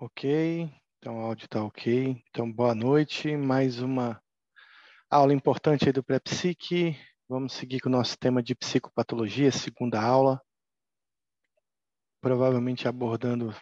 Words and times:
Ok, 0.00 0.70
então 0.96 1.18
o 1.18 1.22
áudio 1.22 1.46
está 1.46 1.60
ok. 1.60 2.22
Então, 2.30 2.52
boa 2.52 2.72
noite. 2.72 3.36
Mais 3.36 3.80
uma 3.80 4.22
aula 5.10 5.34
importante 5.34 5.86
aí 5.86 5.92
do 5.92 6.04
Pré-Psique. 6.04 6.96
Vamos 7.28 7.54
seguir 7.54 7.80
com 7.80 7.88
o 7.88 7.92
nosso 7.92 8.16
tema 8.16 8.40
de 8.40 8.54
psicopatologia, 8.54 9.50
segunda 9.50 10.00
aula. 10.00 10.40
Provavelmente 12.20 12.86
abordando 12.86 13.52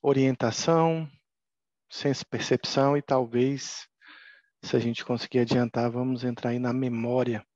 orientação, 0.00 1.06
senso-percepção 1.92 2.96
e 2.96 3.02
talvez, 3.02 3.86
se 4.64 4.74
a 4.74 4.78
gente 4.78 5.04
conseguir 5.04 5.40
adiantar, 5.40 5.90
vamos 5.90 6.24
entrar 6.24 6.48
aí 6.48 6.58
na 6.58 6.72
memória 6.72 7.46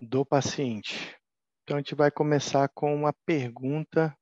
do 0.00 0.24
paciente. 0.24 1.18
Então, 1.64 1.76
a 1.76 1.80
gente 1.80 1.96
vai 1.96 2.12
começar 2.12 2.68
com 2.68 2.94
uma 2.94 3.12
pergunta 3.26 4.16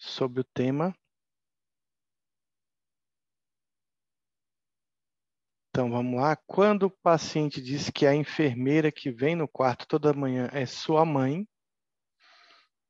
sobre 0.00 0.40
o 0.40 0.44
tema. 0.44 0.94
Então 5.68 5.90
vamos 5.90 6.20
lá. 6.20 6.34
Quando 6.46 6.84
o 6.84 6.90
paciente 6.90 7.60
diz 7.60 7.90
que 7.90 8.06
a 8.06 8.14
enfermeira 8.14 8.90
que 8.90 9.12
vem 9.12 9.36
no 9.36 9.46
quarto 9.46 9.86
toda 9.86 10.12
manhã 10.12 10.48
é 10.52 10.66
sua 10.66 11.04
mãe, 11.04 11.46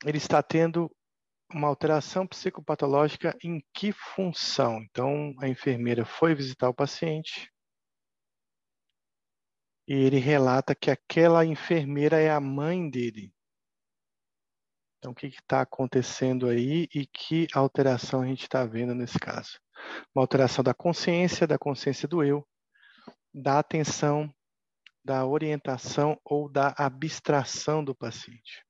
ele 0.06 0.16
está 0.16 0.42
tendo 0.42 0.90
uma 1.52 1.68
alteração 1.68 2.26
psicopatológica 2.26 3.36
em 3.42 3.62
que 3.74 3.92
função? 3.92 4.80
Então 4.82 5.34
a 5.40 5.48
enfermeira 5.48 6.06
foi 6.06 6.34
visitar 6.34 6.68
o 6.70 6.74
paciente 6.74 7.52
e 9.86 9.92
ele 9.92 10.18
relata 10.18 10.74
que 10.74 10.90
aquela 10.90 11.44
enfermeira 11.44 12.18
é 12.20 12.30
a 12.30 12.40
mãe 12.40 12.88
dele. 12.88 13.32
Então, 15.00 15.12
o 15.12 15.14
que 15.14 15.28
está 15.28 15.62
acontecendo 15.62 16.46
aí 16.46 16.86
e 16.94 17.06
que 17.06 17.48
alteração 17.54 18.20
a 18.20 18.26
gente 18.26 18.42
está 18.42 18.66
vendo 18.66 18.94
nesse 18.94 19.18
caso? 19.18 19.58
Uma 20.14 20.22
alteração 20.22 20.62
da 20.62 20.74
consciência, 20.74 21.46
da 21.46 21.58
consciência 21.58 22.06
do 22.06 22.22
eu, 22.22 22.46
da 23.32 23.58
atenção, 23.58 24.30
da 25.02 25.24
orientação 25.24 26.20
ou 26.22 26.50
da 26.50 26.74
abstração 26.76 27.82
do 27.82 27.94
paciente. 27.94 28.62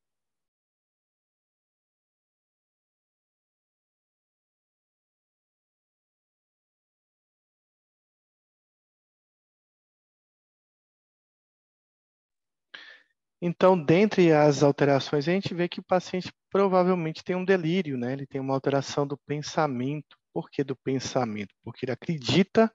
Então, 13.43 13.83
dentre 13.83 14.33
as 14.33 14.63
alterações, 14.63 15.27
a 15.27 15.33
gente 15.33 15.55
vê 15.55 15.67
que 15.67 15.81
o 15.81 15.85
paciente 15.85 16.31
provavelmente 16.51 17.25
tem 17.25 17.35
um 17.35 17.45
delírio, 17.45 17.97
né? 17.97 18.13
Ele 18.13 18.27
tem 18.27 18.41
uma 18.41 18.53
alteração 18.53 19.07
do 19.07 19.17
pensamento. 19.27 20.17
Por 20.33 20.51
que 20.51 20.63
do 20.63 20.77
pensamento? 20.77 21.55
Porque 21.65 21.87
ele 21.87 21.93
acredita 21.93 22.71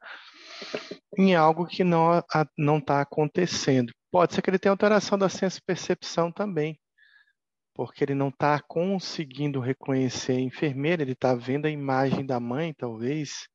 em 1.17 1.35
algo 1.35 1.67
que 1.67 1.83
não 1.83 2.19
está 2.79 3.01
acontecendo. 3.01 3.93
Pode 4.11 4.33
ser 4.33 4.41
que 4.41 4.49
ele 4.49 4.59
tenha 4.59 4.71
alteração 4.71 5.17
da 5.17 5.29
senso-percepção 5.29 6.31
também, 6.31 6.79
porque 7.73 8.03
ele 8.03 8.15
não 8.15 8.29
está 8.29 8.59
conseguindo 8.59 9.59
reconhecer 9.59 10.33
a 10.33 10.41
enfermeira, 10.41 11.03
ele 11.03 11.11
está 11.11 11.35
vendo 11.35 11.67
a 11.67 11.69
imagem 11.69 12.25
da 12.25 12.39
mãe, 12.39 12.73
talvez. 12.73 13.47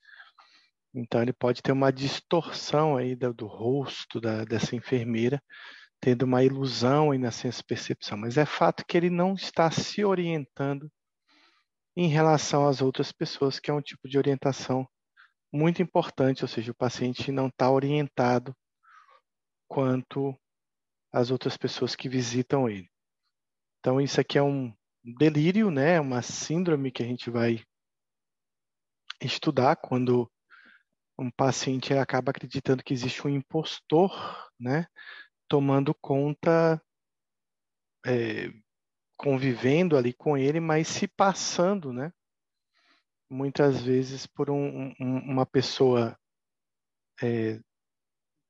Então, 0.94 1.22
ele 1.22 1.32
pode 1.32 1.60
ter 1.60 1.72
uma 1.72 1.92
distorção 1.92 2.96
aí 2.96 3.16
do, 3.16 3.34
do 3.34 3.46
rosto 3.46 4.20
da, 4.20 4.44
dessa 4.44 4.76
enfermeira 4.76 5.42
tendo 6.00 6.22
uma 6.22 6.42
ilusão 6.42 7.10
aí 7.10 7.18
na 7.18 7.30
senso-percepção, 7.30 8.16
mas 8.16 8.38
é 8.38 8.46
fato 8.46 8.84
que 8.86 8.96
ele 8.96 9.10
não 9.10 9.34
está 9.34 9.70
se 9.70 10.04
orientando 10.04 10.90
em 11.96 12.08
relação 12.08 12.66
às 12.66 12.80
outras 12.80 13.12
pessoas, 13.12 13.60
que 13.60 13.70
é 13.70 13.74
um 13.74 13.82
tipo 13.82 14.08
de 14.08 14.16
orientação 14.16 14.88
muito 15.52 15.82
importante, 15.82 16.42
ou 16.42 16.48
seja, 16.48 16.70
o 16.70 16.76
paciente 16.76 17.30
não 17.30 17.48
está 17.48 17.70
orientado 17.70 18.56
quanto 19.68 20.34
às 21.12 21.30
outras 21.30 21.56
pessoas 21.56 21.94
que 21.94 22.08
visitam 22.08 22.68
ele. 22.68 22.88
Então, 23.80 24.00
isso 24.00 24.20
aqui 24.20 24.38
é 24.38 24.42
um 24.42 24.72
delírio, 25.02 25.70
né? 25.70 26.00
uma 26.00 26.22
síndrome 26.22 26.90
que 26.90 27.02
a 27.02 27.06
gente 27.06 27.30
vai 27.30 27.62
estudar 29.20 29.76
quando 29.76 30.30
um 31.18 31.30
paciente 31.30 31.92
acaba 31.92 32.30
acreditando 32.30 32.82
que 32.82 32.94
existe 32.94 33.26
um 33.26 33.30
impostor, 33.30 34.10
né? 34.58 34.86
Tomando 35.50 35.92
conta, 35.92 36.80
é, 38.06 38.52
convivendo 39.16 39.96
ali 39.96 40.12
com 40.12 40.38
ele, 40.38 40.60
mas 40.60 40.86
se 40.86 41.08
passando, 41.08 41.92
né? 41.92 42.12
Muitas 43.28 43.82
vezes 43.82 44.28
por 44.28 44.48
um, 44.48 44.94
um, 45.00 45.18
uma 45.18 45.44
pessoa 45.44 46.16
é, 47.20 47.60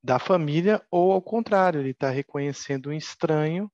da 0.04 0.18
família, 0.18 0.86
ou 0.90 1.12
ao 1.12 1.22
contrário, 1.22 1.80
ele 1.80 1.90
está 1.90 2.10
reconhecendo 2.10 2.90
um 2.90 2.92
estranho 2.92 3.72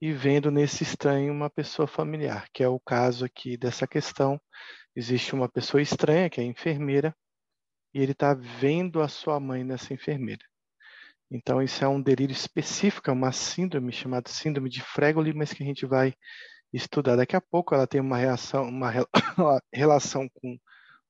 e 0.00 0.12
vendo 0.12 0.48
nesse 0.48 0.84
estranho 0.84 1.32
uma 1.32 1.50
pessoa 1.50 1.88
familiar, 1.88 2.48
que 2.52 2.62
é 2.62 2.68
o 2.68 2.78
caso 2.78 3.24
aqui 3.24 3.56
dessa 3.56 3.88
questão. 3.88 4.40
Existe 4.94 5.34
uma 5.34 5.48
pessoa 5.48 5.82
estranha, 5.82 6.30
que 6.30 6.40
é 6.40 6.44
a 6.44 6.46
enfermeira, 6.46 7.12
e 7.92 8.00
ele 8.00 8.12
está 8.12 8.34
vendo 8.34 9.02
a 9.02 9.08
sua 9.08 9.40
mãe 9.40 9.64
nessa 9.64 9.92
enfermeira. 9.92 10.44
Então, 11.34 11.62
isso 11.62 11.82
é 11.82 11.88
um 11.88 12.00
delírio 12.00 12.34
específico, 12.34 13.08
é 13.08 13.12
uma 13.12 13.32
síndrome 13.32 13.90
chamada 13.90 14.28
síndrome 14.28 14.68
de 14.68 14.82
Fregoli, 14.82 15.32
mas 15.32 15.50
que 15.50 15.62
a 15.62 15.66
gente 15.66 15.86
vai 15.86 16.12
estudar 16.70 17.16
daqui 17.16 17.34
a 17.34 17.40
pouco. 17.40 17.74
Ela 17.74 17.86
tem 17.86 18.02
uma, 18.02 18.18
reação, 18.18 18.68
uma 18.68 18.92
relação 19.72 20.28
com 20.28 20.58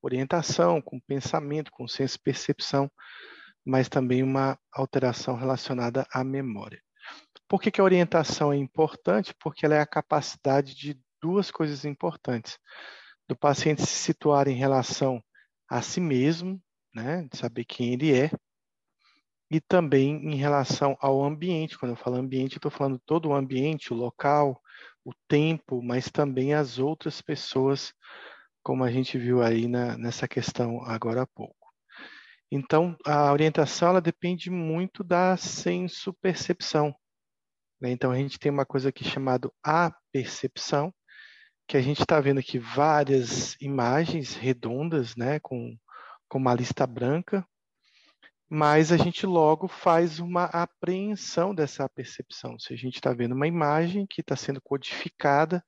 orientação, 0.00 0.80
com 0.80 1.00
pensamento, 1.00 1.72
com 1.72 1.88
senso 1.88 2.20
percepção, 2.22 2.88
mas 3.66 3.88
também 3.88 4.22
uma 4.22 4.56
alteração 4.72 5.34
relacionada 5.34 6.06
à 6.12 6.22
memória. 6.22 6.80
Por 7.48 7.60
que, 7.60 7.72
que 7.72 7.80
a 7.80 7.84
orientação 7.84 8.52
é 8.52 8.56
importante? 8.56 9.34
Porque 9.40 9.66
ela 9.66 9.74
é 9.74 9.80
a 9.80 9.86
capacidade 9.86 10.76
de 10.76 10.96
duas 11.20 11.50
coisas 11.50 11.84
importantes. 11.84 12.58
Do 13.28 13.36
paciente 13.36 13.82
se 13.82 13.96
situar 13.96 14.46
em 14.46 14.54
relação 14.54 15.20
a 15.68 15.82
si 15.82 16.00
mesmo, 16.00 16.62
né, 16.94 17.26
de 17.28 17.36
saber 17.36 17.64
quem 17.64 17.92
ele 17.94 18.16
é, 18.16 18.30
e 19.56 19.60
também 19.60 20.16
em 20.32 20.34
relação 20.34 20.96
ao 21.00 21.22
ambiente. 21.22 21.78
Quando 21.78 21.92
eu 21.92 21.96
falo 21.96 22.16
ambiente, 22.16 22.56
estou 22.56 22.70
falando 22.70 23.00
todo 23.04 23.28
o 23.28 23.34
ambiente, 23.34 23.92
o 23.92 23.96
local, 23.96 24.60
o 25.04 25.12
tempo, 25.28 25.82
mas 25.82 26.10
também 26.10 26.54
as 26.54 26.78
outras 26.78 27.20
pessoas, 27.20 27.92
como 28.62 28.84
a 28.84 28.90
gente 28.90 29.18
viu 29.18 29.42
aí 29.42 29.68
na, 29.68 29.96
nessa 29.98 30.26
questão 30.26 30.82
agora 30.84 31.22
há 31.22 31.26
pouco. 31.26 31.56
Então, 32.50 32.96
a 33.06 33.32
orientação 33.32 33.88
ela 33.88 34.00
depende 34.00 34.50
muito 34.50 35.02
da 35.02 35.36
senso-percepção. 35.36 36.94
Né? 37.80 37.90
Então, 37.90 38.10
a 38.10 38.16
gente 38.16 38.38
tem 38.38 38.50
uma 38.50 38.66
coisa 38.66 38.90
aqui 38.90 39.04
chamada 39.04 39.50
a 39.64 39.92
percepção, 40.12 40.92
que 41.66 41.76
a 41.76 41.80
gente 41.80 42.00
está 42.00 42.20
vendo 42.20 42.40
aqui 42.40 42.58
várias 42.58 43.56
imagens 43.60 44.34
redondas, 44.34 45.16
né, 45.16 45.40
com, 45.40 45.76
com 46.28 46.38
uma 46.38 46.54
lista 46.54 46.86
branca, 46.86 47.46
mas 48.54 48.92
a 48.92 48.98
gente 48.98 49.24
logo 49.24 49.66
faz 49.66 50.18
uma 50.18 50.44
apreensão 50.44 51.54
dessa 51.54 51.88
percepção. 51.88 52.58
Se 52.58 52.74
a 52.74 52.76
gente 52.76 52.96
está 52.96 53.10
vendo 53.14 53.32
uma 53.34 53.46
imagem 53.46 54.06
que 54.06 54.20
está 54.20 54.36
sendo 54.36 54.60
codificada, 54.60 55.64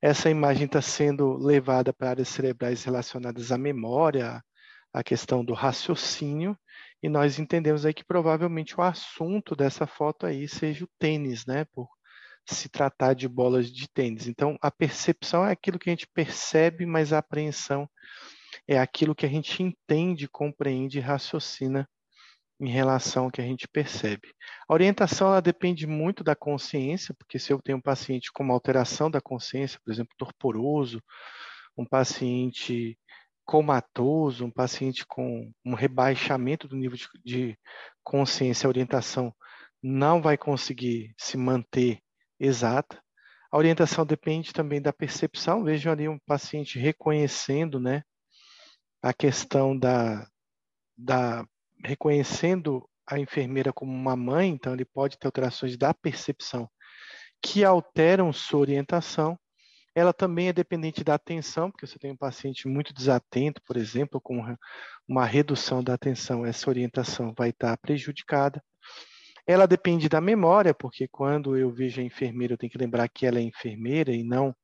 essa 0.00 0.30
imagem 0.30 0.64
está 0.64 0.80
sendo 0.80 1.36
levada 1.36 1.92
para 1.92 2.08
áreas 2.08 2.28
cerebrais 2.28 2.82
relacionadas 2.82 3.52
à 3.52 3.58
memória, 3.58 4.42
à 4.90 5.04
questão 5.04 5.44
do 5.44 5.52
raciocínio, 5.52 6.56
e 7.02 7.10
nós 7.10 7.38
entendemos 7.38 7.84
aí 7.84 7.92
que 7.92 8.02
provavelmente 8.02 8.74
o 8.74 8.82
assunto 8.82 9.54
dessa 9.54 9.86
foto 9.86 10.24
aí 10.24 10.48
seja 10.48 10.86
o 10.86 10.90
tênis, 10.98 11.44
né? 11.44 11.66
Por 11.74 11.90
se 12.46 12.70
tratar 12.70 13.12
de 13.12 13.28
bolas 13.28 13.70
de 13.70 13.86
tênis. 13.86 14.26
Então, 14.26 14.56
a 14.62 14.70
percepção 14.70 15.44
é 15.44 15.52
aquilo 15.52 15.78
que 15.78 15.90
a 15.90 15.92
gente 15.92 16.08
percebe, 16.08 16.86
mas 16.86 17.12
a 17.12 17.18
apreensão 17.18 17.86
é 18.66 18.78
aquilo 18.78 19.14
que 19.14 19.26
a 19.26 19.28
gente 19.28 19.62
entende, 19.62 20.26
compreende 20.26 20.96
e 20.96 21.02
raciocina 21.02 21.86
em 22.60 22.68
relação 22.68 23.24
ao 23.24 23.30
que 23.30 23.40
a 23.40 23.44
gente 23.44 23.66
percebe. 23.68 24.32
A 24.68 24.72
orientação 24.72 25.28
ela 25.28 25.42
depende 25.42 25.86
muito 25.86 26.22
da 26.22 26.36
consciência, 26.36 27.14
porque 27.18 27.38
se 27.38 27.52
eu 27.52 27.60
tenho 27.60 27.78
um 27.78 27.82
paciente 27.82 28.30
com 28.32 28.42
uma 28.42 28.54
alteração 28.54 29.10
da 29.10 29.20
consciência, 29.20 29.80
por 29.84 29.92
exemplo, 29.92 30.14
torporoso, 30.16 31.02
um 31.76 31.84
paciente 31.84 32.98
comatoso, 33.44 34.44
um 34.46 34.50
paciente 34.50 35.04
com 35.06 35.52
um 35.64 35.74
rebaixamento 35.74 36.66
do 36.68 36.76
nível 36.76 36.96
de, 36.96 37.08
de 37.24 37.58
consciência, 38.02 38.66
a 38.66 38.70
orientação 38.70 39.34
não 39.82 40.22
vai 40.22 40.38
conseguir 40.38 41.14
se 41.18 41.36
manter 41.36 42.00
exata. 42.40 43.02
A 43.52 43.58
orientação 43.58 44.06
depende 44.06 44.52
também 44.52 44.80
da 44.80 44.92
percepção. 44.92 45.62
Vejam 45.62 45.92
ali 45.92 46.08
um 46.08 46.18
paciente 46.26 46.78
reconhecendo 46.78 47.78
né, 47.78 48.02
a 49.02 49.12
questão 49.12 49.78
da, 49.78 50.26
da 50.96 51.46
reconhecendo 51.82 52.86
a 53.06 53.18
enfermeira 53.18 53.72
como 53.72 53.92
uma 53.92 54.16
mãe, 54.16 54.50
então 54.50 54.74
ele 54.74 54.84
pode 54.84 55.18
ter 55.18 55.26
alterações 55.26 55.76
da 55.76 55.92
percepção 55.94 56.68
que 57.42 57.64
alteram 57.64 58.32
sua 58.32 58.60
orientação, 58.60 59.38
Ela 59.94 60.12
também 60.12 60.48
é 60.48 60.52
dependente 60.52 61.04
da 61.04 61.14
atenção, 61.14 61.70
porque 61.70 61.86
você 61.86 61.98
tem 61.98 62.10
um 62.10 62.16
paciente 62.16 62.66
muito 62.66 62.92
desatento, 62.92 63.62
por 63.64 63.76
exemplo, 63.76 64.20
com 64.20 64.42
uma 65.06 65.24
redução 65.24 65.84
da 65.84 65.94
atenção, 65.94 66.44
essa 66.44 66.68
orientação 66.68 67.32
vai 67.36 67.50
estar 67.50 67.76
prejudicada. 67.78 68.62
Ela 69.46 69.66
depende 69.66 70.08
da 70.08 70.20
memória, 70.20 70.74
porque 70.74 71.06
quando 71.06 71.56
eu 71.56 71.70
vejo 71.72 72.00
a 72.00 72.04
enfermeira, 72.04 72.54
eu 72.54 72.58
tenho 72.58 72.72
que 72.72 72.78
lembrar 72.78 73.08
que 73.08 73.26
ela 73.26 73.38
é 73.38 73.42
enfermeira 73.42 74.12
e 74.12 74.24
não 74.24 74.54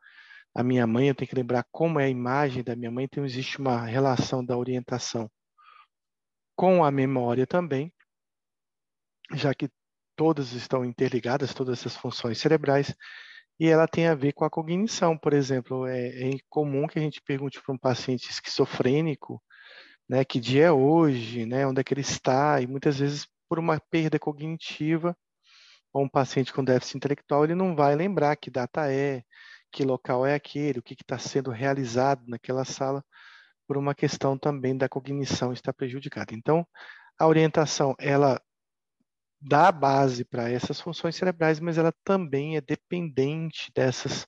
a 0.54 0.64
minha 0.64 0.86
mãe, 0.86 1.08
eu 1.08 1.14
tenho 1.14 1.28
que 1.28 1.36
lembrar 1.36 1.64
como 1.70 2.00
é 2.00 2.06
a 2.06 2.08
imagem 2.08 2.64
da 2.64 2.74
minha 2.74 2.90
mãe, 2.90 3.04
então 3.04 3.24
existe 3.24 3.58
uma 3.58 3.84
relação 3.84 4.44
da 4.44 4.56
orientação 4.56 5.30
com 6.60 6.84
a 6.84 6.90
memória 6.90 7.46
também, 7.46 7.90
já 9.32 9.54
que 9.54 9.70
todas 10.14 10.52
estão 10.52 10.84
interligadas, 10.84 11.54
todas 11.54 11.78
essas 11.78 11.96
funções 11.96 12.36
cerebrais, 12.36 12.94
e 13.58 13.66
ela 13.66 13.88
tem 13.88 14.06
a 14.08 14.14
ver 14.14 14.34
com 14.34 14.44
a 14.44 14.50
cognição, 14.50 15.16
por 15.16 15.32
exemplo. 15.32 15.86
É, 15.86 16.08
é 16.08 16.30
comum 16.50 16.86
que 16.86 16.98
a 16.98 17.02
gente 17.02 17.22
pergunte 17.22 17.62
para 17.62 17.74
um 17.74 17.78
paciente 17.78 18.30
esquizofrênico, 18.30 19.42
né, 20.06 20.22
que 20.22 20.38
dia 20.38 20.66
é 20.66 20.72
hoje, 20.72 21.46
né, 21.46 21.66
onde 21.66 21.80
é 21.80 21.84
que 21.84 21.94
ele 21.94 22.02
está, 22.02 22.60
e 22.60 22.66
muitas 22.66 22.98
vezes 22.98 23.26
por 23.48 23.58
uma 23.58 23.80
perda 23.80 24.18
cognitiva, 24.18 25.16
ou 25.94 26.04
um 26.04 26.10
paciente 26.10 26.52
com 26.52 26.62
déficit 26.62 26.98
intelectual, 26.98 27.44
ele 27.44 27.54
não 27.54 27.74
vai 27.74 27.96
lembrar 27.96 28.36
que 28.36 28.50
data 28.50 28.92
é, 28.92 29.22
que 29.72 29.82
local 29.82 30.26
é 30.26 30.34
aquele, 30.34 30.80
o 30.80 30.82
que 30.82 30.92
está 30.92 31.18
sendo 31.18 31.50
realizado 31.50 32.22
naquela 32.28 32.66
sala, 32.66 33.02
por 33.70 33.78
uma 33.78 33.94
questão 33.94 34.36
também 34.36 34.76
da 34.76 34.88
cognição 34.88 35.52
estar 35.52 35.72
prejudicada. 35.72 36.34
Então, 36.34 36.66
a 37.16 37.24
orientação, 37.24 37.94
ela 38.00 38.42
dá 39.40 39.70
base 39.70 40.24
para 40.24 40.50
essas 40.50 40.80
funções 40.80 41.14
cerebrais, 41.14 41.60
mas 41.60 41.78
ela 41.78 41.94
também 42.02 42.56
é 42.56 42.60
dependente 42.60 43.70
dessas 43.72 44.26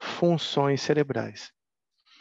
funções 0.00 0.80
cerebrais. 0.80 1.52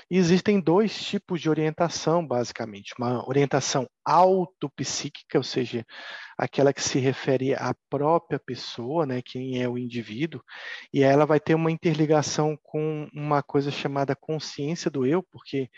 Existem 0.10 0.60
dois 0.60 0.94
tipos 1.02 1.40
de 1.40 1.50
orientação, 1.50 2.28
basicamente. 2.28 2.94
Uma 3.00 3.26
orientação 3.30 3.88
autopsíquica, 4.04 5.38
ou 5.38 5.44
seja, 5.46 5.86
aquela 6.38 6.74
que 6.74 6.82
se 6.82 7.00
refere 7.00 7.56
à 7.56 7.74
própria 7.90 8.42
pessoa, 8.46 9.06
né, 9.06 9.22
quem 9.24 9.64
é 9.64 9.70
o 9.70 9.78
indivíduo, 9.78 10.44
e 10.94 11.02
ela 11.02 11.26
vai 11.26 11.40
ter 11.40 11.56
uma 11.56 11.72
interligação 11.72 12.58
com 12.62 13.08
uma 13.14 13.42
coisa 13.42 13.72
chamada 13.72 14.18
consciência 14.18 14.92
do 14.92 15.06
eu, 15.06 15.24
porque 15.32 15.70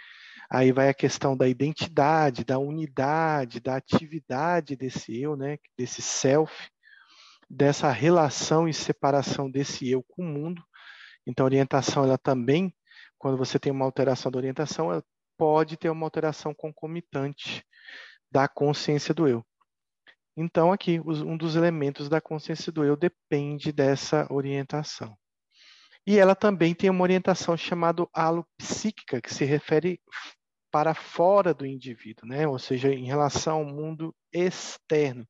aí 0.50 0.72
vai 0.72 0.90
a 0.90 0.94
questão 0.94 1.36
da 1.36 1.48
identidade, 1.48 2.44
da 2.44 2.60
unidade, 2.60 3.60
da 3.60 3.76
atividade 3.76 4.76
desse 4.76 5.20
eu, 5.20 5.36
né, 5.36 5.58
desse 5.78 6.02
self, 6.02 6.54
dessa 7.50 7.92
relação 7.92 8.68
e 8.68 8.74
separação 8.74 9.50
desse 9.50 9.90
eu 9.90 10.04
com 10.04 10.24
o 10.24 10.28
mundo. 10.28 10.64
Então, 11.26 11.46
a 11.46 11.48
orientação 11.48 12.04
ela 12.04 12.18
também 12.18 12.74
quando 13.24 13.38
você 13.38 13.58
tem 13.58 13.72
uma 13.72 13.86
alteração 13.86 14.30
da 14.30 14.38
orientação, 14.38 14.92
ela 14.92 15.02
pode 15.38 15.78
ter 15.78 15.90
uma 15.90 16.06
alteração 16.06 16.54
concomitante 16.54 17.66
da 18.30 18.50
consciência 18.50 19.14
do 19.14 19.26
eu. 19.26 19.46
Então, 20.36 20.74
aqui, 20.74 21.00
um 21.00 21.38
dos 21.38 21.56
elementos 21.56 22.10
da 22.10 22.20
consciência 22.20 22.70
do 22.70 22.84
eu 22.84 22.98
depende 22.98 23.72
dessa 23.72 24.28
orientação. 24.30 25.18
E 26.06 26.20
ela 26.20 26.36
também 26.36 26.74
tem 26.74 26.90
uma 26.90 27.04
orientação 27.04 27.56
chamada 27.56 28.06
alopsíquica, 28.14 29.22
que 29.22 29.34
se 29.34 29.46
refere 29.46 30.00
para 30.72 30.94
fora 30.94 31.54
do 31.54 31.66
indivíduo, 31.66 32.28
né? 32.28 32.48
ou 32.48 32.60
seja, 32.60 32.94
em 32.94 33.06
relação 33.06 33.60
ao 33.60 33.66
mundo 33.66 34.14
externo, 34.34 35.26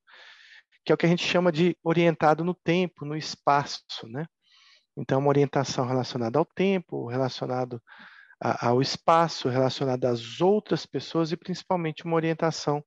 que 0.84 0.90
é 0.90 0.94
o 0.94 0.98
que 0.98 1.06
a 1.06 1.08
gente 1.08 1.24
chama 1.24 1.52
de 1.52 1.76
orientado 1.82 2.42
no 2.42 2.54
tempo, 2.54 3.04
no 3.04 3.16
espaço. 3.16 4.08
Né? 4.08 4.26
Então, 4.96 5.20
uma 5.20 5.28
orientação 5.28 5.86
relacionada 5.86 6.38
ao 6.38 6.44
tempo, 6.44 7.06
relacionado 7.06 7.80
ao 8.40 8.82
espaço, 8.82 9.48
relacionada 9.48 10.08
às 10.08 10.40
outras 10.40 10.84
pessoas 10.84 11.30
e 11.30 11.36
principalmente 11.36 12.04
uma 12.04 12.16
orientação 12.16 12.84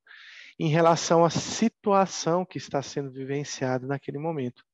em 0.58 0.68
relação 0.68 1.24
à 1.24 1.30
situação 1.30 2.44
que 2.44 2.58
está 2.58 2.82
sendo 2.82 3.10
vivenciada 3.10 3.86
naquele 3.86 4.18
momento. 4.18 4.64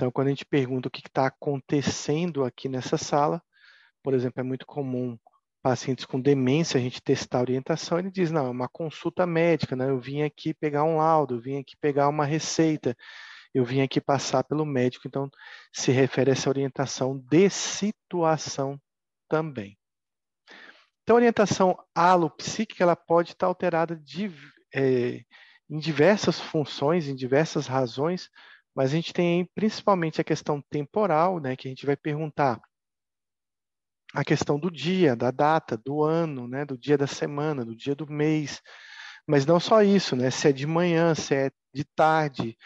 Então, 0.00 0.10
quando 0.10 0.28
a 0.28 0.30
gente 0.30 0.46
pergunta 0.46 0.88
o 0.88 0.90
que 0.90 1.06
está 1.06 1.26
acontecendo 1.26 2.42
aqui 2.42 2.70
nessa 2.70 2.96
sala, 2.96 3.42
por 4.02 4.14
exemplo, 4.14 4.40
é 4.40 4.42
muito 4.42 4.64
comum 4.64 5.18
pacientes 5.62 6.06
com 6.06 6.18
demência 6.18 6.78
a 6.78 6.80
gente 6.80 7.02
testar 7.02 7.36
a 7.36 7.42
orientação, 7.42 7.98
ele 7.98 8.10
diz, 8.10 8.30
não, 8.30 8.46
é 8.46 8.48
uma 8.48 8.66
consulta 8.66 9.26
médica, 9.26 9.76
né? 9.76 9.90
eu 9.90 10.00
vim 10.00 10.22
aqui 10.22 10.54
pegar 10.54 10.84
um 10.84 10.96
laudo, 10.96 11.34
eu 11.34 11.38
vim 11.38 11.58
aqui 11.58 11.76
pegar 11.76 12.08
uma 12.08 12.24
receita, 12.24 12.96
eu 13.52 13.62
vim 13.62 13.82
aqui 13.82 14.00
passar 14.00 14.42
pelo 14.42 14.64
médico, 14.64 15.06
então 15.06 15.28
se 15.70 15.92
refere 15.92 16.30
a 16.30 16.32
essa 16.32 16.48
orientação 16.48 17.18
de 17.18 17.50
situação 17.50 18.80
também. 19.28 19.76
Então, 21.02 21.16
a 21.16 21.18
orientação 21.18 21.76
alopsíquica 21.94 22.82
ela 22.82 22.96
pode 22.96 23.32
estar 23.32 23.48
alterada 23.48 23.94
de, 23.96 24.32
é, 24.74 25.20
em 25.68 25.78
diversas 25.78 26.40
funções, 26.40 27.06
em 27.06 27.14
diversas 27.14 27.66
razões, 27.66 28.30
mas 28.74 28.90
a 28.90 28.94
gente 28.94 29.12
tem 29.12 29.48
principalmente 29.54 30.20
a 30.20 30.24
questão 30.24 30.62
temporal, 30.70 31.40
né, 31.40 31.56
que 31.56 31.68
a 31.68 31.70
gente 31.70 31.86
vai 31.86 31.96
perguntar 31.96 32.60
a 34.12 34.24
questão 34.24 34.58
do 34.58 34.70
dia, 34.70 35.14
da 35.14 35.30
data, 35.30 35.76
do 35.76 36.02
ano, 36.02 36.48
né, 36.48 36.64
do 36.64 36.76
dia 36.76 36.98
da 36.98 37.06
semana, 37.06 37.64
do 37.64 37.76
dia 37.76 37.94
do 37.94 38.10
mês, 38.10 38.60
mas 39.26 39.46
não 39.46 39.60
só 39.60 39.82
isso, 39.82 40.16
né, 40.16 40.30
se 40.30 40.48
é 40.48 40.52
de 40.52 40.66
manhã, 40.66 41.14
se 41.14 41.34
é 41.34 41.50
de 41.72 41.84
tarde, 41.84 42.56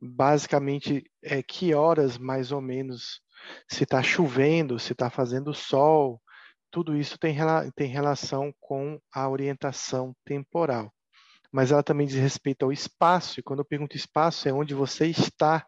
basicamente 0.00 1.04
é 1.22 1.42
que 1.42 1.74
horas 1.74 2.18
mais 2.18 2.52
ou 2.52 2.60
menos 2.60 3.20
se 3.68 3.84
está 3.84 4.02
chovendo, 4.02 4.78
se 4.78 4.92
está 4.92 5.10
fazendo 5.10 5.54
sol, 5.54 6.20
tudo 6.70 6.96
isso 6.96 7.18
tem, 7.18 7.36
tem 7.74 7.88
relação 7.88 8.52
com 8.60 9.00
a 9.12 9.28
orientação 9.28 10.14
temporal. 10.24 10.92
Mas 11.52 11.70
ela 11.70 11.82
também 11.82 12.06
diz 12.06 12.16
respeito 12.16 12.64
ao 12.64 12.72
espaço, 12.72 13.38
e 13.38 13.42
quando 13.42 13.60
eu 13.60 13.64
pergunto 13.64 13.96
espaço, 13.96 14.48
é 14.48 14.52
onde 14.52 14.74
você 14.74 15.06
está. 15.06 15.66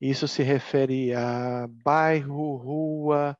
Isso 0.00 0.28
se 0.28 0.42
refere 0.42 1.14
a 1.14 1.66
bairro, 1.82 2.56
rua, 2.56 3.36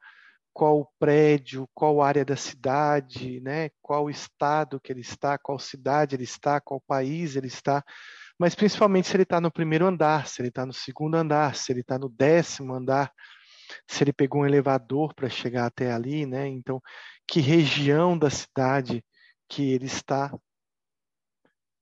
qual 0.52 0.90
prédio, 0.98 1.69
qual 1.75 2.00
área 2.00 2.25
da 2.25 2.36
cidade, 2.36 3.40
né? 3.40 3.70
qual 3.82 4.08
estado 4.08 4.81
que 4.81 4.92
ele 4.92 5.02
está, 5.02 5.36
qual 5.36 5.58
cidade 5.58 6.16
ele 6.16 6.25
está, 6.25 6.60
qual 6.60 6.81
país 6.81 7.36
ele 7.36 7.48
está 7.48 7.84
mas 8.38 8.54
principalmente 8.54 9.08
se 9.08 9.16
ele 9.16 9.22
está 9.22 9.40
no 9.40 9.50
primeiro 9.50 9.87
andar, 9.87 10.26
se 10.26 10.40
ele 10.40 10.48
está 10.48 10.66
no 10.66 10.72
segundo 10.72 11.14
andar, 11.14 11.54
se 11.54 11.72
ele 11.72 11.80
está 11.80 11.98
no 11.98 12.08
décimo 12.08 12.75
andar, 12.75 13.12
se 13.88 14.02
ele 14.02 14.12
pegou 14.12 14.42
um 14.42 14.46
elevador 14.46 15.14
para 15.14 15.28
chegar 15.28 15.66
até 15.66 15.92
ali, 15.92 16.26
né? 16.26 16.46
Então, 16.48 16.80
que 17.26 17.40
região 17.40 18.19
da 18.19 18.30
cidade 18.30 19.04
que 19.48 19.73
ele 19.73 19.87
está. 19.87 20.32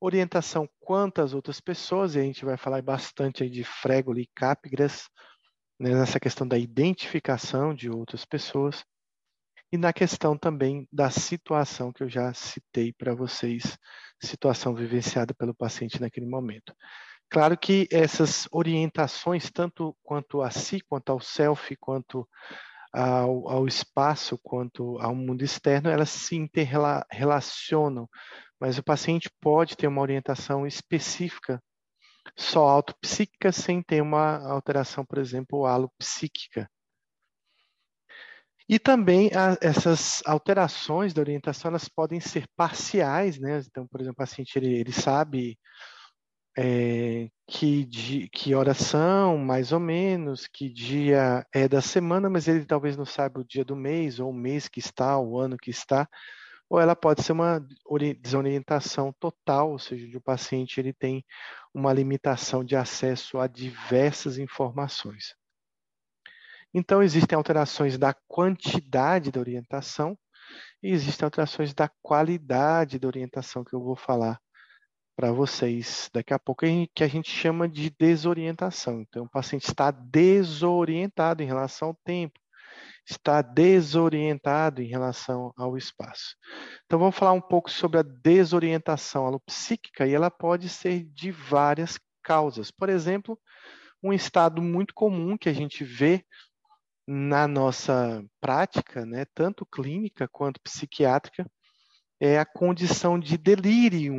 Orientação 0.05 0.69
quantas 0.81 1.33
outras 1.33 1.61
pessoas, 1.61 2.17
e 2.17 2.19
a 2.19 2.23
gente 2.23 2.45
vai 2.45 2.57
falar 2.57 2.83
bastante 2.83 3.49
de 3.49 3.63
Frégoli 3.63 4.23
e 4.23 4.31
Capgras, 4.35 5.09
né, 5.79 5.91
nessa 5.95 6.19
questão 6.19 6.47
da 6.47 6.59
identificação 6.59 7.73
de 7.73 7.89
outras 7.89 8.25
pessoas, 8.25 8.85
e 9.71 9.79
na 9.79 9.93
questão 9.93 10.37
também 10.37 10.89
da 10.93 11.09
situação 11.09 11.93
que 11.93 12.03
eu 12.03 12.09
já 12.09 12.35
citei 12.35 12.93
para 12.93 13.15
vocês 13.15 13.79
situação 14.21 14.75
vivenciada 14.75 15.33
pelo 15.35 15.55
paciente 15.55 16.01
naquele 16.01 16.27
momento. 16.27 16.75
Claro 17.31 17.57
que 17.57 17.87
essas 17.89 18.49
orientações, 18.51 19.53
tanto 19.53 19.97
quanto 20.03 20.43
a 20.43 20.51
si, 20.51 20.81
quanto 20.81 21.11
ao 21.11 21.21
self, 21.21 21.77
quanto 21.77 22.29
ao, 22.93 23.49
ao 23.49 23.67
espaço, 23.69 24.37
quanto 24.43 24.99
ao 24.99 25.15
mundo 25.15 25.45
externo, 25.45 25.89
elas 25.89 26.11
se 26.11 26.35
interrelacionam, 26.35 28.09
mas 28.63 28.79
o 28.79 28.85
paciente 28.85 29.29
pode 29.41 29.77
ter 29.77 29.89
uma 29.89 30.01
orientação 30.01 30.65
específica 30.65 31.61
só 32.39 32.69
autopsíquica 32.69 33.51
sem 33.51 33.83
ter 33.83 34.01
uma 34.01 34.37
alteração, 34.49 35.05
por 35.05 35.19
exemplo, 35.19 35.67
alopsíquica. 35.67 36.71
E 38.69 38.79
também 38.79 39.33
a, 39.35 39.59
essas 39.61 40.23
alterações 40.25 41.13
da 41.13 41.21
orientação 41.21 41.71
elas 41.71 41.89
podem 41.89 42.21
ser 42.21 42.47
parciais, 42.55 43.37
né? 43.37 43.61
Então, 43.67 43.85
por 43.89 44.01
exemplo, 44.01 44.15
o 44.15 44.25
paciente 44.25 44.57
ele, 44.57 44.73
ele 44.73 44.93
sabe 44.93 45.59
é, 46.57 47.29
que, 47.49 47.85
di, 47.85 48.29
que 48.33 48.55
horas 48.55 48.79
são, 48.79 49.39
mais 49.39 49.73
ou 49.73 49.81
menos, 49.81 50.47
que 50.47 50.73
dia 50.73 51.45
é 51.53 51.67
da 51.67 51.81
semana, 51.81 52.31
mas 52.31 52.47
ele 52.47 52.65
talvez 52.65 52.97
não 52.97 53.05
saiba 53.05 53.41
o 53.41 53.45
dia 53.45 53.65
do 53.65 53.75
mês, 53.75 54.21
ou 54.21 54.31
o 54.31 54.33
mês 54.33 54.69
que 54.69 54.79
está, 54.79 55.19
o 55.19 55.37
ano 55.37 55.57
que 55.57 55.71
está, 55.71 56.09
ou 56.73 56.81
ela 56.81 56.97
pode 56.97 57.23
ser 57.23 57.33
uma 57.33 57.63
desorientação 58.23 59.13
total, 59.21 59.73
ou 59.73 59.79
seja, 59.79 60.17
o 60.17 60.23
paciente 60.23 60.81
ele 60.81 60.95
tem 60.95 61.23
uma 61.75 61.93
limitação 61.93 62.65
de 62.65 62.75
acesso 62.75 63.39
a 63.39 63.47
diversas 63.47 64.39
informações. 64.39 65.37
Então, 66.73 67.03
existem 67.03 67.37
alterações 67.37 67.99
da 67.99 68.15
quantidade 68.27 69.31
da 69.31 69.39
orientação 69.39 70.19
e 70.83 70.89
existem 70.89 71.27
alterações 71.27 71.75
da 71.75 71.91
qualidade 72.01 72.99
da 72.99 73.07
orientação 73.07 73.63
que 73.63 73.75
eu 73.75 73.83
vou 73.83 73.95
falar 73.95 74.41
para 75.15 75.31
vocês 75.31 76.09
daqui 76.11 76.33
a 76.33 76.39
pouco, 76.39 76.65
que 76.95 77.05
a 77.05 77.09
gente 77.09 77.31
chama 77.31 77.69
de 77.69 77.91
desorientação. 77.91 79.03
Então, 79.03 79.25
o 79.25 79.31
paciente 79.31 79.69
está 79.69 79.91
desorientado 79.91 81.43
em 81.43 81.47
relação 81.47 81.89
ao 81.89 81.95
tempo, 82.03 82.41
está 83.09 83.43
desorientado 83.43 84.83
em 84.83 84.87
relação 84.87 85.53
ao 85.57 85.77
espaço. 85.77 86.37
Então 86.85 86.99
vamos 86.99 87.17
falar 87.17 87.33
um 87.33 87.41
pouco 87.41 87.71
sobre 87.71 87.99
a 87.99 88.03
desorientação 88.03 89.27
alopsíquica 89.27 90.07
e 90.07 90.15
ela 90.15 90.31
pode 90.31 90.69
ser 90.69 91.05
de 91.05 91.31
várias 91.31 91.99
causas. 92.23 92.71
Por 92.71 92.89
exemplo, 92.89 93.39
um 94.03 94.13
estado 94.13 94.63
muito 94.63 94.95
comum 94.95 95.37
que 95.37 95.49
a 95.49 95.53
gente 95.53 95.85
vê 95.85 96.25
na 97.07 97.49
nossa 97.49 98.25
prática, 98.41 99.05
né, 99.05 99.25
tanto 99.35 99.67
clínica 99.67 100.29
quanto 100.29 100.61
psiquiátrica, 100.61 101.47
é 102.21 102.39
a 102.39 102.47
condição 102.47 103.19
de 103.19 103.37
delírio, 103.37 104.15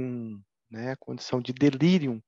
né, 0.69 0.91
a 0.91 0.97
condição 0.97 1.41
de 1.41 1.53
delírio, 1.53 2.21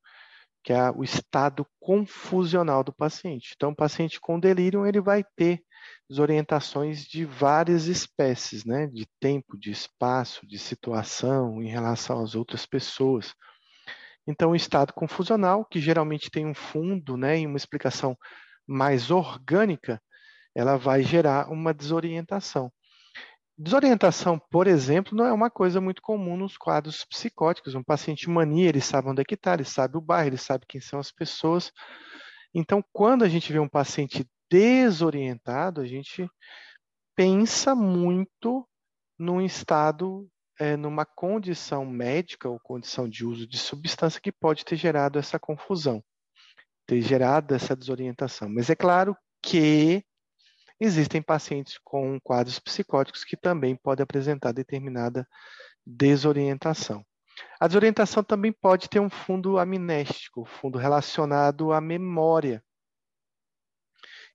que 0.65 0.73
é 0.73 0.89
o 0.89 1.03
estado 1.03 1.65
confusional 1.79 2.83
do 2.83 2.91
paciente. 2.91 3.53
Então, 3.55 3.69
o 3.69 3.75
paciente 3.75 4.19
com 4.19 4.39
delírio 4.39 4.83
ele 4.83 4.99
vai 4.99 5.23
ter 5.35 5.63
desorientações 6.09 7.03
de 7.03 7.23
várias 7.23 7.85
espécies, 7.85 8.65
né, 8.65 8.87
de 8.87 9.07
tempo, 9.19 9.55
de 9.59 9.69
espaço, 9.69 10.45
de 10.47 10.57
situação 10.57 11.61
em 11.61 11.69
relação 11.69 12.19
às 12.19 12.33
outras 12.33 12.65
pessoas. 12.65 13.35
Então, 14.27 14.51
o 14.51 14.55
estado 14.55 14.91
confusional, 14.91 15.63
que 15.63 15.79
geralmente 15.79 16.31
tem 16.31 16.47
um 16.47 16.55
fundo, 16.55 17.15
né, 17.15 17.39
e 17.39 17.45
uma 17.45 17.57
explicação 17.57 18.17
mais 18.65 19.11
orgânica, 19.11 20.01
ela 20.55 20.77
vai 20.77 21.03
gerar 21.03 21.47
uma 21.51 21.75
desorientação. 21.75 22.71
Desorientação, 23.57 24.37
por 24.51 24.67
exemplo, 24.67 25.15
não 25.15 25.25
é 25.25 25.31
uma 25.31 25.49
coisa 25.49 25.79
muito 25.79 26.01
comum 26.01 26.35
nos 26.35 26.57
quadros 26.57 27.05
psicóticos. 27.05 27.73
Um 27.73 27.83
paciente 27.83 28.29
mania, 28.29 28.67
ele 28.67 28.81
sabe 28.81 29.09
onde 29.09 29.21
é 29.21 29.25
que 29.25 29.35
está, 29.35 29.53
ele 29.53 29.63
sabe 29.63 29.97
o 29.97 30.01
bairro, 30.01 30.29
ele 30.29 30.37
sabe 30.37 30.65
quem 30.67 30.81
são 30.81 30.99
as 30.99 31.09
pessoas. 31.09 31.71
Então, 32.53 32.83
quando 32.91 33.23
a 33.23 33.29
gente 33.29 33.53
vê 33.53 33.59
um 33.59 33.69
paciente 33.69 34.27
desorientado, 34.49 35.79
a 35.79 35.85
gente 35.85 36.29
pensa 37.15 37.73
muito 37.73 38.67
num 39.17 39.41
estado, 39.41 40.27
é, 40.59 40.75
numa 40.75 41.05
condição 41.05 41.85
médica 41.85 42.49
ou 42.49 42.59
condição 42.59 43.07
de 43.07 43.25
uso 43.25 43.47
de 43.47 43.57
substância 43.57 44.19
que 44.19 44.33
pode 44.33 44.65
ter 44.65 44.75
gerado 44.75 45.17
essa 45.17 45.39
confusão, 45.39 46.03
ter 46.85 47.01
gerado 47.01 47.55
essa 47.55 47.73
desorientação. 47.73 48.49
Mas 48.49 48.69
é 48.69 48.75
claro 48.75 49.15
que 49.41 50.03
Existem 50.79 51.21
pacientes 51.21 51.77
com 51.83 52.19
quadros 52.19 52.59
psicóticos 52.59 53.23
que 53.23 53.37
também 53.37 53.75
podem 53.75 54.03
apresentar 54.03 54.51
determinada 54.51 55.27
desorientação. 55.85 57.05
A 57.59 57.67
desorientação 57.67 58.23
também 58.23 58.51
pode 58.51 58.89
ter 58.89 58.99
um 58.99 59.09
fundo 59.09 59.57
amnéstico, 59.57 60.45
fundo 60.45 60.77
relacionado 60.77 61.71
à 61.71 61.79
memória. 61.79 62.63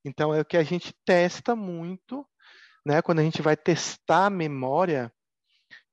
Então, 0.04 0.34
é 0.34 0.40
o 0.40 0.44
que 0.44 0.56
a 0.56 0.62
gente 0.62 0.94
testa 1.04 1.54
muito, 1.54 2.26
né? 2.84 3.02
Quando 3.02 3.18
a 3.18 3.22
gente 3.22 3.42
vai 3.42 3.56
testar 3.56 4.26
a 4.26 4.30
memória 4.30 5.12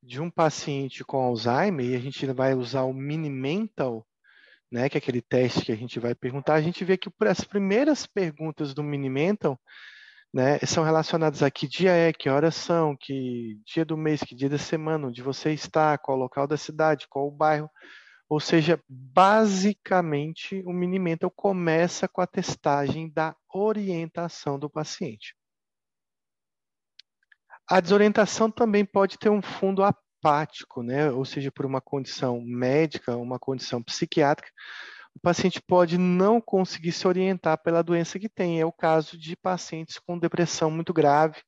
de 0.02 0.22
um 0.22 0.30
paciente 0.30 1.04
com 1.04 1.18
Alzheimer, 1.18 1.86
e 1.86 1.96
a 1.96 2.00
gente 2.00 2.26
vai 2.28 2.54
usar 2.54 2.84
o 2.84 2.94
Mini 2.94 3.30
Mental, 3.30 4.08
né? 4.72 4.88
Que 4.90 4.98
é 4.98 5.00
aquele 5.00 5.22
teste 5.22 5.66
que 5.66 5.72
a 5.72 5.76
gente 5.76 6.00
vai 6.00 6.16
perguntar, 6.16 6.54
a 6.54 6.62
gente 6.62 6.86
vê 6.86 6.98
que 6.98 7.10
as 7.22 7.44
primeiras 7.44 8.06
perguntas 8.06 8.74
do 8.74 8.84
Mini 8.84 9.10
Mental, 9.10 9.60
né, 10.34 10.60
são 10.60 10.84
relacionados 10.84 11.42
a 11.42 11.50
que 11.50 11.68
dia 11.68 11.92
é, 11.92 12.14
que 12.14 12.30
horas 12.30 12.56
são, 12.56 12.96
que 12.96 13.60
dia 13.66 13.86
do 13.86 13.98
mês, 13.98 14.22
que 14.22 14.36
dia 14.36 14.50
da 14.50 14.58
semana, 14.58 15.08
onde 15.08 15.22
você 15.22 15.54
está, 15.54 15.98
qual 15.98 16.18
o 16.18 16.22
local 16.22 16.48
da 16.48 16.58
cidade, 16.58 17.08
qual 17.10 17.28
o 17.28 17.32
bairro. 17.32 17.70
Ou 18.30 18.40
seja, 18.40 18.82
basicamente, 18.90 20.62
o 20.66 20.74
Minimental 20.74 21.32
começa 21.32 22.08
com 22.08 22.20
a 22.20 22.28
testagem 22.28 23.10
da 23.10 23.36
orientação 23.54 24.60
do 24.60 24.70
paciente. 24.70 25.34
A 27.70 27.80
desorientação 27.80 28.52
também 28.52 28.86
pode 28.86 29.18
ter 29.18 29.30
um 29.30 29.42
fundo 29.42 29.82
apático, 29.84 30.84
né? 30.84 31.10
ou 31.10 31.24
seja, 31.24 31.52
por 31.52 31.66
uma 31.66 31.80
condição 31.82 32.42
médica, 32.42 33.16
uma 33.16 33.40
condição 33.40 33.82
psiquiátrica, 33.82 34.52
o 35.18 35.20
paciente 35.20 35.60
pode 35.60 35.98
não 35.98 36.40
conseguir 36.40 36.92
se 36.92 37.08
orientar 37.08 37.58
pela 37.64 37.82
doença 37.82 38.20
que 38.20 38.30
tem. 38.30 38.62
É 38.62 38.66
o 38.66 38.72
caso 38.72 39.18
de 39.18 39.36
pacientes 39.36 39.98
com 39.98 40.18
depressão 40.18 40.70
muito 40.70 40.94
grave, 40.94 41.42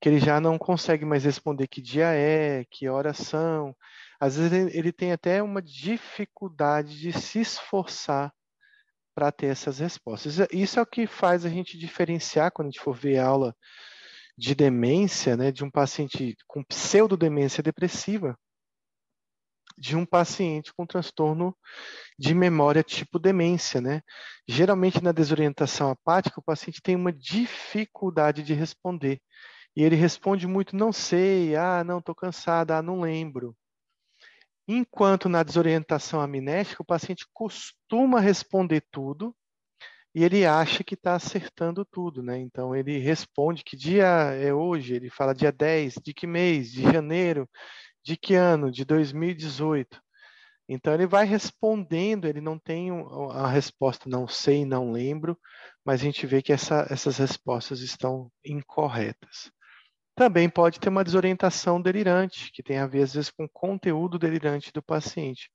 que 0.00 0.08
ele 0.08 0.20
já 0.20 0.40
não 0.40 0.56
consegue 0.56 1.04
mais 1.04 1.24
responder 1.24 1.66
que 1.66 1.82
dia 1.82 2.14
é, 2.14 2.64
que 2.70 2.88
horas 2.88 3.18
são. 3.18 3.74
Às 4.20 4.36
vezes 4.36 4.72
ele 4.72 4.92
tem 4.92 5.10
até 5.10 5.42
uma 5.42 5.60
dificuldade 5.60 6.96
de 6.96 7.12
se 7.12 7.40
esforçar 7.40 8.32
para 9.16 9.32
ter 9.32 9.46
essas 9.46 9.80
respostas. 9.80 10.38
Isso 10.52 10.78
é 10.78 10.82
o 10.82 10.86
que 10.86 11.08
faz 11.08 11.44
a 11.44 11.48
gente 11.48 11.76
diferenciar 11.76 12.52
quando 12.52 12.68
a 12.68 12.70
gente 12.70 12.80
for 12.80 12.94
ver 12.94 13.18
aula 13.18 13.52
de 14.38 14.54
demência, 14.54 15.36
né, 15.36 15.50
de 15.50 15.64
um 15.64 15.70
paciente 15.70 16.36
com 16.46 16.62
pseudodemência 16.62 17.64
depressiva, 17.64 18.38
de 19.80 19.96
um 19.96 20.04
paciente 20.04 20.74
com 20.74 20.84
transtorno 20.84 21.56
de 22.18 22.34
memória 22.34 22.82
tipo 22.82 23.18
demência, 23.18 23.80
né? 23.80 24.02
Geralmente 24.46 25.02
na 25.02 25.10
desorientação 25.10 25.88
apática, 25.88 26.38
o 26.38 26.44
paciente 26.44 26.82
tem 26.82 26.94
uma 26.94 27.10
dificuldade 27.10 28.42
de 28.42 28.52
responder. 28.52 29.20
E 29.74 29.82
ele 29.82 29.96
responde 29.96 30.46
muito 30.46 30.76
não 30.76 30.92
sei, 30.92 31.56
ah, 31.56 31.82
não, 31.82 31.98
estou 31.98 32.14
cansada, 32.14 32.76
ah, 32.76 32.82
não 32.82 33.00
lembro. 33.00 33.56
Enquanto 34.68 35.28
na 35.28 35.42
desorientação 35.42 36.20
amnésica, 36.20 36.82
o 36.82 36.86
paciente 36.86 37.24
costuma 37.32 38.20
responder 38.20 38.84
tudo 38.90 39.34
e 40.14 40.24
ele 40.24 40.44
acha 40.44 40.84
que 40.84 40.94
está 40.94 41.14
acertando 41.14 41.84
tudo, 41.84 42.22
né? 42.22 42.38
Então 42.38 42.76
ele 42.76 42.98
responde 42.98 43.64
que 43.64 43.76
dia 43.76 44.06
é 44.34 44.52
hoje, 44.52 44.94
ele 44.94 45.08
fala 45.08 45.34
dia 45.34 45.52
10, 45.52 45.94
de 46.02 46.12
que 46.12 46.26
mês, 46.26 46.70
de 46.70 46.82
janeiro, 46.82 47.48
de 48.02 48.16
que 48.16 48.34
ano? 48.34 48.70
De 48.70 48.84
2018. 48.84 50.00
Então 50.68 50.94
ele 50.94 51.06
vai 51.06 51.26
respondendo, 51.26 52.26
ele 52.26 52.40
não 52.40 52.56
tem 52.58 52.90
a 53.32 53.48
resposta 53.48 54.08
não 54.08 54.28
sei, 54.28 54.64
não 54.64 54.92
lembro, 54.92 55.36
mas 55.84 56.00
a 56.00 56.04
gente 56.04 56.26
vê 56.26 56.40
que 56.40 56.52
essa, 56.52 56.86
essas 56.88 57.18
respostas 57.18 57.80
estão 57.80 58.30
incorretas. 58.44 59.50
Também 60.14 60.48
pode 60.48 60.78
ter 60.78 60.88
uma 60.88 61.02
desorientação 61.02 61.80
delirante, 61.82 62.52
que 62.52 62.62
tem 62.62 62.78
a 62.78 62.86
ver 62.86 63.02
às 63.02 63.14
vezes 63.14 63.30
com 63.30 63.44
o 63.46 63.48
conteúdo 63.48 64.18
delirante 64.18 64.72
do 64.72 64.82
paciente. 64.82 65.50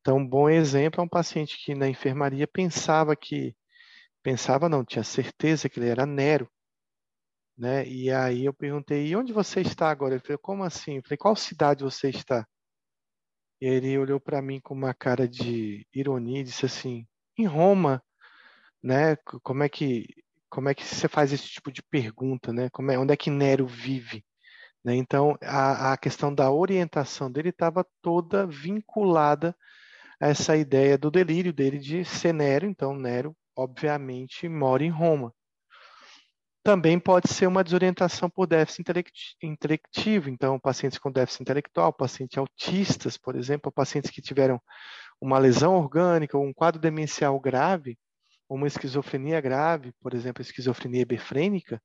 Então, 0.00 0.18
um 0.18 0.26
bom 0.26 0.48
exemplo 0.48 1.00
é 1.02 1.04
um 1.04 1.08
paciente 1.08 1.58
que 1.62 1.74
na 1.74 1.88
enfermaria 1.88 2.46
pensava 2.46 3.14
que 3.16 3.54
pensava 4.22 4.68
não, 4.68 4.84
tinha 4.84 5.04
certeza 5.04 5.68
que 5.68 5.78
ele 5.78 5.88
era 5.88 6.06
Nero, 6.06 6.48
né? 7.58 7.86
E 7.88 8.10
aí 8.12 8.44
eu 8.44 8.54
perguntei, 8.54 9.08
e 9.08 9.16
onde 9.16 9.32
você 9.32 9.60
está 9.60 9.90
agora? 9.90 10.14
Ele 10.14 10.22
falou, 10.22 10.38
como 10.38 10.64
assim? 10.64 10.96
Eu 10.96 11.02
falei, 11.02 11.18
qual 11.18 11.36
cidade 11.36 11.82
você 11.84 12.08
está? 12.10 12.46
E 13.60 13.66
ele 13.66 13.98
olhou 13.98 14.20
para 14.20 14.40
mim 14.42 14.60
com 14.60 14.74
uma 14.74 14.94
cara 14.94 15.28
de 15.28 15.86
ironia 15.92 16.40
e 16.40 16.44
disse 16.44 16.66
assim, 16.66 17.06
em 17.36 17.46
Roma, 17.46 18.02
né? 18.82 19.16
Como 19.42 19.62
é 19.62 19.68
que 19.68 20.06
como 20.50 20.68
é 20.68 20.74
que 20.74 20.84
você 20.84 21.08
faz 21.08 21.32
esse 21.32 21.46
tipo 21.48 21.70
de 21.72 21.82
pergunta, 21.82 22.52
né? 22.52 22.70
Como 22.70 22.90
é, 22.90 22.98
onde 22.98 23.12
é 23.12 23.16
que 23.16 23.30
Nero 23.30 23.66
vive? 23.66 24.24
Né? 24.84 24.96
Então 24.96 25.36
a, 25.42 25.92
a 25.94 25.98
questão 25.98 26.34
da 26.34 26.50
orientação 26.50 27.30
dele 27.30 27.50
estava 27.50 27.86
toda 28.02 28.46
vinculada 28.46 29.54
a 30.20 30.28
essa 30.28 30.56
ideia 30.56 30.98
do 30.98 31.10
delírio 31.10 31.52
dele 31.52 31.78
de 31.78 32.04
ser 32.04 32.32
Nero. 32.34 32.66
Então 32.66 32.94
Nero, 32.96 33.36
obviamente, 33.56 34.48
mora 34.48 34.84
em 34.84 34.90
Roma. 34.90 35.34
Também 36.68 37.00
pode 37.00 37.32
ser 37.32 37.46
uma 37.46 37.64
desorientação 37.64 38.28
por 38.28 38.46
déficit 38.46 38.84
intelectivo, 39.42 40.28
então 40.28 40.60
pacientes 40.60 40.98
com 40.98 41.10
déficit 41.10 41.40
intelectual, 41.40 41.90
pacientes 41.94 42.36
autistas, 42.36 43.16
por 43.16 43.36
exemplo, 43.36 43.72
pacientes 43.72 44.10
que 44.10 44.20
tiveram 44.20 44.60
uma 45.18 45.38
lesão 45.38 45.74
orgânica 45.74 46.36
ou 46.36 46.44
um 46.44 46.52
quadro 46.52 46.78
demencial 46.78 47.40
grave, 47.40 47.98
uma 48.46 48.66
esquizofrenia 48.66 49.40
grave, 49.40 49.94
por 49.98 50.12
exemplo, 50.12 50.42
esquizofrenia 50.42 51.00
hebefrênica, 51.00 51.80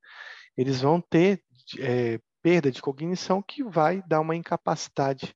eles 0.57 0.81
vão 0.81 0.99
ter 0.99 1.41
é, 1.79 2.19
perda 2.41 2.69
de 2.69 2.81
cognição 2.81 3.41
que 3.41 3.63
vai 3.63 4.03
dar 4.05 4.19
uma 4.19 4.35
incapacidade 4.35 5.33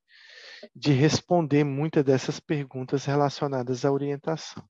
de 0.76 0.92
responder 0.92 1.64
muitas 1.64 2.04
dessas 2.04 2.38
perguntas 2.38 3.06
relacionadas 3.06 3.86
à 3.86 3.90
orientação 3.90 4.62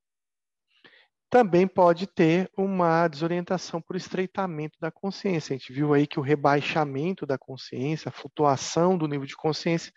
também 1.31 1.67
pode 1.67 2.07
ter 2.07 2.51
uma 2.57 3.07
desorientação 3.07 3.81
por 3.81 3.97
estreitamento 3.97 4.79
da 4.81 4.91
consciência. 4.91 5.55
A 5.55 5.59
gente 5.59 5.73
viu 5.73 5.93
aí 5.93 6.07
que 6.07 6.19
o 6.19 6.23
rebaixamento 6.23 7.27
da 7.27 7.37
consciência, 7.37 8.09
a 8.09 8.13
flutuação 8.13 8.97
do 8.97 9.07
nível 9.07 9.27
de 9.27 9.37
consciência, 9.37 9.93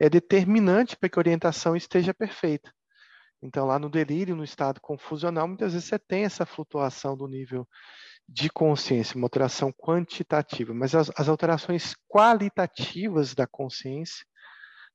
é 0.00 0.10
determinante 0.10 0.96
para 0.96 1.08
que 1.08 1.18
a 1.18 1.20
orientação 1.20 1.76
esteja 1.76 2.12
perfeita. 2.12 2.72
Então, 3.40 3.66
lá 3.66 3.78
no 3.78 3.90
delírio, 3.90 4.34
no 4.34 4.42
estado 4.42 4.80
confusional, 4.80 5.46
muitas 5.46 5.74
vezes 5.74 5.88
você 5.88 5.98
tem 5.98 6.24
essa 6.24 6.46
flutuação 6.46 7.16
do 7.16 7.28
nível 7.28 7.68
de 8.26 8.48
consciência, 8.48 9.16
uma 9.16 9.26
alteração 9.26 9.70
quantitativa, 9.70 10.72
mas 10.72 10.94
as, 10.94 11.10
as 11.14 11.28
alterações 11.28 11.94
qualitativas 12.08 13.34
da 13.34 13.46
consciência, 13.46 14.24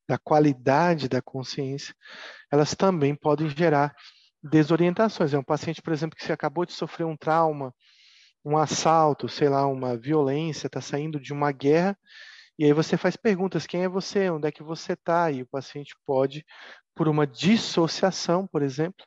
da 0.08 0.18
qualidade 0.18 1.08
da 1.08 1.22
consciência, 1.22 1.94
elas 2.52 2.74
também 2.74 3.16
podem 3.16 3.48
gerar 3.50 3.96
desorientações. 4.44 5.34
É 5.34 5.40
um 5.40 5.44
paciente, 5.44 5.82
por 5.82 5.94
exemplo, 5.94 6.18
que 6.18 6.24
se 6.26 6.32
acabou 6.32 6.66
de 6.66 6.74
sofrer 6.74 7.06
um 7.06 7.18
trauma 7.18 7.74
um 8.44 8.58
assalto, 8.58 9.28
sei 9.28 9.50
lá, 9.50 9.68
uma 9.68 9.98
violência, 9.98 10.68
está 10.68 10.82
saindo 10.82 11.20
de 11.20 11.34
uma 11.34 11.52
guerra, 11.52 11.98
e 12.58 12.66
aí 12.66 12.74
você 12.74 12.98
faz 12.98 13.16
perguntas: 13.16 13.68
quem 13.68 13.84
é 13.84 13.90
você? 13.90 14.30
Onde 14.30 14.48
é 14.48 14.52
que 14.52 14.64
você 14.64 14.94
está? 14.94 15.32
E 15.32 15.42
o 15.42 15.48
paciente 15.48 15.96
pode, 16.06 16.46
por 16.96 17.08
uma 17.08 17.28
dissociação, 17.28 18.48
por 18.48 18.62
exemplo, 18.62 19.06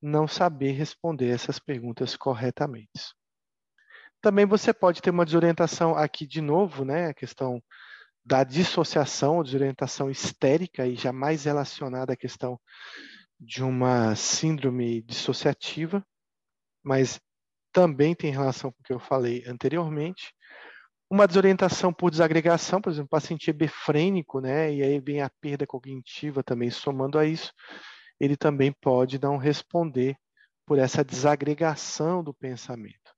não 0.00 0.28
saber 0.28 0.72
responder 0.72 1.28
essas 1.28 1.58
perguntas 1.58 2.16
corretamente. 2.16 3.14
Também 4.20 4.46
você 4.46 4.72
pode 4.72 5.00
ter 5.02 5.10
uma 5.10 5.24
desorientação 5.24 5.96
aqui 5.96 6.26
de 6.26 6.40
novo, 6.40 6.84
né? 6.84 7.08
A 7.08 7.14
questão 7.14 7.62
da 8.24 8.42
dissociação, 8.44 9.42
desorientação 9.42 10.10
histérica 10.10 10.86
e 10.86 10.96
jamais 10.96 11.44
relacionada 11.44 12.12
à 12.14 12.16
questão 12.16 12.58
de 13.38 13.62
uma 13.62 14.14
síndrome 14.14 15.02
dissociativa, 15.02 16.04
mas 16.82 17.20
também 17.72 18.14
tem 18.14 18.32
relação 18.32 18.72
com 18.72 18.80
o 18.80 18.82
que 18.84 18.92
eu 18.92 18.98
falei 18.98 19.44
anteriormente. 19.46 20.32
Uma 21.10 21.26
desorientação 21.26 21.92
por 21.92 22.10
desagregação, 22.10 22.80
por 22.80 22.90
exemplo, 22.90 23.08
paciente 23.08 23.50
hebefrênico, 23.50 24.40
né? 24.40 24.72
E 24.72 24.82
aí 24.82 24.98
vem 24.98 25.20
a 25.20 25.30
perda 25.40 25.66
cognitiva 25.66 26.42
também 26.42 26.70
somando 26.70 27.18
a 27.18 27.26
isso, 27.26 27.52
ele 28.18 28.36
também 28.36 28.72
pode 28.72 29.20
não 29.20 29.36
responder 29.36 30.16
por 30.66 30.78
essa 30.78 31.04
desagregação 31.04 32.24
do 32.24 32.34
pensamento. 32.34 33.14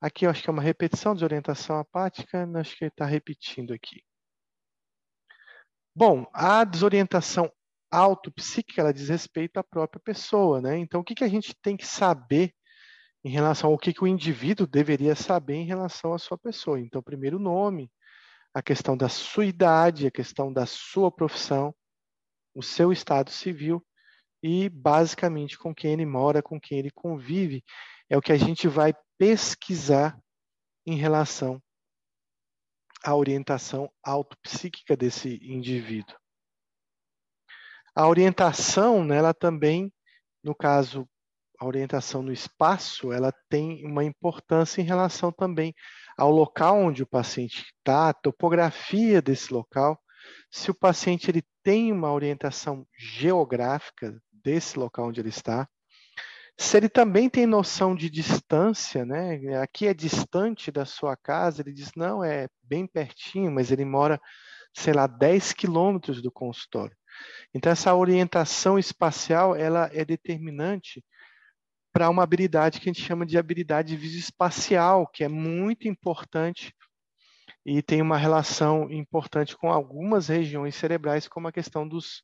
Aqui 0.00 0.26
eu 0.26 0.30
acho 0.30 0.42
que 0.42 0.50
é 0.50 0.52
uma 0.52 0.62
repetição, 0.62 1.14
desorientação 1.14 1.78
apática, 1.78 2.48
acho 2.58 2.76
que 2.76 2.84
ele 2.84 2.90
está 2.90 3.06
repetindo 3.06 3.72
aqui. 3.72 4.02
Bom, 5.94 6.26
a 6.32 6.64
desorientação 6.64 7.50
autopsíquica, 7.90 8.80
ela 8.80 8.92
diz 8.92 9.08
respeito 9.08 9.58
à 9.58 9.64
própria 9.64 10.00
pessoa, 10.00 10.60
né? 10.60 10.78
Então, 10.78 11.00
o 11.00 11.04
que, 11.04 11.14
que 11.14 11.24
a 11.24 11.28
gente 11.28 11.54
tem 11.62 11.76
que 11.76 11.86
saber 11.86 12.54
em 13.24 13.30
relação 13.30 13.70
ao 13.70 13.78
que, 13.78 13.92
que 13.92 14.02
o 14.02 14.06
indivíduo 14.06 14.66
deveria 14.66 15.14
saber 15.14 15.54
em 15.54 15.66
relação 15.66 16.14
à 16.14 16.18
sua 16.18 16.38
pessoa. 16.38 16.80
Então, 16.80 17.02
primeiro 17.02 17.36
o 17.36 17.40
nome, 17.40 17.90
a 18.54 18.62
questão 18.62 18.96
da 18.96 19.08
sua 19.08 19.44
idade, 19.44 20.06
a 20.06 20.10
questão 20.10 20.52
da 20.52 20.66
sua 20.66 21.10
profissão, 21.10 21.74
o 22.54 22.62
seu 22.62 22.92
estado 22.92 23.30
civil 23.30 23.84
e, 24.42 24.68
basicamente, 24.68 25.58
com 25.58 25.74
quem 25.74 25.92
ele 25.92 26.06
mora, 26.06 26.42
com 26.42 26.58
quem 26.58 26.78
ele 26.78 26.90
convive. 26.90 27.62
É 28.08 28.16
o 28.16 28.22
que 28.22 28.32
a 28.32 28.36
gente 28.36 28.66
vai 28.66 28.94
pesquisar 29.18 30.18
em 30.86 30.96
relação 30.96 31.62
à 33.04 33.14
orientação 33.14 33.90
autopsíquica 34.02 34.96
desse 34.96 35.38
indivíduo. 35.42 36.19
A 38.00 38.08
orientação, 38.08 39.04
né, 39.04 39.18
ela 39.18 39.34
também, 39.34 39.92
no 40.42 40.54
caso 40.54 41.06
a 41.58 41.66
orientação 41.66 42.22
no 42.22 42.32
espaço, 42.32 43.12
ela 43.12 43.30
tem 43.46 43.84
uma 43.84 44.02
importância 44.02 44.80
em 44.80 44.84
relação 44.86 45.30
também 45.30 45.74
ao 46.16 46.30
local 46.30 46.78
onde 46.78 47.02
o 47.02 47.06
paciente 47.06 47.66
está, 47.76 48.08
a 48.08 48.14
topografia 48.14 49.20
desse 49.20 49.52
local. 49.52 50.00
Se 50.50 50.70
o 50.70 50.74
paciente 50.74 51.30
ele 51.30 51.42
tem 51.62 51.92
uma 51.92 52.10
orientação 52.10 52.86
geográfica 52.98 54.18
desse 54.32 54.78
local 54.78 55.08
onde 55.08 55.20
ele 55.20 55.28
está, 55.28 55.68
se 56.58 56.78
ele 56.78 56.88
também 56.88 57.28
tem 57.28 57.44
noção 57.44 57.94
de 57.94 58.08
distância, 58.08 59.04
né? 59.04 59.60
Aqui 59.62 59.86
é 59.86 59.92
distante 59.92 60.72
da 60.72 60.86
sua 60.86 61.18
casa, 61.18 61.60
ele 61.60 61.74
diz, 61.74 61.90
não, 61.94 62.24
é 62.24 62.48
bem 62.62 62.86
pertinho, 62.86 63.52
mas 63.52 63.70
ele 63.70 63.84
mora, 63.84 64.18
sei 64.74 64.94
lá, 64.94 65.06
10 65.06 65.52
quilômetros 65.52 66.22
do 66.22 66.32
consultório. 66.32 66.96
Então, 67.54 67.72
essa 67.72 67.94
orientação 67.94 68.78
espacial, 68.78 69.54
ela 69.56 69.90
é 69.92 70.04
determinante 70.04 71.04
para 71.92 72.08
uma 72.08 72.22
habilidade 72.22 72.80
que 72.80 72.88
a 72.88 72.92
gente 72.92 73.04
chama 73.04 73.26
de 73.26 73.36
habilidade 73.36 73.96
visoespacial, 73.96 75.06
que 75.06 75.24
é 75.24 75.28
muito 75.28 75.88
importante 75.88 76.74
e 77.64 77.82
tem 77.82 78.00
uma 78.00 78.16
relação 78.16 78.90
importante 78.90 79.56
com 79.56 79.70
algumas 79.70 80.28
regiões 80.28 80.74
cerebrais, 80.74 81.28
como 81.28 81.48
a 81.48 81.52
questão 81.52 81.86
dos 81.86 82.22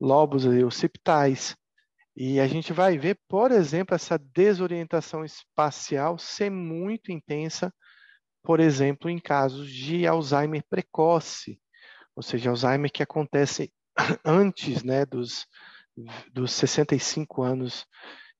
lobos 0.00 0.44
occipitais. 0.46 1.56
E 2.16 2.38
a 2.38 2.46
gente 2.46 2.72
vai 2.72 2.96
ver, 2.96 3.18
por 3.28 3.50
exemplo, 3.50 3.94
essa 3.94 4.16
desorientação 4.18 5.24
espacial 5.24 6.16
ser 6.16 6.50
muito 6.50 7.10
intensa, 7.10 7.74
por 8.42 8.60
exemplo, 8.60 9.10
em 9.10 9.18
casos 9.18 9.68
de 9.68 10.06
Alzheimer 10.06 10.62
precoce, 10.70 11.60
ou 12.14 12.22
seja, 12.22 12.50
Alzheimer 12.50 12.90
que 12.90 13.02
acontece 13.02 13.72
antes 14.24 14.82
né, 14.82 15.04
dos, 15.04 15.46
dos 16.32 16.52
65 16.52 17.42
anos 17.42 17.86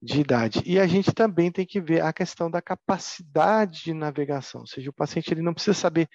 de 0.01 0.21
idade. 0.21 0.63
E 0.67 0.79
a 0.79 0.87
gente 0.87 1.13
também 1.13 1.51
tem 1.51 1.65
que 1.65 1.81
ver 1.81 2.03
a 2.03 2.13
questão 2.13 2.51
da 2.51 2.61
capacidade 2.61 3.85
de 3.85 3.95
navegação, 3.95 4.61
ou 4.63 4.67
seja, 4.67 4.91
o 4.91 4.95
paciente 4.95 5.33
ele 5.33 5.43
não 5.43 5.55
precisa 5.55 5.75
saber 5.75 6.09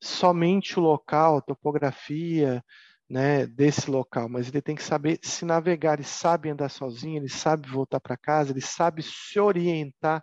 somente 0.00 0.78
o 0.78 0.82
local, 0.82 1.42
topografia, 1.42 2.64
né, 3.08 3.46
desse 3.46 3.90
local, 3.90 4.28
mas 4.28 4.48
ele 4.48 4.62
tem 4.62 4.76
que 4.76 4.82
saber 4.82 5.18
se 5.22 5.44
navegar, 5.44 5.94
ele 5.94 6.04
sabe 6.04 6.50
andar 6.50 6.68
sozinho, 6.68 7.18
ele 7.18 7.28
sabe 7.28 7.68
voltar 7.68 8.00
para 8.00 8.16
casa, 8.16 8.52
ele 8.52 8.60
sabe 8.60 9.02
se 9.02 9.40
orientar 9.40 10.22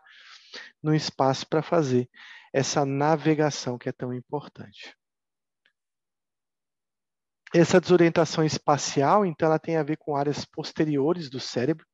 no 0.81 0.93
espaço 0.95 1.47
para 1.47 1.61
fazer 1.61 2.09
essa 2.53 2.85
navegação 2.85 3.77
que 3.77 3.89
é 3.89 3.91
tão 3.91 4.13
importante. 4.13 4.95
Essa 7.57 7.79
desorientação 7.79 8.43
espacial, 8.43 9.25
então, 9.25 9.47
ela 9.47 9.57
tem 9.57 9.77
a 9.77 9.83
ver 9.83 9.95
com 9.95 10.13
áreas 10.13 10.43
posteriores 10.43 11.29
do 11.29 11.39
cérebro, 11.39 11.85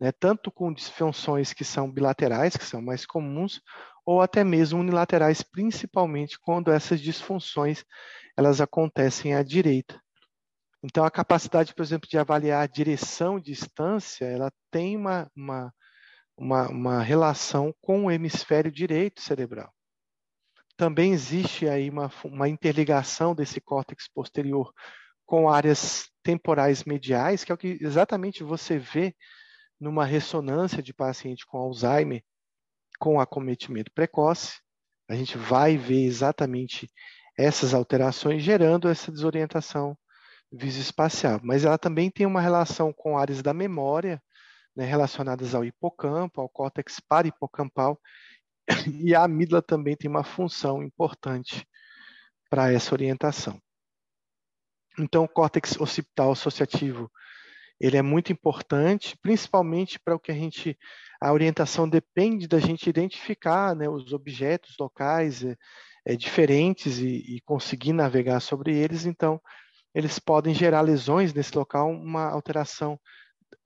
né, 0.00 0.12
tanto 0.12 0.52
com 0.52 0.72
disfunções 0.72 1.52
que 1.52 1.64
são 1.64 1.90
bilaterais, 1.90 2.56
que 2.56 2.64
são 2.64 2.80
mais 2.80 3.04
comuns, 3.04 3.60
ou 4.06 4.22
até 4.22 4.44
mesmo 4.44 4.78
unilaterais, 4.78 5.42
principalmente 5.42 6.38
quando 6.38 6.70
essas 6.70 7.00
disfunções 7.00 7.84
elas 8.36 8.60
acontecem 8.60 9.34
à 9.34 9.42
direita. 9.42 10.00
Então, 10.80 11.04
a 11.04 11.10
capacidade, 11.10 11.74
por 11.74 11.82
exemplo, 11.82 12.08
de 12.08 12.16
avaliar 12.16 12.62
a 12.62 12.68
direção 12.68 13.36
e 13.36 13.42
distância, 13.42 14.26
ela 14.26 14.52
tem 14.70 14.96
uma, 14.96 15.28
uma, 15.34 15.74
uma, 16.36 16.68
uma 16.68 17.02
relação 17.02 17.74
com 17.80 18.04
o 18.04 18.12
hemisfério 18.12 18.70
direito 18.70 19.20
cerebral. 19.20 19.74
Também 20.84 21.14
existe 21.14 21.66
aí 21.66 21.88
uma, 21.88 22.12
uma 22.22 22.46
interligação 22.46 23.34
desse 23.34 23.58
córtex 23.58 24.06
posterior 24.06 24.70
com 25.24 25.48
áreas 25.48 26.10
temporais 26.22 26.84
mediais, 26.84 27.42
que 27.42 27.50
é 27.50 27.54
o 27.54 27.56
que 27.56 27.78
exatamente 27.80 28.44
você 28.44 28.76
vê 28.78 29.16
numa 29.80 30.04
ressonância 30.04 30.82
de 30.82 30.92
paciente 30.92 31.46
com 31.46 31.56
Alzheimer 31.56 32.22
com 32.98 33.18
acometimento 33.18 33.90
precoce. 33.94 34.60
A 35.08 35.14
gente 35.14 35.38
vai 35.38 35.78
ver 35.78 36.04
exatamente 36.04 36.86
essas 37.34 37.72
alterações 37.72 38.42
gerando 38.42 38.86
essa 38.86 39.10
desorientação 39.10 39.96
visoespacial. 40.52 41.40
Mas 41.42 41.64
ela 41.64 41.78
também 41.78 42.10
tem 42.10 42.26
uma 42.26 42.42
relação 42.42 42.92
com 42.92 43.16
áreas 43.16 43.40
da 43.40 43.54
memória, 43.54 44.22
né, 44.76 44.84
relacionadas 44.84 45.54
ao 45.54 45.64
hipocampo, 45.64 46.42
ao 46.42 46.48
córtex 46.50 47.00
parahipocampal, 47.08 47.98
e 49.02 49.14
a 49.14 49.24
amígdala 49.24 49.62
também 49.62 49.96
tem 49.96 50.10
uma 50.10 50.24
função 50.24 50.82
importante 50.82 51.66
para 52.50 52.72
essa 52.72 52.94
orientação. 52.94 53.60
Então, 54.98 55.24
o 55.24 55.28
córtex 55.28 55.78
occipital 55.80 56.32
associativo 56.32 57.10
ele 57.80 57.96
é 57.96 58.02
muito 58.02 58.32
importante, 58.32 59.16
principalmente 59.20 59.98
para 59.98 60.14
o 60.14 60.18
que 60.18 60.30
a 60.30 60.34
gente, 60.34 60.78
a 61.20 61.32
orientação 61.32 61.88
depende 61.88 62.46
da 62.46 62.58
gente 62.58 62.88
identificar 62.88 63.74
né, 63.74 63.88
os 63.88 64.12
objetos 64.12 64.76
locais 64.78 65.44
é, 65.44 65.56
é, 66.06 66.16
diferentes 66.16 66.98
e, 66.98 67.36
e, 67.36 67.40
conseguir 67.42 67.92
navegar 67.92 68.40
sobre 68.40 68.74
eles, 68.76 69.06
então 69.06 69.40
eles 69.94 70.18
podem 70.18 70.54
gerar 70.54 70.80
lesões 70.82 71.32
nesse 71.34 71.56
local, 71.56 71.90
uma 71.90 72.30
alteração 72.30 72.98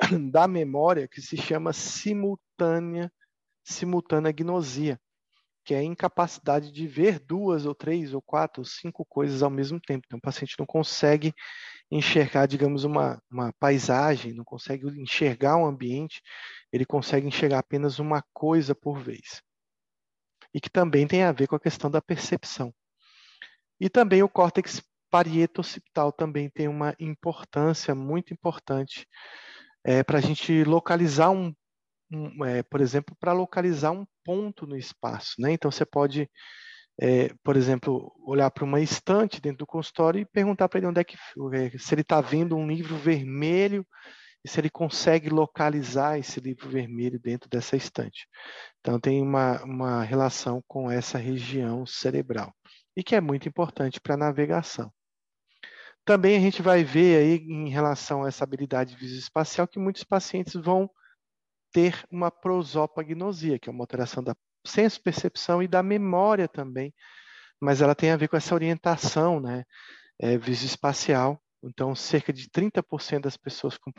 da 0.33 0.49
memória 0.49 1.09
que 1.09 1.21
se 1.21 1.37
chama 1.37 1.73
simultânea, 1.73 3.13
simultânea 3.73 4.33
gnosia, 4.33 4.99
que 5.65 5.75
é 5.75 5.79
a 5.79 5.83
incapacidade 5.83 6.73
de 6.73 6.87
ver 6.87 7.19
duas 7.19 7.67
ou 7.67 7.75
três 7.75 8.15
ou 8.15 8.23
quatro 8.23 8.63
ou 8.63 8.65
cinco 8.65 9.05
coisas 9.05 9.43
ao 9.43 9.51
mesmo 9.51 9.79
tempo. 9.81 10.05
Então, 10.07 10.19
o 10.19 10.23
paciente 10.23 10.57
não 10.59 10.67
consegue 10.67 11.35
enxergar, 11.91 12.47
digamos, 12.47 12.85
uma, 12.85 13.23
uma 13.31 13.53
paisagem, 13.59 14.33
não 14.33 14.45
consegue 14.45 14.87
enxergar 15.01 15.57
um 15.57 15.67
ambiente, 15.67 16.23
ele 16.73 16.85
consegue 16.85 17.27
enxergar 17.27 17.59
apenas 17.59 17.99
uma 17.99 18.23
coisa 18.33 18.75
por 18.75 18.99
vez. 18.99 19.43
E 20.55 20.61
que 20.61 20.71
também 20.71 21.07
tem 21.07 21.23
a 21.23 21.33
ver 21.33 21.47
com 21.47 21.57
a 21.57 21.61
questão 21.61 21.91
da 21.91 22.01
percepção. 22.01 22.73
E 23.81 23.89
também 23.89 24.23
o 24.23 24.29
córtex 24.29 24.83
parieto-occipital 25.11 26.13
também 26.13 26.51
tem 26.51 26.69
uma 26.69 26.95
importância 26.99 27.95
muito 27.95 28.33
importante 28.33 29.07
é, 29.85 30.03
para 30.03 30.19
a 30.19 30.21
gente 30.21 30.65
localizar 30.65 31.31
um, 31.31 31.55
um 32.11 32.45
é, 32.45 32.63
por 32.63 32.81
exemplo, 32.81 33.17
para 33.19 33.33
localizar 33.33 33.93
um 33.93 34.07
ponto 34.25 34.67
no 34.67 34.77
espaço. 34.77 35.35
Né? 35.39 35.53
Então 35.53 35.71
você 35.71 35.85
pode 35.85 36.29
é, 37.01 37.33
por 37.45 37.57
exemplo, 37.57 38.13
olhar 38.27 38.51
para 38.51 38.65
uma 38.65 38.81
estante 38.81 39.41
dentro 39.41 39.59
do 39.59 39.67
consultório 39.67 40.21
e 40.21 40.27
perguntar 40.27 40.69
para 40.69 40.79
ele 40.79 40.89
onde 40.89 41.01
é 41.01 41.05
que, 41.05 41.17
é, 41.53 41.79
se 41.79 41.95
ele 41.95 42.03
está 42.03 42.21
vendo 42.21 42.57
um 42.57 42.67
livro 42.67 42.97
vermelho 42.97 43.87
e 44.45 44.49
se 44.49 44.61
ele 44.61 44.71
consegue 44.71 45.29
localizar 45.29 46.19
esse 46.19 46.41
livro 46.41 46.69
vermelho 46.69 47.19
dentro 47.21 47.49
dessa 47.49 47.77
estante. 47.77 48.27
Então, 48.81 48.99
tem 48.99 49.23
uma, 49.23 49.63
uma 49.63 50.03
relação 50.03 50.63
com 50.67 50.91
essa 50.91 51.19
região 51.19 51.87
cerebral, 51.87 52.53
e 52.97 53.03
que 53.03 53.15
é 53.15 53.21
muito 53.21 53.49
importante 53.49 54.01
para 54.01 54.15
a 54.15 54.19
navegação. 54.19 54.93
Também 56.05 56.37
a 56.37 56.41
gente 56.41 56.63
vai 56.63 56.83
ver 56.83 57.19
aí, 57.19 57.35
em 57.37 57.69
relação 57.69 58.25
a 58.25 58.29
essa 58.29 58.43
habilidade 58.43 58.97
visoespacial, 58.97 59.69
que 59.69 59.79
muitos 59.79 60.05
pacientes 60.05 60.55
vão 60.55 60.89
ter 61.73 62.05
uma 62.11 62.31
prosopagnosia, 62.31 63.59
que 63.59 63.69
é 63.69 63.73
uma 63.73 63.83
alteração 63.83 64.23
da 64.23 64.35
senso-percepção 64.67 65.63
e 65.63 65.69
da 65.69 65.83
memória 65.83 66.49
também, 66.49 66.95
mas 67.61 67.81
ela 67.81 67.95
tem 67.95 68.11
a 68.11 68.17
ver 68.17 68.29
com 68.29 68.37
essa 68.37 68.55
orientação 68.55 69.41
né, 69.41 69.65
é, 70.19 70.37
visoespacial. 70.37 71.41
Então, 71.63 71.95
cerca 71.95 72.33
de 72.33 72.49
30% 72.49 73.21
das 73.21 73.37
pessoas 73.37 73.77
com 73.77 73.93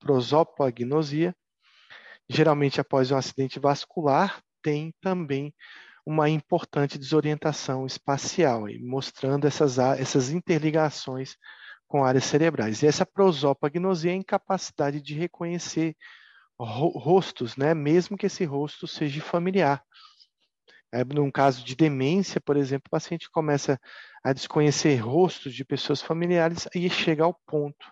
prosopagnosia, 0.00 1.34
geralmente 2.28 2.80
após 2.80 3.10
um 3.10 3.16
acidente 3.16 3.60
vascular, 3.60 4.42
tem 4.62 4.92
também 5.00 5.54
uma 6.04 6.28
importante 6.28 6.98
desorientação 6.98 7.86
espacial, 7.86 8.64
mostrando 8.80 9.46
essas, 9.46 9.78
essas 9.78 10.30
interligações 10.30 11.36
com 11.86 12.04
áreas 12.04 12.24
cerebrais. 12.24 12.82
E 12.82 12.86
essa 12.86 13.06
prosopagnosia 13.06 14.10
é 14.10 14.14
a 14.14 14.16
incapacidade 14.16 15.00
de 15.00 15.14
reconhecer 15.14 15.94
rostos, 16.58 17.56
né? 17.56 17.74
mesmo 17.74 18.16
que 18.16 18.26
esse 18.26 18.44
rosto 18.44 18.86
seja 18.86 19.20
familiar. 19.20 19.82
É, 20.92 21.04
num 21.04 21.30
caso 21.30 21.62
de 21.64 21.76
demência, 21.76 22.40
por 22.40 22.56
exemplo, 22.56 22.84
o 22.86 22.90
paciente 22.90 23.30
começa 23.30 23.78
a 24.24 24.32
desconhecer 24.32 24.96
rostos 24.96 25.54
de 25.54 25.64
pessoas 25.64 26.00
familiares 26.00 26.66
e 26.74 26.88
chega 26.88 27.24
ao 27.24 27.34
ponto 27.46 27.86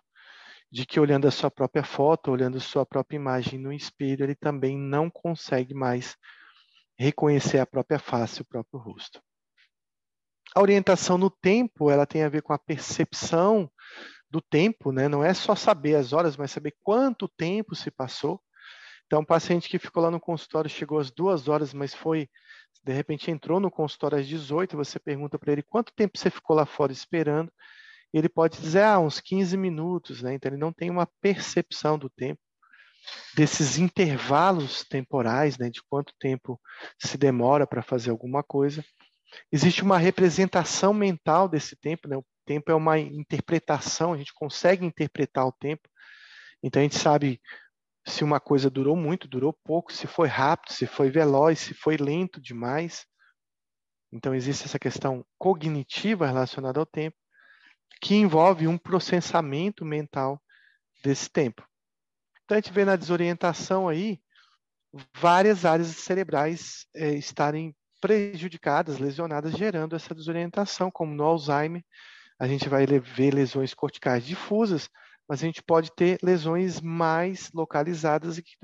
de 0.72 0.85
que, 0.85 0.98
olhando 0.98 1.29
a 1.29 1.31
sua 1.31 1.50
própria 1.50 1.85
foto, 1.85 2.31
olhando 2.31 2.57
a 2.57 2.61
sua 2.61 2.85
própria 2.85 3.16
imagem 3.16 3.59
no 3.59 3.72
espelho, 3.72 4.24
ele 4.24 4.35
também 4.35 4.76
não 4.79 5.11
consegue 5.11 5.74
mais 5.74 6.16
reconhecer 6.98 7.59
a 7.59 7.66
própria 7.66 7.98
face, 7.98 8.42
o 8.42 8.44
próprio 8.44 8.81
rosto. 8.81 9.20
A 10.55 10.61
orientação 10.61 11.18
no 11.18 11.31
tempo, 11.31 11.90
ela 11.90 12.07
tem 12.07 12.22
a 12.22 12.29
ver 12.29 12.42
com 12.42 12.52
a 12.52 12.59
percepção 12.59 13.70
do 14.31 14.40
tempo, 14.40 14.90
né? 14.90 15.07
não 15.07 15.22
é 15.22 15.35
só 15.35 15.55
saber 15.55 15.96
as 15.96 16.12
horas, 16.12 16.37
mas 16.37 16.50
saber 16.50 16.74
quanto 16.83 17.29
tempo 17.29 17.74
se 17.74 17.90
passou. 17.90 18.40
Então, 19.07 19.21
um 19.21 19.25
paciente 19.25 19.69
que 19.69 19.79
ficou 19.79 20.03
lá 20.03 20.11
no 20.11 20.21
consultório 20.21 20.69
chegou 20.69 20.99
às 20.99 21.11
duas 21.11 21.49
horas, 21.49 21.73
mas 21.73 21.95
foi, 21.95 22.29
de 22.85 22.92
repente 22.92 23.31
entrou 23.31 23.61
no 23.61 23.71
consultório 23.71 24.19
às 24.19 24.27
18, 24.27 24.77
você 24.77 24.99
pergunta 24.99 25.38
para 25.38 25.53
ele 25.53 25.62
quanto 25.62 25.92
tempo 25.95 26.19
você 26.19 26.31
ficou 26.31 26.57
lá 26.57 26.66
fora 26.66 26.92
esperando, 26.92 27.53
ele 28.12 28.29
pode 28.29 28.59
dizer, 28.61 28.83
ah, 28.83 28.99
uns 28.99 29.21
15 29.21 29.57
minutos, 29.57 30.23
né? 30.23 30.35
Então, 30.35 30.51
ele 30.51 30.61
não 30.61 30.73
tem 30.73 30.90
uma 30.90 31.09
percepção 31.21 31.99
do 31.99 32.09
tempo, 32.09 32.40
desses 33.35 33.79
intervalos 33.79 34.85
temporais, 34.85 35.59
né? 35.59 35.71
De 35.71 35.83
quanto 35.88 36.12
tempo 36.19 36.61
se 36.99 37.16
demora 37.16 37.66
para 37.66 37.83
fazer 37.83 38.11
alguma 38.11 38.42
coisa. 38.42 38.85
Existe 39.53 39.83
uma 39.83 39.99
representação 39.99 40.95
mental 40.95 41.49
desse 41.49 41.77
tempo, 41.77 42.09
né? 42.09 42.16
O 42.16 42.25
tempo 42.45 42.71
é 42.71 42.75
uma 42.75 42.99
interpretação, 42.99 44.12
a 44.12 44.16
gente 44.16 44.33
consegue 44.35 44.85
interpretar 44.85 45.47
o 45.47 45.53
tempo. 45.53 45.88
Então, 46.62 46.81
a 46.81 46.83
gente 46.85 46.99
sabe 46.99 47.40
se 48.07 48.23
uma 48.23 48.38
coisa 48.38 48.71
durou 48.71 48.97
muito, 48.97 49.27
durou 49.27 49.53
pouco, 49.53 49.92
se 49.92 50.07
foi 50.07 50.29
rápido, 50.29 50.73
se 50.73 50.87
foi 50.87 51.11
veloz, 51.11 51.59
se 51.59 51.75
foi 51.75 51.97
lento 51.97 52.40
demais. 52.40 53.05
Então, 54.12 54.35
existe 54.35 54.64
essa 54.64 54.79
questão 54.79 55.27
cognitiva 55.37 56.27
relacionada 56.27 56.79
ao 56.79 56.87
tempo, 56.87 57.16
que 58.01 58.14
envolve 58.14 58.69
um 58.69 58.79
processamento 58.79 59.85
mental 59.85 60.40
desse 61.03 61.29
tempo. 61.29 61.66
Então, 62.45 62.57
a 62.57 62.61
gente 62.61 62.73
vê 62.73 62.85
na 62.85 62.95
desorientação 62.95 63.88
aí 63.88 64.21
várias 65.14 65.64
áreas 65.64 65.88
cerebrais 65.88 66.87
é, 66.95 67.11
estarem 67.14 67.75
prejudicadas, 68.01 68.99
lesionadas, 68.99 69.57
gerando 69.57 69.97
essa 69.97 70.14
desorientação, 70.14 70.90
como 70.92 71.12
no 71.12 71.25
Alzheimer, 71.25 71.85
a 72.38 72.47
gente 72.47 72.69
vai 72.69 72.87
ver 72.87 73.35
lesões 73.35 73.75
corticais 73.75 74.25
difusas, 74.25 74.88
mas 75.28 75.42
a 75.42 75.46
gente 75.46 75.62
pode 75.62 75.90
ter 75.94 76.18
lesões 76.22 76.80
mais 76.80 77.50
localizadas 77.52 78.38
e 78.38 78.42
que 78.42 78.56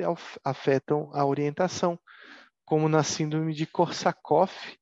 afetam 0.44 1.11
a 1.12 1.25
orientação, 1.25 1.98
como 2.64 2.88
na 2.88 3.03
síndrome 3.03 3.53
de 3.53 3.66
Korsakoff, 3.66 4.77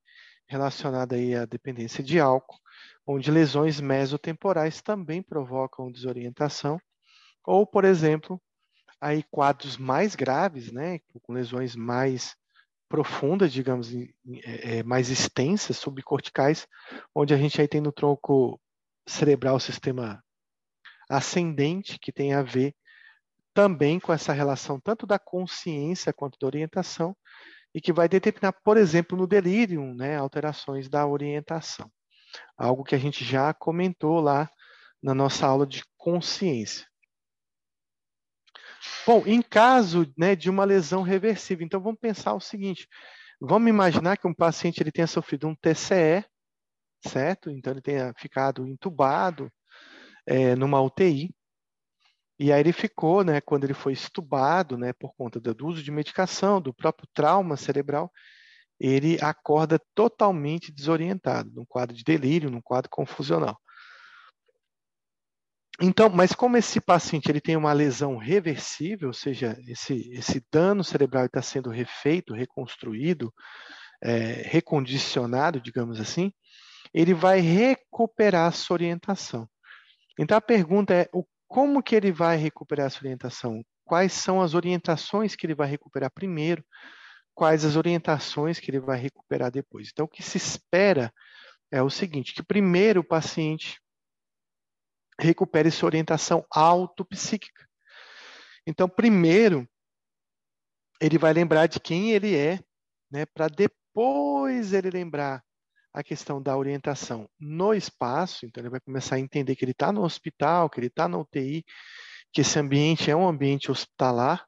relacionada 0.47 1.15
aí 1.15 1.35
à 1.35 1.45
dependência 1.45 2.03
de 2.03 2.21
álcool, 2.21 2.59
onde 3.07 3.31
lesões 3.31 3.81
mesotemporais 3.81 4.83
também 4.83 5.23
provocam 5.23 5.91
desorientação, 5.91 6.79
ou, 7.45 7.67
por 7.67 7.85
exemplo, 7.85 8.41
aí 9.01 9.23
quadros 9.31 9.77
mais 9.77 10.15
graves, 10.15 10.71
né, 10.71 11.01
com 11.23 11.33
lesões 11.33 11.75
mais 11.75 12.37
profundas, 12.89 13.53
digamos, 13.53 13.91
é, 14.45 14.83
mais 14.83 15.11
extensas, 15.11 15.77
subcorticais, 15.77 16.67
onde 17.15 17.33
a 17.33 17.37
gente 17.37 17.61
aí 17.61 17.69
tem 17.69 17.81
no 17.81 17.93
tronco 17.93 18.61
cerebral 19.09 19.57
o 19.57 19.61
sistema 19.61 20.23
ascendente, 21.11 21.99
que 21.99 22.13
tem 22.13 22.33
a 22.33 22.43
ver 22.43 22.75
também 23.53 23.99
com 23.99 24.13
essa 24.13 24.33
relação 24.33 24.79
tanto 24.79 25.07
da 25.07 25.19
consciência 25.19 26.13
quanto 26.13 26.39
da 26.39 26.47
orientação, 26.47 27.17
e 27.75 27.81
que 27.81 27.93
vai 27.93 28.09
determinar, 28.09 28.53
por 28.53 28.77
exemplo, 28.77 29.19
no 29.19 29.27
delírio, 29.27 29.95
né, 29.95 30.17
alterações 30.17 30.89
da 30.89 31.07
orientação. 31.07 31.91
Algo 32.57 32.85
que 32.85 32.95
a 32.95 32.99
gente 32.99 33.25
já 33.25 33.53
comentou 33.53 34.21
lá 34.21 34.49
na 35.03 35.15
nossa 35.15 35.47
aula 35.47 35.67
de 35.67 35.83
consciência. 35.97 36.87
Bom, 39.07 39.23
em 39.27 39.43
caso 39.43 40.13
né, 40.17 40.37
de 40.37 40.49
uma 40.49 40.65
lesão 40.65 41.03
reversível, 41.03 41.65
então 41.65 41.81
vamos 41.81 42.01
pensar 42.01 42.35
o 42.35 42.41
seguinte: 42.41 42.89
vamos 43.41 43.69
imaginar 43.69 44.17
que 44.17 44.27
um 44.27 44.35
paciente 44.35 44.81
ele 44.81 44.93
tenha 44.93 45.07
sofrido 45.07 45.49
um 45.49 45.55
TCE, 45.55 46.25
certo? 47.07 47.51
Então 47.51 47.73
ele 47.73 47.83
tenha 47.83 48.13
ficado 48.17 48.67
entubado, 48.67 49.51
é, 50.27 50.55
numa 50.57 50.81
UTI. 50.81 51.35
E 52.39 52.53
aí 52.53 52.61
ele 52.61 52.73
ficou, 52.73 53.23
né, 53.23 53.41
quando 53.41 53.65
ele 53.65 53.75
foi 53.75 53.93
estubado, 53.93 54.79
né, 54.79 54.93
por 54.95 55.15
conta 55.15 55.39
do 55.39 55.67
uso 55.67 55.83
de 55.83 55.91
medicação, 55.91 56.61
do 56.61 56.73
próprio 56.73 57.09
trauma 57.13 57.57
cerebral, 57.57 58.11
ele 58.79 59.19
acorda 59.21 59.79
totalmente 59.95 60.73
desorientado, 60.73 61.51
num 61.53 61.67
quadro 61.67 61.95
de 61.95 62.03
delírio, 62.03 62.51
num 62.51 62.63
quadro 62.63 62.89
confusional. 62.91 63.61
Então, 65.83 66.11
mas 66.11 66.33
como 66.33 66.59
esse 66.59 66.81
paciente 66.81 67.31
ele 67.31 67.41
tem 67.41 67.57
uma 67.57 67.73
lesão 67.73 68.17
reversível, 68.17 69.09
ou 69.09 69.15
seja, 69.15 69.57
esse, 69.67 70.11
esse 70.13 70.45
dano 70.53 70.85
cerebral 70.85 71.27
está 71.27 71.41
sendo 71.41 71.71
refeito, 71.71 72.35
reconstruído, 72.35 73.33
é, 74.03 74.43
recondicionado, 74.47 75.61
digamos 75.61 75.99
assim, 75.99 76.33
ele 76.93 77.15
vai 77.15 77.41
recuperar 77.41 78.49
a 78.49 78.53
sua 78.53 78.75
orientação. 78.75 79.49
Então 80.21 80.37
a 80.37 80.41
pergunta 80.41 80.93
é 80.93 81.09
o, 81.15 81.25
como 81.49 81.83
que 81.83 81.97
ele 81.97 82.13
vai 82.13 82.37
recuperar 82.37 82.89
essa 82.89 82.99
orientação? 82.99 83.65
Quais 83.87 84.13
são 84.13 84.43
as 84.43 84.53
orientações 84.53 85.35
que 85.35 85.47
ele 85.47 85.55
vai 85.55 85.67
recuperar 85.67 86.13
primeiro? 86.13 86.63
Quais 87.35 87.65
as 87.65 87.75
orientações 87.75 88.61
que 88.61 88.71
ele 88.71 88.79
vai 88.79 88.99
recuperar 88.99 89.51
depois? 89.51 89.89
Então 89.91 90.05
o 90.05 90.09
que 90.09 90.23
se 90.23 90.37
espera 90.37 91.11
é 91.73 91.83
o 91.83 91.89
seguinte, 91.89 92.35
que 92.35 92.43
primeiro 92.43 93.01
o 93.01 93.05
paciente 93.05 93.81
recupere 95.19 95.71
sua 95.71 95.87
orientação 95.87 96.45
autopsíquica. 96.51 97.67
Então, 98.67 98.89
primeiro, 98.89 99.67
ele 101.01 101.17
vai 101.17 101.33
lembrar 101.33 101.67
de 101.67 101.81
quem 101.81 102.13
ele 102.13 102.37
é, 102.37 102.61
né, 103.11 103.25
para 103.25 103.49
depois 103.49 104.75
ele 104.75 104.91
lembrar 104.91 105.43
a 105.93 106.03
questão 106.03 106.41
da 106.41 106.57
orientação 106.57 107.29
no 107.39 107.75
espaço, 107.75 108.47
então 108.47 108.63
ele 108.63 108.71
vai 108.71 108.81
começar 108.81 109.17
a 109.17 109.21
entender 109.21 109.57
que 109.57 109.65
ele 109.65 109.73
está 109.73 109.93
no 109.93 110.03
hospital, 110.03 110.71
que 110.71 110.79
ele 110.79 110.87
está 110.87 111.09
na 111.09 111.19
UTI, 111.19 111.65
que 112.33 112.43
esse 112.43 112.59
ambiente 112.59 113.11
é 113.11 113.17
um 113.17 113.27
ambiente 113.27 113.71
hospitalar, 113.71 114.47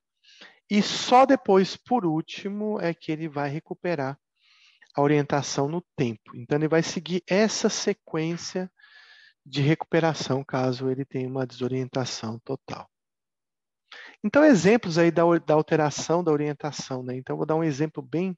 e 0.70 0.80
só 0.80 1.26
depois, 1.26 1.76
por 1.76 2.06
último, 2.06 2.80
é 2.80 2.94
que 2.94 3.12
ele 3.12 3.28
vai 3.28 3.50
recuperar 3.50 4.18
a 4.94 5.02
orientação 5.02 5.68
no 5.68 5.84
tempo. 5.96 6.34
Então 6.34 6.58
ele 6.58 6.68
vai 6.68 6.82
seguir 6.82 7.22
essa 7.28 7.68
sequência 7.68 8.70
de 9.44 9.60
recuperação 9.60 10.44
caso 10.44 10.88
ele 10.88 11.04
tenha 11.04 11.28
uma 11.28 11.46
desorientação 11.46 12.38
total. 12.44 12.88
Então, 14.24 14.44
exemplos 14.44 14.98
aí 14.98 15.10
da, 15.10 15.24
da 15.44 15.54
alteração 15.54 16.22
da 16.22 16.30
orientação, 16.30 17.02
né? 17.02 17.16
Então, 17.16 17.36
vou 17.36 17.44
dar 17.44 17.56
um 17.56 17.64
exemplo 17.64 18.02
bem 18.02 18.36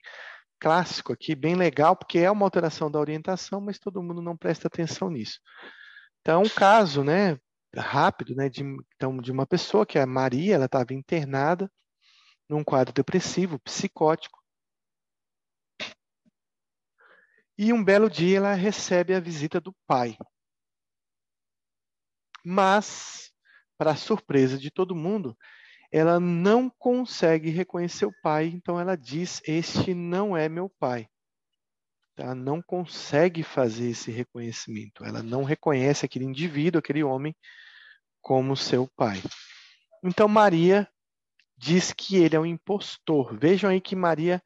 clássico 0.65 1.13
aqui, 1.13 1.35
bem 1.35 1.55
legal, 1.55 1.95
porque 1.95 2.19
é 2.19 2.31
uma 2.31 2.47
alteração 2.47 2.91
da 2.91 2.99
orientação, 2.99 3.61
mas 3.61 3.79
todo 3.79 4.03
mundo 4.03 4.23
não 4.23 4.35
presta 4.35 4.67
atenção 4.67 5.11
nisso. 5.11 5.39
Então, 6.23 6.41
um 6.41 6.49
caso, 6.49 7.05
né, 7.05 7.39
rápido, 7.77 8.35
né, 8.35 8.49
de, 8.49 8.63
então, 8.95 9.19
de 9.19 9.31
uma 9.31 9.47
pessoa 9.47 9.85
que 9.85 9.99
é 9.99 10.01
a 10.03 10.07
Maria, 10.07 10.55
ela 10.55 10.65
estava 10.65 10.95
internada 10.95 11.71
num 12.49 12.65
quadro 12.65 12.95
depressivo, 12.95 13.59
psicótico. 13.59 14.43
E 17.59 17.71
um 17.71 17.85
belo 17.85 18.09
dia 18.09 18.39
ela 18.39 18.55
recebe 18.55 19.15
a 19.15 19.21
visita 19.21 19.61
do 19.61 19.77
pai. 19.87 20.17
Mas 22.43 23.31
para 23.77 23.95
surpresa 23.95 24.57
de 24.57 24.71
todo 24.71 24.97
mundo, 24.97 25.37
ela 25.95 26.19
não 26.19 26.69
consegue 26.69 27.51
reconhecer 27.51 28.05
o 28.05 28.13
pai, 28.21 28.47
então 28.47 28.81
ela 28.81 28.97
diz: 28.97 29.41
Este 29.47 29.95
não 29.95 30.37
é 30.37 30.49
meu 30.49 30.69
pai. 30.69 31.07
Ela 32.17 32.35
não 32.35 32.61
consegue 32.61 33.45
fazer 33.45 33.91
esse 33.91 34.11
reconhecimento, 34.11 35.05
ela 35.05 35.23
não 35.23 35.45
reconhece 35.45 36.05
aquele 36.05 36.25
indivíduo, 36.25 36.81
aquele 36.81 37.05
homem, 37.05 37.33
como 38.21 38.57
seu 38.57 38.89
pai. 38.97 39.23
Então 40.03 40.27
Maria 40.27 40.89
diz 41.57 41.93
que 41.93 42.17
ele 42.17 42.35
é 42.35 42.41
um 42.41 42.47
impostor. 42.47 43.39
Vejam 43.39 43.71
aí 43.71 43.81
que 43.81 43.95
Maria 43.95 44.43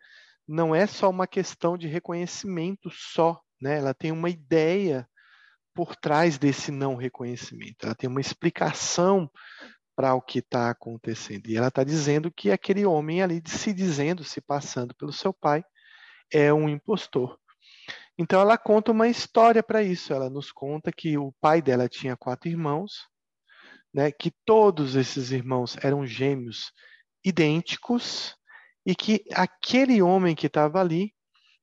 não 0.46 0.74
é 0.74 0.86
só 0.86 1.08
uma 1.08 1.26
questão 1.26 1.78
de 1.78 1.88
reconhecimento 1.88 2.90
só, 2.90 3.40
né? 3.58 3.78
Ela 3.78 3.94
tem 3.94 4.12
uma 4.12 4.28
ideia 4.28 5.08
por 5.74 5.96
trás 5.96 6.36
desse 6.36 6.70
não 6.70 6.94
reconhecimento. 6.94 7.86
Ela 7.86 7.94
tem 7.94 8.10
uma 8.10 8.20
explicação 8.20 9.30
para 9.98 10.14
o 10.14 10.22
que 10.22 10.38
está 10.38 10.70
acontecendo. 10.70 11.48
E 11.48 11.56
ela 11.56 11.66
está 11.66 11.82
dizendo 11.82 12.30
que 12.30 12.52
aquele 12.52 12.86
homem 12.86 13.20
ali, 13.20 13.42
se 13.44 13.72
dizendo, 13.72 14.22
se 14.22 14.40
passando 14.40 14.94
pelo 14.94 15.12
seu 15.12 15.32
pai, 15.32 15.64
é 16.32 16.52
um 16.52 16.68
impostor. 16.68 17.36
Então 18.16 18.40
ela 18.40 18.56
conta 18.56 18.92
uma 18.92 19.08
história 19.08 19.60
para 19.60 19.82
isso. 19.82 20.12
Ela 20.12 20.30
nos 20.30 20.52
conta 20.52 20.92
que 20.92 21.18
o 21.18 21.32
pai 21.40 21.60
dela 21.60 21.88
tinha 21.88 22.16
quatro 22.16 22.48
irmãos, 22.48 23.08
né, 23.92 24.12
que 24.12 24.30
todos 24.44 24.94
esses 24.94 25.32
irmãos 25.32 25.76
eram 25.82 26.06
gêmeos 26.06 26.72
idênticos 27.24 28.36
e 28.86 28.94
que 28.94 29.24
aquele 29.34 30.00
homem 30.00 30.36
que 30.36 30.46
estava 30.46 30.80
ali 30.80 31.12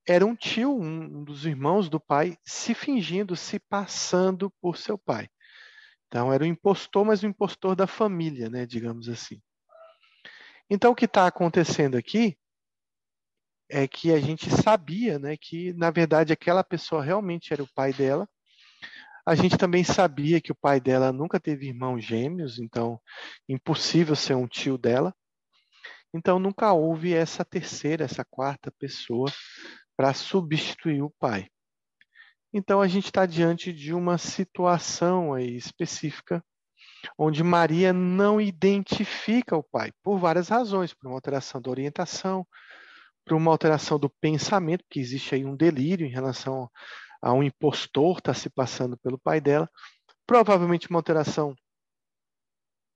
era 0.06 0.26
um 0.26 0.36
tio, 0.36 0.78
um 0.78 1.24
dos 1.24 1.46
irmãos 1.46 1.88
do 1.88 2.02
pai, 2.02 2.38
se 2.44 2.74
fingindo, 2.74 3.34
se 3.34 3.60
passando 3.60 4.52
por 4.60 4.76
seu 4.76 4.98
pai. 4.98 5.30
Então 6.08 6.32
era 6.32 6.44
um 6.44 6.48
impostor, 6.48 7.06
mas 7.06 7.24
um 7.24 7.30
impostor 7.30 7.76
da 7.76 7.88
família, 7.88 8.50
né, 8.50 8.66
digamos 8.66 9.10
assim. 9.10 9.42
Então 10.70 10.92
o 10.92 10.96
que 10.96 11.06
está 11.06 11.28
acontecendo 11.28 11.96
aqui 11.96 12.38
é 13.70 13.88
que 13.88 14.12
a 14.12 14.20
gente 14.20 14.50
sabia, 14.50 15.20
né, 15.20 15.36
que 15.38 15.74
na 15.74 15.90
verdade 15.92 16.32
aquela 16.32 16.64
pessoa 16.64 17.04
realmente 17.04 17.52
era 17.52 17.64
o 17.64 17.74
pai 17.74 17.94
dela. 17.94 18.28
A 19.26 19.34
gente 19.34 19.58
também 19.58 19.84
sabia 19.84 20.40
que 20.40 20.52
o 20.52 20.56
pai 20.56 20.80
dela 20.80 21.12
nunca 21.12 21.40
teve 21.40 21.68
irmãos 21.68 22.06
gêmeos, 22.06 22.60
então 22.60 23.02
impossível 23.50 24.16
ser 24.16 24.36
um 24.36 24.48
tio 24.48 24.78
dela. 24.78 25.14
Então 26.14 26.40
nunca 26.40 26.72
houve 26.74 27.14
essa 27.14 27.44
terceira, 27.44 28.06
essa 28.06 28.24
quarta 28.24 28.72
pessoa 28.80 29.32
para 29.98 30.14
substituir 30.14 31.02
o 31.02 31.10
pai. 31.20 31.50
Então 32.58 32.80
a 32.80 32.88
gente 32.88 33.08
está 33.08 33.26
diante 33.26 33.74
de 33.74 33.94
uma 33.94 34.18
situação 34.18 35.34
aí 35.34 35.58
específica 35.58 36.42
onde 37.18 37.44
Maria 37.44 37.92
não 37.92 38.40
identifica 38.40 39.58
o 39.58 39.62
pai 39.62 39.92
por 40.02 40.18
várias 40.18 40.48
razões, 40.48 40.94
por 40.94 41.08
uma 41.08 41.18
alteração 41.18 41.62
da 41.62 41.70
orientação, 41.70 42.48
por 43.26 43.36
uma 43.36 43.52
alteração 43.52 44.00
do 44.00 44.10
pensamento, 44.10 44.86
que 44.90 45.02
existe 45.02 45.36
aí 45.36 45.44
um 45.44 45.54
delírio 45.54 46.08
em 46.08 46.10
relação 46.10 46.72
a 47.22 47.34
um 47.34 47.44
impostor 47.44 48.20
estar 48.20 48.34
tá 48.34 48.40
se 48.40 48.50
passando 48.50 48.98
pelo 49.00 49.20
pai 49.20 49.42
dela, 49.42 49.70
provavelmente 50.26 50.90
uma 50.90 51.00
alteração 51.00 51.54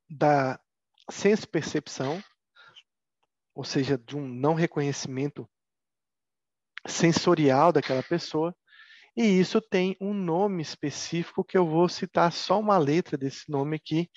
da 0.10 0.58
senso-percepção, 1.12 2.24
ou 3.54 3.66
seja, 3.66 3.98
de 3.98 4.16
um 4.16 4.26
não 4.26 4.54
reconhecimento 4.54 5.46
sensorial 6.88 7.74
daquela 7.74 8.02
pessoa, 8.02 8.56
e 9.22 9.38
isso 9.38 9.60
tem 9.60 9.98
um 10.00 10.14
nome 10.14 10.62
específico 10.62 11.44
que 11.44 11.58
eu 11.58 11.68
vou 11.68 11.90
citar 11.90 12.32
só 12.32 12.58
uma 12.58 12.78
letra 12.78 13.18
desse 13.18 13.52
nome 13.52 13.76
aqui. 13.76 14.10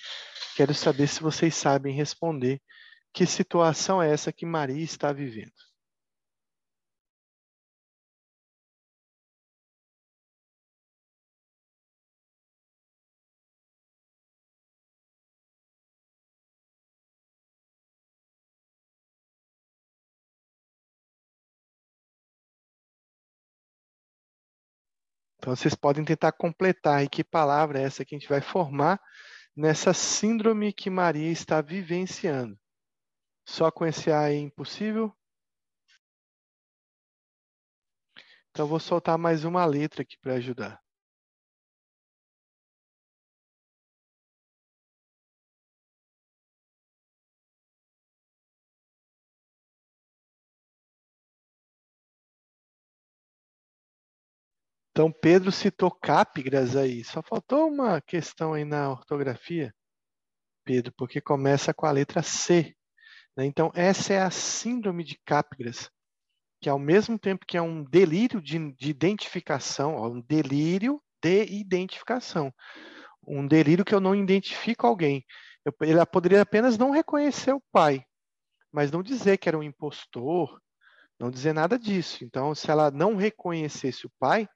Quero 0.55 0.73
saber 0.73 1.09
se 1.09 1.21
vocês 1.21 1.57
sabem 1.57 1.93
responder 1.93 2.62
que 3.12 3.27
situação 3.27 4.01
é 4.01 4.12
essa 4.12 4.33
que 4.33 4.47
Maria 4.47 4.85
está 4.85 5.12
vivendo. 5.12 5.71
Então, 25.42 25.57
vocês 25.57 25.74
podem 25.74 26.05
tentar 26.05 26.31
completar 26.31 26.98
aí 26.98 27.09
que 27.09 27.24
palavra 27.24 27.81
é 27.81 27.83
essa 27.83 28.05
que 28.05 28.14
a 28.14 28.18
gente 28.18 28.28
vai 28.28 28.40
formar 28.40 29.00
nessa 29.57 29.92
síndrome 29.92 30.72
que 30.72 30.88
Maria 30.88 31.33
está 31.33 31.61
vivenciando. 31.61 32.57
Só 33.44 33.68
com 33.68 33.85
esse 33.85 34.12
A 34.12 34.31
é 34.31 34.37
impossível? 34.37 35.12
Então, 38.50 38.68
vou 38.68 38.78
soltar 38.78 39.18
mais 39.18 39.44
uma 39.44 39.64
letra 39.64 40.02
aqui 40.02 40.16
para 40.16 40.35
ajudar. 40.35 40.81
Então, 54.92 55.11
Pedro 55.11 55.50
citou 55.50 55.90
cápigras 55.90 56.76
aí. 56.76 57.02
Só 57.02 57.22
faltou 57.22 57.66
uma 57.66 58.00
questão 58.00 58.52
aí 58.52 58.64
na 58.64 58.90
ortografia, 58.90 59.74
Pedro, 60.64 60.92
porque 60.96 61.18
começa 61.20 61.72
com 61.72 61.87
a 61.87 61.90
letra 61.90 62.22
C. 62.22 62.76
Né? 63.35 63.46
Então, 63.46 63.72
essa 63.74 64.12
é 64.12 64.20
a 64.20 64.31
síndrome 64.31 65.02
de 65.02 65.18
cápigras, 65.24 65.90
que 66.61 66.68
ao 66.68 66.78
mesmo 66.78 67.18
tempo 67.18 67.46
que 67.46 67.57
é 67.57 67.62
um 67.62 67.83
delírio 67.83 68.40
de, 68.40 68.72
de 68.74 68.90
identificação, 68.90 69.94
ó, 69.94 70.09
um 70.09 70.20
delírio 70.20 71.02
de 71.22 71.44
identificação. 71.44 72.52
Um 73.26 73.46
delírio 73.46 73.87
que 73.87 73.94
eu 73.94 74.00
não 74.00 74.14
identifico 74.14 74.87
alguém. 74.87 75.24
Eu, 75.64 75.72
ele 75.81 76.05
poderia 76.05 76.42
apenas 76.42 76.76
não 76.76 76.90
reconhecer 76.90 77.52
o 77.55 77.62
pai, 77.72 78.05
mas 78.70 78.90
não 78.90 79.02
dizer 79.02 79.38
que 79.38 79.48
era 79.48 79.57
um 79.59 79.62
impostor, 79.62 80.61
não 81.18 81.31
dizer 81.31 81.55
nada 81.55 81.78
disso. 81.78 82.24
Então, 82.24 82.55
se 82.55 82.70
ela 82.70 82.90
não 82.90 83.16
reconhecesse 83.16 84.07
o 84.07 84.12
pai, 84.18 84.46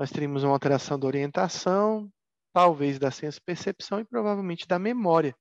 nós 0.00 0.10
teríamos 0.10 0.42
uma 0.42 0.54
alteração 0.54 0.98
da 0.98 1.06
orientação, 1.06 2.10
talvez 2.54 2.98
da 2.98 3.10
senso-percepção 3.10 4.00
e 4.00 4.04
provavelmente 4.06 4.66
da 4.66 4.78
memória. 4.78 5.36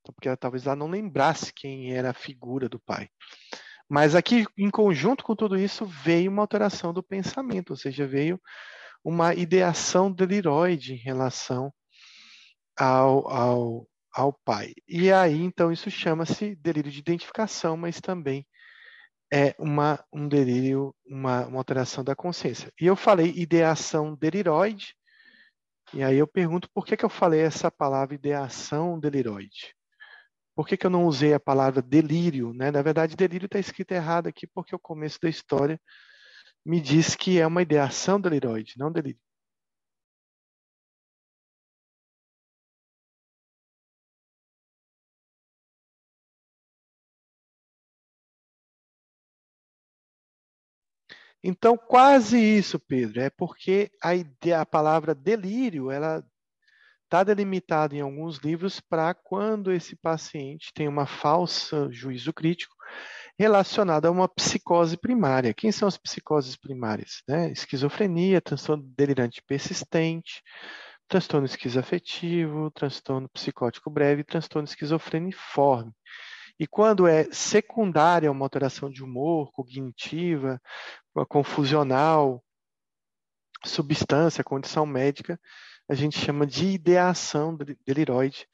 Então, 0.00 0.14
porque 0.14 0.28
ela, 0.28 0.36
talvez 0.36 0.66
ela 0.66 0.76
não 0.76 0.86
lembrasse 0.86 1.52
quem 1.52 1.92
era 1.92 2.10
a 2.10 2.14
figura 2.14 2.68
do 2.68 2.78
pai. 2.78 3.08
Mas 3.88 4.14
aqui, 4.14 4.46
em 4.56 4.70
conjunto 4.70 5.24
com 5.24 5.34
tudo 5.34 5.58
isso, 5.58 5.84
veio 5.84 6.30
uma 6.30 6.44
alteração 6.44 6.92
do 6.92 7.02
pensamento, 7.02 7.70
ou 7.70 7.76
seja, 7.76 8.06
veio 8.06 8.40
uma 9.02 9.34
ideação 9.34 10.12
deliroide 10.12 10.92
em 10.92 10.98
relação 10.98 11.74
ao, 12.78 13.28
ao, 13.28 13.88
ao 14.14 14.32
pai. 14.44 14.74
E 14.86 15.10
aí, 15.10 15.42
então, 15.42 15.72
isso 15.72 15.90
chama-se 15.90 16.54
delírio 16.54 16.92
de 16.92 17.00
identificação, 17.00 17.76
mas 17.76 18.00
também 18.00 18.46
é 19.32 19.54
uma, 19.58 20.04
um 20.12 20.28
delírio, 20.28 20.94
uma, 21.04 21.46
uma 21.46 21.58
alteração 21.58 22.04
da 22.04 22.14
consciência. 22.14 22.72
E 22.80 22.86
eu 22.86 22.96
falei 22.96 23.32
ideação 23.36 24.14
deliroide, 24.14 24.94
e 25.94 26.02
aí 26.02 26.16
eu 26.16 26.26
pergunto 26.26 26.68
por 26.74 26.84
que, 26.84 26.96
que 26.96 27.04
eu 27.04 27.08
falei 27.08 27.40
essa 27.40 27.70
palavra 27.70 28.14
ideação 28.14 28.98
deliroide? 28.98 29.74
Por 30.54 30.66
que, 30.66 30.76
que 30.76 30.86
eu 30.86 30.90
não 30.90 31.06
usei 31.06 31.34
a 31.34 31.40
palavra 31.40 31.82
delírio? 31.82 32.52
Né? 32.52 32.70
Na 32.70 32.82
verdade, 32.82 33.14
delírio 33.14 33.46
está 33.46 33.58
escrito 33.58 33.92
errado 33.92 34.26
aqui 34.26 34.46
porque 34.46 34.74
o 34.74 34.78
começo 34.78 35.18
da 35.20 35.28
história 35.28 35.80
me 36.64 36.80
diz 36.80 37.14
que 37.14 37.38
é 37.38 37.46
uma 37.46 37.62
ideação 37.62 38.20
deliroide, 38.20 38.74
não 38.76 38.90
delírio. 38.90 39.20
Então, 51.42 51.76
quase 51.76 52.38
isso, 52.38 52.78
Pedro, 52.78 53.20
é 53.20 53.30
porque 53.30 53.90
a, 54.02 54.14
ideia, 54.14 54.60
a 54.60 54.66
palavra 54.66 55.14
delírio, 55.14 55.90
ela 55.90 56.24
está 57.04 57.22
delimitada 57.22 57.94
em 57.94 58.00
alguns 58.00 58.38
livros 58.38 58.80
para 58.80 59.14
quando 59.14 59.72
esse 59.72 59.94
paciente 59.96 60.72
tem 60.74 60.88
uma 60.88 61.06
falsa 61.06 61.88
juízo 61.90 62.32
crítico 62.32 62.74
relacionada 63.38 64.08
a 64.08 64.10
uma 64.10 64.28
psicose 64.28 64.96
primária. 64.96 65.54
Quem 65.54 65.70
são 65.70 65.86
as 65.86 65.96
psicoses 65.96 66.56
primárias? 66.56 67.22
Né? 67.28 67.52
Esquizofrenia, 67.52 68.40
transtorno 68.40 68.82
delirante 68.96 69.42
persistente, 69.46 70.42
transtorno 71.08 71.46
esquizoafetivo, 71.46 72.70
transtorno 72.72 73.28
psicótico 73.28 73.90
breve 73.90 74.24
transtorno 74.24 74.66
esquizofreniforme. 74.66 75.92
E 76.58 76.66
quando 76.66 77.06
é 77.06 77.24
secundária 77.32 78.30
uma 78.32 78.44
alteração 78.44 78.90
de 78.90 79.02
humor, 79.04 79.52
cognitiva, 79.52 80.60
confusional, 81.28 82.42
substância, 83.64 84.44
condição 84.44 84.86
médica, 84.86 85.38
a 85.88 85.94
gente 85.94 86.18
chama 86.18 86.46
de 86.46 86.66
ideação 86.66 87.56
deliroide, 87.86 88.46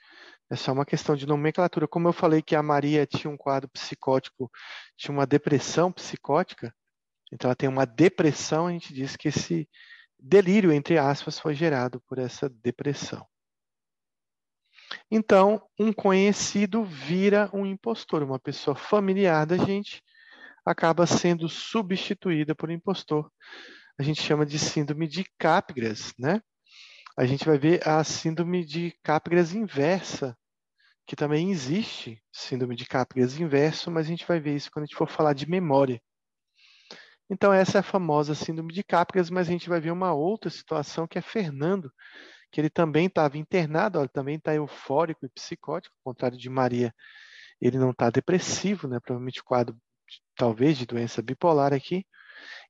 É 0.50 0.56
só 0.56 0.70
uma 0.72 0.84
questão 0.84 1.16
de 1.16 1.26
nomenclatura. 1.26 1.88
Como 1.88 2.08
eu 2.08 2.12
falei 2.12 2.42
que 2.42 2.54
a 2.54 2.62
Maria 2.62 3.06
tinha 3.06 3.30
um 3.30 3.38
quadro 3.38 3.70
psicótico, 3.70 4.50
tinha 4.98 5.14
uma 5.14 5.26
depressão 5.26 5.90
psicótica, 5.90 6.74
então 7.32 7.48
ela 7.48 7.56
tem 7.56 7.68
uma 7.70 7.86
depressão, 7.86 8.66
a 8.66 8.72
gente 8.72 8.92
diz 8.92 9.16
que 9.16 9.28
esse 9.28 9.66
delírio, 10.18 10.70
entre 10.70 10.98
aspas, 10.98 11.38
foi 11.38 11.54
gerado 11.54 12.02
por 12.06 12.18
essa 12.18 12.50
depressão. 12.50 13.26
Então, 15.10 15.62
um 15.78 15.92
conhecido 15.92 16.84
vira 16.84 17.50
um 17.52 17.66
impostor, 17.66 18.22
uma 18.22 18.38
pessoa 18.38 18.74
familiar 18.74 19.46
da 19.46 19.56
gente 19.56 20.02
acaba 20.64 21.06
sendo 21.06 21.48
substituída 21.48 22.54
por 22.54 22.70
impostor. 22.70 23.30
A 23.98 24.02
gente 24.02 24.22
chama 24.22 24.46
de 24.46 24.58
síndrome 24.58 25.06
de 25.06 25.24
Capgras, 25.38 26.12
né? 26.18 26.40
A 27.16 27.26
gente 27.26 27.44
vai 27.44 27.58
ver 27.58 27.86
a 27.86 28.02
síndrome 28.02 28.64
de 28.64 28.96
Capgras 29.02 29.52
inversa, 29.52 30.36
que 31.06 31.14
também 31.14 31.50
existe, 31.50 32.22
síndrome 32.32 32.74
de 32.74 32.86
Capgras 32.86 33.38
inverso, 33.38 33.90
mas 33.90 34.06
a 34.06 34.08
gente 34.08 34.26
vai 34.26 34.40
ver 34.40 34.56
isso 34.56 34.70
quando 34.70 34.84
a 34.84 34.86
gente 34.86 34.96
for 34.96 35.08
falar 35.08 35.34
de 35.34 35.48
memória. 35.48 36.00
Então, 37.28 37.52
essa 37.52 37.78
é 37.78 37.80
a 37.80 37.82
famosa 37.82 38.34
síndrome 38.34 38.72
de 38.72 38.82
Capgras, 38.82 39.30
mas 39.30 39.48
a 39.48 39.50
gente 39.50 39.68
vai 39.68 39.80
ver 39.80 39.90
uma 39.90 40.12
outra 40.12 40.50
situação 40.50 41.06
que 41.06 41.18
é 41.18 41.22
Fernando, 41.22 41.92
que 42.52 42.60
ele 42.60 42.70
também 42.70 43.06
estava 43.06 43.38
internado, 43.38 43.98
ele 43.98 44.08
também 44.08 44.36
está 44.36 44.54
eufórico 44.54 45.24
e 45.24 45.30
psicótico, 45.30 45.96
ao 46.04 46.12
contrário 46.12 46.36
de 46.36 46.50
Maria, 46.50 46.94
ele 47.60 47.78
não 47.78 47.90
está 47.90 48.10
depressivo, 48.10 48.86
né? 48.86 49.00
provavelmente 49.00 49.42
quadro 49.42 49.74
talvez 50.36 50.76
de 50.76 50.84
doença 50.84 51.22
bipolar 51.22 51.72
aqui. 51.72 52.06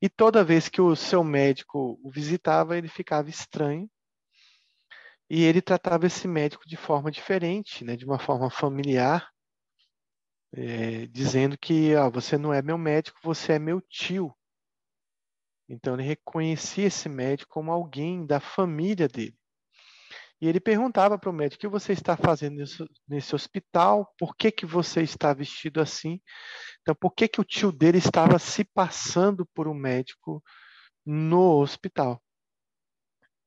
E 0.01 0.09
toda 0.09 0.45
vez 0.45 0.69
que 0.69 0.81
o 0.81 0.95
seu 0.95 1.25
médico 1.25 1.99
o 2.03 2.11
visitava, 2.11 2.79
ele 2.79 2.89
ficava 2.89 3.29
estranho. 3.29 3.91
E 5.29 5.43
ele 5.43 5.61
tratava 5.61 6.07
esse 6.07 6.29
médico 6.29 6.69
de 6.69 6.77
forma 6.77 7.11
diferente, 7.11 7.85
né? 7.85 7.97
de 7.97 8.05
uma 8.05 8.19
forma 8.19 8.51
familiar, 8.51 9.29
é, 10.55 11.07
dizendo 11.07 11.59
que 11.59 11.97
ó, 11.97 12.09
você 12.11 12.39
não 12.39 12.53
é 12.53 12.63
meu 12.63 12.79
médico, 12.79 13.19
você 13.23 13.55
é 13.55 13.59
meu 13.59 13.81
tio. 13.81 14.33
Então 15.69 15.95
ele 15.95 16.03
reconhecia 16.05 16.87
esse 16.87 17.09
médico 17.09 17.51
como 17.53 17.73
alguém 17.73 18.27
da 18.27 18.39
família 18.39 19.09
dele. 19.09 19.42
E 20.43 20.49
ele 20.49 20.59
perguntava 20.59 21.17
para 21.17 21.31
o 21.31 21.33
médico: 21.33 21.61
o 21.61 21.61
que 21.61 21.73
você 21.73 21.93
está 21.93 22.17
fazendo 22.17 22.57
nesse, 22.57 22.85
nesse, 23.07 23.33
hospital? 23.33 24.13
Por 24.19 24.35
que, 24.35 24.51
que 24.51 24.67
você 24.67 25.01
está 25.01 25.33
vestido 25.33 25.81
assim? 25.81 26.21
Então, 26.81 26.97
por 26.97 27.15
que, 27.15 27.29
que 27.29 27.41
o 27.41 27.45
tio 27.45 27.71
dele 27.71 27.99
estava 27.99 28.41
se 28.41 28.65
passando 28.65 29.47
por 29.55 29.69
um 29.69 29.75
médico 29.75 30.43
no 31.07 31.61
hospital? 31.61 32.21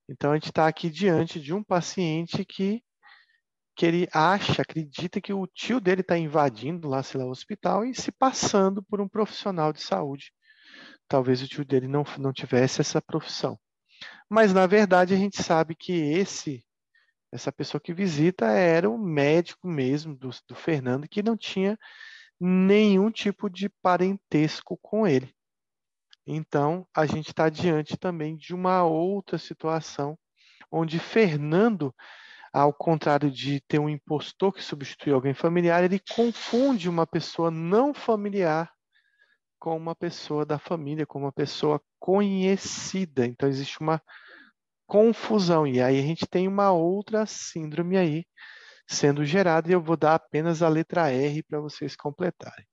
Então, 0.08 0.32
a 0.32 0.36
gente 0.36 0.48
está 0.48 0.68
aqui 0.68 0.90
diante 0.90 1.38
de 1.38 1.54
um 1.54 1.62
paciente 1.62 2.46
que, 2.46 2.82
que 3.76 3.86
ele 3.86 4.08
acha, 4.14 4.62
acredita 4.62 5.20
que 5.20 5.34
o 5.34 5.46
tio 5.48 5.82
dele 5.82 6.00
está 6.00 6.18
invadindo 6.18 6.88
lá, 6.88 7.04
sei 7.04 7.20
lá, 7.20 7.26
o 7.26 7.32
hospital 7.32 7.84
e 7.84 7.94
se 7.94 8.10
passando 8.10 8.82
por 8.82 9.02
um 9.02 9.10
profissional 9.10 9.74
de 9.74 9.82
saúde. 9.82 10.32
Talvez 11.10 11.42
o 11.42 11.48
tio 11.48 11.66
dele 11.66 11.90
não, 11.90 12.06
não 12.18 12.32
tivesse 12.32 12.80
essa 12.80 13.02
profissão. 13.02 13.60
Mas, 14.30 14.54
na 14.54 14.66
verdade, 14.66 15.14
a 15.14 15.18
gente 15.18 15.44
sabe 15.44 15.76
que 15.76 15.92
esse 15.92 16.65
essa 17.32 17.52
pessoa 17.52 17.82
que 17.82 17.94
visita 17.94 18.46
era 18.46 18.90
o 18.90 18.98
médico 18.98 19.68
mesmo 19.68 20.16
do, 20.16 20.30
do 20.48 20.56
Fernando, 20.56 21.08
que 21.08 21.24
não 21.24 21.36
tinha 21.36 21.78
nenhum 22.40 23.12
tipo 23.12 23.50
de 23.50 23.70
parentesco 23.82 24.78
com 24.82 25.08
ele. 25.08 25.34
Então, 26.28 26.88
a 26.96 27.06
gente 27.06 27.28
está 27.30 27.50
diante 27.50 27.98
também 27.98 28.36
de 28.36 28.54
uma 28.54 28.84
outra 28.84 29.38
situação, 29.38 30.18
onde 30.72 30.98
Fernando, 30.98 31.94
ao 32.52 32.74
contrário 32.74 33.30
de 33.30 33.62
ter 33.68 33.80
um 33.80 33.90
impostor 33.90 34.52
que 34.52 34.64
substitui 34.64 35.14
alguém 35.14 35.34
familiar, 35.34 35.84
ele 35.84 36.02
confunde 36.16 36.90
uma 36.90 37.06
pessoa 37.06 37.52
não 37.52 37.94
familiar 37.94 38.72
com 39.60 39.78
uma 39.78 39.96
pessoa 39.96 40.46
da 40.46 40.58
família, 40.58 41.06
com 41.06 41.20
uma 41.20 41.32
pessoa 41.32 41.82
conhecida. 42.00 43.26
Então, 43.26 43.48
existe 43.48 43.80
uma 43.80 44.02
confusão. 44.88 45.66
E 45.68 45.82
aí 45.82 46.00
a 46.00 46.02
gente 46.04 46.28
tem 46.28 46.48
uma 46.48 46.72
outra 46.72 47.26
síndrome 47.26 47.98
aí 47.98 48.26
sendo 48.88 49.26
gerada, 49.26 49.70
e 49.70 49.74
eu 49.74 49.82
vou 49.82 49.98
dar 49.98 50.16
apenas 50.16 50.62
a 50.64 50.70
letra 50.70 51.12
R 51.12 51.44
para 51.44 51.60
vocês 51.62 51.96
completarem. 51.96 52.66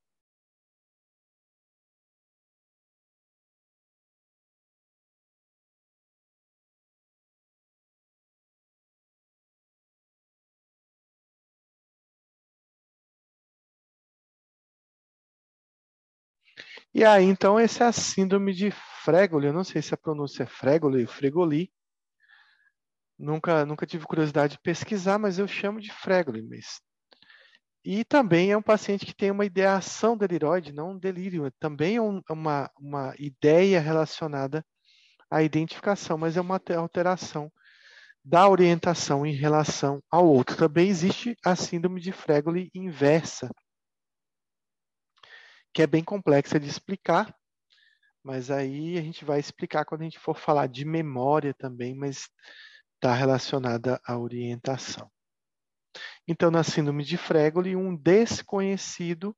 E 16.95 17.05
aí, 17.05 17.25
então, 17.25 17.59
essa 17.59 17.85
é 17.85 17.87
a 17.89 17.93
síndrome 17.93 18.53
de 18.55 18.71
Fregoli. 19.05 19.47
Eu 19.47 19.53
não 19.53 19.65
sei 19.65 19.83
se 19.83 19.95
a 19.95 19.97
pronúncia 19.97 20.45
é 20.45 20.47
Fregoli 20.47 21.03
ou 21.03 21.09
Fregoli, 21.09 21.71
Nunca, 23.23 23.65
nunca 23.65 23.87
tive 23.87 24.05
curiosidade 24.05 24.55
de 24.55 24.61
pesquisar, 24.61 25.17
mas 25.17 25.39
eu 25.39 25.47
chamo 25.47 25.81
de 25.81 25.93
Fregoli. 25.93 26.43
Mas... 26.43 26.81
E 27.85 28.05
também 28.05 28.51
é 28.51 28.57
um 28.57 28.63
paciente 28.63 29.07
que 29.07 29.15
tem 29.15 29.31
uma 29.31 29.45
ideação 29.45 30.17
deliroide, 30.17 30.73
não 30.73 30.91
um 30.91 30.99
delírio. 30.99 31.49
Também 31.61 31.97
é 31.97 32.03
um, 32.03 32.21
uma, 32.29 32.69
uma 32.77 33.15
ideia 33.17 33.79
relacionada 33.79 34.67
à 35.31 35.41
identificação, 35.41 36.19
mas 36.19 36.37
é 36.37 36.41
uma 36.41 36.61
alteração 36.77 37.49
da 38.25 38.49
orientação 38.49 39.25
em 39.25 39.35
relação 39.35 40.03
ao 40.11 40.27
outro. 40.27 40.57
Também 40.57 40.89
existe 40.89 41.37
a 41.45 41.55
síndrome 41.55 42.01
de 42.01 42.11
Fregoli 42.11 42.73
inversa, 42.75 43.49
que 45.73 45.81
é 45.81 45.87
bem 45.87 46.03
complexa 46.03 46.59
de 46.59 46.69
explicar, 46.69 47.33
mas 48.21 48.51
aí 48.51 48.99
a 48.99 49.01
gente 49.01 49.25
vai 49.25 49.39
explicar 49.39 49.85
quando 49.85 50.01
a 50.01 50.05
gente 50.05 50.19
for 50.19 50.37
falar 50.37 50.67
de 50.67 50.85
memória 50.85 51.55
também, 51.55 51.95
mas 51.95 52.29
está 53.03 53.13
relacionada 53.13 54.01
à 54.07 54.17
orientação. 54.17 55.11
Então, 56.27 56.53
na 56.53 56.63
síndrome 56.63 57.03
de 57.03 57.17
Fregoli, 57.17 57.75
um 57.75 57.97
desconhecido 57.97 59.37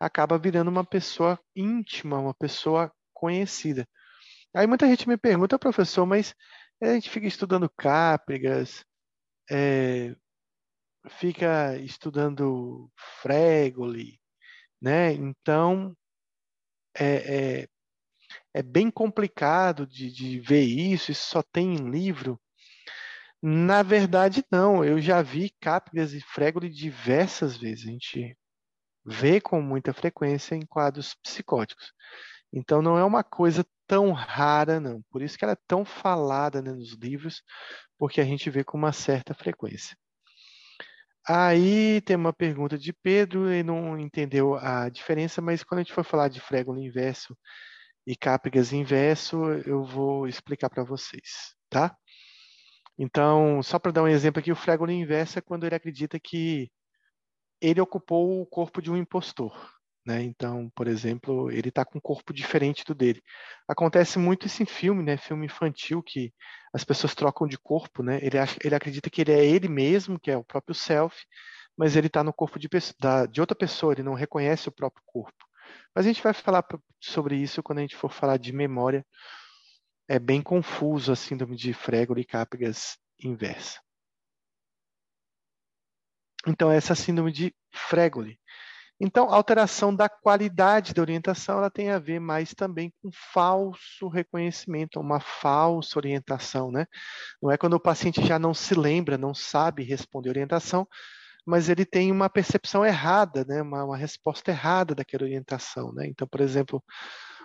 acaba 0.00 0.38
virando 0.38 0.68
uma 0.70 0.82
pessoa 0.82 1.38
íntima, 1.54 2.18
uma 2.18 2.32
pessoa 2.32 2.90
conhecida. 3.12 3.86
Aí 4.56 4.66
muita 4.66 4.86
gente 4.86 5.06
me 5.06 5.18
pergunta, 5.18 5.58
professor, 5.58 6.06
mas 6.06 6.34
a 6.82 6.94
gente 6.94 7.10
fica 7.10 7.26
estudando 7.26 7.70
Cáprigas, 7.76 8.82
é, 9.50 10.16
fica 11.10 11.76
estudando 11.76 12.90
Fregoli, 13.20 14.18
né? 14.80 15.12
Então, 15.12 15.94
é, 16.98 17.60
é, 17.62 17.68
é 18.54 18.62
bem 18.62 18.90
complicado 18.90 19.86
de, 19.86 20.10
de 20.10 20.40
ver 20.40 20.64
isso, 20.64 21.12
isso 21.12 21.28
só 21.28 21.42
tem 21.42 21.74
em 21.74 21.90
livro. 21.90 22.40
Na 23.42 23.82
verdade, 23.82 24.44
não. 24.50 24.84
Eu 24.84 25.00
já 25.00 25.20
vi 25.20 25.50
Capgras 25.60 26.12
e 26.14 26.20
Fregoli 26.20 26.70
diversas 26.70 27.56
vezes. 27.56 27.86
A 27.88 27.90
gente 27.90 28.36
vê 29.04 29.40
com 29.40 29.60
muita 29.60 29.92
frequência 29.92 30.54
em 30.54 30.64
quadros 30.64 31.14
psicóticos. 31.14 31.92
Então, 32.52 32.82
não 32.82 32.98
é 32.98 33.04
uma 33.04 33.24
coisa 33.24 33.64
tão 33.86 34.12
rara, 34.12 34.78
não. 34.78 35.02
Por 35.10 35.22
isso 35.22 35.36
que 35.36 35.44
ela 35.44 35.54
é 35.54 35.58
tão 35.66 35.84
falada 35.84 36.62
né, 36.62 36.72
nos 36.72 36.92
livros, 36.94 37.42
porque 37.98 38.20
a 38.20 38.24
gente 38.24 38.48
vê 38.50 38.62
com 38.64 38.78
uma 38.78 38.92
certa 38.92 39.34
frequência. 39.34 39.96
Aí 41.28 42.00
tem 42.02 42.16
uma 42.16 42.32
pergunta 42.32 42.76
de 42.78 42.92
Pedro, 42.92 43.48
ele 43.48 43.62
não 43.62 43.98
entendeu 43.98 44.54
a 44.56 44.88
diferença, 44.88 45.40
mas 45.40 45.62
quando 45.62 45.80
a 45.80 45.82
gente 45.84 45.92
for 45.92 46.04
falar 46.04 46.28
de 46.28 46.40
Fregoli 46.40 46.84
inverso 46.84 47.36
e 48.06 48.16
Capgras 48.16 48.72
inverso, 48.72 49.36
eu 49.66 49.84
vou 49.84 50.26
explicar 50.26 50.68
para 50.68 50.82
vocês, 50.84 51.54
tá? 51.70 51.96
Então, 52.98 53.62
só 53.62 53.78
para 53.78 53.92
dar 53.92 54.02
um 54.02 54.08
exemplo 54.08 54.40
aqui, 54.40 54.52
o 54.52 54.56
Fregoli 54.56 54.94
inverso 54.94 55.38
é 55.38 55.42
quando 55.42 55.64
ele 55.64 55.74
acredita 55.74 56.20
que 56.20 56.70
ele 57.60 57.80
ocupou 57.80 58.40
o 58.42 58.46
corpo 58.46 58.82
de 58.82 58.90
um 58.90 58.96
impostor. 58.96 59.52
Né? 60.04 60.22
Então, 60.22 60.68
por 60.74 60.88
exemplo, 60.88 61.50
ele 61.50 61.68
está 61.68 61.84
com 61.84 61.98
um 61.98 62.00
corpo 62.00 62.32
diferente 62.32 62.84
do 62.84 62.94
dele. 62.94 63.22
Acontece 63.68 64.18
muito 64.18 64.46
isso 64.46 64.62
em 64.62 64.66
filme, 64.66 65.02
né? 65.02 65.16
filme 65.16 65.46
infantil, 65.46 66.02
que 66.02 66.32
as 66.74 66.82
pessoas 66.82 67.14
trocam 67.14 67.46
de 67.46 67.56
corpo. 67.56 68.02
Né? 68.02 68.18
Ele, 68.20 68.36
acha, 68.36 68.56
ele 68.64 68.74
acredita 68.74 69.08
que 69.08 69.20
ele 69.20 69.32
é 69.32 69.44
ele 69.44 69.68
mesmo, 69.68 70.18
que 70.18 70.30
é 70.30 70.36
o 70.36 70.44
próprio 70.44 70.74
self, 70.74 71.16
mas 71.76 71.96
ele 71.96 72.08
está 72.08 72.24
no 72.24 72.32
corpo 72.32 72.58
de, 72.58 72.68
da, 73.00 73.26
de 73.26 73.40
outra 73.40 73.56
pessoa, 73.56 73.92
ele 73.92 74.02
não 74.02 74.14
reconhece 74.14 74.68
o 74.68 74.72
próprio 74.72 75.02
corpo. 75.06 75.46
Mas 75.94 76.04
a 76.04 76.08
gente 76.08 76.22
vai 76.22 76.34
falar 76.34 76.66
sobre 77.00 77.36
isso 77.36 77.62
quando 77.62 77.78
a 77.78 77.82
gente 77.82 77.96
for 77.96 78.10
falar 78.10 78.38
de 78.38 78.52
memória 78.52 79.06
é 80.08 80.18
bem 80.18 80.42
confuso 80.42 81.12
a 81.12 81.16
síndrome 81.16 81.56
de 81.56 81.72
Fregoli 81.72 82.22
e 82.22 82.26
Capgras 82.26 82.98
inversa. 83.22 83.80
Então, 86.46 86.70
essa 86.70 86.94
síndrome 86.94 87.32
de 87.32 87.54
Fregoli. 87.72 88.38
Então, 89.00 89.32
alteração 89.32 89.94
da 89.94 90.08
qualidade 90.08 90.94
da 90.94 91.02
orientação 91.02 91.58
ela 91.58 91.70
tem 91.70 91.90
a 91.90 91.98
ver 91.98 92.20
mais 92.20 92.54
também 92.54 92.92
com 93.02 93.10
falso 93.32 94.08
reconhecimento, 94.08 95.00
uma 95.00 95.18
falsa 95.18 95.98
orientação, 95.98 96.70
né? 96.70 96.86
Não 97.42 97.50
é 97.50 97.56
quando 97.56 97.74
o 97.74 97.80
paciente 97.80 98.24
já 98.24 98.38
não 98.38 98.54
se 98.54 98.74
lembra, 98.74 99.18
não 99.18 99.34
sabe 99.34 99.82
responder 99.82 100.28
orientação, 100.28 100.86
mas 101.44 101.68
ele 101.68 101.84
tem 101.84 102.12
uma 102.12 102.30
percepção 102.30 102.84
errada, 102.84 103.44
né? 103.44 103.62
uma, 103.62 103.84
uma 103.84 103.96
resposta 103.96 104.50
errada 104.50 104.94
daquela 104.94 105.24
orientação. 105.24 105.92
Né? 105.92 106.06
Então, 106.06 106.26
por 106.26 106.40
exemplo, 106.40 106.82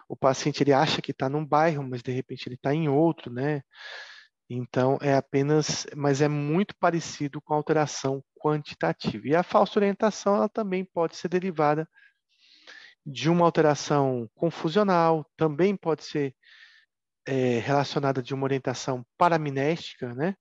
o 0.07 0.15
paciente 0.15 0.63
ele 0.63 0.73
acha 0.73 1.01
que 1.01 1.11
está 1.11 1.29
num 1.29 1.45
bairro, 1.45 1.83
mas 1.83 2.01
de 2.01 2.11
repente 2.11 2.47
ele 2.47 2.55
está 2.55 2.73
em 2.73 2.87
outro, 2.89 3.31
né? 3.31 3.61
Então 4.49 4.97
é 5.01 5.13
apenas, 5.13 5.85
mas 5.95 6.21
é 6.21 6.27
muito 6.27 6.75
parecido 6.79 7.41
com 7.41 7.53
a 7.53 7.57
alteração 7.57 8.23
quantitativa. 8.39 9.27
E 9.27 9.35
a 9.35 9.43
falsa 9.43 9.79
orientação 9.79 10.35
ela 10.35 10.49
também 10.49 10.85
pode 10.85 11.17
ser 11.17 11.27
derivada 11.27 11.87
de 13.05 13.29
uma 13.29 13.45
alteração 13.45 14.29
confusional, 14.35 15.29
também 15.37 15.75
pode 15.75 16.03
ser 16.03 16.35
é, 17.25 17.59
relacionada 17.59 18.21
de 18.21 18.33
uma 18.33 18.45
orientação 18.45 19.05
paramnéstica, 19.17 20.13
né? 20.13 20.35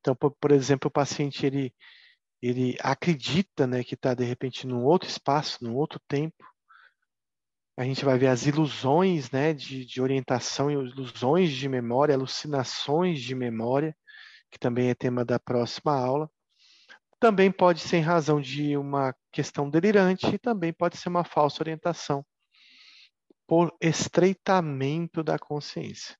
Então, 0.00 0.14
por, 0.14 0.32
por, 0.40 0.52
exemplo, 0.52 0.88
o 0.88 0.92
paciente 0.92 1.44
ele 1.46 1.74
ele 2.42 2.76
acredita, 2.80 3.66
né, 3.66 3.84
que 3.84 3.94
está 3.94 4.14
de 4.14 4.24
repente 4.24 4.66
num 4.66 4.82
outro 4.82 5.08
espaço, 5.08 5.62
num 5.62 5.76
outro 5.76 6.00
tempo. 6.08 6.42
A 7.80 7.84
gente 7.84 8.04
vai 8.04 8.18
ver 8.18 8.26
as 8.26 8.44
ilusões, 8.44 9.30
né, 9.30 9.54
de, 9.54 9.86
de 9.86 10.02
orientação, 10.02 10.70
ilusões 10.70 11.50
de 11.50 11.66
memória, 11.66 12.14
alucinações 12.14 13.22
de 13.22 13.34
memória, 13.34 13.96
que 14.50 14.58
também 14.58 14.90
é 14.90 14.94
tema 14.94 15.24
da 15.24 15.38
próxima 15.38 15.94
aula. 15.98 16.30
Também 17.18 17.50
pode 17.50 17.80
ser 17.80 17.96
em 17.96 18.02
razão 18.02 18.38
de 18.38 18.76
uma 18.76 19.14
questão 19.32 19.70
delirante 19.70 20.26
e 20.26 20.38
também 20.38 20.74
pode 20.74 20.98
ser 20.98 21.08
uma 21.08 21.24
falsa 21.24 21.62
orientação 21.62 22.22
por 23.46 23.74
estreitamento 23.80 25.24
da 25.24 25.38
consciência. 25.38 26.14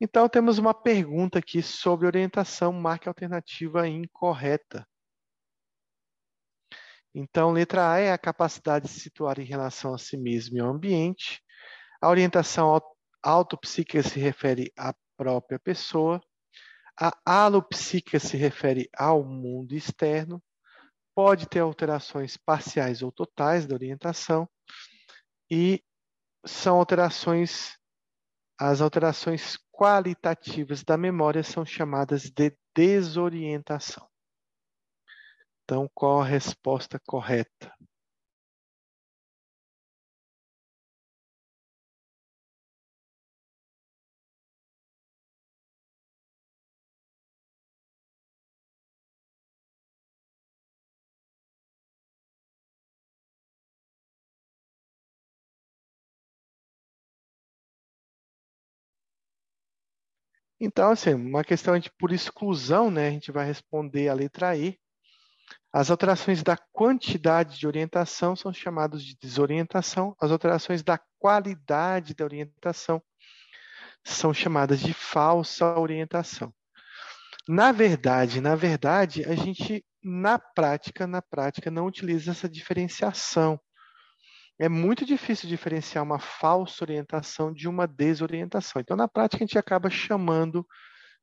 Então, 0.00 0.28
temos 0.28 0.58
uma 0.58 0.74
pergunta 0.74 1.38
aqui 1.38 1.62
sobre 1.62 2.08
orientação, 2.08 2.72
marque 2.72 3.06
alternativa 3.06 3.86
incorreta. 3.86 4.84
Então, 7.14 7.50
letra 7.50 7.90
A 7.90 7.98
é 7.98 8.12
a 8.12 8.18
capacidade 8.18 8.86
de 8.86 8.92
se 8.92 9.00
situar 9.00 9.38
em 9.38 9.44
relação 9.44 9.94
a 9.94 9.98
si 9.98 10.16
mesmo 10.16 10.56
e 10.56 10.60
ao 10.60 10.70
ambiente. 10.70 11.42
A 12.00 12.08
orientação 12.08 12.80
autopsíquica 13.22 14.02
se 14.02 14.20
refere 14.20 14.72
à 14.76 14.94
própria 15.16 15.58
pessoa. 15.58 16.20
A 17.00 17.12
alopsíquica 17.24 18.18
se 18.18 18.36
refere 18.36 18.88
ao 18.96 19.24
mundo 19.24 19.74
externo. 19.74 20.42
Pode 21.14 21.48
ter 21.48 21.60
alterações 21.60 22.36
parciais 22.36 23.02
ou 23.02 23.10
totais 23.10 23.66
da 23.66 23.74
orientação. 23.74 24.48
E 25.50 25.82
são 26.44 26.78
alterações, 26.78 27.76
as 28.58 28.80
alterações 28.80 29.58
qualitativas 29.72 30.84
da 30.84 30.96
memória 30.96 31.42
são 31.42 31.64
chamadas 31.64 32.30
de 32.30 32.56
desorientação. 32.74 34.08
Então, 35.70 35.86
qual 35.94 36.22
a 36.22 36.24
resposta 36.24 36.98
correta? 37.06 37.70
Então, 60.60 60.90
assim, 60.90 61.14
uma 61.14 61.42
questão 61.44 61.76
de 61.80 61.90
por 61.98 62.12
exclusão, 62.12 62.90
né? 62.92 63.08
A 63.08 63.10
gente 63.10 63.32
vai 63.32 63.44
responder 63.46 64.08
a 64.08 64.14
letra 64.14 64.56
E, 64.56 64.78
as 65.72 65.90
alterações 65.90 66.42
da 66.42 66.56
quantidade 66.72 67.58
de 67.58 67.66
orientação 67.66 68.34
são 68.34 68.52
chamadas 68.52 69.02
de 69.02 69.16
desorientação, 69.20 70.16
as 70.20 70.30
alterações 70.30 70.82
da 70.82 70.98
qualidade 71.18 72.14
da 72.14 72.24
orientação 72.24 73.02
são 74.04 74.32
chamadas 74.32 74.80
de 74.80 74.94
falsa 74.94 75.78
orientação. 75.78 76.52
Na 77.46 77.72
verdade, 77.72 78.40
na 78.40 78.54
verdade, 78.54 79.24
a 79.24 79.34
gente 79.34 79.84
na 80.02 80.38
prática, 80.38 81.06
na 81.06 81.20
prática 81.20 81.70
não 81.70 81.86
utiliza 81.86 82.30
essa 82.30 82.48
diferenciação. 82.48 83.60
É 84.58 84.68
muito 84.68 85.04
difícil 85.04 85.48
diferenciar 85.48 86.02
uma 86.02 86.18
falsa 86.18 86.82
orientação 86.82 87.52
de 87.52 87.68
uma 87.68 87.86
desorientação. 87.86 88.80
Então, 88.80 88.96
na 88.96 89.06
prática, 89.06 89.44
a 89.44 89.46
gente 89.46 89.58
acaba 89.58 89.88
chamando 89.88 90.66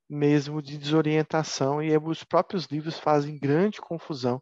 mesmo 0.09 0.61
de 0.61 0.77
desorientação 0.77 1.81
e 1.81 1.95
os 1.97 2.23
próprios 2.23 2.65
livros 2.65 2.99
fazem 2.99 3.39
grande 3.39 3.81
confusão 3.81 4.41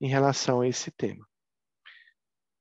em 0.00 0.08
relação 0.08 0.60
a 0.60 0.68
esse 0.68 0.90
tema. 0.90 1.26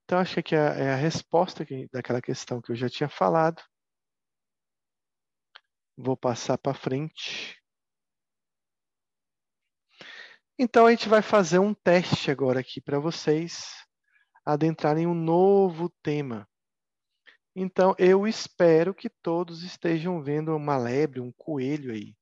Então, 0.04 0.20
acho 0.20 0.42
que 0.42 0.56
é 0.56 0.92
a 0.92 0.96
resposta 0.96 1.66
daquela 1.92 2.22
questão 2.22 2.62
que 2.62 2.72
eu 2.72 2.76
já 2.76 2.90
tinha 2.90 3.08
falado. 3.08 3.62
Vou 5.96 6.18
passar 6.18 6.58
para 6.58 6.74
frente. 6.74 7.62
Então, 10.58 10.88
a 10.88 10.92
gente 10.92 11.08
vai 11.08 11.22
fazer 11.22 11.60
um 11.60 11.74
teste 11.74 12.32
agora 12.32 12.60
aqui 12.60 12.82
para 12.82 13.00
vocês 13.00 13.86
adentrarem 14.44 15.06
um 15.06 15.14
novo 15.14 15.90
tema. 16.02 16.50
Então, 17.56 17.94
eu 18.00 18.28
espero 18.28 18.96
que 18.96 19.10
todos 19.10 19.64
estejam 19.64 20.22
vendo 20.24 20.56
uma 20.56 20.78
lebre, 20.78 21.20
um 21.20 21.32
coelho 21.32 21.94
aí. 21.94 22.16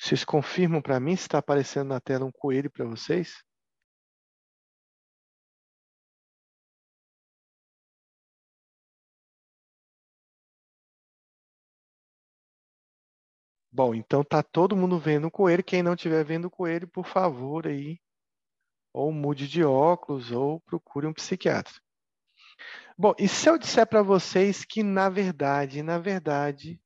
Vocês 0.00 0.24
confirmam 0.24 0.80
para 0.80 0.98
mim 0.98 1.14
se 1.14 1.24
está 1.24 1.38
aparecendo 1.38 1.88
na 1.88 2.00
tela 2.00 2.24
um 2.24 2.32
coelho 2.32 2.70
para 2.70 2.86
vocês? 2.86 3.44
Bom, 13.70 13.94
então 13.94 14.24
tá 14.24 14.42
todo 14.42 14.74
mundo 14.74 14.98
vendo 14.98 15.26
o 15.26 15.30
coelho. 15.30 15.62
Quem 15.62 15.82
não 15.82 15.92
estiver 15.92 16.24
vendo 16.24 16.46
o 16.46 16.50
coelho, 16.50 16.88
por 16.88 17.06
favor, 17.06 17.66
aí, 17.66 18.00
ou 18.94 19.12
mude 19.12 19.46
de 19.46 19.62
óculos 19.62 20.32
ou 20.32 20.60
procure 20.60 21.06
um 21.06 21.12
psiquiatra. 21.12 21.74
Bom, 22.96 23.14
e 23.18 23.28
se 23.28 23.50
eu 23.50 23.58
disser 23.58 23.86
para 23.86 24.02
vocês 24.02 24.64
que 24.64 24.82
na 24.82 25.10
verdade, 25.10 25.82
na 25.82 25.98
verdade, 25.98 26.80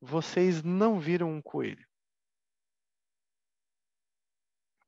vocês 0.00 0.64
não 0.64 0.98
viram 0.98 1.30
um 1.30 1.40
coelho? 1.40 1.86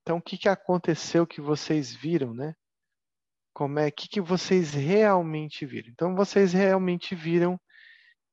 Então, 0.09 0.17
o 0.17 0.23
que, 0.23 0.39
que 0.39 0.49
aconteceu 0.49 1.27
que 1.27 1.39
vocês 1.39 1.95
viram, 1.95 2.33
né? 2.33 2.55
Como 3.53 3.79
é 3.79 3.91
que, 3.91 4.09
que 4.09 4.23
vocês 4.23 4.73
realmente 4.73 5.67
viram? 5.67 5.91
Então, 5.91 6.17
vocês 6.17 6.55
realmente 6.55 7.15
viram 7.15 7.61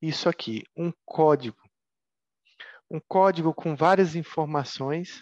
isso 0.02 0.30
aqui, 0.30 0.64
um 0.74 0.90
código. 1.04 1.58
Um 2.90 3.02
código 3.10 3.54
com 3.54 3.76
várias 3.76 4.16
informações, 4.16 5.22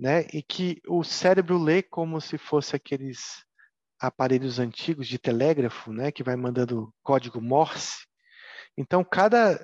né? 0.00 0.22
E 0.32 0.42
que 0.42 0.80
o 0.88 1.04
cérebro 1.04 1.58
lê 1.62 1.82
como 1.82 2.22
se 2.22 2.38
fosse 2.38 2.74
aqueles 2.74 3.44
aparelhos 4.00 4.58
antigos 4.58 5.06
de 5.06 5.18
telégrafo, 5.18 5.92
né? 5.92 6.10
Que 6.10 6.22
vai 6.22 6.36
mandando 6.36 6.90
código 7.02 7.38
Morse. 7.38 8.06
Então, 8.78 9.04
cada 9.04 9.62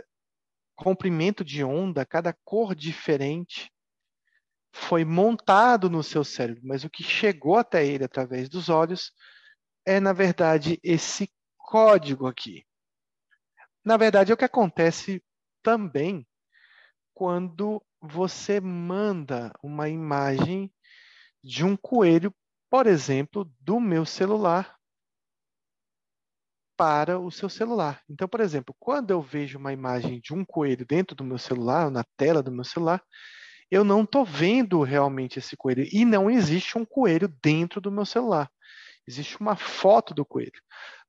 comprimento 0.75 1.43
de 1.43 1.65
onda, 1.65 2.05
cada 2.05 2.35
cor 2.45 2.75
diferente, 2.75 3.73
foi 4.77 5.05
montado 5.05 5.89
no 5.89 6.03
seu 6.03 6.23
cérebro, 6.23 6.61
mas 6.65 6.85
o 6.85 6.91
que 6.91 7.03
chegou 7.03 7.57
até 7.57 7.85
ele 7.85 8.05
através 8.05 8.49
dos 8.49 8.69
olhos 8.69 9.11
é, 9.87 9.99
na 9.99 10.13
verdade, 10.13 10.79
esse 10.83 11.33
código 11.57 12.27
aqui. 12.27 12.65
Na 13.85 13.97
verdade, 13.97 14.31
é 14.31 14.35
o 14.35 14.37
que 14.37 14.45
acontece 14.45 15.23
também 15.63 16.27
quando 17.15 17.83
você 18.01 18.61
manda 18.61 19.53
uma 19.63 19.89
imagem 19.89 20.71
de 21.43 21.65
um 21.65 21.77
coelho, 21.77 22.33
por 22.69 22.87
exemplo, 22.87 23.51
do 23.61 23.81
meu 23.81 24.05
celular 24.05 24.77
para 26.77 27.19
o 27.19 27.31
seu 27.31 27.49
celular. 27.49 28.03
Então, 28.09 28.29
por 28.29 28.41
exemplo, 28.41 28.77
quando 28.79 29.11
eu 29.11 29.23
vejo 29.23 29.59
uma 29.59 29.73
imagem 29.73 30.21
de 30.21 30.35
um 30.35 30.45
coelho 30.45 30.85
dentro 30.85 31.17
do 31.17 31.25
meu 31.25 31.39
celular, 31.39 31.91
na 31.91 32.05
tela 32.17 32.43
do 32.43 32.53
meu 32.53 32.65
celular, 32.65 33.03
eu 33.71 33.85
não 33.85 34.03
estou 34.03 34.25
vendo 34.25 34.83
realmente 34.83 35.39
esse 35.39 35.57
coelho. 35.57 35.87
E 35.93 36.05
não 36.05 36.31
existe 36.31 36.79
um 36.79 36.85
coelho 36.85 37.29
dentro 37.43 37.81
do 37.81 37.91
meu 37.91 38.05
celular. 38.05 38.51
Existe 39.07 39.39
uma 39.41 39.57
foto 39.57 40.15
do 40.15 40.25
coelho. 40.25 40.61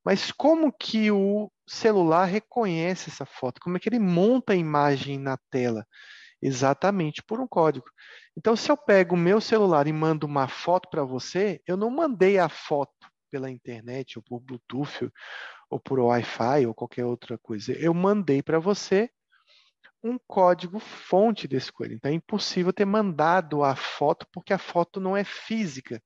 Mas 0.04 0.32
como 0.32 0.72
que 0.72 1.10
o 1.10 1.50
celular 1.66 2.24
reconhece 2.24 3.10
essa 3.10 3.26
foto? 3.26 3.60
Como 3.60 3.76
é 3.76 3.80
que 3.80 3.88
ele 3.88 3.98
monta 3.98 4.52
a 4.52 4.56
imagem 4.56 5.18
na 5.18 5.36
tela? 5.50 5.86
Exatamente 6.40 7.22
por 7.22 7.40
um 7.40 7.48
código. 7.48 7.86
Então, 8.36 8.54
se 8.54 8.70
eu 8.70 8.76
pego 8.76 9.16
o 9.16 9.18
meu 9.18 9.40
celular 9.40 9.86
e 9.88 9.92
mando 9.92 10.26
uma 10.26 10.46
foto 10.46 10.88
para 10.88 11.02
você, 11.02 11.60
eu 11.66 11.76
não 11.76 11.90
mandei 11.90 12.38
a 12.38 12.48
foto 12.48 12.92
pela 13.30 13.50
internet, 13.50 14.18
ou 14.18 14.22
por 14.22 14.40
Bluetooth, 14.40 15.10
ou 15.68 15.78
por 15.78 15.98
Wi-Fi, 15.98 16.66
ou 16.66 16.74
qualquer 16.74 17.04
outra 17.04 17.36
coisa. 17.36 17.72
Eu 17.72 17.92
mandei 17.92 18.42
para 18.42 18.58
você 18.58 19.10
um 20.02 20.18
código 20.26 20.78
fonte 20.78 21.48
desse 21.48 21.72
coelho. 21.72 21.94
Então 21.94 22.10
é 22.10 22.14
impossível 22.14 22.72
ter 22.72 22.84
mandado 22.84 23.62
a 23.64 23.74
foto 23.74 24.26
porque 24.32 24.52
a 24.52 24.58
foto 24.58 25.00
não 25.00 25.16
é 25.16 25.24
física. 25.24 26.02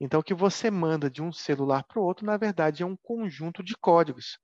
Então, 0.00 0.20
o 0.20 0.22
que 0.22 0.34
você 0.34 0.70
manda 0.70 1.10
de 1.10 1.20
um 1.20 1.32
celular 1.32 1.82
para 1.82 1.98
o 2.00 2.04
outro, 2.04 2.24
na 2.24 2.36
verdade, 2.36 2.82
é 2.82 2.86
um 2.86 2.96
conjunto 2.96 3.64
de 3.64 3.76
códigos. 3.76 4.38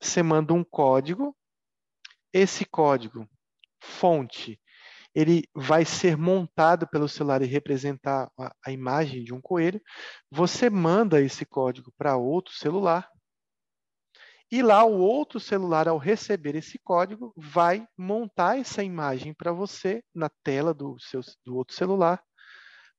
Você 0.00 0.22
manda 0.22 0.52
um 0.52 0.64
código, 0.64 1.36
esse 2.32 2.64
código, 2.64 3.28
fonte, 3.80 4.60
ele 5.14 5.44
vai 5.54 5.84
ser 5.84 6.16
montado 6.16 6.88
pelo 6.88 7.08
celular 7.08 7.42
e 7.42 7.46
representar 7.46 8.30
a, 8.38 8.54
a 8.66 8.72
imagem 8.72 9.24
de 9.24 9.34
um 9.34 9.40
coelho. 9.40 9.80
Você 10.30 10.70
manda 10.70 11.20
esse 11.20 11.44
código 11.44 11.92
para 11.96 12.16
outro 12.16 12.54
celular. 12.54 13.08
E 14.50 14.62
lá 14.62 14.84
o 14.84 14.98
outro 14.98 15.38
celular, 15.38 15.86
ao 15.86 15.96
receber 15.96 16.56
esse 16.56 16.78
código, 16.78 17.32
vai 17.36 17.86
montar 17.96 18.58
essa 18.58 18.82
imagem 18.82 19.32
para 19.32 19.52
você 19.52 20.02
na 20.12 20.28
tela 20.42 20.74
do, 20.74 20.96
seu, 20.98 21.20
do 21.44 21.56
outro 21.56 21.74
celular, 21.74 22.20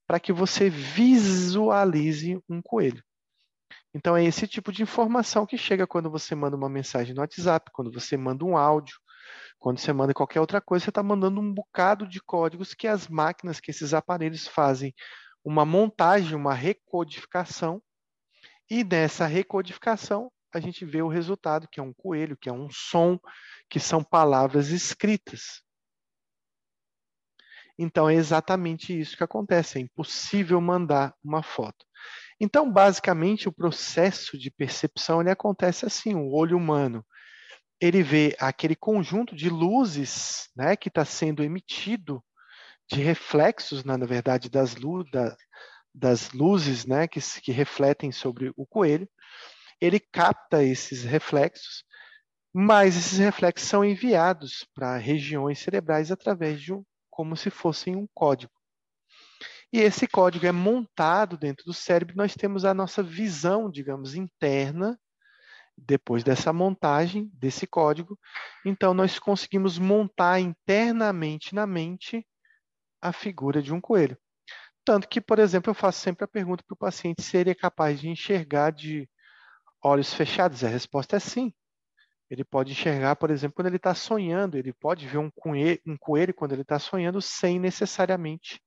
para 0.08 0.20
que 0.20 0.32
você 0.32 0.70
visualize 0.70 2.42
um 2.50 2.62
coelho. 2.62 3.04
Então 3.94 4.16
é 4.16 4.24
esse 4.24 4.48
tipo 4.48 4.72
de 4.72 4.82
informação 4.82 5.46
que 5.46 5.58
chega 5.58 5.86
quando 5.86 6.10
você 6.10 6.34
manda 6.34 6.56
uma 6.56 6.70
mensagem 6.70 7.14
no 7.14 7.20
WhatsApp, 7.20 7.70
quando 7.74 7.92
você 7.92 8.16
manda 8.16 8.46
um 8.46 8.56
áudio, 8.56 8.96
quando 9.60 9.80
você 9.80 9.92
manda 9.92 10.14
qualquer 10.14 10.40
outra 10.40 10.62
coisa, 10.62 10.86
você 10.86 10.90
está 10.90 11.04
mandando 11.04 11.42
um 11.42 11.54
bocado 11.54 12.08
de 12.08 12.22
códigos 12.22 12.74
que 12.74 12.88
as 12.88 13.10
máquinas, 13.10 13.60
que 13.60 13.72
esses 13.72 13.94
aparelhos 13.94 14.48
fazem 14.48 14.94
uma 15.44 15.66
montagem, 15.66 16.36
uma 16.36 16.54
recodificação, 16.54 17.82
e 18.70 18.84
nessa 18.86 19.26
recodificação 19.26 20.32
a 20.54 20.60
gente 20.60 20.86
vê 20.86 21.02
o 21.02 21.08
resultado, 21.08 21.68
que 21.68 21.80
é 21.80 21.84
um 21.84 21.94
coelho, 21.94 22.38
que 22.38 22.50
é 22.50 22.54
um 22.54 22.70
som, 22.70 23.20
que 23.70 23.80
são 23.80 24.04
palavras 24.04 24.70
escritas. 24.70 25.62
Então 27.78 28.10
é 28.10 28.16
exatamente 28.16 28.98
isso 28.98 29.18
que 29.18 29.24
acontece, 29.24 29.78
é 29.78 29.82
impossível 29.82 30.60
mandar 30.62 31.16
uma 31.24 31.42
foto. 31.42 31.86
Então, 32.40 32.72
basicamente, 32.72 33.48
o 33.48 33.52
processo 33.52 34.38
de 34.38 34.50
percepção 34.50 35.22
ele 35.22 35.30
acontece 35.30 35.86
assim: 35.86 36.16
o 36.16 36.32
olho 36.32 36.58
humano 36.58 37.06
ele 37.82 38.04
vê 38.04 38.36
aquele 38.40 38.76
conjunto 38.76 39.36
de 39.36 39.50
luzes 39.50 40.50
né, 40.56 40.76
que 40.76 40.88
está 40.88 41.04
sendo 41.04 41.44
emitido, 41.44 42.24
de 42.88 43.02
reflexos, 43.02 43.84
na, 43.84 43.98
verdade, 43.98 44.50
das, 44.50 44.76
lu 44.76 45.04
da, 45.10 45.36
das 45.94 46.32
luzes 46.32 46.86
né, 46.86 47.08
que, 47.08 47.20
que 47.42 47.52
refletem 47.52 48.12
sobre 48.12 48.54
o 48.56 48.68
coelho. 48.68 49.10
Ele 49.82 50.00
capta 50.00 50.64
esses 50.64 51.04
reflexos, 51.04 51.84
mas 52.54 52.96
esses 52.96 53.18
reflexos 53.18 53.68
são 53.68 53.84
enviados 53.84 54.66
para 54.76 54.96
regiões 54.98 55.60
cerebrais 55.60 56.12
através 56.12 56.62
de 56.62 56.72
um, 56.72 56.86
como 57.10 57.36
se 57.36 57.50
fossem 57.50 57.96
um 57.96 58.08
código. 58.14 58.54
E 59.74 59.80
esse 59.80 60.08
código 60.08 60.46
é 60.46 60.52
montado 60.52 61.38
dentro 61.38 61.66
do 61.66 61.74
cérebro, 61.74 62.16
nós 62.16 62.36
temos 62.36 62.66
a 62.66 62.74
nossa 62.74 63.02
visão, 63.02 63.72
digamos, 63.72 64.16
interna 64.16 65.00
depois 65.78 66.24
dessa 66.24 66.54
montagem 66.54 67.32
desse 67.34 67.66
código, 67.66 68.20
então 68.66 68.94
nós 68.94 69.18
conseguimos 69.18 69.80
montar 69.80 70.40
internamente 70.40 71.56
na 71.56 71.66
mente 71.66 72.26
a 73.02 73.12
figura 73.12 73.62
de 73.62 73.74
um 73.74 73.82
coelho. 73.82 74.18
Tanto 74.84 75.08
que, 75.08 75.22
por 75.22 75.40
exemplo, 75.40 75.72
eu 75.72 75.76
faço 75.76 76.00
sempre 76.00 76.26
a 76.26 76.28
pergunta 76.28 76.64
para 76.68 76.74
o 76.74 76.78
paciente 76.78 77.22
se 77.22 77.38
ele 77.38 77.52
é 77.52 77.56
capaz 77.56 78.00
de 78.00 78.10
enxergar 78.10 78.72
de 78.72 79.10
olhos 79.84 80.14
fechados. 80.14 80.64
A 80.64 80.68
resposta 80.68 81.18
é 81.18 81.20
sim. 81.20 81.54
Ele 82.30 82.44
pode 82.46 82.72
enxergar, 82.72 83.16
por 83.18 83.30
exemplo, 83.30 83.56
quando 83.56 83.68
ele 83.68 83.76
está 83.76 83.94
sonhando, 83.94 84.58
ele 84.58 84.72
pode 84.72 85.06
ver 85.06 85.18
um 85.18 85.30
coelho, 85.30 85.82
um 85.86 85.98
coelho 85.98 86.34
quando 86.34 86.54
ele 86.54 86.62
está 86.62 86.80
sonhando 86.80 87.22
sem 87.22 87.60
necessariamente 87.60 88.62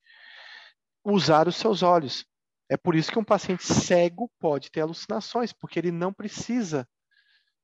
usar 1.03 1.49
os 1.49 1.57
seus 1.57 1.83
olhos. 1.83 2.27
É 2.69 2.77
por 2.77 2.95
isso 2.95 3.11
que 3.11 3.19
um 3.19 3.25
paciente 3.25 3.65
cego 3.65 4.31
pode 4.39 4.71
ter 4.71 4.81
alucinações, 4.81 5.53
porque 5.53 5.79
ele 5.79 5.91
não 5.91 6.13
precisa 6.13 6.87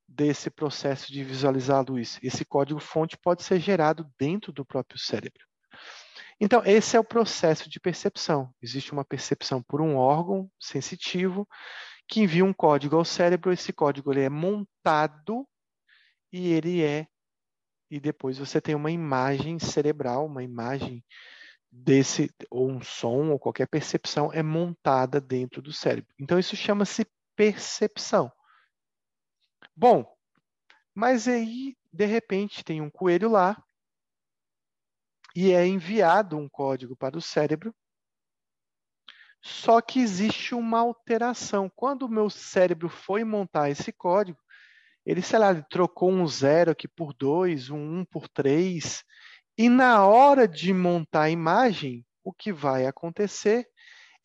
desse 0.07 0.49
processo 0.49 1.11
de 1.11 1.23
visualizar 1.23 1.77
a 1.77 1.91
luz. 1.91 2.19
Esse 2.21 2.43
código-fonte 2.43 3.17
pode 3.17 3.43
ser 3.43 3.59
gerado 3.59 4.09
dentro 4.19 4.51
do 4.51 4.65
próprio 4.65 4.99
cérebro. 4.99 5.45
Então, 6.39 6.63
esse 6.65 6.97
é 6.97 6.99
o 6.99 7.03
processo 7.03 7.69
de 7.69 7.79
percepção. 7.79 8.51
Existe 8.61 8.91
uma 8.91 9.05
percepção 9.05 9.61
por 9.61 9.79
um 9.79 9.95
órgão 9.95 10.49
sensitivo 10.59 11.47
que 12.11 12.19
envia 12.19 12.43
um 12.43 12.51
código 12.51 12.97
ao 12.97 13.05
cérebro. 13.05 13.53
Esse 13.53 13.71
código 13.71 14.11
ele 14.11 14.21
é 14.21 14.29
montado 14.29 15.47
e 16.31 16.51
ele 16.51 16.83
é 16.83 17.07
e 17.89 17.99
depois 17.99 18.37
você 18.37 18.59
tem 18.59 18.75
uma 18.75 18.91
imagem 18.91 19.59
cerebral, 19.59 20.25
uma 20.25 20.43
imagem 20.43 21.03
desse 21.71 22.29
ou 22.49 22.69
um 22.69 22.81
som 22.81 23.29
ou 23.31 23.39
qualquer 23.39 23.67
percepção 23.67 24.31
é 24.31 24.43
montada 24.43 25.21
dentro 25.21 25.61
do 25.61 25.71
cérebro. 25.71 26.13
Então 26.19 26.37
isso 26.37 26.55
chama-se 26.55 27.05
percepção. 27.33 28.29
Bom, 29.73 30.05
mas 30.93 31.29
aí, 31.29 31.77
de 31.93 32.05
repente, 32.05 32.63
tem 32.63 32.81
um 32.81 32.89
coelho 32.89 33.29
lá 33.29 33.61
e 35.33 35.51
é 35.51 35.65
enviado 35.65 36.37
um 36.37 36.49
código 36.49 36.95
para 36.95 37.17
o 37.17 37.21
cérebro. 37.21 37.73
Só 39.41 39.81
que 39.81 39.99
existe 39.99 40.53
uma 40.53 40.79
alteração. 40.79 41.69
Quando 41.75 42.03
o 42.03 42.09
meu 42.09 42.29
cérebro 42.29 42.89
foi 42.89 43.23
montar 43.23 43.69
esse 43.69 43.91
código, 43.91 44.39
ele, 45.05 45.21
sei 45.21 45.39
lá, 45.39 45.51
ele 45.51 45.63
trocou 45.69 46.11
um 46.11 46.27
zero 46.27 46.71
aqui 46.71 46.87
por 46.87 47.13
dois, 47.13 47.69
um 47.69 47.99
um 47.99 48.05
por 48.05 48.27
três, 48.27 49.03
e 49.57 49.67
na 49.67 50.05
hora 50.05 50.47
de 50.47 50.73
montar 50.73 51.23
a 51.23 51.29
imagem, 51.29 52.05
o 52.23 52.31
que 52.31 52.53
vai 52.53 52.85
acontecer 52.85 53.67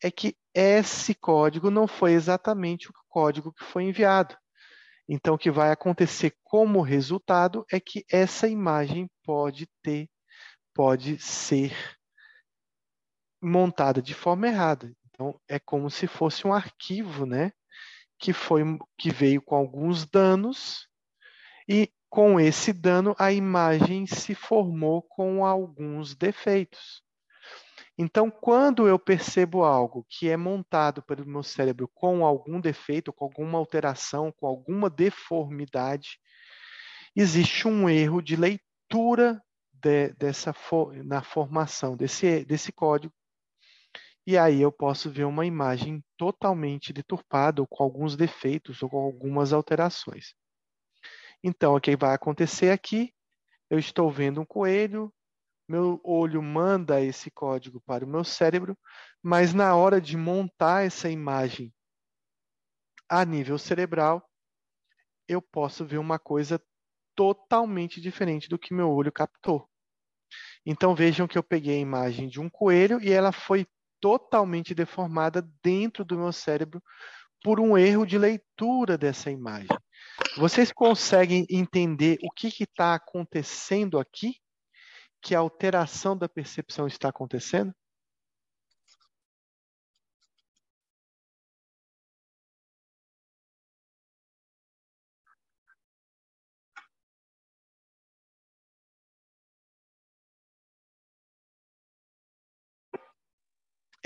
é 0.01 0.11
que 0.11 0.35
esse 0.53 1.15
código 1.15 1.71
não 1.71 1.87
foi 1.87 2.13
exatamente 2.13 2.89
o 2.89 2.93
código 3.07 3.51
que 3.51 3.63
foi 3.63 3.83
enviado. 3.83 4.37
Então, 5.09 5.35
o 5.35 5.37
que 5.37 5.49
vai 5.49 5.71
acontecer 5.71 6.35
como 6.43 6.81
resultado 6.81 7.65
é 7.71 7.79
que 7.79 8.05
essa 8.11 8.47
imagem 8.47 9.09
pode 9.23 9.67
ter, 9.81 10.09
pode 10.73 11.17
ser 11.19 11.73
montada 13.41 14.01
de 14.01 14.13
forma 14.13 14.47
errada. 14.47 14.93
Então, 15.17 15.41
é 15.47 15.57
como 15.57 15.89
se 15.89 16.05
fosse 16.05 16.45
um 16.45 16.53
arquivo, 16.53 17.25
né? 17.25 17.51
Que 18.19 18.31
foi 18.31 18.61
que 18.95 19.09
veio 19.09 19.41
com 19.41 19.55
alguns 19.55 20.05
danos 20.05 20.87
e 21.67 21.91
com 22.07 22.39
esse 22.39 22.71
dano 22.71 23.15
a 23.17 23.33
imagem 23.33 24.05
se 24.05 24.35
formou 24.35 25.01
com 25.01 25.43
alguns 25.43 26.15
defeitos. 26.15 27.01
Então, 27.97 28.29
quando 28.29 28.87
eu 28.87 28.99
percebo 28.99 29.63
algo 29.63 30.05
que 30.07 30.29
é 30.29 30.37
montado 30.37 31.01
pelo 31.01 31.25
meu 31.25 31.41
cérebro 31.41 31.89
com 31.95 32.23
algum 32.23 32.61
defeito, 32.61 33.11
com 33.11 33.25
alguma 33.25 33.57
alteração, 33.57 34.31
com 34.31 34.45
alguma 34.45 34.87
deformidade, 34.87 36.19
existe 37.15 37.67
um 37.67 37.89
erro 37.89 38.21
de 38.21 38.35
leitura 38.35 39.41
de, 39.73 40.13
dessa 40.13 40.53
na 41.03 41.23
formação 41.23 41.97
desse, 41.97 42.45
desse 42.45 42.71
código. 42.71 43.11
E 44.27 44.37
aí 44.37 44.61
eu 44.61 44.73
posso 44.73 45.09
ver 45.09 45.23
uma 45.23 45.45
imagem 45.45 46.03
totalmente 46.17 46.91
deturpada, 46.91 47.61
ou 47.61 47.67
com 47.67 47.81
alguns 47.81 48.17
defeitos, 48.17 48.83
ou 48.83 48.89
com 48.89 48.97
algumas 48.97 49.53
alterações. 49.53 50.35
Então, 51.41 51.73
o 51.73 51.79
que 51.79 51.95
vai 51.95 52.13
acontecer 52.13 52.71
aqui? 52.71 53.13
Eu 53.69 53.79
estou 53.79 54.11
vendo 54.11 54.41
um 54.41 54.45
coelho, 54.45 55.13
meu 55.65 56.01
olho 56.03 56.43
manda 56.43 57.01
esse 57.01 57.31
código 57.31 57.79
para 57.85 58.03
o 58.03 58.07
meu 58.07 58.25
cérebro, 58.25 58.77
mas 59.23 59.53
na 59.53 59.73
hora 59.77 60.01
de 60.01 60.17
montar 60.17 60.85
essa 60.85 61.09
imagem 61.09 61.73
a 63.07 63.23
nível 63.23 63.57
cerebral, 63.57 64.29
eu 65.25 65.41
posso 65.41 65.85
ver 65.85 65.99
uma 65.99 66.19
coisa 66.19 66.61
totalmente 67.15 68.01
diferente 68.01 68.49
do 68.49 68.59
que 68.59 68.73
meu 68.73 68.89
olho 68.91 69.11
captou. 69.11 69.69
Então 70.65 70.93
vejam 70.93 71.29
que 71.29 71.37
eu 71.37 71.43
peguei 71.43 71.77
a 71.77 71.81
imagem 71.81 72.27
de 72.27 72.41
um 72.41 72.49
coelho 72.49 73.01
e 73.01 73.09
ela 73.09 73.31
foi 73.31 73.65
totalmente 73.99 74.73
deformada 74.73 75.47
dentro 75.63 76.03
do 76.05 76.17
meu 76.17 76.31
cérebro 76.31 76.81
por 77.43 77.59
um 77.59 77.77
erro 77.77 78.05
de 78.05 78.17
leitura 78.17 78.97
dessa 78.97 79.29
imagem. 79.31 79.69
Vocês 80.37 80.71
conseguem 80.71 81.45
entender 81.49 82.17
o 82.23 82.31
que 82.31 82.47
está 82.63 82.95
acontecendo 82.95 83.99
aqui? 83.99 84.35
que 85.21 85.35
a 85.35 85.39
alteração 85.39 86.17
da 86.17 86.29
percepção 86.29 86.87
está 86.87 87.09
acontecendo? 87.09 87.73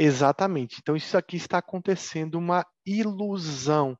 Exatamente. 0.04 0.78
Então, 0.80 0.95
isso 0.95 1.16
aqui 1.16 1.38
está 1.38 1.60
acontecendo 1.60 2.34
uma 2.34 2.66
ilusão. 2.84 3.95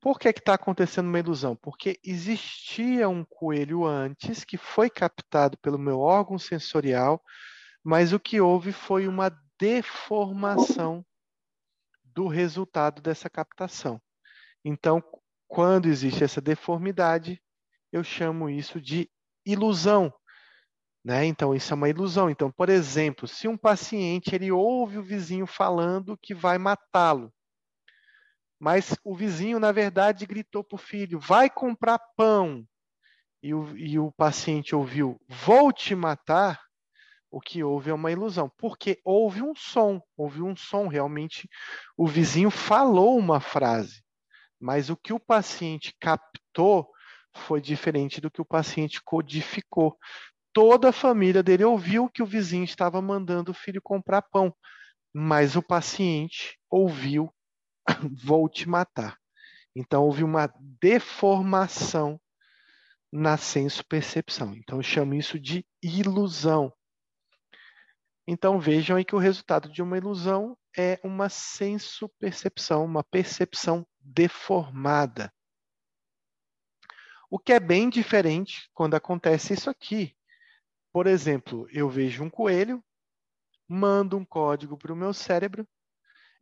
Por 0.00 0.18
que 0.18 0.28
está 0.28 0.54
acontecendo 0.54 1.06
uma 1.06 1.20
ilusão? 1.20 1.54
Porque 1.54 2.00
existia 2.04 3.08
um 3.08 3.24
coelho 3.24 3.84
antes 3.86 4.42
que 4.42 4.56
foi 4.56 4.90
captado 4.90 5.56
pelo 5.58 5.78
meu 5.78 6.00
órgão 6.00 6.36
sensorial, 6.36 7.22
mas 7.84 8.12
o 8.12 8.18
que 8.18 8.40
houve 8.40 8.72
foi 8.72 9.06
uma 9.06 9.30
deformação 9.56 11.06
do 12.04 12.26
resultado 12.26 13.00
dessa 13.00 13.30
captação. 13.30 14.02
Então, 14.64 15.00
quando 15.46 15.86
existe 15.86 16.24
essa 16.24 16.40
deformidade, 16.40 17.40
eu 17.92 18.02
chamo 18.02 18.50
isso 18.50 18.80
de 18.80 19.08
ilusão. 19.46 20.12
Né? 21.04 21.24
Então, 21.24 21.54
isso 21.54 21.72
é 21.72 21.76
uma 21.76 21.88
ilusão. 21.88 22.28
Então, 22.28 22.50
por 22.50 22.68
exemplo, 22.68 23.26
se 23.26 23.48
um 23.48 23.56
paciente 23.56 24.34
ele 24.34 24.52
ouve 24.52 24.98
o 24.98 25.02
vizinho 25.02 25.46
falando 25.46 26.18
que 26.18 26.34
vai 26.34 26.58
matá-lo, 26.58 27.32
mas 28.58 28.94
o 29.02 29.14
vizinho, 29.16 29.58
na 29.58 29.72
verdade, 29.72 30.26
gritou 30.26 30.62
para 30.62 30.76
o 30.76 30.78
filho: 30.78 31.18
vai 31.18 31.48
comprar 31.48 31.98
pão. 32.14 32.66
E 33.42 33.54
o, 33.54 33.76
e 33.76 33.98
o 33.98 34.12
paciente 34.12 34.74
ouviu: 34.74 35.18
vou 35.26 35.72
te 35.72 35.94
matar. 35.94 36.60
O 37.32 37.40
que 37.40 37.62
houve 37.62 37.90
é 37.90 37.94
uma 37.94 38.10
ilusão, 38.10 38.50
porque 38.58 39.00
houve 39.04 39.40
um 39.40 39.54
som, 39.54 40.02
houve 40.16 40.42
um 40.42 40.56
som, 40.56 40.88
realmente 40.88 41.48
o 41.96 42.04
vizinho 42.04 42.50
falou 42.50 43.16
uma 43.16 43.38
frase, 43.38 44.02
mas 44.58 44.90
o 44.90 44.96
que 44.96 45.12
o 45.12 45.20
paciente 45.20 45.94
captou 46.00 46.90
foi 47.32 47.60
diferente 47.60 48.20
do 48.20 48.32
que 48.32 48.40
o 48.40 48.44
paciente 48.44 49.00
codificou. 49.00 49.96
Toda 50.52 50.88
a 50.88 50.92
família 50.92 51.42
dele 51.42 51.64
ouviu 51.64 52.08
que 52.08 52.22
o 52.22 52.26
vizinho 52.26 52.64
estava 52.64 53.00
mandando 53.00 53.52
o 53.52 53.54
filho 53.54 53.80
comprar 53.80 54.22
pão, 54.22 54.54
mas 55.12 55.54
o 55.56 55.62
paciente 55.62 56.58
ouviu 56.68 57.32
vou 58.24 58.48
te 58.48 58.68
matar. 58.68 59.16
Então 59.74 60.04
houve 60.04 60.24
uma 60.24 60.52
deformação 60.80 62.20
na 63.12 63.36
senso-percepção. 63.36 64.54
Então 64.56 64.78
eu 64.78 64.82
chamo 64.82 65.14
isso 65.14 65.38
de 65.38 65.64
ilusão. 65.82 66.72
Então 68.26 68.60
vejam 68.60 68.96
aí 68.96 69.04
que 69.04 69.14
o 69.14 69.18
resultado 69.18 69.70
de 69.70 69.82
uma 69.82 69.96
ilusão 69.96 70.56
é 70.76 71.00
uma 71.02 71.28
senso-percepção, 71.28 72.84
uma 72.84 73.02
percepção 73.02 73.86
deformada. 73.98 75.32
O 77.28 77.38
que 77.38 77.52
é 77.52 77.60
bem 77.60 77.88
diferente 77.88 78.68
quando 78.74 78.94
acontece 78.94 79.54
isso 79.54 79.70
aqui. 79.70 80.16
Por 80.92 81.06
exemplo, 81.06 81.66
eu 81.70 81.88
vejo 81.88 82.22
um 82.24 82.30
coelho, 82.30 82.82
mando 83.68 84.16
um 84.16 84.24
código 84.24 84.76
para 84.76 84.92
o 84.92 84.96
meu 84.96 85.12
cérebro 85.12 85.66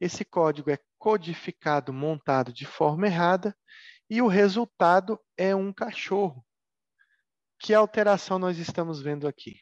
esse 0.01 0.24
código 0.24 0.70
é 0.70 0.78
codificado, 0.96 1.92
montado 1.92 2.53
de 2.53 2.64
forma 2.64 3.07
errada, 3.07 3.57
e 4.09 4.22
o 4.22 4.28
resultado 4.28 5.20
é 5.36 5.55
um 5.55 5.72
cachorro. 5.72 6.44
Que 7.59 7.74
alteração 7.74 8.38
nós 8.38 8.59
estamos 8.59 9.03
vendo 9.03 9.26
aqui? 9.26 9.61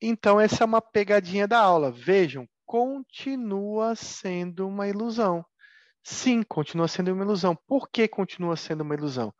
Então, 0.00 0.40
essa 0.40 0.62
é 0.62 0.66
uma 0.66 0.80
pegadinha 0.80 1.48
da 1.48 1.58
aula. 1.58 1.90
Vejam, 1.90 2.48
continua 2.64 3.96
sendo 3.96 4.68
uma 4.68 4.86
ilusão. 4.86 5.44
Sim, 6.02 6.42
continua 6.42 6.86
sendo 6.86 7.12
uma 7.12 7.24
ilusão. 7.24 7.56
Por 7.66 7.88
que 7.90 8.06
continua 8.06 8.56
sendo 8.56 8.82
uma 8.82 8.94
ilusão? 8.94 9.34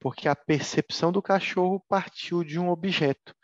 Porque 0.00 0.28
a 0.28 0.34
percepção 0.34 1.12
do 1.12 1.20
cachorro 1.20 1.84
partiu 1.88 2.42
de 2.42 2.58
um 2.58 2.70
objeto, 2.70 3.34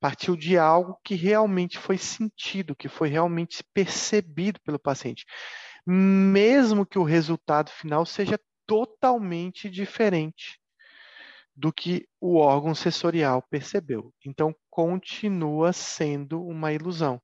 partiu 0.00 0.34
de 0.34 0.56
algo 0.56 0.98
que 1.04 1.14
realmente 1.14 1.78
foi 1.78 1.98
sentido, 1.98 2.74
que 2.74 2.88
foi 2.88 3.08
realmente 3.08 3.62
percebido 3.74 4.58
pelo 4.60 4.78
paciente. 4.78 5.26
Mesmo 5.86 6.86
que 6.86 6.98
o 6.98 7.04
resultado 7.04 7.70
final 7.70 8.06
seja 8.06 8.40
totalmente 8.66 9.68
diferente 9.68 10.58
do 11.58 11.72
que 11.72 12.06
o 12.20 12.36
órgão 12.36 12.72
sensorial 12.72 13.42
percebeu. 13.50 14.14
Então, 14.24 14.54
continua 14.70 15.72
sendo 15.72 16.40
uma 16.40 16.72
ilusão. 16.72 17.20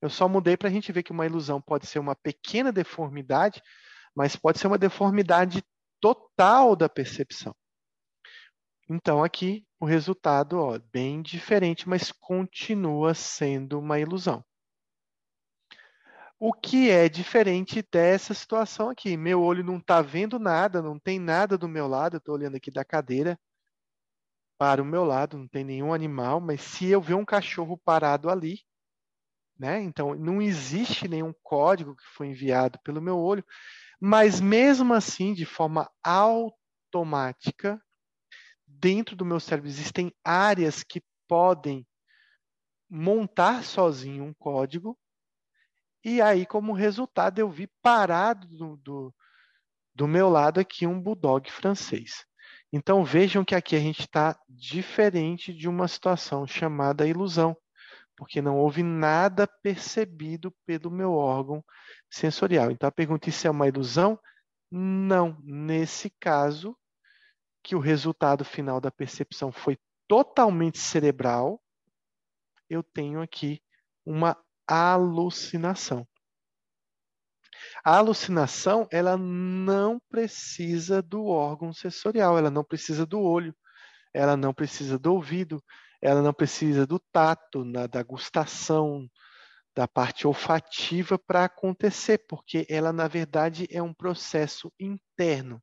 Eu 0.00 0.08
só 0.08 0.26
mudei 0.26 0.56
para 0.56 0.70
a 0.70 0.72
gente 0.72 0.90
ver 0.90 1.02
que 1.02 1.12
uma 1.12 1.26
ilusão 1.26 1.60
pode 1.60 1.86
ser 1.86 1.98
uma 1.98 2.16
pequena 2.16 2.72
deformidade, 2.72 3.62
mas 4.16 4.36
pode 4.36 4.58
ser 4.58 4.68
uma 4.68 4.78
deformidade 4.78 5.62
total 6.00 6.74
da 6.74 6.88
percepção. 6.88 7.54
Então, 8.88 9.22
aqui, 9.22 9.66
o 9.78 9.84
resultado, 9.84 10.58
ó, 10.58 10.78
bem 10.90 11.20
diferente, 11.20 11.86
mas 11.86 12.10
continua 12.10 13.12
sendo 13.12 13.78
uma 13.78 13.98
ilusão. 13.98 14.42
O 16.38 16.54
que 16.54 16.90
é 16.90 17.06
diferente 17.06 17.86
dessa 17.92 18.32
situação 18.32 18.88
aqui? 18.88 19.14
Meu 19.14 19.42
olho 19.42 19.62
não 19.62 19.76
está 19.76 20.00
vendo 20.00 20.38
nada, 20.38 20.80
não 20.80 20.98
tem 20.98 21.18
nada 21.18 21.58
do 21.58 21.68
meu 21.68 21.86
lado, 21.86 22.16
eu 22.16 22.18
estou 22.18 22.34
olhando 22.34 22.56
aqui 22.56 22.70
da 22.70 22.84
cadeira, 22.84 23.38
para 24.58 24.82
o 24.82 24.84
meu 24.84 25.04
lado, 25.04 25.36
não 25.36 25.48
tem 25.48 25.64
nenhum 25.64 25.92
animal, 25.92 26.40
mas 26.40 26.60
se 26.60 26.86
eu 26.86 27.00
ver 27.00 27.14
um 27.14 27.24
cachorro 27.24 27.76
parado 27.76 28.30
ali, 28.30 28.60
né? 29.58 29.80
Então 29.82 30.14
não 30.14 30.40
existe 30.40 31.08
nenhum 31.08 31.32
código 31.42 31.96
que 31.96 32.04
foi 32.14 32.28
enviado 32.28 32.78
pelo 32.84 33.02
meu 33.02 33.18
olho, 33.18 33.44
mas 34.00 34.40
mesmo 34.40 34.92
assim, 34.94 35.32
de 35.32 35.44
forma 35.44 35.90
automática, 36.02 37.80
dentro 38.66 39.16
do 39.16 39.24
meu 39.24 39.40
cérebro 39.40 39.68
existem 39.68 40.12
áreas 40.24 40.82
que 40.82 41.02
podem 41.28 41.86
montar 42.88 43.64
sozinho 43.64 44.24
um 44.24 44.34
código, 44.34 44.98
e 46.04 46.20
aí, 46.20 46.44
como 46.44 46.74
resultado, 46.74 47.38
eu 47.38 47.50
vi 47.50 47.66
parado 47.80 48.46
do, 48.46 48.76
do, 48.76 49.14
do 49.94 50.06
meu 50.06 50.28
lado 50.28 50.60
aqui 50.60 50.86
um 50.86 51.00
bulldog 51.00 51.50
francês. 51.50 52.26
Então 52.76 53.04
vejam 53.04 53.44
que 53.44 53.54
aqui 53.54 53.76
a 53.76 53.78
gente 53.78 54.00
está 54.00 54.36
diferente 54.48 55.54
de 55.54 55.68
uma 55.68 55.86
situação 55.86 56.44
chamada 56.44 57.06
ilusão, 57.06 57.56
porque 58.16 58.42
não 58.42 58.58
houve 58.58 58.82
nada 58.82 59.46
percebido 59.46 60.52
pelo 60.66 60.90
meu 60.90 61.12
órgão 61.12 61.64
sensorial. 62.10 62.72
Então 62.72 62.88
a 62.88 62.90
pergunta 62.90 63.30
se 63.30 63.46
é 63.46 63.50
uma 63.50 63.68
ilusão? 63.68 64.18
Não. 64.68 65.38
Nesse 65.44 66.10
caso, 66.18 66.76
que 67.62 67.76
o 67.76 67.78
resultado 67.78 68.44
final 68.44 68.80
da 68.80 68.90
percepção 68.90 69.52
foi 69.52 69.78
totalmente 70.08 70.78
cerebral, 70.78 71.62
eu 72.68 72.82
tenho 72.82 73.22
aqui 73.22 73.62
uma 74.04 74.36
alucinação. 74.66 76.04
A 77.84 77.96
alucinação, 77.96 78.86
ela 78.90 79.16
não 79.16 80.00
precisa 80.08 81.02
do 81.02 81.26
órgão 81.26 81.72
sensorial, 81.72 82.38
ela 82.38 82.50
não 82.50 82.64
precisa 82.64 83.04
do 83.06 83.20
olho, 83.20 83.54
ela 84.12 84.36
não 84.36 84.54
precisa 84.54 84.98
do 84.98 85.14
ouvido, 85.14 85.62
ela 86.00 86.22
não 86.22 86.32
precisa 86.32 86.86
do 86.86 86.98
tato, 87.12 87.64
na, 87.64 87.86
da 87.86 88.02
gustação, 88.02 89.08
da 89.74 89.88
parte 89.88 90.26
olfativa 90.26 91.18
para 91.18 91.44
acontecer, 91.44 92.24
porque 92.28 92.66
ela, 92.68 92.92
na 92.92 93.08
verdade, 93.08 93.66
é 93.70 93.82
um 93.82 93.92
processo 93.92 94.72
interno, 94.78 95.62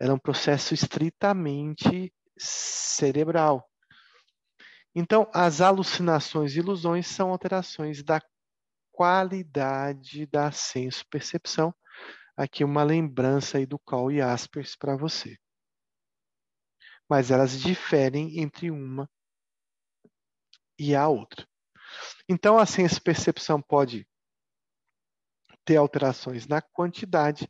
ela 0.00 0.10
é 0.10 0.14
um 0.14 0.18
processo 0.18 0.74
estritamente 0.74 2.12
cerebral. 2.36 3.64
Então, 4.94 5.28
as 5.32 5.60
alucinações 5.60 6.54
e 6.54 6.58
ilusões 6.58 7.06
são 7.06 7.30
alterações 7.30 8.02
da 8.02 8.20
qualidade 8.94 10.24
da 10.26 10.52
senso-percepção. 10.52 11.74
Aqui 12.36 12.62
uma 12.62 12.84
lembrança 12.84 13.58
aí 13.58 13.66
do 13.66 13.78
Call 13.78 14.12
e 14.12 14.20
Aspers 14.20 14.76
para 14.76 14.96
você. 14.96 15.36
Mas 17.08 17.30
elas 17.30 17.60
diferem 17.60 18.40
entre 18.40 18.70
uma 18.70 19.10
e 20.78 20.94
a 20.94 21.08
outra. 21.08 21.46
Então, 22.28 22.56
a 22.56 22.64
senso-percepção 22.64 23.60
pode 23.60 24.06
ter 25.64 25.76
alterações 25.76 26.46
na 26.46 26.62
quantidade 26.62 27.48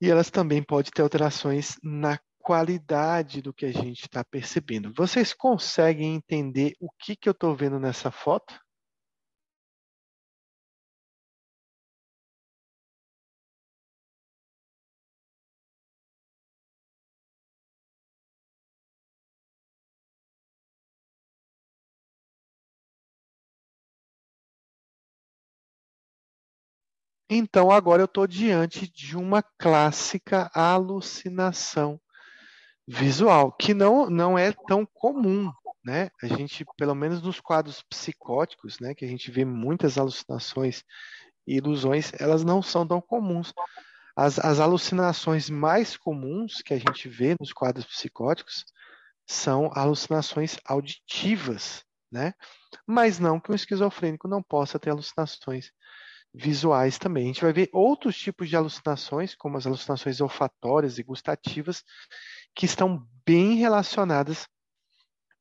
e 0.00 0.10
elas 0.10 0.30
também 0.30 0.62
podem 0.62 0.90
ter 0.90 1.02
alterações 1.02 1.76
na 1.82 2.18
qualidade 2.38 3.42
do 3.42 3.52
que 3.52 3.66
a 3.66 3.72
gente 3.72 4.02
está 4.02 4.24
percebendo. 4.24 4.92
Vocês 4.94 5.32
conseguem 5.32 6.14
entender 6.14 6.74
o 6.80 6.90
que, 6.90 7.14
que 7.14 7.28
eu 7.28 7.32
estou 7.32 7.54
vendo 7.54 7.78
nessa 7.78 8.10
foto? 8.10 8.58
Então, 27.32 27.70
agora 27.70 28.02
eu 28.02 28.06
estou 28.06 28.26
diante 28.26 28.90
de 28.90 29.16
uma 29.16 29.40
clássica 29.40 30.50
alucinação 30.52 32.00
visual, 32.88 33.52
que 33.52 33.72
não, 33.72 34.10
não 34.10 34.36
é 34.36 34.50
tão 34.66 34.84
comum. 34.84 35.52
né, 35.84 36.10
a 36.20 36.26
gente, 36.26 36.66
pelo 36.76 36.94
menos 36.94 37.22
nos 37.22 37.40
quadros 37.40 37.82
psicóticos, 37.82 38.80
né, 38.80 38.96
que 38.96 39.04
a 39.04 39.08
gente 39.08 39.30
vê 39.30 39.44
muitas 39.44 39.96
alucinações 39.96 40.82
e 41.46 41.56
ilusões, 41.58 42.12
elas 42.18 42.42
não 42.42 42.60
são 42.60 42.84
tão 42.84 43.00
comuns. 43.00 43.54
As, 44.16 44.40
as 44.40 44.58
alucinações 44.58 45.48
mais 45.48 45.96
comuns 45.96 46.60
que 46.62 46.74
a 46.74 46.78
gente 46.78 47.08
vê 47.08 47.36
nos 47.38 47.52
quadros 47.52 47.86
psicóticos 47.86 48.64
são 49.24 49.70
alucinações 49.72 50.58
auditivas, 50.66 51.84
né? 52.10 52.34
Mas 52.84 53.20
não 53.20 53.38
que 53.38 53.52
um 53.52 53.54
esquizofrênico 53.54 54.26
não 54.26 54.42
possa 54.42 54.80
ter 54.80 54.90
alucinações 54.90 55.70
visuais 56.32 56.98
também. 56.98 57.24
A 57.24 57.26
gente 57.26 57.42
vai 57.42 57.52
ver 57.52 57.68
outros 57.72 58.16
tipos 58.16 58.48
de 58.48 58.56
alucinações, 58.56 59.34
como 59.34 59.56
as 59.56 59.66
alucinações 59.66 60.20
olfatórias 60.20 60.98
e 60.98 61.02
gustativas, 61.02 61.82
que 62.54 62.66
estão 62.66 63.06
bem 63.26 63.56
relacionadas 63.56 64.48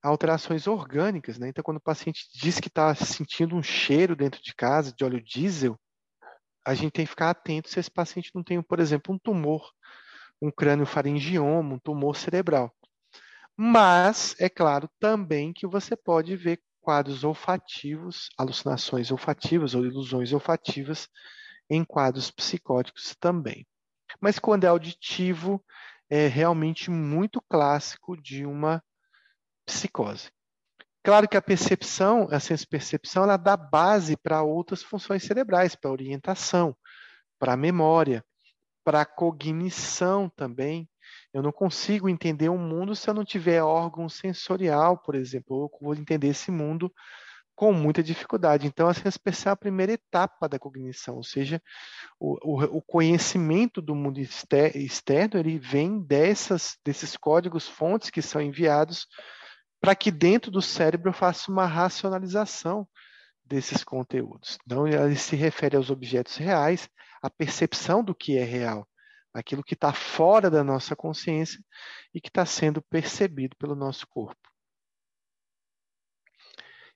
a 0.01 0.09
alterações 0.09 0.67
orgânicas. 0.67 1.37
Né? 1.37 1.49
Então, 1.49 1.63
quando 1.63 1.77
o 1.77 1.81
paciente 1.81 2.27
diz 2.33 2.59
que 2.59 2.67
está 2.67 2.93
sentindo 2.95 3.55
um 3.55 3.63
cheiro 3.63 4.15
dentro 4.15 4.41
de 4.41 4.53
casa 4.55 4.93
de 4.93 5.03
óleo 5.03 5.21
diesel, 5.21 5.79
a 6.65 6.73
gente 6.73 6.91
tem 6.91 7.05
que 7.05 7.11
ficar 7.11 7.29
atento 7.29 7.69
se 7.69 7.79
esse 7.79 7.91
paciente 7.91 8.31
não 8.33 8.43
tem, 8.43 8.61
por 8.61 8.79
exemplo, 8.79 9.13
um 9.13 9.17
tumor, 9.17 9.71
um 10.41 10.51
crânio 10.51 10.85
faringioma, 10.85 11.75
um 11.75 11.79
tumor 11.79 12.15
cerebral. 12.15 12.73
Mas, 13.55 14.35
é 14.39 14.47
claro, 14.47 14.89
também 14.99 15.51
que 15.51 15.67
você 15.67 15.95
pode 15.95 16.35
ver 16.35 16.61
quadros 16.81 17.23
olfativos, 17.23 18.29
alucinações 18.37 19.11
olfativas 19.11 19.75
ou 19.75 19.85
ilusões 19.85 20.33
olfativas 20.33 21.07
em 21.69 21.83
quadros 21.83 22.31
psicóticos 22.31 23.15
também. 23.19 23.65
Mas 24.19 24.39
quando 24.39 24.63
é 24.63 24.67
auditivo, 24.67 25.63
é 26.09 26.27
realmente 26.27 26.89
muito 26.89 27.41
clássico 27.41 28.19
de 28.19 28.45
uma 28.45 28.83
psicose. 29.65 30.31
Claro 31.03 31.27
que 31.29 31.37
a 31.37 31.41
percepção, 31.41 32.27
a 32.31 32.39
senso-percepção, 32.39 33.23
ela 33.23 33.37
dá 33.37 33.55
base 33.55 34.17
para 34.17 34.41
outras 34.43 34.83
funções 34.83 35.23
cerebrais, 35.23 35.75
para 35.75 35.91
orientação, 35.91 36.75
para 37.39 37.55
memória, 37.55 38.23
para 38.83 39.05
cognição 39.05 40.29
também. 40.29 40.89
Eu 41.33 41.43
não 41.43 41.51
consigo 41.51 42.09
entender 42.09 42.49
um 42.49 42.57
mundo 42.57 42.95
se 42.95 43.09
eu 43.09 43.13
não 43.13 43.23
tiver 43.23 43.61
órgão 43.61 44.09
sensorial, 44.09 44.97
por 44.97 45.15
exemplo. 45.15 45.63
Eu 45.63 45.79
vou 45.79 45.93
entender 45.93 46.27
esse 46.27 46.49
mundo 46.49 46.91
com 47.59 47.73
muita 47.73 48.01
dificuldade. 48.01 48.65
Então, 48.65 48.87
a 48.87 48.93
senso-percepção 48.93 49.49
é 49.49 49.53
a 49.53 49.57
primeira 49.57 49.91
etapa 49.91 50.47
da 50.47 50.57
cognição, 50.57 51.17
ou 51.17 51.23
seja, 51.23 51.61
o, 52.17 52.37
o, 52.41 52.77
o 52.77 52.81
conhecimento 52.81 53.81
do 53.81 53.93
mundo 53.93 54.17
externo 54.17 55.37
ele 55.37 55.59
vem 55.59 55.99
dessas, 55.99 56.77
desses 56.85 57.17
códigos 57.17 57.67
fontes 57.67 58.09
que 58.09 58.21
são 58.21 58.41
enviados 58.41 59.07
para 59.81 59.93
que 59.93 60.09
dentro 60.09 60.49
do 60.49 60.61
cérebro 60.61 61.09
eu 61.09 61.13
faça 61.13 61.51
uma 61.51 61.65
racionalização 61.65 62.87
desses 63.43 63.83
conteúdos. 63.83 64.57
Então, 64.65 64.87
ele 64.87 65.17
se 65.17 65.35
refere 65.35 65.75
aos 65.75 65.89
objetos 65.89 66.37
reais, 66.37 66.87
à 67.21 67.29
percepção 67.29 68.01
do 68.01 68.15
que 68.15 68.37
é 68.37 68.43
real, 68.45 68.87
aquilo 69.39 69.63
que 69.63 69.73
está 69.73 69.93
fora 69.93 70.49
da 70.49 70.63
nossa 70.63 70.95
consciência 70.95 71.59
e 72.13 72.21
que 72.21 72.29
está 72.29 72.45
sendo 72.45 72.81
percebido 72.81 73.55
pelo 73.57 73.75
nosso 73.75 74.07
corpo. 74.07 74.49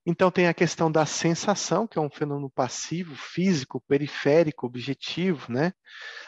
Então, 0.06 0.30
tem 0.30 0.48
a 0.48 0.54
questão 0.54 0.92
da 0.92 1.06
sensação, 1.06 1.88
que 1.88 1.98
é 1.98 2.02
um 2.02 2.10
fenômeno 2.10 2.50
passivo, 2.50 3.16
físico, 3.16 3.82
periférico, 3.88 4.68
objetivo, 4.68 5.50
né? 5.50 5.72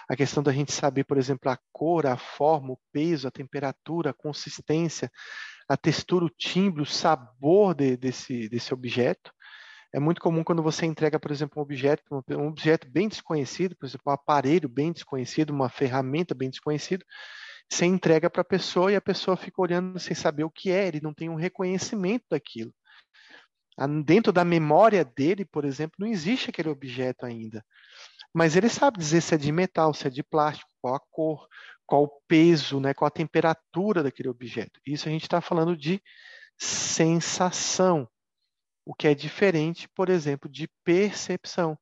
A 0.07 0.15
questão 0.15 0.41
da 0.41 0.53
gente 0.53 0.71
saber, 0.71 1.03
por 1.03 1.17
exemplo, 1.17 1.51
a 1.51 1.59
cor, 1.73 2.07
a 2.07 2.15
forma, 2.15 2.71
o 2.71 2.79
peso, 2.93 3.27
a 3.27 3.31
temperatura, 3.31 4.11
a 4.11 4.13
consistência, 4.13 5.11
a 5.67 5.75
textura, 5.75 6.23
o 6.23 6.29
timbre, 6.29 6.81
o 6.81 6.85
sabor 6.85 7.75
de, 7.75 7.97
desse, 7.97 8.47
desse 8.47 8.73
objeto. 8.73 9.33
É 9.95 9.99
muito 9.99 10.19
comum 10.19 10.43
quando 10.43 10.61
você 10.61 10.85
entrega, 10.85 11.17
por 11.17 11.31
exemplo, 11.31 11.57
um 11.57 11.61
objeto, 11.61 12.03
um 12.31 12.47
objeto 12.47 12.85
bem 12.91 13.07
desconhecido, 13.07 13.77
por 13.77 13.85
exemplo, 13.85 14.03
um 14.07 14.11
aparelho 14.11 14.67
bem 14.67 14.91
desconhecido, 14.91 15.51
uma 15.51 15.69
ferramenta 15.69 16.35
bem 16.35 16.49
desconhecida, 16.49 17.05
você 17.69 17.85
entrega 17.85 18.29
para 18.29 18.41
a 18.41 18.45
pessoa 18.45 18.91
e 18.91 18.97
a 18.97 19.01
pessoa 19.01 19.37
fica 19.37 19.61
olhando 19.61 19.97
sem 19.97 20.13
saber 20.13 20.43
o 20.43 20.51
que 20.51 20.69
é, 20.69 20.85
ele 20.85 20.99
não 20.99 21.13
tem 21.13 21.29
um 21.29 21.35
reconhecimento 21.35 22.25
daquilo. 22.29 22.73
Dentro 24.03 24.33
da 24.33 24.43
memória 24.43 25.05
dele, 25.05 25.45
por 25.45 25.63
exemplo, 25.63 25.95
não 25.97 26.07
existe 26.07 26.49
aquele 26.49 26.67
objeto 26.67 27.25
ainda. 27.25 27.63
Mas 28.33 28.57
ele 28.57 28.67
sabe 28.67 28.97
dizer 28.97 29.21
se 29.21 29.33
é 29.33 29.37
de 29.37 29.49
metal, 29.49 29.93
se 29.93 30.07
é 30.07 30.09
de 30.09 30.23
plástico, 30.23 30.69
qual 30.81 30.95
a 30.95 30.99
cor, 31.09 31.47
qual 31.85 32.03
o 32.03 32.21
peso, 32.27 32.81
né, 32.81 32.93
qual 32.93 33.07
a 33.07 33.11
temperatura 33.11 34.03
daquele 34.03 34.27
objeto. 34.27 34.77
Isso 34.85 35.07
a 35.07 35.11
gente 35.11 35.23
está 35.23 35.39
falando 35.39 35.77
de 35.77 36.01
sensação, 36.57 38.05
o 38.85 38.93
que 38.93 39.07
é 39.07 39.15
diferente, 39.15 39.89
por 39.95 40.09
exemplo, 40.09 40.49
de 40.49 40.69
percepção, 40.83 41.77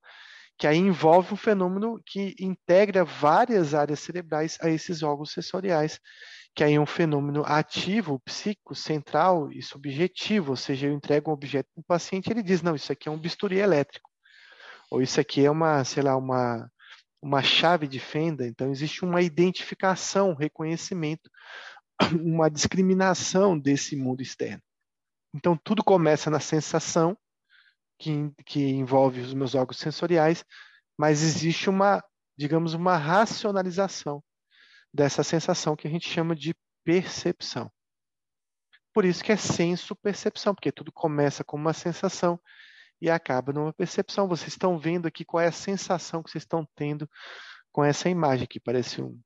que 0.57 0.65
aí 0.65 0.77
envolve 0.77 1.33
um 1.33 1.37
fenômeno 1.37 2.01
que 2.05 2.35
integra 2.39 3.03
várias 3.03 3.73
áreas 3.73 3.99
cerebrais 3.99 4.57
a 4.61 4.69
esses 4.69 5.03
órgãos 5.03 5.31
sensoriais, 5.31 5.99
que 6.55 6.63
aí 6.63 6.75
é 6.75 6.79
um 6.79 6.85
fenômeno 6.85 7.43
ativo, 7.45 8.19
psíquico, 8.19 8.75
central 8.75 9.51
e 9.51 9.61
subjetivo, 9.61 10.51
ou 10.51 10.55
seja, 10.55 10.87
eu 10.87 10.93
entrego 10.93 11.29
um 11.29 11.33
objeto 11.33 11.67
para 11.73 11.81
o 11.81 11.85
paciente 11.85 12.27
e 12.27 12.31
ele 12.31 12.43
diz, 12.43 12.61
não, 12.61 12.75
isso 12.75 12.91
aqui 12.91 13.09
é 13.09 13.11
um 13.11 13.19
bisturi 13.19 13.57
elétrico, 13.57 14.09
ou 14.89 15.01
isso 15.01 15.19
aqui 15.19 15.43
é 15.43 15.51
uma, 15.51 15.83
sei 15.83 16.03
lá, 16.03 16.15
uma, 16.15 16.69
uma 17.21 17.41
chave 17.41 17.87
de 17.87 17.99
fenda, 17.99 18.47
então 18.47 18.71
existe 18.71 19.03
uma 19.03 19.21
identificação, 19.21 20.29
um 20.29 20.35
reconhecimento, 20.35 21.29
uma 22.21 22.49
discriminação 22.49 23.57
desse 23.57 23.95
mundo 23.95 24.21
externo. 24.21 24.61
Então 25.33 25.57
tudo 25.57 25.83
começa 25.83 26.29
na 26.29 26.39
sensação, 26.39 27.17
que, 27.97 28.31
que 28.45 28.61
envolve 28.69 29.21
os 29.21 29.33
meus 29.33 29.55
órgãos 29.55 29.77
sensoriais, 29.77 30.45
mas 30.97 31.23
existe 31.23 31.69
uma, 31.69 32.03
digamos, 32.37 32.73
uma 32.73 32.97
racionalização 32.97 34.23
dessa 34.93 35.23
sensação 35.23 35.75
que 35.75 35.87
a 35.87 35.91
gente 35.91 36.07
chama 36.07 36.35
de 36.35 36.55
percepção. 36.83 37.71
Por 38.93 39.05
isso 39.05 39.23
que 39.23 39.31
é 39.31 39.37
senso-percepção, 39.37 40.53
porque 40.53 40.71
tudo 40.71 40.91
começa 40.91 41.43
com 41.43 41.57
uma 41.57 41.73
sensação 41.73 42.39
e 43.01 43.09
acaba 43.09 43.51
numa 43.51 43.73
percepção. 43.73 44.27
Vocês 44.27 44.49
estão 44.49 44.77
vendo 44.77 45.07
aqui 45.07 45.25
qual 45.25 45.41
é 45.41 45.47
a 45.47 45.51
sensação 45.51 46.21
que 46.21 46.29
vocês 46.29 46.43
estão 46.43 46.67
tendo 46.75 47.09
com 47.71 47.83
essa 47.83 48.07
imagem, 48.07 48.45
que 48.45 48.59
parece 48.59 49.01
um, 49.01 49.19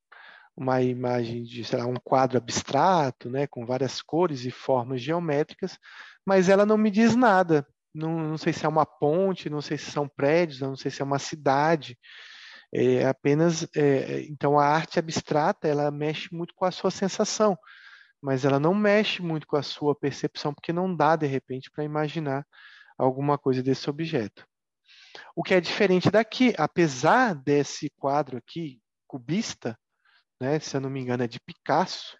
uma 0.57 0.81
imagem 0.81 1.43
de, 1.43 1.63
sei 1.63 1.77
lá, 1.77 1.85
um 1.85 1.95
quadro 1.95 2.37
abstrato, 2.39 3.29
né, 3.29 3.45
com 3.45 3.63
várias 3.63 4.01
cores 4.01 4.43
e 4.43 4.49
formas 4.49 5.01
geométricas, 5.01 5.77
mas 6.25 6.49
ela 6.49 6.65
não 6.65 6.77
me 6.77 6.89
diz 6.89 7.15
nada. 7.15 7.65
Não, 7.93 8.19
não 8.19 8.37
sei 8.37 8.51
se 8.51 8.65
é 8.65 8.69
uma 8.69 8.85
ponte, 8.85 9.49
não 9.49 9.61
sei 9.61 9.77
se 9.77 9.91
são 9.91 10.07
prédios, 10.07 10.59
não 10.59 10.75
sei 10.75 10.89
se 10.89 11.01
é 11.01 11.05
uma 11.05 11.19
cidade. 11.19 11.97
É 12.73 13.05
apenas, 13.07 13.67
é, 13.75 14.21
então 14.23 14.59
a 14.59 14.65
arte 14.65 14.99
abstrata, 14.99 15.67
ela 15.67 15.91
mexe 15.91 16.33
muito 16.33 16.53
com 16.55 16.65
a 16.65 16.71
sua 16.71 16.91
sensação, 16.91 17.57
mas 18.21 18.43
ela 18.43 18.59
não 18.59 18.73
mexe 18.73 19.21
muito 19.21 19.47
com 19.47 19.55
a 19.55 19.63
sua 19.63 19.95
percepção, 19.95 20.53
porque 20.53 20.73
não 20.73 20.93
dá, 20.93 21.15
de 21.15 21.27
repente, 21.27 21.71
para 21.71 21.83
imaginar 21.83 22.45
alguma 22.97 23.37
coisa 23.37 23.61
desse 23.63 23.89
objeto. 23.89 24.45
O 25.35 25.43
que 25.43 25.53
é 25.53 25.61
diferente 25.61 26.09
daqui, 26.09 26.53
apesar 26.57 27.35
desse 27.35 27.89
quadro 27.91 28.37
aqui, 28.37 28.81
cubista, 29.07 29.77
né, 30.41 30.59
se 30.59 30.75
eu 30.75 30.81
não 30.81 30.89
me 30.89 30.99
engano 30.99 31.23
é 31.23 31.27
de 31.27 31.39
Picasso, 31.39 32.17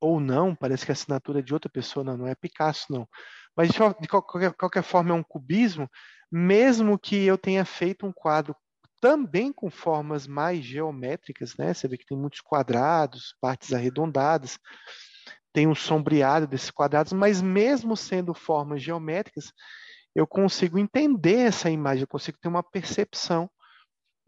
ou 0.00 0.18
não, 0.18 0.54
parece 0.54 0.84
que 0.84 0.90
a 0.90 0.94
assinatura 0.94 1.38
é 1.38 1.42
de 1.42 1.54
outra 1.54 1.70
pessoa, 1.70 2.04
não, 2.04 2.16
não 2.16 2.26
é 2.26 2.34
Picasso 2.34 2.86
não. 2.90 3.08
Mas 3.56 3.70
de 3.70 4.08
qualquer, 4.08 4.52
qualquer 4.54 4.82
forma 4.82 5.10
é 5.10 5.14
um 5.14 5.22
cubismo, 5.22 5.88
mesmo 6.30 6.98
que 6.98 7.24
eu 7.24 7.38
tenha 7.38 7.64
feito 7.64 8.06
um 8.06 8.12
quadro 8.12 8.56
também 9.00 9.52
com 9.52 9.70
formas 9.70 10.26
mais 10.26 10.64
geométricas, 10.64 11.56
né? 11.56 11.74
Você 11.74 11.88
vê 11.88 11.98
que 11.98 12.06
tem 12.06 12.16
muitos 12.16 12.40
quadrados, 12.40 13.34
partes 13.40 13.72
arredondadas, 13.72 14.58
tem 15.52 15.66
um 15.66 15.74
sombreado 15.74 16.46
desses 16.46 16.70
quadrados, 16.70 17.12
mas 17.12 17.42
mesmo 17.42 17.96
sendo 17.96 18.32
formas 18.32 18.82
geométricas, 18.82 19.52
eu 20.14 20.26
consigo 20.26 20.78
entender 20.78 21.38
essa 21.38 21.70
imagem, 21.70 22.02
eu 22.02 22.08
consigo 22.08 22.38
ter 22.40 22.48
uma 22.48 22.62
percepção 22.62 23.50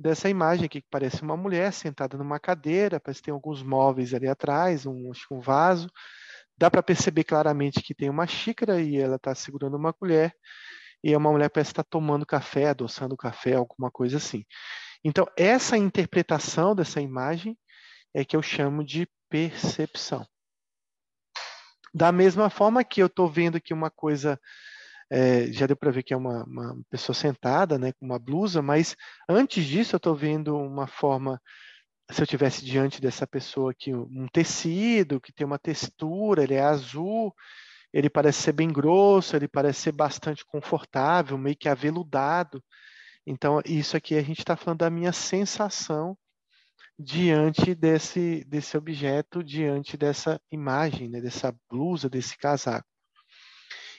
dessa 0.04 0.28
imagem 0.28 0.66
aqui, 0.66 0.82
que 0.82 0.88
parece 0.90 1.22
uma 1.22 1.34
mulher 1.34 1.72
sentada 1.72 2.18
numa 2.18 2.38
cadeira, 2.38 3.00
parece 3.00 3.22
que 3.22 3.24
tem 3.24 3.32
alguns 3.32 3.62
móveis 3.62 4.12
ali 4.12 4.28
atrás, 4.28 4.84
um, 4.84 5.10
um 5.30 5.40
vaso. 5.40 5.90
Dá 6.58 6.70
para 6.70 6.82
perceber 6.82 7.24
claramente 7.24 7.82
que 7.82 7.94
tem 7.94 8.10
uma 8.10 8.26
xícara 8.26 8.82
e 8.82 8.98
ela 8.98 9.16
está 9.16 9.34
segurando 9.34 9.78
uma 9.78 9.94
colher, 9.94 10.36
e 11.02 11.14
é 11.14 11.16
uma 11.16 11.32
mulher 11.32 11.48
parece 11.48 11.70
estar 11.70 11.82
tá 11.82 11.88
tomando 11.90 12.26
café, 12.26 12.68
adoçando 12.68 13.16
café, 13.16 13.54
alguma 13.54 13.90
coisa 13.90 14.18
assim. 14.18 14.44
Então, 15.02 15.26
essa 15.38 15.78
interpretação 15.78 16.74
dessa 16.74 17.00
imagem 17.00 17.56
é 18.12 18.26
que 18.26 18.36
eu 18.36 18.42
chamo 18.42 18.84
de 18.84 19.08
percepção. 19.30 20.26
Da 21.94 22.12
mesma 22.12 22.50
forma 22.50 22.84
que 22.84 23.00
eu 23.02 23.06
estou 23.06 23.26
vendo 23.26 23.56
aqui 23.56 23.72
uma 23.72 23.90
coisa, 23.90 24.38
é, 25.10 25.52
já 25.52 25.66
deu 25.66 25.76
para 25.76 25.90
ver 25.90 26.02
que 26.02 26.14
é 26.14 26.16
uma, 26.16 26.44
uma, 26.44 26.76
pessoa 26.90 27.14
sentada, 27.14 27.78
né, 27.78 27.92
com 27.92 28.06
uma 28.06 28.18
blusa, 28.18 28.62
mas 28.62 28.96
antes 29.28 29.64
disso 29.64 29.94
eu 29.94 29.98
estou 29.98 30.14
vendo 30.14 30.56
uma 30.56 30.86
forma, 30.86 31.40
se 32.10 32.22
eu 32.22 32.26
tivesse 32.26 32.64
diante 32.64 33.00
dessa 33.00 33.26
pessoa 33.26 33.70
aqui, 33.72 33.94
um 33.94 34.26
tecido 34.32 35.20
que 35.20 35.32
tem 35.32 35.46
uma 35.46 35.58
textura, 35.58 36.42
ele 36.42 36.54
é 36.54 36.62
azul, 36.62 37.34
ele 37.92 38.10
parece 38.10 38.42
ser 38.42 38.52
bem 38.52 38.72
grosso, 38.72 39.36
ele 39.36 39.48
parece 39.48 39.82
ser 39.82 39.92
bastante 39.92 40.44
confortável, 40.44 41.38
meio 41.38 41.56
que 41.56 41.68
aveludado. 41.68 42.62
Então, 43.26 43.60
isso 43.64 43.96
aqui 43.96 44.16
a 44.16 44.22
gente 44.22 44.40
está 44.40 44.56
falando 44.56 44.80
da 44.80 44.90
minha 44.90 45.12
sensação 45.12 46.16
diante 46.98 47.74
desse, 47.74 48.44
desse 48.44 48.76
objeto, 48.76 49.42
diante 49.42 49.96
dessa 49.96 50.40
imagem, 50.50 51.08
né, 51.08 51.20
dessa 51.20 51.54
blusa, 51.70 52.08
desse 52.08 52.36
casaco. 52.36 52.93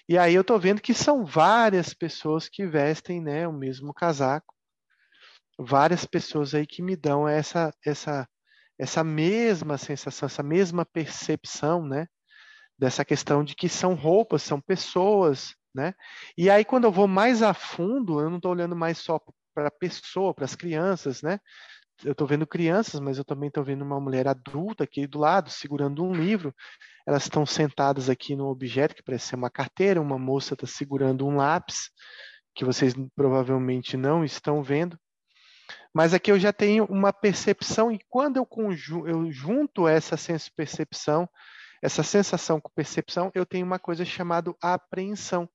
E 0.07 0.17
aí 0.17 0.35
eu 0.35 0.41
estou 0.41 0.59
vendo 0.59 0.81
que 0.81 0.93
são 0.93 1.25
várias 1.25 1.93
pessoas 1.93 2.47
que 2.47 2.65
vestem 2.65 3.21
né, 3.21 3.47
o 3.47 3.53
mesmo 3.53 3.93
casaco, 3.93 4.53
várias 5.57 6.05
pessoas 6.05 6.53
aí 6.53 6.67
que 6.67 6.81
me 6.81 6.95
dão 6.95 7.27
essa, 7.27 7.73
essa, 7.83 8.27
essa 8.77 9.03
mesma 9.03 9.77
sensação, 9.77 10.27
essa 10.27 10.43
mesma 10.43 10.85
percepção, 10.85 11.85
né? 11.85 12.07
Dessa 12.77 13.05
questão 13.05 13.43
de 13.43 13.55
que 13.55 13.69
são 13.69 13.93
roupas, 13.93 14.43
são 14.43 14.59
pessoas, 14.59 15.55
né? 15.73 15.93
E 16.37 16.49
aí 16.49 16.65
quando 16.65 16.83
eu 16.83 16.91
vou 16.91 17.07
mais 17.07 17.41
a 17.41 17.53
fundo, 17.53 18.19
eu 18.19 18.29
não 18.29 18.37
estou 18.37 18.51
olhando 18.51 18.75
mais 18.75 18.97
só 18.97 19.19
para 19.55 19.69
a 19.69 19.71
pessoa, 19.71 20.33
para 20.33 20.45
as 20.45 20.55
crianças, 20.55 21.21
né? 21.21 21.39
Eu 22.03 22.11
estou 22.11 22.27
vendo 22.27 22.45
crianças, 22.45 22.99
mas 22.99 23.17
eu 23.17 23.23
também 23.23 23.47
estou 23.47 23.63
vendo 23.63 23.83
uma 23.83 23.99
mulher 23.99 24.27
adulta 24.27 24.83
aqui 24.83 25.07
do 25.07 25.17
lado, 25.17 25.49
segurando 25.49 26.03
um 26.03 26.13
livro. 26.13 26.53
Elas 27.05 27.23
estão 27.23 27.45
sentadas 27.45 28.09
aqui 28.09 28.35
no 28.35 28.47
objeto 28.47 28.95
que 28.95 29.03
parece 29.03 29.27
ser 29.27 29.35
uma 29.35 29.49
carteira. 29.49 30.01
Uma 30.01 30.17
moça 30.17 30.53
está 30.53 30.65
segurando 30.65 31.27
um 31.27 31.35
lápis, 31.35 31.91
que 32.55 32.65
vocês 32.65 32.93
provavelmente 33.15 33.95
não 33.95 34.23
estão 34.23 34.63
vendo. 34.63 34.97
Mas 35.93 36.13
aqui 36.13 36.31
eu 36.31 36.37
já 36.37 36.51
tenho 36.51 36.83
uma 36.85 37.13
percepção, 37.13 37.89
e 37.89 37.99
quando 38.09 38.35
eu, 38.35 38.47
eu 39.07 39.31
junto 39.31 39.87
essa 39.87 40.17
senso-percepção, 40.17 41.29
essa 41.81 42.03
sensação 42.03 42.59
com 42.59 42.69
percepção, 42.75 43.31
eu 43.33 43.45
tenho 43.45 43.65
uma 43.65 43.79
coisa 43.79 44.03
chamada 44.03 44.53
apreensão. 44.61 45.49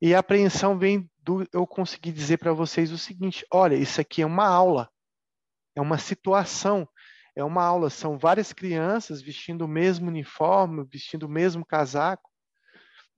E 0.00 0.14
a 0.14 0.20
apreensão 0.20 0.78
vem 0.78 1.10
do 1.18 1.44
eu 1.52 1.66
conseguir 1.66 2.12
dizer 2.12 2.36
para 2.36 2.52
vocês 2.52 2.92
o 2.92 2.98
seguinte: 2.98 3.44
olha, 3.52 3.74
isso 3.74 4.00
aqui 4.00 4.22
é 4.22 4.26
uma 4.26 4.46
aula, 4.46 4.88
é 5.74 5.80
uma 5.80 5.98
situação, 5.98 6.88
é 7.36 7.42
uma 7.44 7.62
aula. 7.62 7.90
São 7.90 8.18
várias 8.18 8.52
crianças 8.52 9.22
vestindo 9.22 9.64
o 9.64 9.68
mesmo 9.68 10.08
uniforme, 10.08 10.84
vestindo 10.90 11.24
o 11.24 11.28
mesmo 11.28 11.64
casaco, 11.64 12.30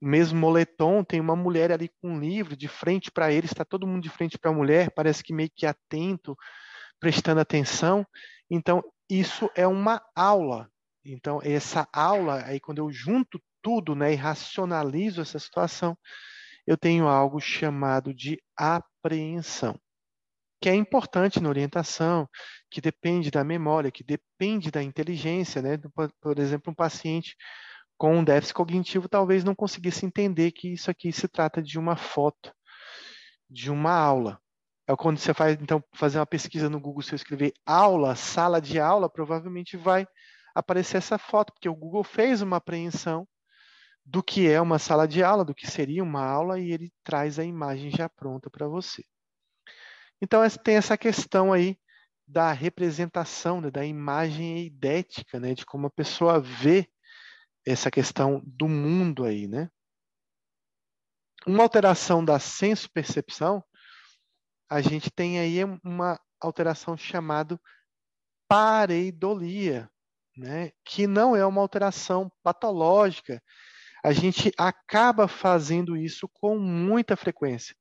o 0.00 0.06
mesmo 0.06 0.38
moletom. 0.38 1.04
Tem 1.04 1.20
uma 1.20 1.36
mulher 1.36 1.72
ali 1.72 1.90
com 2.00 2.12
um 2.12 2.20
livro 2.20 2.56
de 2.56 2.68
frente 2.68 3.10
para 3.10 3.32
ele, 3.32 3.46
está 3.46 3.64
todo 3.64 3.86
mundo 3.86 4.02
de 4.02 4.10
frente 4.10 4.38
para 4.38 4.50
a 4.50 4.54
mulher, 4.54 4.90
parece 4.94 5.22
que 5.22 5.32
meio 5.32 5.50
que 5.54 5.66
atento, 5.66 6.36
prestando 7.00 7.40
atenção. 7.40 8.06
Então, 8.50 8.82
isso 9.08 9.50
é 9.54 9.66
uma 9.66 10.02
aula. 10.14 10.68
Então, 11.04 11.40
essa 11.42 11.88
aula, 11.92 12.44
aí 12.44 12.58
quando 12.58 12.78
eu 12.78 12.90
junto 12.90 13.40
tudo 13.62 13.94
né, 13.94 14.12
e 14.12 14.16
racionalizo 14.16 15.20
essa 15.20 15.38
situação, 15.38 15.96
eu 16.66 16.76
tenho 16.76 17.06
algo 17.06 17.40
chamado 17.40 18.12
de 18.12 18.42
apreensão, 18.56 19.78
que 20.60 20.68
é 20.68 20.74
importante 20.74 21.40
na 21.40 21.48
orientação, 21.48 22.28
que 22.70 22.80
depende 22.80 23.30
da 23.30 23.44
memória, 23.44 23.90
que 23.90 24.04
depende 24.04 24.70
da 24.70 24.82
inteligência. 24.82 25.60
Né? 25.62 25.78
Por 26.20 26.38
exemplo, 26.38 26.72
um 26.72 26.74
paciente 26.74 27.36
com 27.96 28.16
um 28.18 28.24
déficit 28.24 28.54
cognitivo 28.54 29.08
talvez 29.08 29.44
não 29.44 29.54
conseguisse 29.54 30.04
entender 30.04 30.52
que 30.52 30.72
isso 30.72 30.90
aqui 30.90 31.12
se 31.12 31.28
trata 31.28 31.62
de 31.62 31.78
uma 31.78 31.96
foto, 31.96 32.52
de 33.48 33.70
uma 33.70 33.92
aula. 33.92 34.40
É 34.88 34.94
quando 34.94 35.18
você 35.18 35.34
faz, 35.34 35.58
então, 35.60 35.82
fazer 35.94 36.18
uma 36.18 36.26
pesquisa 36.26 36.70
no 36.70 36.80
Google, 36.80 37.02
se 37.02 37.12
eu 37.12 37.16
escrever 37.16 37.52
aula, 37.64 38.14
sala 38.14 38.60
de 38.60 38.78
aula, 38.78 39.10
provavelmente 39.10 39.76
vai 39.76 40.06
aparecer 40.54 40.98
essa 40.98 41.18
foto, 41.18 41.52
porque 41.52 41.68
o 41.68 41.74
Google 41.74 42.04
fez 42.04 42.40
uma 42.40 42.58
apreensão 42.58 43.26
do 44.04 44.22
que 44.22 44.48
é 44.48 44.60
uma 44.60 44.78
sala 44.78 45.08
de 45.08 45.22
aula, 45.22 45.44
do 45.44 45.54
que 45.54 45.66
seria 45.66 46.02
uma 46.02 46.24
aula, 46.24 46.60
e 46.60 46.70
ele 46.70 46.92
traz 47.02 47.38
a 47.38 47.44
imagem 47.44 47.90
já 47.90 48.08
pronta 48.08 48.48
para 48.48 48.68
você. 48.68 49.02
Então, 50.20 50.40
tem 50.64 50.76
essa 50.76 50.96
questão 50.96 51.52
aí 51.52 51.78
da 52.26 52.52
representação, 52.52 53.60
né, 53.60 53.70
da 53.70 53.84
imagem 53.84 54.64
idética, 54.64 55.38
né, 55.38 55.54
de 55.54 55.64
como 55.64 55.86
a 55.86 55.90
pessoa 55.90 56.40
vê 56.40 56.88
essa 57.66 57.90
questão 57.90 58.42
do 58.44 58.68
mundo 58.68 59.24
aí, 59.24 59.46
né? 59.46 59.68
Uma 61.46 61.62
alteração 61.62 62.24
da 62.24 62.38
senso-percepção, 62.38 63.62
a 64.68 64.80
gente 64.80 65.10
tem 65.10 65.38
aí 65.38 65.62
uma 65.84 66.18
alteração 66.40 66.96
chamada 66.96 67.60
pareidolia, 68.48 69.88
né? 70.36 70.70
que 70.84 71.06
não 71.06 71.34
é 71.34 71.44
uma 71.44 71.60
alteração 71.60 72.30
patológica. 72.42 73.42
A 74.04 74.12
gente 74.12 74.52
acaba 74.58 75.26
fazendo 75.26 75.96
isso 75.96 76.28
com 76.28 76.58
muita 76.58 77.16
frequência. 77.16 77.74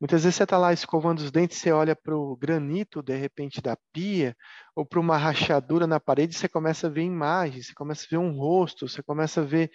Muitas 0.00 0.22
vezes 0.22 0.36
você 0.36 0.44
está 0.44 0.56
lá 0.56 0.72
escovando 0.72 1.18
os 1.18 1.30
dentes, 1.30 1.58
você 1.58 1.72
olha 1.72 1.96
para 1.96 2.16
o 2.16 2.36
granito, 2.36 3.02
de 3.02 3.16
repente, 3.16 3.60
da 3.60 3.76
pia, 3.92 4.36
ou 4.76 4.86
para 4.86 5.00
uma 5.00 5.16
rachadura 5.16 5.86
na 5.86 5.98
parede, 5.98 6.36
você 6.36 6.48
começa 6.48 6.86
a 6.86 6.90
ver 6.90 7.02
imagens, 7.02 7.66
você 7.66 7.74
começa 7.74 8.04
a 8.04 8.08
ver 8.10 8.18
um 8.18 8.30
rosto, 8.30 8.88
você 8.88 9.02
começa 9.02 9.40
a 9.40 9.44
ver 9.44 9.70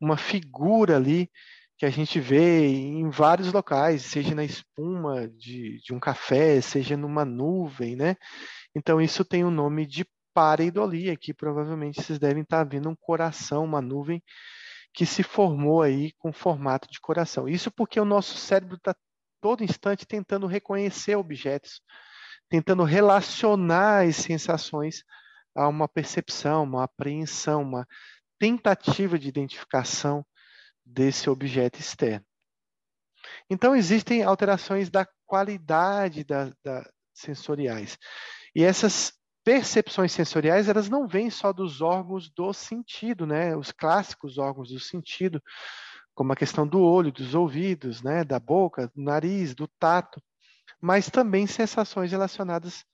uma 0.00 0.16
figura 0.16 0.96
ali 0.96 1.30
que 1.76 1.86
a 1.86 1.90
gente 1.90 2.18
vê 2.18 2.66
em 2.66 3.08
vários 3.10 3.52
locais, 3.52 4.02
seja 4.02 4.34
na 4.34 4.42
espuma 4.42 5.28
de, 5.28 5.80
de 5.80 5.92
um 5.94 6.00
café, 6.00 6.60
seja 6.60 6.96
numa 6.96 7.24
nuvem, 7.24 7.94
né? 7.94 8.16
Então, 8.74 9.00
isso 9.00 9.24
tem 9.24 9.44
o 9.44 9.50
nome 9.50 9.86
de 9.86 10.04
pareidolia, 10.34 11.16
que 11.16 11.34
provavelmente 11.34 12.02
vocês 12.02 12.18
devem 12.18 12.42
estar 12.42 12.64
tá 12.64 12.70
vendo 12.70 12.88
um 12.88 12.96
coração, 12.96 13.64
uma 13.64 13.82
nuvem 13.82 14.22
que 14.92 15.06
se 15.06 15.22
formou 15.22 15.82
aí 15.82 16.12
com 16.18 16.32
formato 16.32 16.88
de 16.90 17.00
coração. 17.00 17.48
Isso 17.48 17.70
porque 17.70 18.00
o 18.00 18.04
nosso 18.04 18.36
cérebro 18.36 18.76
está 18.76 18.94
todo 19.40 19.64
instante 19.64 20.06
tentando 20.06 20.46
reconhecer 20.46 21.16
objetos, 21.16 21.80
tentando 22.48 22.82
relacionar 22.84 24.06
as 24.06 24.16
sensações 24.16 25.04
a 25.54 25.68
uma 25.68 25.88
percepção, 25.88 26.64
uma 26.64 26.84
apreensão, 26.84 27.62
uma 27.62 27.86
tentativa 28.38 29.18
de 29.18 29.28
identificação 29.28 30.24
desse 30.84 31.28
objeto 31.28 31.78
externo. 31.80 32.24
Então, 33.50 33.74
existem 33.74 34.22
alterações 34.22 34.88
da 34.88 35.06
qualidade 35.26 36.24
da, 36.24 36.52
da 36.64 36.88
sensoriais. 37.12 37.98
E 38.54 38.62
essas 38.62 39.12
percepções 39.44 40.12
sensoriais, 40.12 40.68
elas 40.68 40.88
não 40.88 41.06
vêm 41.06 41.30
só 41.30 41.52
dos 41.52 41.80
órgãos 41.80 42.30
do 42.30 42.52
sentido, 42.52 43.26
né? 43.26 43.56
Os 43.56 43.72
clássicos 43.72 44.38
órgãos 44.38 44.68
do 44.70 44.78
sentido, 44.78 45.42
como 46.18 46.32
a 46.32 46.36
questão 46.36 46.66
do 46.66 46.82
olho, 46.82 47.12
dos 47.12 47.32
ouvidos, 47.32 48.02
né, 48.02 48.24
da 48.24 48.40
boca, 48.40 48.88
do 48.88 49.00
nariz, 49.00 49.54
do 49.54 49.68
tato, 49.68 50.20
mas 50.80 51.08
também 51.08 51.46
sensações 51.46 52.10
relacionadas 52.10 52.84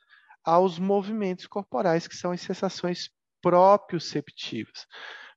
aos 0.44 0.78
movimentos 0.78 1.46
corporais, 1.46 2.06
que 2.06 2.14
são 2.14 2.32
as 2.32 2.42
sensações 2.42 3.08
proprioceptivas. 3.40 4.86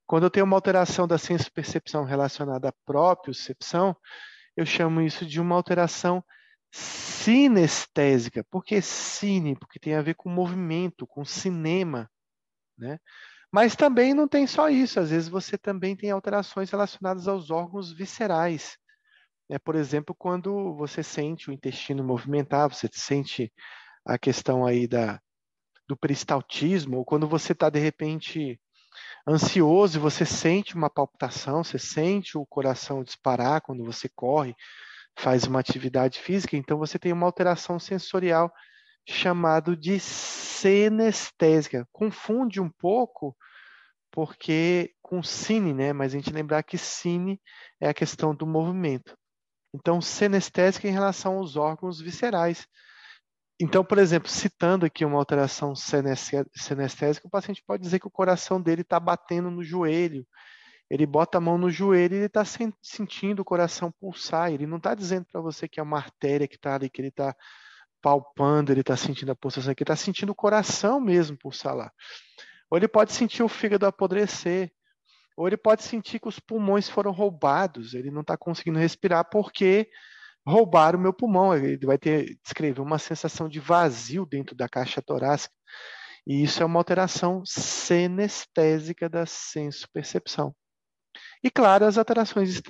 Quando 0.05 0.23
eu 0.23 0.29
tenho 0.29 0.45
uma 0.45 0.57
alteração 0.57 1.07
da 1.07 1.17
senso-percepção 1.17 2.03
relacionada 2.03 2.67
à 2.67 2.73
propriocepção, 2.85 3.95
eu 4.57 4.65
chamo 4.65 4.99
isso 4.99 5.25
de 5.25 5.39
uma 5.39 5.55
alteração 5.55 6.21
sinestésica. 6.69 8.43
Por 8.51 8.65
que 8.65 8.81
cine? 8.81 9.57
Porque 9.57 9.79
tem 9.79 9.95
a 9.95 10.01
ver 10.01 10.15
com 10.15 10.29
movimento, 10.29 11.07
com 11.07 11.23
cinema, 11.23 12.11
né? 12.77 12.99
Mas 13.51 13.75
também 13.75 14.13
não 14.13 14.27
tem 14.27 14.45
só 14.45 14.69
isso, 14.69 14.99
às 14.99 15.09
vezes 15.09 15.29
você 15.29 15.57
também 15.57 15.95
tem 15.95 16.11
alterações 16.11 16.69
relacionadas 16.69 17.27
aos 17.27 17.49
órgãos 17.49 17.93
viscerais. 17.93 18.77
Né? 19.49 19.57
Por 19.57 19.75
exemplo, 19.75 20.13
quando 20.13 20.75
você 20.75 21.01
sente 21.01 21.49
o 21.49 21.53
intestino 21.53 22.03
movimentar, 22.03 22.69
você 22.69 22.89
sente 22.91 23.51
a 24.05 24.17
questão 24.17 24.65
aí 24.65 24.87
da, 24.87 25.19
do 25.87 25.95
peristaltismo, 25.95 26.97
ou 26.97 27.05
quando 27.05 27.27
você 27.27 27.53
está, 27.53 27.69
de 27.69 27.79
repente, 27.79 28.59
ansioso 29.27 29.99
você 29.99 30.25
sente 30.25 30.75
uma 30.75 30.89
palpitação, 30.89 31.63
você 31.63 31.79
sente 31.79 32.37
o 32.37 32.45
coração 32.45 33.03
disparar 33.03 33.61
quando 33.61 33.83
você 33.83 34.09
corre, 34.09 34.55
faz 35.17 35.45
uma 35.45 35.59
atividade 35.59 36.19
física, 36.19 36.55
então 36.57 36.77
você 36.77 36.99
tem 36.99 37.13
uma 37.13 37.25
alteração 37.25 37.79
sensorial 37.79 38.51
chamado 39.07 39.75
de 39.75 39.99
senestésica. 39.99 41.87
Confunde 41.91 42.59
um 42.59 42.69
pouco 42.69 43.35
porque 44.11 44.93
com 45.01 45.23
cine, 45.23 45.73
né? 45.73 45.93
Mas 45.93 46.13
a 46.13 46.17
gente 46.17 46.31
lembrar 46.31 46.63
que 46.63 46.77
cine 46.77 47.39
é 47.79 47.87
a 47.89 47.93
questão 47.93 48.35
do 48.35 48.45
movimento. 48.45 49.17
Então, 49.73 50.01
senestésica 50.01 50.87
em 50.87 50.91
relação 50.91 51.37
aos 51.37 51.55
órgãos 51.55 52.01
viscerais. 52.01 52.67
Então, 53.59 53.83
por 53.83 53.97
exemplo, 53.97 54.29
citando 54.29 54.85
aqui 54.85 55.03
uma 55.05 55.17
alteração 55.17 55.75
senestésica, 55.75 57.27
o 57.27 57.29
paciente 57.29 57.63
pode 57.65 57.83
dizer 57.83 57.99
que 57.99 58.07
o 58.07 58.11
coração 58.11 58.61
dele 58.61 58.81
está 58.81 58.99
batendo 58.99 59.49
no 59.49 59.63
joelho. 59.63 60.25
Ele 60.89 61.05
bota 61.05 61.37
a 61.37 61.41
mão 61.41 61.57
no 61.57 61.69
joelho 61.69 62.13
e 62.13 62.17
ele 62.17 62.25
está 62.27 62.43
sentindo 62.81 63.41
o 63.41 63.45
coração 63.45 63.91
pulsar. 63.99 64.51
Ele 64.51 64.65
não 64.65 64.77
está 64.77 64.95
dizendo 64.95 65.25
para 65.31 65.41
você 65.41 65.67
que 65.67 65.79
é 65.79 65.83
uma 65.83 65.97
artéria 65.97 66.47
que 66.47 66.55
está 66.55 66.75
ali, 66.75 66.89
que 66.89 67.01
ele 67.01 67.09
está 67.09 67.35
palpando, 68.01 68.71
ele 68.71 68.81
está 68.81 68.95
sentindo 68.95 69.31
a 69.31 69.35
pulsação 69.35 69.71
aqui, 69.71 69.83
está 69.83 69.95
sentindo 69.95 70.31
o 70.31 70.35
coração 70.35 70.99
mesmo 70.99 71.37
pulsar. 71.37 71.91
Ou 72.69 72.77
ele 72.77 72.87
pode 72.87 73.13
sentir 73.13 73.43
o 73.43 73.47
fígado 73.49 73.85
apodrecer. 73.85 74.71
ou 75.37 75.47
ele 75.47 75.57
pode 75.57 75.83
sentir 75.83 76.19
que 76.19 76.27
os 76.27 76.39
pulmões 76.39 76.89
foram 76.89 77.11
roubados, 77.11 77.93
ele 77.93 78.09
não 78.09 78.21
está 78.21 78.35
conseguindo 78.35 78.79
respirar 78.79 79.29
porque 79.29 79.87
roubaram 80.45 80.97
o 80.97 81.01
meu 81.01 81.13
pulmão. 81.13 81.55
Ele 81.55 81.85
vai 81.85 81.97
ter 81.97 82.37
descrever 82.43 82.81
uma 82.81 82.97
sensação 82.97 83.47
de 83.47 83.59
vazio 83.59 84.25
dentro 84.25 84.55
da 84.55 84.67
caixa 84.67 85.01
torácica. 85.01 85.53
E 86.25 86.43
isso 86.43 86.61
é 86.61 86.65
uma 86.65 86.79
alteração 86.79 87.43
senestésica 87.45 89.07
da 89.07 89.25
senso-percepção. 89.25 90.55
E, 91.43 91.51
claro, 91.51 91.85
as 91.85 91.97
alterações 91.97 92.61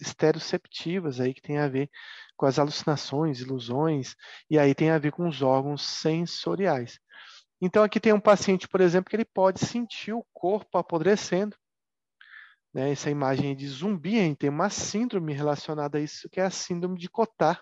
esteroceptivas 0.00 1.20
aí 1.20 1.34
que 1.34 1.42
tem 1.42 1.58
a 1.58 1.68
ver 1.68 1.90
com 2.36 2.46
as 2.46 2.58
alucinações, 2.58 3.40
ilusões, 3.40 4.14
e 4.50 4.58
aí 4.58 4.74
tem 4.74 4.90
a 4.90 4.98
ver 4.98 5.12
com 5.12 5.28
os 5.28 5.42
órgãos 5.42 5.82
sensoriais. 5.82 6.98
Então, 7.60 7.82
aqui 7.82 8.00
tem 8.00 8.12
um 8.12 8.20
paciente, 8.20 8.68
por 8.68 8.80
exemplo, 8.80 9.08
que 9.08 9.16
ele 9.16 9.24
pode 9.24 9.60
sentir 9.60 10.12
o 10.12 10.26
corpo 10.32 10.76
apodrecendo. 10.76 11.56
Né? 12.72 12.90
Essa 12.90 13.10
imagem 13.10 13.54
de 13.54 13.68
zumbi, 13.68 14.18
hein? 14.18 14.34
tem 14.34 14.50
uma 14.50 14.68
síndrome 14.68 15.32
relacionada 15.32 15.98
a 15.98 16.00
isso, 16.00 16.28
que 16.28 16.40
é 16.40 16.44
a 16.44 16.50
síndrome 16.50 16.98
de 16.98 17.08
Cotard, 17.08 17.60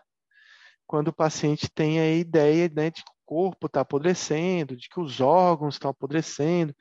quando 0.87 1.09
o 1.09 1.13
paciente 1.13 1.71
tem 1.71 2.01
a 2.01 2.11
ideia 2.11 2.71
né, 2.75 2.91
de 2.91 3.03
que 3.05 3.11
o 3.11 3.25
corpo 3.25 3.67
está 3.67 3.83
apodrecendo, 3.83 4.77
de 4.77 4.89
que 4.89 5.01
os 5.01 5.21
órgãos 5.21 5.75
estão 5.75 5.91
apodrecendo, 5.91 6.75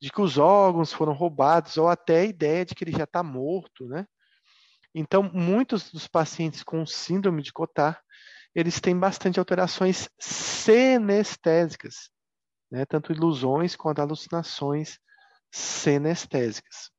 de 0.00 0.10
que 0.10 0.20
os 0.20 0.38
órgãos 0.38 0.92
foram 0.92 1.12
roubados, 1.12 1.76
ou 1.76 1.88
até 1.88 2.20
a 2.20 2.24
ideia 2.24 2.64
de 2.64 2.74
que 2.74 2.84
ele 2.84 2.92
já 2.92 3.04
está 3.04 3.22
morto, 3.22 3.86
né? 3.86 4.06
Então, 4.94 5.22
muitos 5.22 5.90
dos 5.90 6.08
pacientes 6.08 6.62
com 6.62 6.84
síndrome 6.84 7.42
de 7.42 7.52
Cotard, 7.52 7.98
eles 8.54 8.80
têm 8.80 8.98
bastante 8.98 9.38
alterações 9.38 10.08
senestésicas, 10.18 12.10
né? 12.70 12.84
tanto 12.84 13.12
ilusões 13.12 13.76
quanto 13.76 14.00
alucinações 14.00 14.98
senestésicas. 15.52 16.90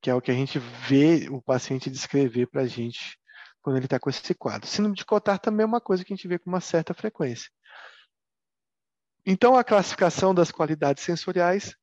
Que 0.00 0.10
é 0.10 0.14
o 0.14 0.20
que 0.20 0.30
a 0.30 0.34
gente 0.34 0.58
vê 0.58 1.28
o 1.30 1.42
paciente 1.42 1.90
descrever 1.90 2.46
para 2.46 2.62
a 2.62 2.66
gente 2.66 3.18
quando 3.60 3.76
ele 3.76 3.86
está 3.86 3.98
com 3.98 4.10
esse 4.10 4.34
quadro. 4.34 4.68
Síndrome 4.68 4.96
de 4.96 5.04
Cotard 5.04 5.40
também 5.40 5.64
é 5.64 5.66
uma 5.66 5.80
coisa 5.80 6.04
que 6.04 6.12
a 6.12 6.16
gente 6.16 6.28
vê 6.28 6.38
com 6.38 6.50
uma 6.50 6.60
certa 6.60 6.92
frequência. 6.94 7.50
Então, 9.26 9.56
a 9.56 9.64
classificação 9.64 10.34
das 10.34 10.50
qualidades 10.50 11.02
sensoriais, 11.02 11.74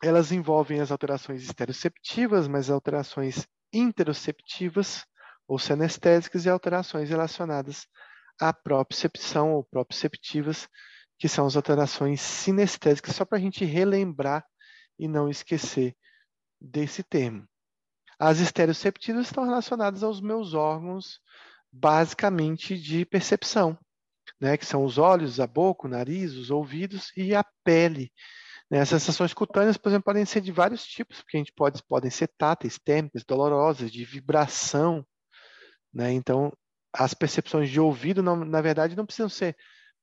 elas 0.00 0.30
envolvem 0.30 0.80
as 0.80 0.92
alterações 0.92 1.42
esteroceptivas, 1.42 2.46
mas 2.46 2.70
alterações 2.70 3.46
interoceptivas 3.72 5.04
ou 5.48 5.58
senestésicas 5.58 6.44
e 6.44 6.48
alterações 6.48 7.08
relacionadas 7.08 7.88
à 8.40 8.52
propriocepção 8.52 9.54
ou 9.54 9.64
proprioceptivas, 9.64 10.68
que 11.18 11.28
são 11.28 11.46
as 11.46 11.56
alterações 11.56 12.20
sinestésicas, 12.20 13.16
só 13.16 13.24
para 13.24 13.38
a 13.38 13.40
gente 13.40 13.64
relembrar 13.64 14.46
e 14.98 15.08
não 15.08 15.28
esquecer 15.28 15.96
desse 16.60 17.02
termo. 17.02 17.48
As 18.18 18.38
esteroceptivas 18.38 19.26
estão 19.26 19.44
relacionadas 19.44 20.02
aos 20.02 20.20
meus 20.20 20.54
órgãos, 20.54 21.20
basicamente 21.72 22.78
de 22.78 23.04
percepção, 23.04 23.76
né, 24.40 24.56
que 24.56 24.66
são 24.66 24.84
os 24.84 24.98
olhos, 24.98 25.40
a 25.40 25.46
boca, 25.46 25.86
o 25.86 25.90
nariz, 25.90 26.34
os 26.34 26.50
ouvidos 26.50 27.12
e 27.16 27.34
a 27.34 27.44
pele. 27.64 28.12
Né, 28.70 28.80
as 28.80 28.88
sensações 28.88 29.32
cutâneas, 29.32 29.76
por 29.76 29.88
exemplo, 29.88 30.04
podem 30.04 30.24
ser 30.24 30.40
de 30.40 30.52
vários 30.52 30.84
tipos, 30.84 31.18
porque 31.22 31.36
a 31.36 31.40
gente 31.40 31.52
pode, 31.52 31.82
podem 31.84 32.10
ser 32.10 32.28
táteis, 32.36 32.78
térmicas, 32.78 33.24
dolorosas, 33.24 33.90
de 33.90 34.04
vibração. 34.04 35.06
Né? 35.92 36.12
Então, 36.12 36.52
as 36.92 37.14
percepções 37.14 37.70
de 37.70 37.80
ouvido, 37.80 38.22
não, 38.22 38.36
na 38.36 38.60
verdade, 38.60 38.96
não 38.96 39.06
precisam 39.06 39.28
ser, 39.28 39.56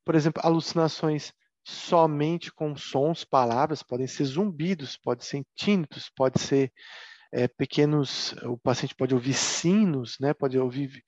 por 0.06 0.16
exemplo, 0.16 0.42
alucinações 0.46 1.34
somente 1.66 2.52
com 2.52 2.76
sons, 2.76 3.24
palavras, 3.24 3.82
podem 3.82 4.08
ser 4.08 4.26
zumbidos, 4.26 4.98
podem 4.98 5.26
ser 5.26 5.46
tínitos, 5.56 6.10
pode 6.10 6.40
ser 6.40 6.72
é, 7.32 7.48
pequenos, 7.48 8.34
o 8.44 8.58
paciente 8.58 8.96
pode 8.96 9.14
ouvir 9.14 9.34
sinos, 9.34 10.18
né? 10.20 10.34
pode 10.34 10.58
ouvir 10.58 11.04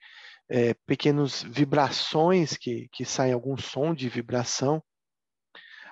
é, 0.49 0.73
pequenas 0.85 1.43
vibrações 1.43 2.57
que, 2.57 2.87
que 2.91 3.05
saem 3.05 3.33
algum 3.33 3.57
som 3.57 3.93
de 3.93 4.07
vibração. 4.09 4.81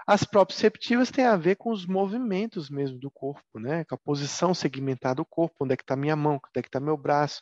As 0.05 0.25
proprioceptivas 0.25 1.09
têm 1.09 1.25
a 1.25 1.37
ver 1.37 1.55
com 1.55 1.71
os 1.71 1.85
movimentos 1.85 2.69
mesmo 2.69 2.99
do 2.99 3.09
corpo, 3.09 3.57
né? 3.57 3.85
com 3.85 3.95
a 3.95 3.97
posição 3.97 4.53
segmentada 4.53 5.15
do 5.15 5.25
corpo, 5.25 5.55
onde 5.61 5.73
é 5.73 5.77
que 5.77 5.83
está 5.83 5.95
minha 5.95 6.15
mão, 6.15 6.33
onde 6.33 6.59
é 6.59 6.61
que 6.61 6.67
está 6.67 6.79
meu 6.79 6.97
braço, 6.97 7.41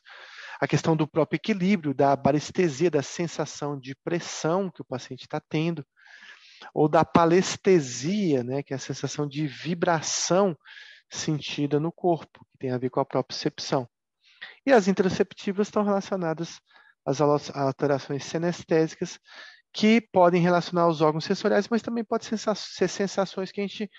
a 0.60 0.68
questão 0.68 0.96
do 0.96 1.08
próprio 1.08 1.38
equilíbrio, 1.38 1.94
da 1.94 2.16
barestesia, 2.16 2.92
da 2.92 3.02
sensação 3.02 3.80
de 3.80 3.96
pressão 4.04 4.70
que 4.70 4.82
o 4.82 4.86
paciente 4.86 5.22
está 5.22 5.40
tendo, 5.40 5.84
ou 6.72 6.88
da 6.88 7.04
palestesia, 7.04 8.44
né? 8.44 8.62
que 8.62 8.74
é 8.74 8.76
a 8.76 8.80
sensação 8.80 9.28
de 9.28 9.48
vibração 9.48 10.56
sentida 11.10 11.80
no 11.80 11.92
corpo, 11.92 12.46
que 12.52 12.60
tem 12.60 12.72
a 12.72 12.78
ver 12.78 12.92
com 12.92 13.00
a 13.00 13.06
propriocepção. 13.06 13.90
E 14.66 14.72
as 14.72 14.88
interoceptivas 14.88 15.68
estão 15.68 15.84
relacionadas 15.84 16.62
as 17.06 17.20
alterações 17.22 18.24
senestésicas, 18.24 19.20
que 19.74 20.02
podem 20.02 20.42
relacionar 20.42 20.88
os 20.88 21.02
órgãos 21.02 21.24
sensoriais, 21.24 21.68
mas 21.70 21.82
também 21.82 22.04
pode 22.04 22.26
ser 22.26 22.38
sensações 22.88 23.52
que 23.52 23.62
a 23.62 23.68
gente 23.68 23.90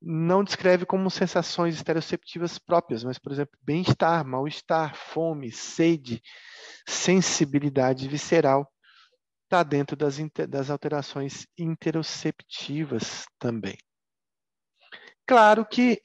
não 0.00 0.42
descreve 0.42 0.84
como 0.84 1.08
sensações 1.08 1.76
estereoceptivas 1.76 2.58
próprias, 2.58 3.04
mas, 3.04 3.18
por 3.18 3.30
exemplo, 3.30 3.56
bem-estar, 3.62 4.26
mal-estar, 4.26 4.96
fome, 4.96 5.52
sede, 5.52 6.20
sensibilidade 6.88 8.08
visceral, 8.08 8.68
está 9.44 9.62
dentro 9.62 9.94
das, 9.94 10.16
das 10.48 10.70
alterações 10.70 11.46
interoceptivas 11.56 13.24
também. 13.38 13.78
Claro 15.24 15.64
que 15.64 16.02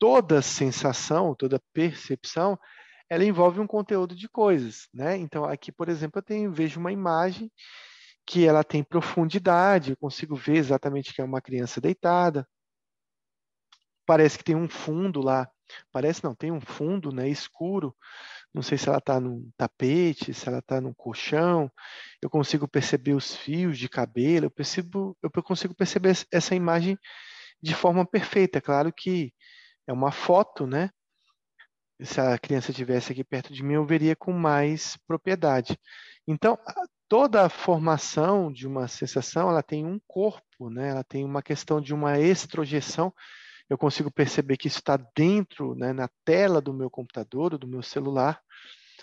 toda 0.00 0.42
sensação, 0.42 1.34
toda 1.34 1.62
percepção, 1.72 2.58
ela 3.10 3.24
envolve 3.24 3.60
um 3.60 3.66
conteúdo 3.66 4.14
de 4.14 4.28
coisas, 4.28 4.88
né? 4.92 5.16
Então 5.16 5.44
aqui, 5.44 5.72
por 5.72 5.88
exemplo, 5.88 6.18
eu 6.18 6.22
tenho, 6.22 6.52
vejo 6.52 6.78
uma 6.80 6.92
imagem 6.92 7.50
que 8.26 8.46
ela 8.46 8.62
tem 8.62 8.82
profundidade, 8.84 9.92
eu 9.92 9.96
consigo 9.96 10.36
ver 10.36 10.56
exatamente 10.56 11.14
que 11.14 11.20
é 11.20 11.24
uma 11.24 11.40
criança 11.40 11.80
deitada. 11.80 12.46
Parece 14.06 14.38
que 14.38 14.44
tem 14.44 14.56
um 14.56 14.68
fundo 14.68 15.20
lá, 15.20 15.48
parece 15.92 16.22
não, 16.24 16.34
tem 16.34 16.50
um 16.50 16.60
fundo, 16.60 17.12
né, 17.12 17.28
escuro. 17.28 17.94
Não 18.52 18.62
sei 18.62 18.78
se 18.78 18.88
ela 18.88 18.98
está 18.98 19.20
num 19.20 19.50
tapete, 19.56 20.32
se 20.32 20.48
ela 20.48 20.58
está 20.58 20.80
num 20.80 20.94
colchão. 20.94 21.70
Eu 22.20 22.30
consigo 22.30 22.66
perceber 22.66 23.14
os 23.14 23.36
fios 23.36 23.78
de 23.78 23.88
cabelo. 23.88 24.46
Eu 24.46 24.50
percebo, 24.50 25.16
eu 25.22 25.30
consigo 25.42 25.74
perceber 25.74 26.16
essa 26.32 26.54
imagem 26.54 26.98
de 27.62 27.74
forma 27.74 28.06
perfeita. 28.06 28.60
Claro 28.60 28.92
que 28.92 29.32
é 29.86 29.92
uma 29.92 30.10
foto, 30.12 30.66
né? 30.66 30.90
Se 32.00 32.20
a 32.20 32.38
criança 32.38 32.70
estivesse 32.70 33.12
aqui 33.12 33.24
perto 33.24 33.52
de 33.52 33.62
mim, 33.62 33.74
eu 33.74 33.84
veria 33.84 34.14
com 34.14 34.32
mais 34.32 34.96
propriedade. 35.06 35.78
Então, 36.26 36.58
toda 37.08 37.44
a 37.44 37.48
formação 37.48 38.52
de 38.52 38.66
uma 38.66 38.86
sensação, 38.86 39.48
ela 39.48 39.62
tem 39.62 39.84
um 39.84 39.98
corpo, 40.06 40.70
né? 40.70 40.90
ela 40.90 41.02
tem 41.02 41.24
uma 41.24 41.42
questão 41.42 41.80
de 41.80 41.94
uma 41.94 42.18
extrojeção. 42.18 43.12
Eu 43.68 43.76
consigo 43.76 44.10
perceber 44.10 44.56
que 44.56 44.68
isso 44.68 44.78
está 44.78 44.96
dentro, 45.16 45.74
né, 45.74 45.92
na 45.92 46.08
tela 46.24 46.60
do 46.60 46.72
meu 46.72 46.88
computador, 46.88 47.58
do 47.58 47.66
meu 47.66 47.82
celular, 47.82 48.40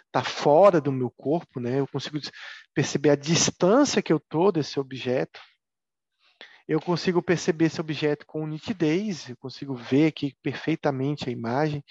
está 0.05 0.23
fora 0.23 0.79
do 0.79 0.91
meu 0.91 1.11
corpo, 1.11 1.59
né? 1.59 1.79
eu 1.79 1.87
consigo 1.87 2.17
perceber 2.73 3.11
a 3.11 3.15
distância 3.15 4.01
que 4.01 4.11
eu 4.11 4.17
estou 4.17 4.51
desse 4.51 4.79
objeto, 4.79 5.39
eu 6.67 6.81
consigo 6.81 7.21
perceber 7.21 7.65
esse 7.65 7.79
objeto 7.79 8.25
com 8.25 8.47
nitidez, 8.47 9.29
eu 9.29 9.37
consigo 9.37 9.75
ver 9.75 10.07
aqui 10.07 10.35
perfeitamente 10.41 11.29
a 11.29 11.31
imagem, 11.31 11.83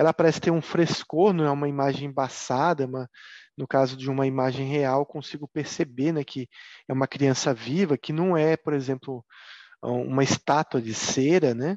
ela 0.00 0.14
parece 0.14 0.40
ter 0.40 0.50
um 0.50 0.62
frescor, 0.62 1.34
não 1.34 1.44
é 1.44 1.50
uma 1.50 1.68
imagem 1.68 2.08
embaçada, 2.08 2.86
uma, 2.86 3.06
no 3.54 3.68
caso 3.68 3.98
de 3.98 4.08
uma 4.08 4.26
imagem 4.26 4.66
real, 4.66 5.04
consigo 5.04 5.46
perceber 5.46 6.10
né, 6.10 6.24
que 6.24 6.48
é 6.88 6.92
uma 6.94 7.06
criança 7.06 7.52
viva, 7.52 7.98
que 7.98 8.10
não 8.10 8.34
é, 8.34 8.56
por 8.56 8.72
exemplo, 8.72 9.22
uma 9.82 10.24
estátua 10.24 10.80
de 10.80 10.94
cera, 10.94 11.54
né? 11.54 11.76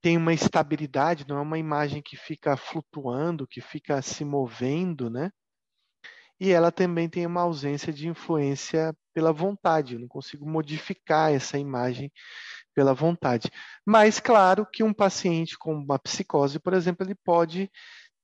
Tem 0.00 0.16
uma 0.16 0.32
estabilidade, 0.32 1.26
não 1.28 1.38
é 1.38 1.40
uma 1.40 1.58
imagem 1.58 2.00
que 2.00 2.16
fica 2.16 2.56
flutuando, 2.56 3.48
que 3.48 3.60
fica 3.60 4.00
se 4.00 4.24
movendo, 4.24 5.10
né? 5.10 5.32
E 6.38 6.52
ela 6.52 6.70
também 6.70 7.08
tem 7.08 7.26
uma 7.26 7.42
ausência 7.42 7.92
de 7.92 8.06
influência 8.06 8.96
pela 9.12 9.32
vontade, 9.32 9.94
eu 9.94 10.00
não 10.00 10.08
consigo 10.08 10.48
modificar 10.48 11.32
essa 11.32 11.58
imagem 11.58 12.12
pela 12.74 12.94
vontade. 12.94 13.50
Mas, 13.84 14.20
claro, 14.20 14.66
que 14.66 14.82
um 14.82 14.92
paciente 14.92 15.56
com 15.58 15.74
uma 15.74 15.98
psicose, 15.98 16.58
por 16.58 16.74
exemplo, 16.74 17.06
ele 17.06 17.14
pode 17.14 17.70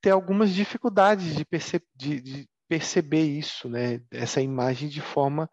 ter 0.00 0.10
algumas 0.10 0.52
dificuldades 0.52 1.34
de, 1.34 1.44
perce 1.44 1.82
de, 1.94 2.20
de 2.20 2.48
perceber 2.68 3.24
isso, 3.24 3.68
né? 3.68 4.00
essa 4.10 4.40
imagem 4.40 4.88
de 4.88 5.00
forma 5.00 5.48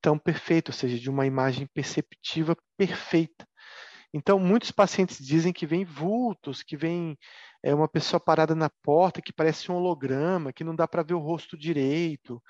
tão 0.00 0.18
perfeita, 0.18 0.70
ou 0.70 0.74
seja, 0.74 0.98
de 0.98 1.10
uma 1.10 1.26
imagem 1.26 1.66
perceptiva 1.74 2.56
perfeita. 2.76 3.46
Então, 4.14 4.38
muitos 4.38 4.70
pacientes 4.70 5.18
dizem 5.18 5.52
que 5.52 5.66
vem 5.66 5.84
vultos, 5.84 6.62
que 6.62 6.76
vem 6.76 7.18
é, 7.62 7.74
uma 7.74 7.88
pessoa 7.88 8.20
parada 8.20 8.54
na 8.54 8.70
porta 8.82 9.20
que 9.20 9.32
parece 9.32 9.70
um 9.70 9.74
holograma, 9.74 10.52
que 10.52 10.64
não 10.64 10.74
dá 10.74 10.86
para 10.86 11.02
ver 11.02 11.14
o 11.14 11.18
rosto 11.18 11.56
direito, 11.58 12.42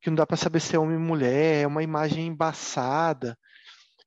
que 0.00 0.10
não 0.10 0.16
dá 0.16 0.26
para 0.26 0.36
saber 0.36 0.60
se 0.60 0.74
é 0.74 0.78
homem 0.78 0.96
ou 0.96 1.02
mulher, 1.02 1.62
é 1.62 1.66
uma 1.66 1.82
imagem 1.82 2.26
embaçada 2.26 3.38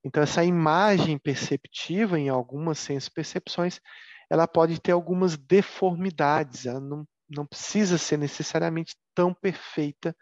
Então, 0.06 0.22
essa 0.22 0.44
imagem 0.44 1.18
perceptiva, 1.18 2.20
em 2.20 2.30
algumas 2.30 2.78
senso-percepções, 2.78 3.82
ela 4.30 4.48
pode 4.48 4.80
ter 4.80 4.92
algumas 4.92 5.36
deformidades, 5.36 6.68
ela 6.68 6.80
não, 6.80 7.08
não 7.28 7.44
precisa 7.44 7.98
ser 7.98 8.16
necessariamente 8.18 8.96
tão 9.16 9.34
perfeita 9.34 10.16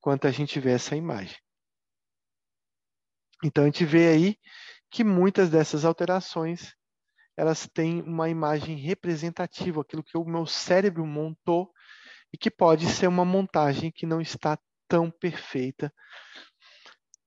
quanto 0.00 0.26
a 0.26 0.32
gente 0.32 0.58
vê 0.58 0.72
essa 0.72 0.96
imagem. 0.96 1.36
Então, 3.44 3.62
a 3.62 3.66
gente 3.68 3.84
vê 3.84 4.08
aí 4.08 4.36
que 4.90 5.04
muitas 5.04 5.48
dessas 5.48 5.84
alterações 5.84 6.74
elas 7.36 7.68
têm 7.72 8.02
uma 8.02 8.28
imagem 8.28 8.76
representativa, 8.76 9.82
aquilo 9.82 10.02
que 10.02 10.18
o 10.18 10.24
meu 10.24 10.46
cérebro 10.46 11.06
montou 11.06 11.72
e 12.32 12.36
que 12.36 12.50
pode 12.50 12.86
ser 12.86 13.06
uma 13.06 13.24
montagem 13.24 13.92
que 13.92 14.04
não 14.04 14.20
está 14.20 14.58
tão 14.88 15.10
perfeita 15.10 15.92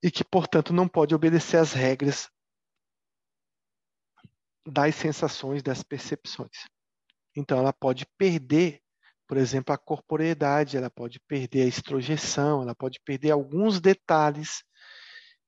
e 0.06 0.12
que, 0.12 0.24
portanto, 0.24 0.72
não 0.72 0.88
pode 0.88 1.16
obedecer 1.16 1.58
às 1.58 1.74
regras 1.74 2.30
das 4.64 4.94
sensações, 4.94 5.64
das 5.64 5.82
percepções. 5.82 6.68
Então, 7.36 7.58
ela 7.58 7.74
pode 7.74 8.06
perder, 8.16 8.84
por 9.28 9.36
exemplo, 9.36 9.74
a 9.74 9.80
corporeidade, 9.80 10.78
ela 10.78 10.92
pode 10.92 11.20
perder 11.22 11.64
a 11.64 11.68
estrojeção, 11.68 12.62
ela 12.62 12.76
pode 12.76 13.00
perder 13.04 13.32
alguns 13.32 13.82
detalhes 13.82 14.64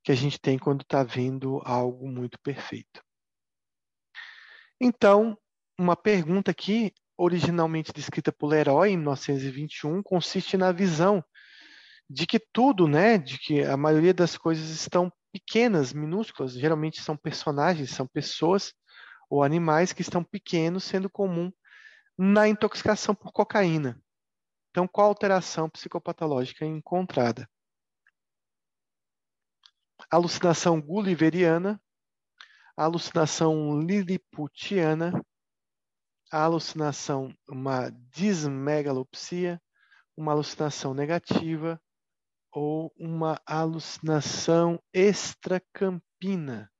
que 0.03 0.11
a 0.11 0.15
gente 0.15 0.39
tem 0.39 0.57
quando 0.57 0.81
está 0.81 1.03
vendo 1.03 1.61
algo 1.63 2.07
muito 2.09 2.39
perfeito. 2.39 3.03
Então, 4.81 5.37
uma 5.79 5.95
pergunta 5.95 6.49
aqui, 6.49 6.91
originalmente 7.15 7.93
descrita 7.93 8.31
por 8.31 8.47
Leroy 8.47 8.89
em 8.89 8.97
1921, 8.97 10.01
consiste 10.01 10.57
na 10.57 10.71
visão 10.71 11.23
de 12.09 12.25
que 12.25 12.39
tudo, 12.39 12.87
né, 12.87 13.17
de 13.17 13.37
que 13.37 13.63
a 13.63 13.75
maioria 13.75 14.13
das 14.13 14.37
coisas 14.37 14.69
estão 14.69 15.11
pequenas, 15.31 15.93
minúsculas, 15.93 16.53
geralmente 16.53 17.01
são 17.01 17.17
personagens, 17.17 17.91
são 17.91 18.07
pessoas 18.07 18.73
ou 19.29 19.43
animais 19.43 19.91
que 19.91 20.01
estão 20.01 20.23
pequenos, 20.23 20.83
sendo 20.83 21.09
comum 21.09 21.51
na 22.17 22.47
intoxicação 22.47 23.13
por 23.13 23.31
cocaína. 23.31 24.01
Então, 24.71 24.87
qual 24.87 25.07
alteração 25.07 25.69
psicopatológica 25.69 26.65
encontrada? 26.65 27.47
Alucinação 30.09 30.79
gulliveriana, 30.79 31.81
alucinação 32.75 33.79
liliputiana, 33.81 35.11
alucinação, 36.31 37.33
uma 37.49 37.89
dismegalopsia, 38.11 39.61
uma 40.15 40.31
alucinação 40.31 40.93
negativa, 40.93 41.81
ou 42.57 42.91
uma 42.97 43.39
alucinação 43.45 44.81
extracampina. 44.91 46.71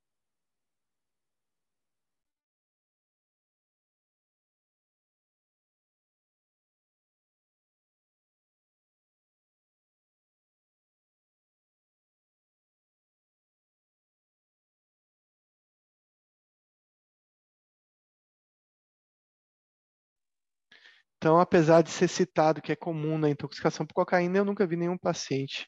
Então, 21.28 21.42
apesar 21.42 21.82
de 21.82 21.90
ser 21.90 22.08
citado 22.08 22.62
que 22.62 22.72
é 22.72 22.76
comum 22.76 23.18
na 23.18 23.30
intoxicação 23.30 23.86
por 23.86 23.94
cocaína, 23.94 24.38
eu 24.38 24.46
nunca 24.46 24.66
vi 24.66 24.78
nenhum 24.78 24.98
paciente 24.98 25.68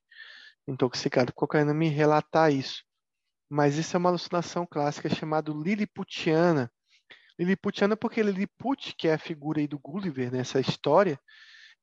intoxicado 0.65 1.33
por 1.33 1.39
cocaína 1.41 1.73
me 1.73 1.89
relatar 1.89 2.49
isso. 2.49 2.81
Mas 3.49 3.75
isso 3.75 3.93
é 3.93 3.99
uma 3.99 4.07
alucinação 4.07 4.65
clássica 4.65 5.09
chamada 5.09 5.51
liliputiana. 5.51 6.71
Liliputiana 7.37 7.97
porque 7.97 8.23
Lilliput, 8.23 8.95
que 8.97 9.09
é 9.09 9.15
a 9.15 9.19
figura 9.19 9.59
aí 9.59 9.67
do 9.67 9.77
Gulliver 9.77 10.31
nessa 10.31 10.61
história, 10.61 11.19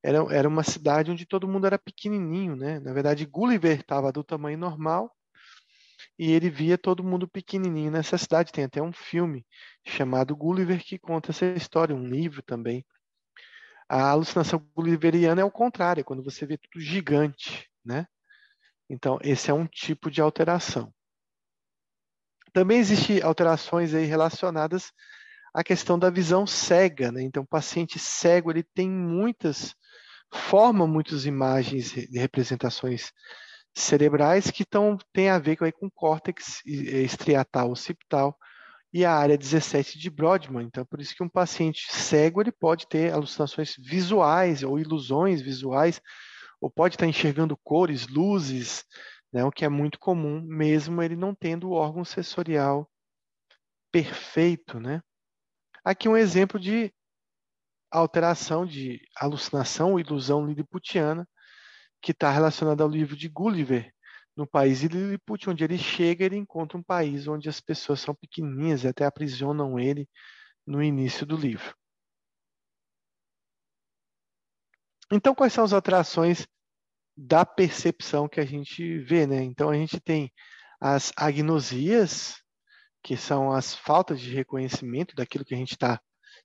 era, 0.03 0.21
era 0.35 0.49
uma 0.49 0.63
cidade 0.63 1.11
onde 1.11 1.27
todo 1.27 1.47
mundo 1.47 1.67
era 1.67 1.79
pequenininho, 1.79 2.57
né? 2.57 2.81
Na 2.81 2.95
verdade, 2.95 3.27
Gulliver 3.27 3.81
estava 3.81 4.11
do 4.11 4.25
tamanho 4.25 4.57
normal 4.57 5.15
e 6.19 6.33
ele 6.33 6.49
via 6.49 6.79
todo 6.79 7.05
mundo 7.05 7.29
pequenininho 7.29 7.91
nessa 7.91 8.17
cidade. 8.17 8.53
Tem 8.53 8.65
até 8.65 8.81
um 8.81 8.95
filme 8.95 9.45
chamado 9.85 10.35
Gulliver 10.35 10.83
que 10.83 10.99
conta 10.99 11.31
essa 11.31 11.45
história, 11.45 11.95
um 11.95 12.09
livro 12.09 12.43
também. 12.43 12.83
A 13.89 14.11
alucinação 14.11 14.59
gulliveriana 14.75 15.41
é 15.41 15.45
o 15.45 15.51
contrário, 15.51 16.01
é 16.01 16.05
quando 16.05 16.23
você 16.23 16.45
vê 16.45 16.59
tudo 16.59 16.81
gigante, 16.81 17.69
né? 17.85 18.07
Então, 18.89 19.19
esse 19.23 19.51
é 19.51 19.55
um 19.55 19.67
tipo 19.67 20.11
de 20.11 20.21
alteração. 20.21 20.93
Também 22.53 22.79
existem 22.79 23.23
alterações 23.23 23.95
aí 23.95 24.05
relacionadas 24.05 24.93
à 25.55 25.63
questão 25.63 25.99
da 25.99 26.11
visão 26.11 26.47
cega, 26.47 27.13
né? 27.13 27.23
Então, 27.23 27.43
o 27.43 27.47
paciente 27.47 27.99
cego, 27.99 28.51
ele 28.51 28.63
tem 28.63 28.91
muitas, 28.91 29.75
forma 30.33 30.87
muitas 30.87 31.27
imagens 31.27 31.93
de 31.93 32.19
representações 32.19 33.13
cerebrais 33.75 34.51
que 34.51 34.65
tão, 34.65 34.97
tem 35.13 35.29
a 35.29 35.39
ver 35.39 35.57
com, 35.57 35.65
aí, 35.65 35.73
com 35.73 35.91
córtex 35.91 36.63
estriatal 36.65 37.71
occipital, 37.71 38.37
e 38.97 39.05
a 39.05 39.13
área 39.13 39.37
17 39.37 39.99
de 39.99 40.09
Brodmann. 40.09 40.65
Então, 40.65 40.83
por 40.87 41.03
isso 41.03 41.15
que 41.15 41.23
um 41.23 41.29
paciente 41.29 41.87
cego 41.93 42.41
ele 42.41 42.51
pode 42.51 42.89
ter 42.89 43.13
alucinações 43.13 43.75
visuais 43.79 44.63
ou 44.63 44.79
ilusões 44.79 45.43
visuais, 45.43 46.01
ou 46.59 46.71
pode 46.71 46.95
estar 46.95 47.07
enxergando 47.07 47.59
cores, 47.59 48.07
luzes, 48.07 48.87
né, 49.31 49.45
o 49.45 49.53
que 49.53 49.67
é 49.67 49.69
muito 49.69 49.99
comum, 49.99 50.41
mesmo 50.41 51.03
ele 51.03 51.15
não 51.15 51.35
tendo 51.35 51.69
o 51.69 51.73
órgão 51.73 52.07
sensorial 52.07 52.91
perfeito. 53.93 54.81
Né? 54.81 55.03
Aqui 55.85 56.09
um 56.09 56.17
exemplo 56.17 56.59
de 56.59 56.91
alteração 57.91 58.65
de 58.65 58.99
alucinação 59.15 59.93
ou 59.93 60.01
ilusão 60.01 60.47
liliputiana, 60.47 61.29
que 62.01 62.13
está 62.13 62.31
relacionada 62.31 62.83
ao 62.83 62.89
livro 62.89 63.15
de 63.15 63.29
Gulliver, 63.29 63.93
no 64.37 64.47
país 64.47 64.81
de 64.81 64.89
Lilliput, 64.89 65.49
onde 65.49 65.65
ele 65.65 65.79
chega, 65.79 66.25
ele 66.25 66.37
encontra 66.37 66.77
um 66.77 66.83
país 66.83 67.27
onde 67.27 67.49
as 67.49 67.61
pessoas 67.61 68.01
são 68.01 68.15
pequenininhas 68.15 68.85
e 68.85 68.89
até 68.89 69.07
aprisionam 69.07 69.79
ele 69.79 70.07
no 70.67 70.83
início 70.83 71.25
do 71.25 71.37
livro. 71.37 71.75
Então, 75.11 75.35
quais 75.35 75.53
são 75.53 75.65
as 75.65 75.73
atrações 75.73 76.47
da 77.17 77.47
percepção 77.47 78.29
que 78.29 78.41
a 78.41 78.45
gente 78.45 78.99
vê, 78.99 79.27
né? 79.27 79.43
Então, 79.43 79.71
a 79.71 79.75
gente 79.75 79.99
tem 80.01 80.31
as 80.79 81.13
agnosias, 81.17 82.35
que 83.03 83.17
são 83.17 83.53
as 83.53 83.75
faltas 83.75 84.21
de 84.21 84.35
reconhecimento 84.35 85.15
daquilo 85.15 85.45
que 85.45 85.55
a 85.55 85.57
gente 85.57 85.73
está 85.73 85.99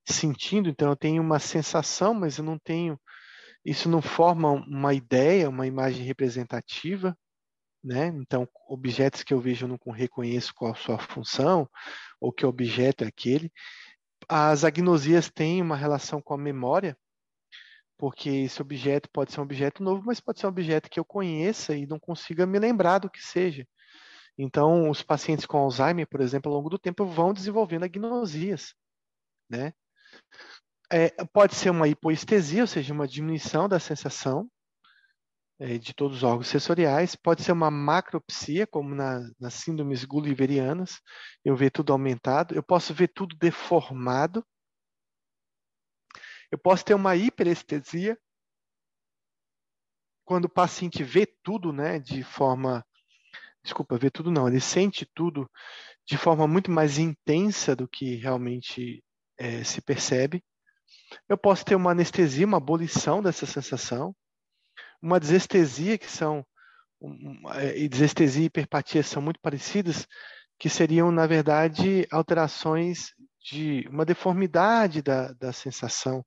sentindo. 0.07 0.69
Então, 0.69 0.89
eu 0.89 0.95
tenho 0.95 1.21
uma 1.21 1.39
sensação, 1.39 2.13
mas 2.13 2.37
eu 2.37 2.43
não 2.45 2.57
tenho. 2.57 2.97
Isso 3.65 3.89
não 3.89 4.01
forma 4.01 4.51
uma 4.51 4.93
ideia, 4.93 5.49
uma 5.49 5.67
imagem 5.67 6.05
representativa 6.05 7.17
né? 7.83 8.07
Então, 8.07 8.47
objetos 8.67 9.23
que 9.23 9.33
eu 9.33 9.39
vejo 9.39 9.65
eu 9.65 9.69
não 9.69 9.93
reconheço 9.93 10.53
qual 10.53 10.71
a 10.71 10.75
sua 10.75 10.99
função, 10.99 11.69
ou 12.19 12.31
que 12.31 12.45
objeto 12.45 13.03
é 13.03 13.07
aquele. 13.07 13.51
As 14.29 14.63
agnosias 14.63 15.29
têm 15.29 15.61
uma 15.61 15.75
relação 15.75 16.21
com 16.21 16.33
a 16.33 16.37
memória, 16.37 16.97
porque 17.97 18.29
esse 18.29 18.61
objeto 18.61 19.09
pode 19.11 19.31
ser 19.31 19.39
um 19.39 19.43
objeto 19.43 19.83
novo, 19.83 20.03
mas 20.05 20.19
pode 20.19 20.39
ser 20.39 20.47
um 20.47 20.49
objeto 20.49 20.89
que 20.89 20.99
eu 20.99 21.05
conheça 21.05 21.75
e 21.75 21.85
não 21.85 21.99
consiga 21.99 22.45
me 22.45 22.59
lembrar 22.59 22.99
do 22.99 23.09
que 23.09 23.21
seja. 23.21 23.67
Então, 24.37 24.89
os 24.89 25.03
pacientes 25.03 25.45
com 25.45 25.57
Alzheimer, 25.57 26.07
por 26.07 26.21
exemplo, 26.21 26.51
ao 26.51 26.57
longo 26.57 26.69
do 26.69 26.79
tempo 26.79 27.05
vão 27.05 27.33
desenvolvendo 27.33 27.83
agnosias, 27.83 28.73
né? 29.49 29.73
É, 30.91 31.09
pode 31.31 31.55
ser 31.55 31.69
uma 31.69 31.87
hipoestesia, 31.87 32.61
ou 32.61 32.67
seja, 32.67 32.93
uma 32.93 33.07
diminuição 33.07 33.69
da 33.69 33.79
sensação, 33.79 34.49
de 35.61 35.93
todos 35.93 36.17
os 36.17 36.23
órgãos 36.23 36.47
sensoriais. 36.47 37.15
Pode 37.15 37.43
ser 37.43 37.51
uma 37.51 37.69
macropsia, 37.69 38.65
como 38.65 38.95
na, 38.95 39.19
nas 39.39 39.53
síndromes 39.53 40.03
gulliverianas, 40.03 40.99
eu 41.45 41.55
ver 41.55 41.69
tudo 41.69 41.93
aumentado. 41.93 42.55
Eu 42.55 42.63
posso 42.63 42.93
ver 42.93 43.09
tudo 43.09 43.35
deformado. 43.35 44.43
Eu 46.51 46.57
posso 46.57 46.83
ter 46.83 46.95
uma 46.95 47.15
hiperestesia, 47.15 48.17
quando 50.25 50.45
o 50.45 50.49
paciente 50.49 51.03
vê 51.03 51.25
tudo 51.43 51.71
né, 51.71 51.99
de 51.99 52.23
forma. 52.23 52.85
Desculpa, 53.63 53.97
vê 53.97 54.09
tudo 54.09 54.31
não, 54.31 54.47
ele 54.47 54.59
sente 54.59 55.05
tudo 55.13 55.49
de 56.07 56.17
forma 56.17 56.47
muito 56.47 56.71
mais 56.71 56.97
intensa 56.97 57.75
do 57.75 57.87
que 57.87 58.15
realmente 58.15 59.03
é, 59.37 59.63
se 59.63 59.79
percebe. 59.81 60.43
Eu 61.29 61.37
posso 61.37 61.63
ter 61.63 61.75
uma 61.75 61.91
anestesia, 61.91 62.45
uma 62.45 62.57
abolição 62.57 63.21
dessa 63.21 63.45
sensação 63.45 64.15
uma 65.01 65.19
desestesia, 65.19 65.97
que 65.97 66.09
são, 66.09 66.45
é, 67.55 67.77
e 67.77 67.89
desestesia 67.89 68.43
e 68.43 68.45
hiperpatia 68.45 69.03
são 69.03 69.21
muito 69.21 69.39
parecidas, 69.41 70.07
que 70.59 70.69
seriam, 70.69 71.11
na 71.11 71.25
verdade, 71.25 72.07
alterações 72.11 73.13
de 73.43 73.87
uma 73.89 74.05
deformidade 74.05 75.01
da, 75.01 75.33
da 75.33 75.51
sensação, 75.51 76.23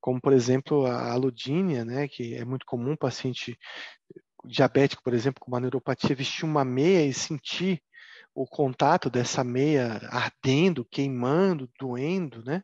como, 0.00 0.20
por 0.20 0.32
exemplo, 0.32 0.86
a 0.86 1.10
aludínia, 1.12 1.84
né, 1.84 2.06
que 2.06 2.34
é 2.34 2.44
muito 2.44 2.64
comum, 2.64 2.92
um 2.92 2.96
paciente 2.96 3.58
diabético, 4.44 5.02
por 5.02 5.12
exemplo, 5.12 5.40
com 5.40 5.50
uma 5.50 5.58
neuropatia, 5.58 6.14
vestir 6.14 6.44
uma 6.44 6.64
meia 6.64 7.04
e 7.04 7.12
sentir 7.12 7.82
o 8.32 8.46
contato 8.46 9.10
dessa 9.10 9.42
meia 9.42 10.00
ardendo, 10.10 10.84
queimando, 10.84 11.68
doendo, 11.78 12.44
né? 12.44 12.62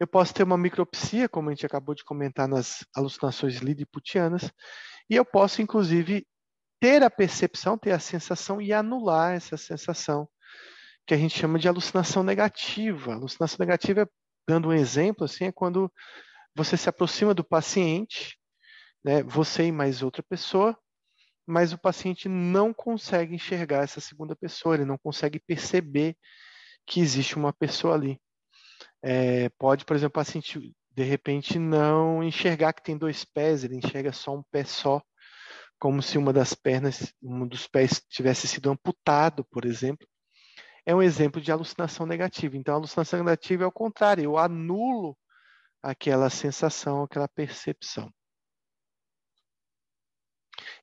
Eu 0.00 0.06
posso 0.06 0.32
ter 0.32 0.44
uma 0.44 0.56
micropsia, 0.56 1.28
como 1.28 1.48
a 1.48 1.52
gente 1.52 1.66
acabou 1.66 1.94
de 1.94 2.04
comentar 2.04 2.46
nas 2.46 2.86
alucinações 2.94 3.56
lidiputianas, 3.56 4.50
e 5.10 5.16
eu 5.16 5.24
posso, 5.24 5.60
inclusive, 5.60 6.26
ter 6.80 7.02
a 7.02 7.10
percepção, 7.10 7.76
ter 7.76 7.92
a 7.92 7.98
sensação 7.98 8.60
e 8.60 8.72
anular 8.72 9.34
essa 9.34 9.56
sensação, 9.56 10.28
que 11.06 11.14
a 11.14 11.16
gente 11.16 11.36
chama 11.36 11.58
de 11.58 11.68
alucinação 11.68 12.22
negativa. 12.22 13.14
alucinação 13.14 13.56
negativa, 13.58 14.08
dando 14.48 14.68
um 14.68 14.72
exemplo, 14.72 15.24
assim, 15.24 15.46
é 15.46 15.52
quando 15.52 15.92
você 16.54 16.76
se 16.76 16.88
aproxima 16.88 17.34
do 17.34 17.44
paciente, 17.44 18.38
né, 19.04 19.22
você 19.22 19.64
e 19.64 19.72
mais 19.72 20.02
outra 20.02 20.22
pessoa, 20.22 20.78
mas 21.46 21.72
o 21.72 21.78
paciente 21.78 22.28
não 22.28 22.74
consegue 22.74 23.34
enxergar 23.34 23.82
essa 23.82 24.00
segunda 24.00 24.36
pessoa, 24.36 24.74
ele 24.74 24.84
não 24.84 24.98
consegue 24.98 25.40
perceber 25.40 26.16
que 26.86 27.00
existe 27.00 27.36
uma 27.36 27.52
pessoa 27.52 27.94
ali. 27.94 28.20
É, 29.02 29.48
pode, 29.50 29.84
por 29.84 29.94
exemplo, 29.94 30.20
o 30.20 30.24
paciente 30.24 30.74
de 30.90 31.02
repente 31.04 31.58
não 31.58 32.22
enxergar 32.22 32.72
que 32.72 32.82
tem 32.82 32.98
dois 32.98 33.24
pés, 33.24 33.62
ele 33.62 33.76
enxerga 33.76 34.12
só 34.12 34.34
um 34.34 34.42
pé 34.42 34.64
só, 34.64 35.00
como 35.78 36.02
se 36.02 36.18
uma 36.18 36.32
das 36.32 36.54
pernas, 36.54 37.14
um 37.22 37.46
dos 37.46 37.68
pés 37.68 38.02
tivesse 38.08 38.48
sido 38.48 38.70
amputado, 38.70 39.44
por 39.44 39.64
exemplo. 39.64 40.06
É 40.84 40.94
um 40.94 41.02
exemplo 41.02 41.40
de 41.40 41.52
alucinação 41.52 42.06
negativa. 42.06 42.56
Então, 42.56 42.74
a 42.74 42.78
alucinação 42.78 43.20
negativa 43.20 43.62
é 43.62 43.66
o 43.66 43.72
contrário, 43.72 44.24
eu 44.24 44.38
anulo 44.38 45.16
aquela 45.82 46.30
sensação, 46.30 47.04
aquela 47.04 47.28
percepção. 47.28 48.12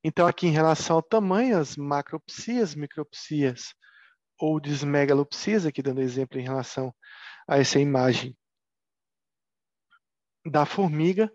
Então, 0.04 0.28
aqui 0.28 0.48
em 0.48 0.52
relação 0.52 0.98
ao 0.98 1.04
tamanho, 1.04 1.58
as 1.58 1.76
macropsias, 1.76 2.76
micropsias 2.76 3.74
ou 4.40 4.60
desmegalopsias, 4.60 5.66
aqui 5.66 5.82
dando 5.82 6.02
exemplo 6.02 6.40
em 6.40 6.44
relação 6.44 6.94
a 7.48 7.58
essa 7.58 7.80
imagem 7.80 8.36
da 10.46 10.66
formiga. 10.66 11.32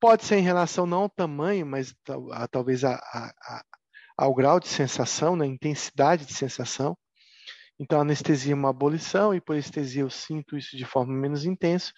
Pode 0.00 0.24
ser 0.24 0.36
em 0.36 0.42
relação 0.42 0.86
não 0.86 1.02
ao 1.02 1.10
tamanho, 1.10 1.66
mas 1.66 1.94
a, 2.32 2.48
talvez 2.48 2.84
a, 2.84 2.94
a, 2.94 3.64
ao 4.16 4.34
grau 4.34 4.58
de 4.60 4.68
sensação, 4.68 5.36
na 5.36 5.44
né, 5.44 5.50
intensidade 5.50 6.26
de 6.26 6.34
sensação. 6.34 6.96
Então, 7.78 8.00
anestesia 8.00 8.52
é 8.52 8.54
uma 8.54 8.70
abolição, 8.70 9.34
hipoestesia 9.34 10.02
eu 10.02 10.10
sinto 10.10 10.56
isso 10.56 10.76
de 10.76 10.84
forma 10.84 11.12
menos 11.12 11.44
intensa, 11.44 11.92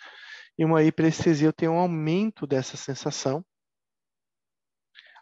e 0.59 0.65
uma 0.65 0.83
hiperestesia 0.83 1.49
eu 1.49 1.53
tenho 1.53 1.73
um 1.73 1.79
aumento 1.79 2.47
dessa 2.47 2.77
sensação. 2.77 3.45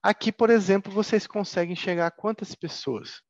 Aqui, 0.03 0.33
por 0.33 0.49
exemplo, 0.49 0.91
vocês 0.91 1.27
conseguem 1.27 1.77
chegar 1.77 2.07
a 2.07 2.11
quantas 2.11 2.55
pessoas? 2.55 3.21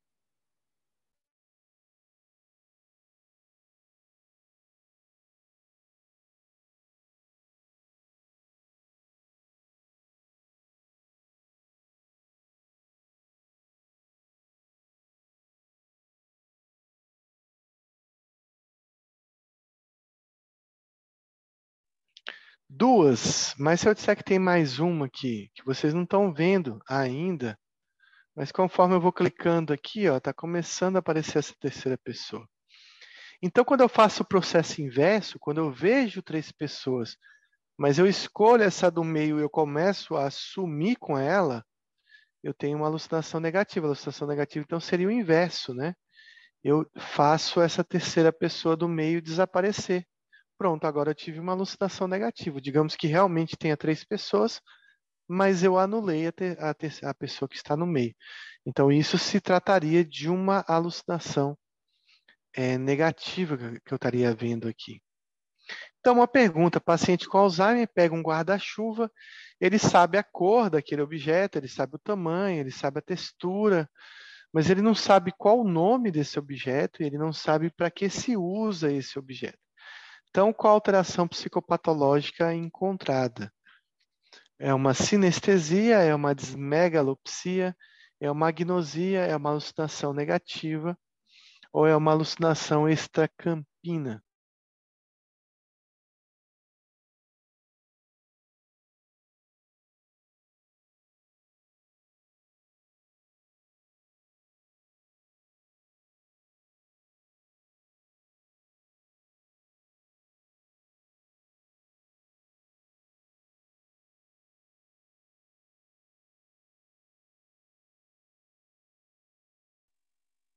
Duas, 22.79 23.55
mas 23.57 23.81
se 23.81 23.89
eu 23.89 23.93
disser 23.95 24.15
que 24.15 24.23
tem 24.23 24.37
mais 24.37 24.77
uma 24.77 25.07
aqui, 25.07 25.49
que 25.55 25.65
vocês 25.65 25.95
não 25.95 26.03
estão 26.03 26.31
vendo 26.31 26.79
ainda, 26.87 27.57
mas 28.35 28.51
conforme 28.51 28.93
eu 28.93 29.01
vou 29.01 29.11
clicando 29.11 29.73
aqui, 29.73 30.01
está 30.05 30.31
começando 30.31 30.95
a 30.95 30.99
aparecer 30.99 31.39
essa 31.39 31.55
terceira 31.59 31.97
pessoa. 31.97 32.47
Então, 33.41 33.65
quando 33.65 33.81
eu 33.81 33.89
faço 33.89 34.21
o 34.21 34.27
processo 34.27 34.79
inverso, 34.79 35.39
quando 35.39 35.57
eu 35.57 35.71
vejo 35.71 36.21
três 36.21 36.51
pessoas, 36.51 37.17
mas 37.75 37.97
eu 37.97 38.05
escolho 38.05 38.61
essa 38.61 38.91
do 38.91 39.03
meio 39.03 39.39
e 39.39 39.41
eu 39.41 39.49
começo 39.49 40.15
a 40.15 40.27
assumir 40.27 40.97
com 40.97 41.17
ela, 41.17 41.65
eu 42.43 42.53
tenho 42.53 42.77
uma 42.77 42.85
alucinação 42.85 43.39
negativa. 43.39 43.87
Alucinação 43.87 44.27
negativa, 44.27 44.63
então, 44.63 44.79
seria 44.79 45.07
o 45.07 45.11
inverso, 45.11 45.73
né? 45.73 45.95
Eu 46.63 46.87
faço 46.95 47.59
essa 47.59 47.83
terceira 47.83 48.31
pessoa 48.31 48.77
do 48.77 48.87
meio 48.87 49.19
desaparecer 49.19 50.05
pronto, 50.57 50.85
agora 50.85 51.11
eu 51.11 51.15
tive 51.15 51.39
uma 51.39 51.53
alucinação 51.53 52.07
negativa. 52.07 52.59
Digamos 52.61 52.95
que 52.95 53.07
realmente 53.07 53.57
tenha 53.57 53.77
três 53.77 54.03
pessoas, 54.03 54.61
mas 55.27 55.63
eu 55.63 55.77
anulei 55.77 56.27
a, 56.27 56.31
ter, 56.31 56.61
a, 56.63 56.73
ter, 56.73 56.93
a 57.03 57.13
pessoa 57.13 57.47
que 57.49 57.55
está 57.55 57.75
no 57.75 57.85
meio. 57.85 58.15
Então, 58.65 58.91
isso 58.91 59.17
se 59.17 59.39
trataria 59.39 60.03
de 60.03 60.29
uma 60.29 60.63
alucinação 60.67 61.57
é, 62.53 62.77
negativa 62.77 63.57
que 63.57 63.93
eu 63.93 63.97
estaria 63.97 64.33
vendo 64.33 64.67
aqui. 64.67 65.01
Então, 65.99 66.15
uma 66.15 66.27
pergunta: 66.27 66.79
paciente 66.79 67.27
com 67.27 67.37
Alzheimer 67.37 67.87
pega 67.93 68.15
um 68.15 68.21
guarda-chuva, 68.21 69.11
ele 69.59 69.77
sabe 69.77 70.17
a 70.17 70.23
cor 70.23 70.69
daquele 70.69 71.01
objeto, 71.01 71.57
ele 71.57 71.67
sabe 71.67 71.95
o 71.95 71.99
tamanho, 71.99 72.61
ele 72.61 72.71
sabe 72.71 72.99
a 72.99 73.01
textura, 73.01 73.89
mas 74.53 74.69
ele 74.69 74.81
não 74.81 74.95
sabe 74.95 75.33
qual 75.37 75.59
o 75.59 75.67
nome 75.67 76.11
desse 76.11 76.39
objeto, 76.39 77.03
ele 77.03 77.17
não 77.17 77.33
sabe 77.33 77.69
para 77.69 77.91
que 77.91 78.09
se 78.09 78.37
usa 78.37 78.91
esse 78.91 79.19
objeto. 79.19 79.66
Então, 80.29 80.53
qual 80.53 80.73
a 80.73 80.75
alteração 80.75 81.27
psicopatológica 81.27 82.53
encontrada? 82.53 83.51
É 84.59 84.73
uma 84.73 84.93
sinestesia, 84.93 85.97
é 85.99 86.13
uma 86.13 86.33
desmegalopsia, 86.33 87.75
é 88.19 88.29
uma 88.31 88.49
agnosia, 88.49 89.21
é 89.21 89.35
uma 89.35 89.51
alucinação 89.51 90.13
negativa 90.13 90.97
ou 91.71 91.85
é 91.85 91.95
uma 91.95 92.11
alucinação 92.11 92.89
extracampina? 92.89 94.23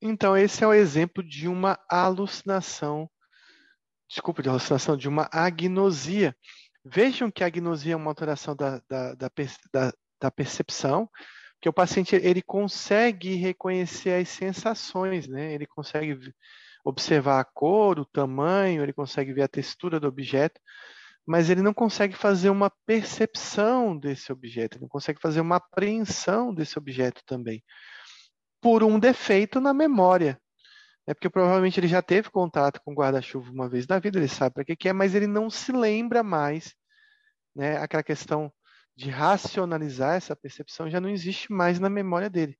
Então, 0.03 0.35
esse 0.35 0.65
é 0.65 0.67
o 0.67 0.73
exemplo 0.73 1.23
de 1.23 1.47
uma 1.47 1.79
alucinação, 1.87 3.09
desculpa, 4.09 4.43
de 4.43 4.49
alucinação, 4.49 4.97
de 4.97 5.09
uma 5.09 5.29
agnosia. 5.31 6.35
Vejam 6.83 7.31
que 7.31 7.45
a 7.45 7.47
agnosia 7.47 7.93
é 7.93 7.97
uma 7.97 8.11
alteração 8.11 8.57
da, 8.57 8.81
da, 8.89 9.15
da, 9.15 9.31
da, 9.73 9.93
da 10.19 10.31
percepção, 10.31 11.09
que 11.61 11.69
o 11.69 11.73
paciente 11.73 12.17
ele 12.17 12.41
consegue 12.41 13.35
reconhecer 13.35 14.19
as 14.19 14.31
sensações, 14.31 15.29
né? 15.29 15.53
Ele 15.53 15.67
consegue 15.67 16.19
observar 16.83 17.39
a 17.39 17.45
cor, 17.45 17.99
o 17.99 18.07
tamanho, 18.07 18.83
ele 18.83 18.95
consegue 18.95 19.35
ver 19.35 19.43
a 19.43 19.49
textura 19.49 20.01
do 20.01 20.09
objeto, 20.09 20.59
mas 21.27 21.51
ele 21.51 21.61
não 21.61 21.75
consegue 21.75 22.17
fazer 22.17 22.49
uma 22.49 22.71
percepção 22.87 23.95
desse 23.99 24.33
objeto, 24.33 24.77
ele 24.77 24.83
não 24.85 24.89
consegue 24.89 25.21
fazer 25.21 25.43
uma 25.43 25.57
apreensão 25.57 26.55
desse 26.55 26.79
objeto 26.79 27.23
também 27.27 27.63
por 28.61 28.83
um 28.83 28.99
defeito 28.99 29.61
na 29.61 29.73
memória. 29.73 30.41
É 31.07 31.15
porque 31.15 31.31
provavelmente 31.31 31.81
ele 31.81 31.89
já 31.89 32.03
teve 32.03 32.31
contato 32.31 32.81
com 32.85 32.95
guarda-chuva 32.95 33.51
uma 33.51 33.69
vez 33.69 33.87
na 33.87 33.99
vida, 33.99 34.19
ele 34.19 34.29
sabe 34.29 34.55
para 34.55 34.65
que, 34.65 34.77
que 34.77 34.89
é, 34.89 34.93
mas 34.93 35.15
ele 35.15 35.27
não 35.27 35.51
se 35.51 35.73
lembra 35.73 36.23
mais. 36.23 36.75
Né? 37.55 37.77
Aquela 37.79 38.03
questão 38.03 38.53
de 38.95 39.11
racionalizar 39.11 40.17
essa 40.17 40.37
percepção 40.37 40.91
já 40.91 41.01
não 41.01 41.09
existe 41.09 41.53
mais 41.53 41.81
na 41.81 41.89
memória 41.89 42.29
dele. 42.29 42.57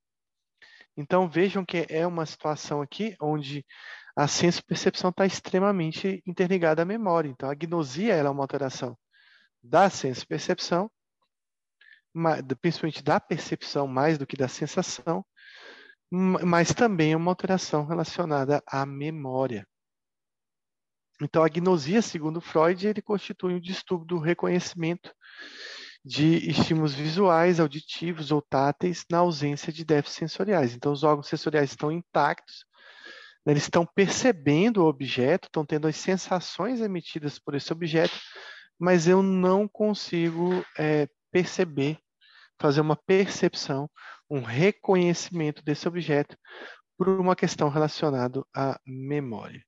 Então 0.97 1.29
vejam 1.29 1.65
que 1.65 1.87
é 1.89 2.07
uma 2.07 2.27
situação 2.27 2.83
aqui 2.83 3.15
onde 3.21 3.65
a 4.17 4.27
senso-percepção 4.27 5.11
está 5.11 5.25
extremamente 5.25 6.23
interligada 6.27 6.83
à 6.83 6.85
memória. 6.85 7.29
Então 7.29 7.49
a 7.49 7.55
gnosia 7.55 8.15
é 8.15 8.29
uma 8.29 8.43
alteração 8.43 8.99
da 9.63 9.89
senso-percepção, 9.89 10.91
principalmente 12.61 13.03
da 13.03 13.21
percepção 13.21 13.87
mais 13.87 14.19
do 14.19 14.27
que 14.27 14.37
da 14.37 14.49
sensação, 14.49 15.25
mas 16.11 16.75
também 16.75 17.13
é 17.13 17.17
uma 17.17 17.31
alteração 17.31 17.87
relacionada 17.87 18.63
à 18.67 18.85
memória. 18.85 19.67
Então, 21.23 21.45
a 21.45 21.49
gnosia, 21.49 22.01
segundo 22.01 22.41
Freud, 22.41 22.87
ele 22.87 23.03
constitui 23.03 23.55
um 23.55 23.61
distúrbio 23.61 24.07
do 24.07 24.19
reconhecimento 24.19 25.15
de 26.05 26.51
estímulos 26.51 26.95
visuais, 26.95 27.61
auditivos 27.61 28.33
ou 28.33 28.41
táteis 28.41 29.05
na 29.11 29.19
ausência 29.19 29.73
de 29.73 29.85
déficits 29.85 30.19
sensoriais. 30.19 30.75
Então, 30.75 30.93
os 30.93 31.05
órgãos 31.05 31.29
sensoriais 31.29 31.71
estão 31.71 31.93
intactos, 31.93 32.65
né, 33.45 33.53
eles 33.53 33.65
estão 33.65 33.87
percebendo 33.87 34.83
o 34.83 34.89
objeto, 34.89 35.47
estão 35.47 35.65
tendo 35.65 35.87
as 35.87 35.97
sensações 35.97 36.81
emitidas 36.81 37.39
por 37.39 37.55
esse 37.55 37.71
objeto, 37.71 38.19
mas 38.79 39.07
eu 39.07 39.23
não 39.23 39.69
consigo 39.69 40.65
é, 40.79 41.07
perceber, 41.31 41.99
fazer 42.59 42.81
uma 42.81 42.97
percepção 42.97 43.91
um 44.31 44.41
reconhecimento 44.41 45.63
desse 45.63 45.89
objeto, 45.89 46.37
por 46.97 47.09
uma 47.09 47.35
questão 47.35 47.69
relacionada 47.69 48.45
à 48.55 48.79
memória. 48.87 49.65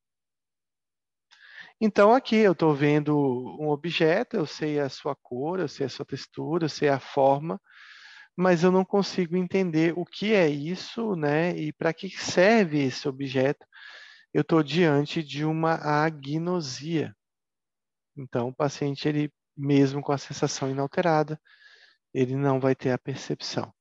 Então, 1.80 2.12
aqui 2.12 2.36
eu 2.36 2.52
estou 2.52 2.74
vendo 2.74 3.16
um 3.58 3.68
objeto, 3.68 4.36
eu 4.36 4.46
sei 4.46 4.78
a 4.78 4.88
sua 4.88 5.16
cor, 5.16 5.58
eu 5.58 5.66
sei 5.66 5.86
a 5.86 5.88
sua 5.88 6.06
textura, 6.06 6.66
eu 6.66 6.68
sei 6.68 6.88
a 6.88 7.00
forma, 7.00 7.60
mas 8.36 8.62
eu 8.62 8.70
não 8.70 8.84
consigo 8.84 9.36
entender 9.36 9.92
o 9.96 10.04
que 10.04 10.32
é 10.32 10.48
isso, 10.48 11.16
né? 11.16 11.56
E 11.56 11.72
para 11.72 11.92
que 11.92 12.08
serve 12.08 12.84
esse 12.84 13.08
objeto. 13.08 13.66
Eu 14.32 14.42
estou 14.42 14.62
diante 14.62 15.22
de 15.22 15.44
uma 15.44 15.74
agnosia. 15.74 17.14
Então, 18.16 18.48
o 18.48 18.54
paciente, 18.54 19.08
ele 19.08 19.32
mesmo 19.56 20.02
com 20.02 20.12
a 20.12 20.18
sensação 20.18 20.70
inalterada, 20.70 21.40
ele 22.14 22.36
não 22.36 22.60
vai 22.60 22.74
ter 22.74 22.90
a 22.90 22.98
percepção. 22.98 23.72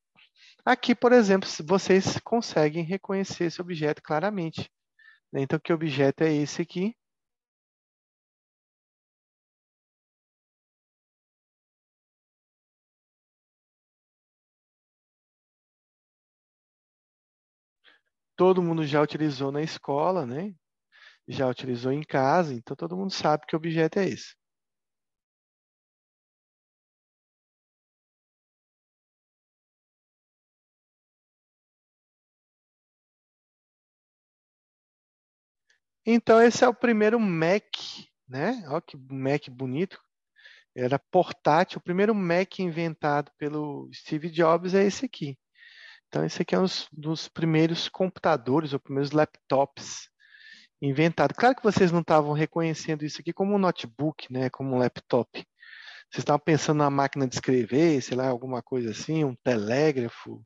Aqui, 0.65 0.95
por 0.95 1.11
exemplo, 1.11 1.47
vocês 1.65 2.17
conseguem 2.23 2.83
reconhecer 2.83 3.45
esse 3.45 3.61
objeto 3.61 4.01
claramente. 4.01 4.69
Né? 5.33 5.41
Então, 5.41 5.59
que 5.59 5.73
objeto 5.73 6.23
é 6.23 6.33
esse 6.33 6.61
aqui? 6.61 6.95
Todo 18.35 18.61
mundo 18.61 18.83
já 18.85 19.01
utilizou 19.01 19.53
na 19.53 19.61
escola, 19.61 20.25
né? 20.25 20.53
Já 21.27 21.47
utilizou 21.47 21.91
em 21.91 22.03
casa, 22.03 22.53
então 22.53 22.75
todo 22.75 22.97
mundo 22.97 23.11
sabe 23.13 23.45
que 23.47 23.55
objeto 23.55 23.99
é 23.99 24.09
esse. 24.09 24.35
Então, 36.06 36.41
esse 36.41 36.64
é 36.64 36.68
o 36.68 36.73
primeiro 36.73 37.19
Mac, 37.19 37.64
né? 38.28 38.64
Olha 38.68 38.82
que 38.82 38.98
Mac 38.98 39.48
bonito. 39.49 39.99
Era 40.76 40.98
portátil. 40.98 41.78
O 41.80 41.84
primeiro 41.84 42.15
Mac 42.15 42.60
inventado 42.60 43.32
pelo 43.38 43.90
Steve 43.94 44.30
Jobs 44.30 44.73
é 44.73 44.84
esse 44.84 45.06
aqui. 45.06 45.38
Então, 46.07 46.26
esse 46.26 46.41
aqui 46.41 46.56
é 46.56 46.60
um 46.60 46.65
dos 46.91 47.28
primeiros 47.28 47.88
computadores, 47.88 48.73
ou 48.73 48.80
primeiros 48.80 49.11
laptops 49.11 50.10
inventados. 50.82 51.38
Claro 51.38 51.56
que 51.56 51.64
vocês 51.64 51.91
não 51.91 52.02
estavam 52.02 52.34
reconhecendo 52.34 53.06
isso 53.06 53.22
aqui 53.22 53.32
como 53.32 53.53
um 53.53 53.60
notebook, 53.60 54.32
né? 54.32 54.49
Como 54.49 54.76
um 54.76 54.80
laptop. 54.80 55.30
Vocês 56.10 56.23
estavam 56.23 56.40
pensando 56.40 56.80
na 56.80 56.90
máquina 56.90 57.28
de 57.28 57.36
escrever, 57.36 58.02
sei 58.02 58.18
lá, 58.18 58.28
alguma 58.28 58.61
coisa 58.61 58.91
assim, 58.91 59.23
um 59.23 59.36
telégrafo, 59.44 60.44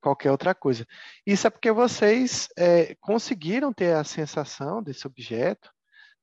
qualquer 0.00 0.30
outra 0.30 0.54
coisa. 0.54 0.86
Isso 1.26 1.46
é 1.46 1.50
porque 1.50 1.70
vocês 1.72 2.48
é, 2.56 2.94
conseguiram 3.00 3.72
ter 3.72 3.94
a 3.94 4.04
sensação 4.04 4.82
desse 4.82 5.06
objeto, 5.06 5.70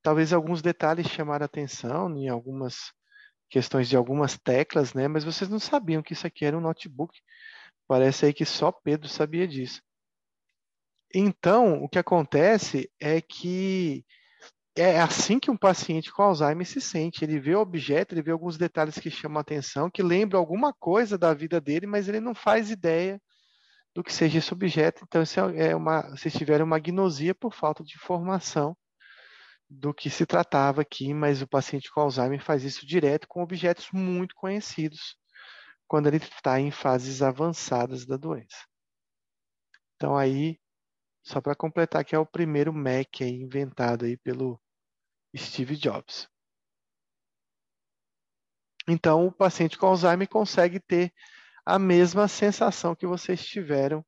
talvez 0.02 0.34
alguns 0.34 0.62
detalhes 0.62 1.08
chamaram 1.08 1.46
atenção 1.46 2.16
em 2.18 2.30
algumas 2.30 2.94
questões 3.50 3.88
de 3.88 3.96
algumas 3.96 4.38
teclas, 4.38 4.94
né? 4.94 5.08
Mas 5.08 5.24
vocês 5.24 5.50
não 5.50 5.60
sabiam 5.60 6.04
que 6.04 6.14
isso 6.14 6.28
aqui 6.28 6.46
era 6.46 6.58
um 6.58 6.62
notebook. 6.62 7.18
Parece 7.88 8.26
aí 8.26 8.34
que 8.34 8.46
só 8.46 8.72
Pedro 8.72 9.08
sabia 9.08 9.48
disso. 9.48 9.82
Então, 11.14 11.82
o 11.84 11.88
que 11.88 12.00
acontece 12.00 12.92
é 13.00 13.22
que 13.22 14.06
é 14.76 15.00
assim 15.00 15.40
que 15.40 15.50
um 15.50 15.56
paciente 15.56 16.12
com 16.12 16.22
Alzheimer 16.22 16.66
se 16.66 16.82
sente. 16.82 17.24
Ele 17.24 17.40
vê 17.40 17.56
o 17.56 17.62
objeto, 17.62 18.14
ele 18.14 18.22
vê 18.22 18.32
alguns 18.32 18.58
detalhes 18.58 19.00
que 19.00 19.10
chamam 19.10 19.40
atenção, 19.40 19.90
que 19.90 20.04
lembram 20.04 20.40
alguma 20.40 20.74
coisa 20.74 21.18
da 21.18 21.34
vida 21.34 21.62
dele, 21.62 21.88
mas 21.88 22.10
ele 22.10 22.20
não 22.20 22.36
faz 22.36 22.70
ideia 22.70 23.22
do 23.96 24.04
que 24.04 24.14
seja 24.14 24.40
esse 24.40 24.54
objeto. 24.54 25.06
Então, 25.08 25.24
isso 25.24 25.40
é 25.40 25.74
uma, 25.74 26.02
vocês 26.10 26.34
tiveram 26.34 26.66
uma 26.66 26.76
agnosia 26.76 27.34
por 27.34 27.54
falta 27.54 27.82
de 27.82 27.96
informação 27.96 28.78
do 29.70 29.94
que 29.94 30.10
se 30.10 30.26
tratava 30.26 30.82
aqui, 30.82 31.14
mas 31.14 31.42
o 31.42 31.48
paciente 31.48 31.90
com 31.90 32.02
Alzheimer 32.02 32.44
faz 32.44 32.64
isso 32.64 32.86
direto 32.86 33.26
com 33.28 33.42
objetos 33.42 33.90
muito 33.92 34.36
conhecidos 34.36 35.18
quando 35.88 36.08
ele 36.08 36.18
está 36.18 36.60
em 36.60 36.72
fases 36.72 37.22
avançadas 37.22 38.06
da 38.06 38.18
doença. 38.18 38.68
Então, 39.96 40.18
aí, 40.18 40.60
só 41.24 41.40
para 41.40 41.56
completar, 41.56 42.04
que 42.04 42.14
é 42.14 42.20
o 42.20 42.26
primeiro 42.26 42.74
Mac 42.74 43.22
aí, 43.22 43.42
inventado 43.42 44.04
aí 44.04 44.18
pelo 44.18 44.62
Steve 45.36 45.78
Jobs. 45.78 46.28
Então, 48.88 49.26
o 49.26 49.32
paciente 49.32 49.78
com 49.78 49.88
Alzheimer 49.88 50.28
consegue 50.28 50.80
ter 50.82 51.14
a 51.66 51.80
mesma 51.80 52.28
sensação 52.28 52.96
que 52.96 53.08
vocês 53.08 53.44
tiveram 53.44 54.06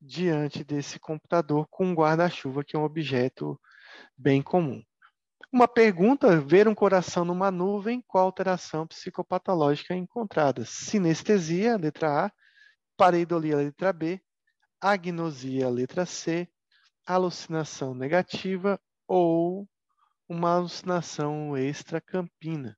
diante 0.00 0.62
desse 0.62 1.00
computador 1.00 1.66
com 1.70 1.86
um 1.86 1.94
guarda-chuva, 1.94 2.62
que 2.62 2.76
é 2.76 2.78
um 2.78 2.84
objeto 2.84 3.60
bem 4.16 4.42
comum. 4.42 4.82
Uma 5.52 5.66
pergunta: 5.66 6.40
ver 6.40 6.68
um 6.68 6.74
coração 6.74 7.24
numa 7.24 7.50
nuvem, 7.50 8.02
qual 8.06 8.26
alteração 8.26 8.86
psicopatológica 8.86 9.94
é 9.94 9.96
encontrada? 9.96 10.64
Sinestesia, 10.64 11.76
letra 11.76 12.26
A, 12.26 12.32
pareidolia, 12.96 13.56
letra 13.56 13.92
B, 13.92 14.20
agnosia, 14.80 15.68
letra 15.68 16.06
C, 16.06 16.48
alucinação 17.06 17.94
negativa 17.94 18.80
ou 19.06 19.68
uma 20.28 20.56
alucinação 20.56 21.56
extracampina. 21.56 22.76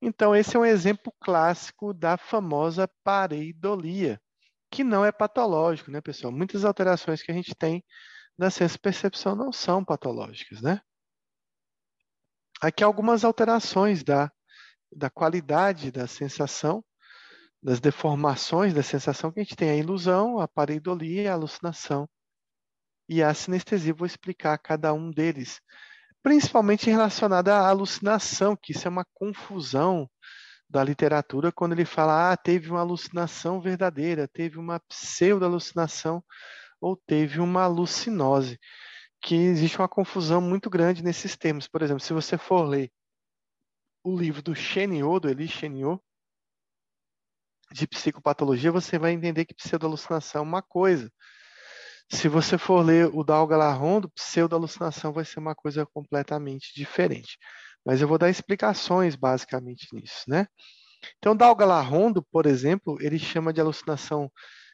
Então, 0.00 0.36
esse 0.36 0.56
é 0.56 0.60
um 0.60 0.64
exemplo 0.64 1.12
clássico 1.20 1.94
da 1.94 2.16
famosa 2.16 2.88
pareidolia, 3.02 4.20
que 4.70 4.84
não 4.84 5.04
é 5.04 5.10
patológico, 5.10 5.90
né, 5.90 6.00
pessoal? 6.00 6.32
Muitas 6.32 6.64
alterações 6.64 7.22
que 7.22 7.30
a 7.30 7.34
gente 7.34 7.54
tem 7.54 7.84
na 8.36 8.50
senso-percepção 8.50 9.34
não 9.34 9.50
são 9.52 9.84
patológicas, 9.84 10.60
né? 10.60 10.80
Aqui 12.60 12.84
algumas 12.84 13.24
alterações 13.24 14.02
da, 14.02 14.30
da 14.92 15.10
qualidade 15.10 15.90
da 15.90 16.06
sensação, 16.06 16.84
das 17.62 17.80
deformações 17.80 18.74
da 18.74 18.82
sensação 18.82 19.32
que 19.32 19.40
a 19.40 19.42
gente 19.42 19.56
tem 19.56 19.70
a 19.70 19.76
ilusão, 19.76 20.38
a 20.38 20.46
pareidolia, 20.46 21.30
a 21.30 21.34
alucinação 21.34 22.08
e 23.08 23.22
a 23.22 23.32
sinestesia. 23.34 23.94
Vou 23.94 24.06
explicar 24.06 24.58
cada 24.58 24.92
um 24.92 25.10
deles 25.10 25.60
principalmente 26.26 26.90
relacionada 26.90 27.54
à 27.54 27.68
alucinação, 27.68 28.56
que 28.60 28.72
isso 28.72 28.88
é 28.88 28.90
uma 28.90 29.04
confusão 29.14 30.10
da 30.68 30.82
literatura 30.82 31.52
quando 31.52 31.70
ele 31.70 31.84
fala, 31.84 32.32
ah, 32.32 32.36
teve 32.36 32.68
uma 32.68 32.80
alucinação 32.80 33.60
verdadeira, 33.60 34.26
teve 34.26 34.58
uma 34.58 34.80
pseudo-alucinação 34.80 36.24
ou 36.80 36.96
teve 36.96 37.38
uma 37.38 37.62
alucinose, 37.62 38.58
que 39.20 39.36
existe 39.36 39.78
uma 39.78 39.86
confusão 39.86 40.40
muito 40.40 40.68
grande 40.68 41.00
nesses 41.00 41.36
termos. 41.36 41.68
Por 41.68 41.80
exemplo, 41.80 42.02
se 42.02 42.12
você 42.12 42.36
for 42.36 42.64
ler 42.64 42.90
o 44.02 44.18
livro 44.18 44.42
do 44.42 44.52
Cheniot, 44.52 45.20
do 45.20 45.28
Elie 45.28 45.46
Cheniot, 45.46 46.02
de 47.70 47.86
psicopatologia, 47.86 48.72
você 48.72 48.98
vai 48.98 49.12
entender 49.12 49.44
que 49.44 49.54
pseudo-alucinação 49.54 50.40
é 50.40 50.44
uma 50.44 50.60
coisa, 50.60 51.08
se 52.10 52.28
você 52.28 52.56
for 52.56 52.84
ler 52.84 53.10
o 53.12 53.24
Dalgalarrondo, 53.24 54.10
pseudo-alucinação 54.10 55.12
vai 55.12 55.24
ser 55.24 55.38
uma 55.38 55.54
coisa 55.54 55.84
completamente 55.86 56.72
diferente. 56.74 57.38
Mas 57.84 58.00
eu 58.00 58.08
vou 58.08 58.18
dar 58.18 58.30
explicações 58.30 59.16
basicamente 59.16 59.88
nisso, 59.92 60.22
né? 60.28 60.46
Então, 61.18 61.36
Dalgalarrondo, 61.36 62.22
por 62.22 62.46
exemplo, 62.46 62.96
ele 63.00 63.18
chama 63.18 63.52
de 63.52 63.60
alucinação 63.60 64.30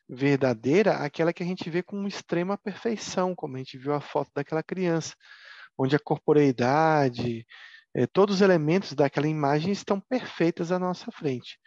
verdadeira 0.08 0.96
aquela 0.96 1.32
que 1.32 1.42
a 1.42 1.46
gente 1.46 1.68
vê 1.70 1.82
com 1.82 2.06
extrema 2.06 2.58
perfeição, 2.58 3.34
como 3.34 3.56
a 3.56 3.58
gente 3.58 3.78
viu 3.78 3.94
a 3.94 4.00
foto 4.00 4.30
daquela 4.34 4.62
criança, 4.62 5.14
onde 5.78 5.96
a 5.96 5.98
corporeidade, 5.98 7.46
eh, 7.94 8.06
todos 8.06 8.36
os 8.36 8.40
elementos 8.42 8.92
daquela 8.94 9.26
imagem 9.26 9.72
estão 9.72 10.00
perfeitas 10.00 10.72
à 10.72 10.78
nossa 10.78 11.10
frente. 11.12 11.58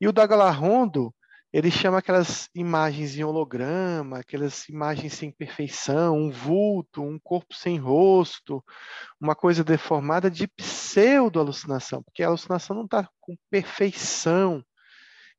E 0.00 0.06
o 0.08 0.12
Dagalarrondo, 0.12 1.14
ele 1.52 1.70
chama 1.70 1.98
aquelas 1.98 2.48
imagens 2.54 3.16
em 3.16 3.24
holograma, 3.24 4.18
aquelas 4.18 4.68
imagens 4.68 5.14
sem 5.14 5.30
perfeição, 5.30 6.16
um 6.16 6.30
vulto, 6.30 7.02
um 7.02 7.18
corpo 7.18 7.54
sem 7.54 7.78
rosto, 7.78 8.62
uma 9.18 9.34
coisa 9.34 9.64
deformada 9.64 10.30
de 10.30 10.46
pseudo-alucinação, 10.46 12.02
porque 12.02 12.22
a 12.22 12.28
alucinação 12.28 12.76
não 12.76 12.84
está 12.84 13.08
com 13.20 13.34
perfeição. 13.50 14.62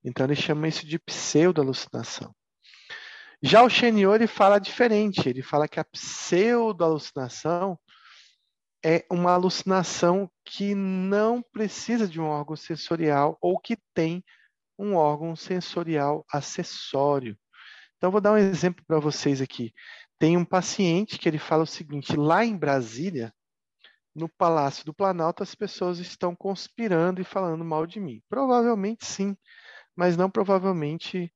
Então 0.03 0.25
ele 0.25 0.35
chama 0.35 0.67
isso 0.67 0.85
de 0.85 0.97
pseudo-alucinação. 0.97 2.33
Já 3.41 3.63
o 3.63 3.69
Chenior 3.69 4.15
ele 4.15 4.27
fala 4.27 4.59
diferente, 4.59 5.29
ele 5.29 5.43
fala 5.43 5.67
que 5.67 5.79
a 5.79 5.85
pseudo-alucinação 5.85 7.79
é 8.83 9.05
uma 9.11 9.33
alucinação 9.33 10.29
que 10.43 10.73
não 10.73 11.41
precisa 11.41 12.07
de 12.07 12.19
um 12.19 12.25
órgão 12.25 12.55
sensorial 12.55 13.37
ou 13.41 13.59
que 13.59 13.77
tem 13.93 14.23
um 14.79 14.95
órgão 14.95 15.35
sensorial 15.35 16.25
acessório. 16.31 17.37
Então, 17.97 18.09
vou 18.09 18.21
dar 18.21 18.31
um 18.31 18.37
exemplo 18.37 18.83
para 18.87 18.97
vocês 18.97 19.41
aqui. 19.41 19.73
Tem 20.17 20.37
um 20.37 20.45
paciente 20.45 21.19
que 21.19 21.27
ele 21.27 21.37
fala 21.37 21.63
o 21.63 21.67
seguinte: 21.67 22.15
lá 22.15 22.45
em 22.45 22.57
Brasília, 22.57 23.33
no 24.15 24.29
Palácio 24.29 24.85
do 24.85 24.93
Planalto, 24.93 25.43
as 25.43 25.53
pessoas 25.53 25.99
estão 25.99 26.33
conspirando 26.33 27.19
e 27.21 27.25
falando 27.25 27.63
mal 27.65 27.85
de 27.85 27.99
mim. 27.99 28.23
Provavelmente 28.29 29.05
sim, 29.05 29.35
mas 29.95 30.15
não 30.15 30.31
provavelmente 30.31 31.31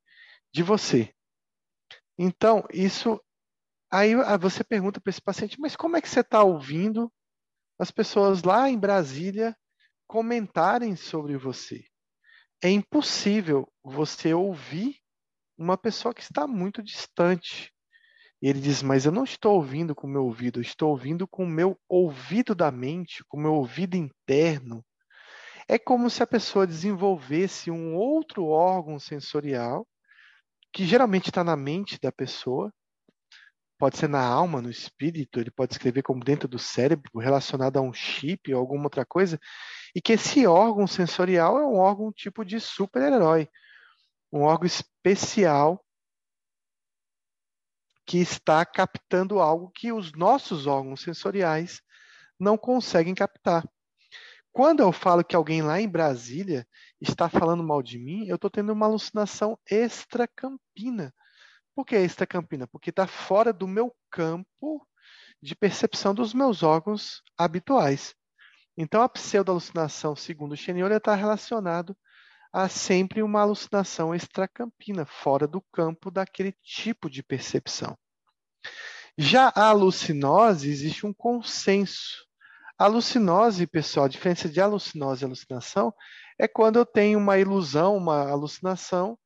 de 0.54 0.64
você. 0.64 1.14
Então, 2.18 2.66
isso. 2.72 3.22
Aí 3.92 4.16
você 4.40 4.64
pergunta 4.64 5.00
para 5.00 5.12
esse 5.12 5.22
paciente, 5.22 5.60
mas 5.60 5.76
como 5.76 5.96
é 5.96 6.02
que 6.02 6.10
você 6.10 6.22
está 6.22 6.42
ouvindo 6.44 7.14
as 7.78 7.92
pessoas 7.92 8.42
lá 8.42 8.68
em 8.68 8.80
Brasília 8.80 9.56
comentarem 10.08 10.96
sobre 10.96 11.38
você? 11.38 11.86
É 12.64 12.70
impossível 12.70 13.68
você 13.84 14.34
ouvir 14.34 14.96
uma 15.58 15.78
pessoa 15.78 16.14
que 16.14 16.22
está 16.22 16.48
muito 16.48 16.82
distante. 16.82 17.74
Ele 18.42 18.58
diz: 18.62 18.82
Mas 18.82 19.06
eu 19.06 19.12
não 19.12 19.26
estou 19.26 19.56
ouvindo 19.56 19.94
com 19.94 20.08
o 20.08 20.10
meu 20.10 20.24
ouvido, 20.24 20.60
eu 20.60 20.62
estou 20.62 20.92
ouvindo 20.92 21.28
com 21.28 21.44
o 21.44 21.50
meu 21.50 21.78
ouvido 21.90 22.56
da 22.56 22.72
mente, 22.72 23.22
com 23.28 23.36
o 23.36 23.42
meu 23.42 23.54
ouvido 23.56 23.96
interno. 23.96 24.82
É 25.68 25.78
como 25.78 26.10
se 26.10 26.24
a 26.24 26.28
pessoa 26.28 26.66
desenvolvesse 26.66 27.70
um 27.70 27.96
outro 27.96 28.46
órgão 28.46 28.98
sensorial, 28.98 29.86
que 30.72 30.86
geralmente 30.86 31.30
está 31.30 31.44
na 31.44 31.58
mente 31.58 32.00
da 32.02 32.14
pessoa, 32.14 32.74
pode 33.78 33.98
ser 33.98 34.08
na 34.08 34.26
alma, 34.26 34.62
no 34.62 34.70
espírito, 34.70 35.38
ele 35.38 35.52
pode 35.52 35.74
escrever 35.74 36.02
como 36.02 36.24
dentro 36.24 36.48
do 36.48 36.58
cérebro, 36.58 37.20
relacionado 37.20 37.76
a 37.76 37.82
um 37.82 37.92
chip 37.92 38.54
ou 38.54 38.60
alguma 38.60 38.86
outra 38.86 39.06
coisa, 39.06 39.38
e 39.96 40.02
que 40.02 40.14
esse 40.14 40.46
órgão 40.48 40.88
sensorial 40.88 41.60
é 41.60 41.66
um 41.66 41.78
órgão 41.78 42.12
tipo 42.12 42.44
de 42.44 42.60
super-herói, 42.60 43.48
um 44.32 44.42
órgão 44.42 44.66
especial 44.66 45.84
que 48.06 48.18
está 48.18 48.66
captando 48.66 49.40
algo 49.40 49.72
que 49.72 49.92
os 49.92 50.12
nossos 50.14 50.68
órgãos 50.68 51.02
sensoriais 51.02 51.82
não 52.40 52.58
conseguem 52.58 53.16
captar. 53.16 53.68
Quando 54.52 54.82
eu 54.82 54.92
falo 54.92 55.24
que 55.24 55.36
alguém 55.36 55.62
lá 55.62 55.80
em 55.80 55.90
Brasília 55.90 56.68
está 57.02 57.30
falando 57.30 57.64
mal 57.64 57.82
de 57.82 57.98
mim, 57.98 58.28
eu 58.28 58.36
estou 58.36 58.50
tendo 58.50 58.72
uma 58.72 58.86
alucinação 58.86 59.58
extracampina. 59.70 61.14
Por 61.74 61.86
que 61.86 61.96
extracampina? 61.96 62.68
Porque 62.68 62.92
está 62.92 63.08
fora 63.08 63.52
do 63.52 63.68
meu 63.68 63.96
campo 64.12 64.88
de 65.42 65.56
percepção 65.56 66.14
dos 66.14 66.34
meus 66.34 66.62
órgãos 66.62 67.24
habituais. 67.38 68.16
Então, 68.78 69.02
a 69.02 69.10
pseudo-alucinação, 69.10 70.16
segundo 70.16 70.54
o 70.54 70.58
Chenior, 70.58 70.92
está 70.92 71.14
relacionado 71.14 71.96
há 72.52 72.70
sempre 72.70 73.24
uma 73.24 73.42
alucinação 73.42 74.14
extracampina, 74.14 75.06
fora 75.06 75.48
do 75.48 75.60
campo 75.72 76.12
daquele 76.12 76.52
tipo 76.64 77.10
de 77.10 77.24
percepção. 77.24 77.98
Já 79.18 79.52
a 79.56 79.70
alucinose, 79.70 80.70
existe 80.70 81.06
um 81.06 81.14
consenso. 81.14 82.26
A 82.78 82.86
alucinose, 82.86 83.66
pessoal, 83.68 84.06
a 84.06 84.10
diferença 84.10 84.48
de 84.48 84.62
alucinose 84.62 85.24
e 85.24 85.26
alucinação 85.26 85.94
é 86.40 86.48
quando 86.48 86.78
eu 86.78 86.86
tenho 86.86 87.20
uma 87.20 87.38
ilusão, 87.38 87.96
uma 87.96 88.30
alucinação, 88.30 89.18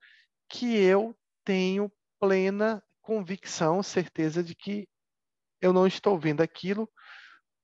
que 0.49 0.75
eu 0.77 1.17
tenho 1.43 1.91
plena 2.19 2.83
convicção, 3.01 3.81
certeza 3.81 4.43
de 4.43 4.55
que 4.55 4.87
eu 5.61 5.71
não 5.71 5.87
estou 5.87 6.19
vendo 6.19 6.41
aquilo, 6.41 6.89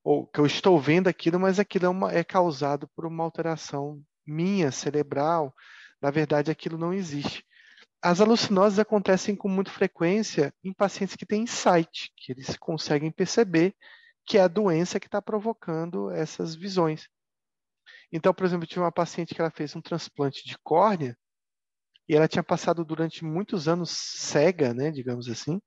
ou 0.04 0.28
que 0.28 0.40
eu 0.40 0.46
estou 0.46 0.80
vendo 0.80 1.08
aquilo, 1.08 1.40
mas 1.40 1.60
aquilo 1.60 1.86
é, 1.86 1.90
uma, 1.90 2.12
é 2.12 2.24
causado 2.24 2.88
por 2.96 3.06
uma 3.06 3.24
alteração 3.24 4.04
minha, 4.26 4.72
cerebral, 4.72 5.54
na 6.02 6.12
verdade 6.12 6.52
aquilo 6.52 6.78
não 6.78 6.94
existe. 6.94 7.46
As 8.02 8.20
alucinoses 8.20 8.80
acontecem 8.80 9.36
com 9.36 9.48
muita 9.48 9.72
frequência 9.72 10.54
em 10.64 10.74
pacientes 10.74 11.16
que 11.16 11.26
têm 11.26 11.44
insight, 11.44 12.12
que 12.18 12.34
eles 12.34 12.58
conseguem 12.58 13.10
perceber 13.10 13.74
que 14.26 14.38
é 14.38 14.42
a 14.42 14.48
doença 14.48 15.00
que 15.00 15.08
está 15.08 15.22
provocando 15.22 16.12
essas 16.12 16.54
visões. 16.54 17.08
Então, 18.12 18.34
por 18.34 18.46
exemplo, 18.46 18.66
eu 18.66 18.68
tive 18.68 18.82
uma 18.82 18.92
paciente 18.92 19.34
que 19.34 19.42
ela 19.42 19.52
fez 19.52 19.76
um 19.76 19.82
transplante 19.82 20.46
de 20.46 20.58
córnea 20.60 21.18
e 22.08 22.16
ela 22.16 22.28
tinha 22.28 22.44
passado 22.44 22.84
durante 22.84 23.24
muitos 23.24 23.68
anos 23.68 23.90
cega, 23.90 24.74
né, 24.74 24.92
digamos 24.92 25.30
assim, 25.30 25.62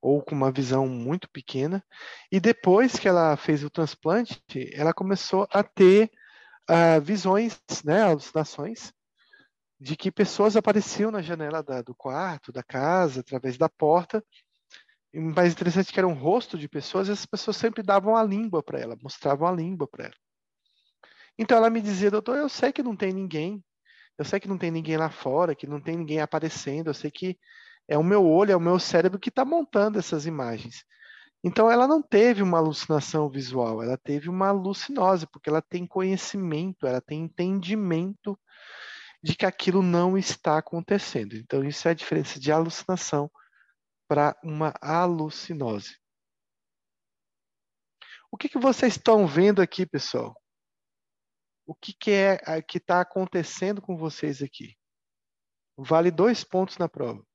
ou 0.00 0.22
com 0.22 0.34
uma 0.34 0.52
visão 0.52 0.86
muito 0.86 1.28
pequena. 1.30 1.84
E 2.30 2.40
depois 2.40 2.98
que 2.98 3.08
ela 3.08 3.36
fez 3.36 3.62
o 3.64 3.70
transplante, 3.70 4.42
ela 4.72 4.92
começou 4.92 5.46
a 5.52 5.62
ter 5.62 6.10
uh, 6.70 7.00
visões, 7.00 7.60
né, 7.84 8.02
alucinações, 8.02 8.92
de 9.80 9.96
que 9.96 10.10
pessoas 10.10 10.56
apareciam 10.56 11.10
na 11.10 11.22
janela 11.22 11.62
da, 11.62 11.82
do 11.82 11.94
quarto, 11.94 12.52
da 12.52 12.62
casa, 12.62 13.20
através 13.20 13.56
da 13.56 13.68
porta. 13.68 14.24
E 15.12 15.18
o 15.18 15.22
mais 15.22 15.52
interessante 15.52 15.90
é 15.90 15.92
que 15.92 16.00
era 16.00 16.08
um 16.08 16.14
rosto 16.14 16.58
de 16.58 16.68
pessoas 16.68 17.08
e 17.08 17.12
as 17.12 17.24
pessoas 17.24 17.56
sempre 17.56 17.82
davam 17.82 18.16
a 18.16 18.22
língua 18.22 18.62
para 18.62 18.80
ela, 18.80 18.96
mostravam 19.02 19.46
a 19.46 19.52
língua 19.52 19.86
para 19.86 20.06
ela. 20.06 20.14
Então 21.38 21.56
ela 21.56 21.70
me 21.70 21.80
dizia, 21.80 22.10
doutor, 22.10 22.36
eu 22.36 22.48
sei 22.48 22.72
que 22.72 22.82
não 22.82 22.96
tem 22.96 23.12
ninguém, 23.12 23.64
eu 24.18 24.24
sei 24.24 24.40
que 24.40 24.48
não 24.48 24.58
tem 24.58 24.72
ninguém 24.72 24.96
lá 24.96 25.08
fora, 25.08 25.54
que 25.54 25.66
não 25.66 25.80
tem 25.80 25.96
ninguém 25.96 26.20
aparecendo, 26.20 26.88
eu 26.88 26.94
sei 26.94 27.10
que 27.10 27.38
é 27.88 27.96
o 27.96 28.04
meu 28.04 28.24
olho, 28.26 28.52
é 28.52 28.56
o 28.56 28.60
meu 28.60 28.78
cérebro 28.78 29.18
que 29.18 29.30
está 29.30 29.44
montando 29.44 29.98
essas 29.98 30.26
imagens. 30.26 30.84
Então, 31.42 31.70
ela 31.70 31.86
não 31.86 32.02
teve 32.02 32.42
uma 32.42 32.58
alucinação 32.58 33.30
visual, 33.30 33.82
ela 33.82 33.96
teve 33.96 34.28
uma 34.28 34.48
alucinose, 34.48 35.26
porque 35.26 35.48
ela 35.48 35.62
tem 35.62 35.86
conhecimento, 35.86 36.86
ela 36.86 37.00
tem 37.00 37.22
entendimento 37.22 38.38
de 39.22 39.34
que 39.34 39.46
aquilo 39.46 39.82
não 39.82 40.18
está 40.18 40.58
acontecendo. 40.58 41.34
Então, 41.36 41.64
isso 41.64 41.88
é 41.88 41.92
a 41.92 41.94
diferença 41.94 42.38
de 42.38 42.52
alucinação 42.52 43.30
para 44.08 44.36
uma 44.42 44.74
alucinose. 44.80 45.96
O 48.30 48.36
que, 48.36 48.48
que 48.48 48.58
vocês 48.58 48.94
estão 48.94 49.26
vendo 49.26 49.62
aqui, 49.62 49.86
pessoal? 49.86 50.36
O 51.66 51.74
que, 51.74 51.92
que 51.92 52.10
é 52.10 52.62
que 52.62 52.78
está 52.78 53.00
acontecendo 53.00 53.80
com 53.80 53.96
vocês 53.96 54.42
aqui? 54.42 54.76
Vale 55.76 56.10
dois 56.10 56.42
pontos 56.42 56.78
na 56.78 56.88
prova. 56.88 57.27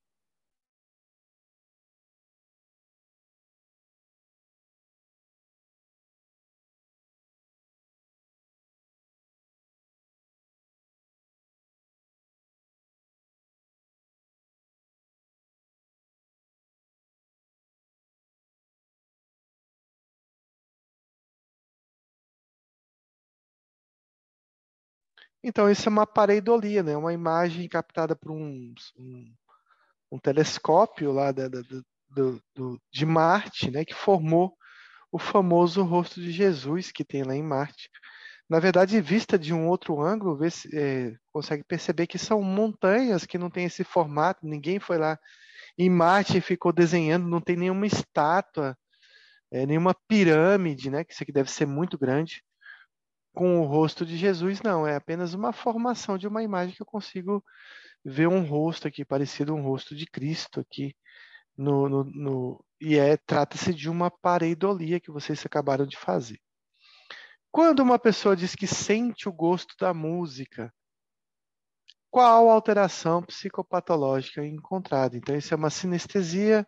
Então, 25.43 25.69
isso 25.69 25.89
é 25.89 25.91
uma 25.91 26.07
pareidolia, 26.07 26.81
né? 26.81 26.95
uma 26.95 27.11
imagem 27.11 27.67
captada 27.67 28.15
por 28.15 28.31
um, 28.31 28.73
um, 28.97 29.33
um 30.13 30.17
telescópio 30.17 31.11
lá 31.11 31.33
da, 31.33 31.49
da, 31.49 31.61
do, 32.09 32.41
do, 32.55 32.81
de 32.89 33.05
Marte, 33.05 33.69
né? 33.69 33.83
que 33.83 33.93
formou 33.93 34.55
o 35.11 35.19
famoso 35.19 35.83
rosto 35.83 36.21
de 36.21 36.31
Jesus 36.31 36.91
que 36.91 37.03
tem 37.03 37.23
lá 37.23 37.35
em 37.35 37.43
Marte. 37.43 37.89
Na 38.49 38.59
verdade, 38.59 39.01
vista 39.01 39.37
de 39.37 39.53
um 39.53 39.67
outro 39.67 40.01
ângulo, 40.01 40.37
vê 40.37 40.49
se, 40.49 40.69
é, 40.77 41.13
consegue 41.31 41.63
perceber 41.63 42.07
que 42.07 42.17
são 42.17 42.41
montanhas 42.41 43.25
que 43.25 43.37
não 43.37 43.49
têm 43.49 43.65
esse 43.65 43.83
formato, 43.83 44.45
ninguém 44.45 44.79
foi 44.79 44.97
lá 44.97 45.19
em 45.77 45.89
Marte 45.89 46.37
e 46.37 46.41
ficou 46.41 46.71
desenhando, 46.71 47.27
não 47.27 47.41
tem 47.41 47.57
nenhuma 47.57 47.85
estátua, 47.85 48.77
é, 49.51 49.65
nenhuma 49.65 49.93
pirâmide, 50.07 50.89
né? 50.89 51.03
que 51.03 51.13
isso 51.13 51.23
aqui 51.23 51.33
deve 51.33 51.51
ser 51.51 51.65
muito 51.65 51.97
grande 51.97 52.43
com 53.33 53.61
o 53.61 53.65
rosto 53.65 54.05
de 54.05 54.15
Jesus, 54.15 54.61
não, 54.61 54.87
é 54.87 54.95
apenas 54.95 55.33
uma 55.33 55.51
formação 55.51 56.17
de 56.17 56.27
uma 56.27 56.43
imagem 56.43 56.75
que 56.75 56.81
eu 56.81 56.85
consigo 56.85 57.43
ver 58.05 58.27
um 58.27 58.43
rosto 58.45 58.87
aqui, 58.87 59.03
parecido 59.03 59.53
um 59.53 59.61
rosto 59.61 59.95
de 59.95 60.05
Cristo 60.05 60.59
aqui. 60.59 60.95
No, 61.55 61.87
no, 61.87 62.03
no 62.03 62.65
e 62.81 62.97
é 62.97 63.15
trata-se 63.15 63.73
de 63.73 63.89
uma 63.89 64.09
pareidolia 64.09 64.99
que 64.99 65.11
vocês 65.11 65.45
acabaram 65.45 65.85
de 65.85 65.95
fazer. 65.97 66.39
Quando 67.51 67.81
uma 67.81 67.99
pessoa 67.99 68.35
diz 68.35 68.55
que 68.55 68.65
sente 68.65 69.29
o 69.29 69.31
gosto 69.31 69.75
da 69.79 69.93
música, 69.93 70.73
qual 72.09 72.49
alteração 72.49 73.23
psicopatológica 73.23 74.45
encontrada? 74.45 75.15
Então, 75.15 75.35
isso 75.35 75.53
é 75.53 75.57
uma 75.57 75.69
sinestesia, 75.69 76.67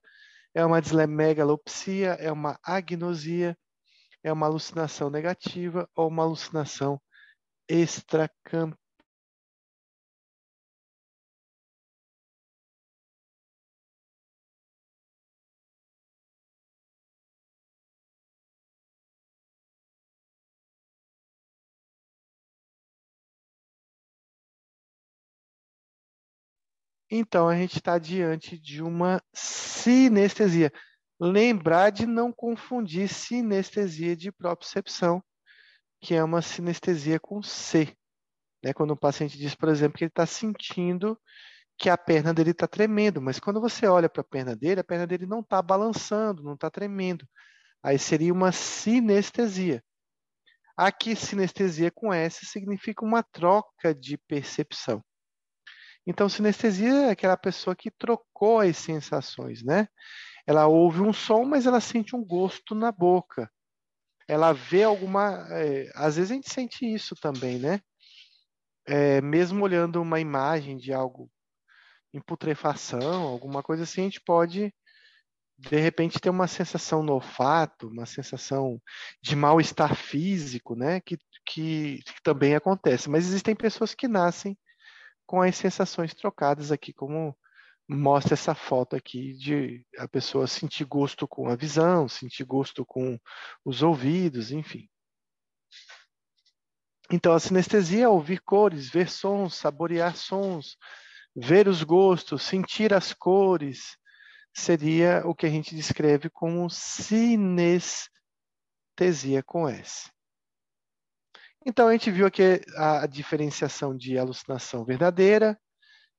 é 0.54 0.66
uma 0.66 0.82
dislemegalopsia, 0.82 2.12
é 2.14 2.32
uma 2.32 2.60
agnosia, 2.64 3.58
é 4.26 4.34
uma 4.34 4.48
alucinação 4.48 5.10
negativa 5.12 5.88
ou 5.96 6.08
uma 6.08 6.24
alucinação 6.24 7.00
extracampal. 7.70 8.78
então 27.10 27.48
a 27.48 27.56
gente 27.56 27.78
está 27.78 27.98
diante 27.98 28.58
de 28.60 28.82
uma 28.82 29.22
sinestesia. 29.34 30.72
Lembrar 31.20 31.92
de 31.92 32.06
não 32.06 32.32
confundir 32.32 33.08
sinestesia 33.08 34.16
de 34.16 34.32
propriocepção, 34.32 35.24
que 36.02 36.14
é 36.14 36.24
uma 36.24 36.42
sinestesia 36.42 37.20
com 37.20 37.42
C. 37.42 37.96
Né? 38.64 38.74
Quando 38.74 38.92
o 38.92 38.98
paciente 38.98 39.38
diz, 39.38 39.56
por 39.56 39.70
exemplo, 39.70 39.98
que 39.98 40.04
ele 40.04 40.10
está 40.10 40.26
sentindo 40.26 41.20
que 41.78 41.90
a 41.90 41.98
perna 41.98 42.34
dele 42.34 42.52
está 42.52 42.68
tremendo, 42.68 43.22
mas 43.22 43.40
quando 43.40 43.60
você 43.60 43.86
olha 43.88 44.10
para 44.10 44.22
a 44.22 44.26
perna 44.26 44.56
dele, 44.56 44.82
a 44.82 44.84
perna 44.84 45.06
dele 45.06 45.26
não 45.26 45.42
está 45.42 45.62
balançando, 45.62 46.44
não 46.44 46.54
está 46.54 46.70
tremendo. 46.70 47.28
Aí 47.84 48.00
seria 48.00 48.34
uma 48.34 48.52
sinestesia. 48.52 49.84
Aqui, 50.78 51.16
sinestesia 51.16 51.92
com 51.92 52.14
S 52.14 52.46
significa 52.46 53.06
uma 53.06 53.24
troca 53.24 53.94
de 53.94 54.18
percepção. 54.18 55.04
Então, 56.08 56.28
sinestesia 56.30 57.08
é 57.08 57.10
aquela 57.12 57.38
pessoa 57.38 57.76
que 57.76 57.90
trocou 57.90 58.60
as 58.60 58.78
sensações, 58.78 59.64
né? 59.64 59.88
Ela 60.48 60.68
ouve 60.68 61.02
um 61.02 61.14
som, 61.14 61.44
mas 61.44 61.66
ela 61.66 61.82
sente 61.82 62.16
um 62.16 62.24
gosto 62.24 62.76
na 62.76 62.92
boca. 62.92 63.50
Ela 64.28 64.54
vê 64.54 64.84
alguma. 64.84 65.48
É, 65.52 65.92
às 65.96 66.16
vezes 66.16 66.32
a 66.32 66.36
gente 66.36 66.50
sente 66.50 66.86
isso 66.86 67.16
também, 67.16 67.60
né? 67.60 67.80
É, 68.88 69.22
mesmo 69.22 69.64
olhando 69.64 70.02
uma 70.02 70.20
imagem 70.20 70.78
de 70.78 70.94
algo 70.94 71.30
em 72.14 72.22
putrefação, 72.22 73.24
alguma 73.24 73.64
coisa 73.64 73.84
assim, 73.84 74.02
a 74.02 74.04
gente 74.06 74.22
pode 74.22 74.74
de 75.58 75.78
repente 75.78 76.20
ter 76.20 76.30
uma 76.30 76.48
sensação 76.48 77.02
no 77.02 77.14
olfato, 77.14 77.88
uma 77.88 78.06
sensação 78.06 78.82
de 79.22 79.36
mal-estar 79.36 79.96
físico, 79.96 80.76
né? 80.76 81.00
Que, 81.02 81.18
que, 81.46 82.02
que, 82.04 82.22
também 82.24 82.56
acontece. 82.56 83.10
Mas 83.10 83.26
existem 83.26 83.56
pessoas 83.56 83.96
que 83.96 84.08
nascem 84.08 84.58
com 85.26 85.42
as 85.42 85.56
sensações 85.56 86.14
trocadas 86.14 86.72
aqui, 86.72 86.94
como 86.94 87.36
mostra 87.88 88.34
essa 88.34 88.56
foto 88.56 88.96
aqui 88.96 89.34
de 89.34 89.86
a 89.98 90.08
pessoa 90.08 90.48
sentir 90.48 90.86
gosto 90.86 91.28
com 91.28 91.48
a 91.48 91.56
visão, 91.56 92.08
sentir 92.08 92.44
gosto 92.44 92.86
com 92.86 93.20
os 93.64 93.84
ouvidos, 93.84 94.52
enfim. 94.52 94.90
Então, 97.12 97.34
a 97.34 97.40
sinestesia 97.40 98.06
é 98.06 98.10
ouvir 98.10 98.40
cores, 98.42 98.90
ver 98.90 99.10
sons, 99.10 99.56
saborear 99.56 100.16
sons, 100.16 100.76
ver 101.36 101.68
os 101.68 101.84
gostos, 101.84 102.42
sentir 102.42 102.94
as 102.94 103.14
cores, 103.14 103.96
seria 104.52 105.22
o 105.26 105.36
que 105.36 105.46
a 105.46 105.50
gente 105.50 105.76
descreve 105.76 106.30
como 106.30 106.68
sinestesia 106.70 108.10
com 109.46 109.70
S. 109.70 110.10
Então, 111.64 111.88
a 111.88 111.92
gente 111.92 112.10
viu 112.10 112.26
aqui 112.26 112.62
a 112.76 113.06
diferenciação 113.06 113.96
de 113.96 114.18
alucinação 114.18 114.84
verdadeira, 114.84 115.60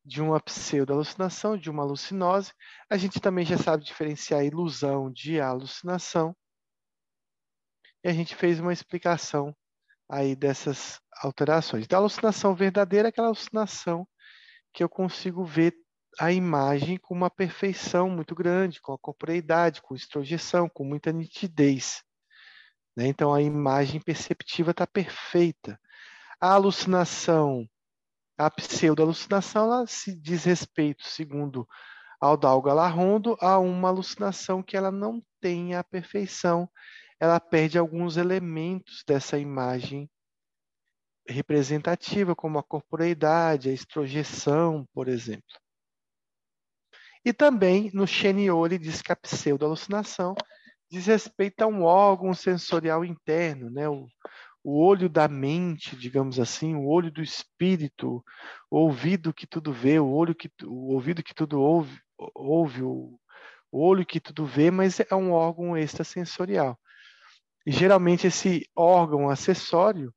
de 0.06 0.22
uma 0.22 0.40
pseudo-alucinação, 0.40 1.58
de 1.58 1.68
uma 1.68 1.82
alucinose. 1.82 2.52
A 2.88 2.96
gente 2.96 3.20
também 3.20 3.44
já 3.44 3.58
sabe 3.58 3.84
diferenciar 3.84 4.44
ilusão 4.44 5.10
de 5.10 5.40
alucinação. 5.40 6.34
E 8.04 8.08
a 8.08 8.12
gente 8.12 8.36
fez 8.36 8.60
uma 8.60 8.72
explicação 8.72 9.54
aí 10.08 10.36
dessas 10.36 11.00
alterações. 11.20 11.88
Da 11.88 11.96
alucinação 11.96 12.54
verdadeira, 12.54 13.08
aquela 13.08 13.26
alucinação 13.26 14.06
que 14.72 14.84
eu 14.84 14.88
consigo 14.88 15.44
ver 15.44 15.74
a 16.20 16.30
imagem 16.30 16.96
com 16.98 17.12
uma 17.12 17.28
perfeição 17.28 18.08
muito 18.08 18.34
grande, 18.34 18.80
com 18.80 18.92
a 18.92 18.98
corporeidade, 18.98 19.82
com 19.82 19.94
estrojeção, 19.94 20.68
com 20.68 20.84
muita 20.84 21.12
nitidez. 21.12 22.02
Né? 22.96 23.08
Então 23.08 23.34
a 23.34 23.42
imagem 23.42 24.00
perceptiva 24.00 24.70
está 24.70 24.86
perfeita. 24.86 25.78
A 26.40 26.52
alucinação, 26.52 27.68
a 28.38 28.50
pseudo-alucinação, 28.50 29.86
se 29.86 30.14
diz 30.14 30.44
respeito, 30.44 31.06
segundo 31.06 31.66
Aldal 32.20 32.60
Galarrondo, 32.60 33.36
a 33.40 33.58
uma 33.58 33.88
alucinação 33.88 34.62
que 34.62 34.76
ela 34.76 34.90
não 34.90 35.22
tem 35.40 35.74
a 35.74 35.82
perfeição, 35.82 36.68
ela 37.18 37.40
perde 37.40 37.78
alguns 37.78 38.16
elementos 38.16 39.02
dessa 39.06 39.38
imagem 39.38 40.10
representativa, 41.28 42.34
como 42.36 42.58
a 42.58 42.62
corporeidade, 42.62 43.68
a 43.68 43.72
estrojeção, 43.72 44.86
por 44.92 45.08
exemplo. 45.08 45.42
E 47.24 47.32
também 47.32 47.90
no 47.92 48.06
Chenioli 48.06 48.78
diz 48.78 49.02
que 49.02 49.10
a 49.10 49.16
pseudo-alucinação 49.16 50.34
diz 50.90 51.06
respeito 51.06 51.62
a 51.62 51.66
um 51.66 51.82
órgão 51.82 52.32
sensorial 52.32 53.04
interno, 53.04 53.70
né? 53.70 53.88
o, 53.88 54.06
o 54.68 54.84
olho 54.84 55.08
da 55.08 55.28
mente, 55.28 55.94
digamos 55.94 56.40
assim, 56.40 56.74
o 56.74 56.88
olho 56.88 57.08
do 57.08 57.22
espírito, 57.22 58.20
o 58.68 58.78
ouvido 58.78 59.32
que 59.32 59.46
tudo 59.46 59.72
vê, 59.72 60.00
o 60.00 60.08
olho 60.08 60.34
que 60.34 60.50
o 60.64 60.92
ouvido 60.92 61.22
que 61.22 61.32
tudo 61.32 61.60
ouve, 61.60 62.00
ouve 62.34 62.82
o, 62.82 63.16
o 63.70 63.80
olho 63.80 64.04
que 64.04 64.18
tudo 64.18 64.44
vê, 64.44 64.68
mas 64.72 64.98
é 64.98 65.14
um 65.14 65.30
órgão 65.30 65.78
extrasensorial. 65.78 66.76
E 67.64 67.70
geralmente 67.70 68.26
esse 68.26 68.68
órgão 68.74 69.30
acessório 69.30 70.12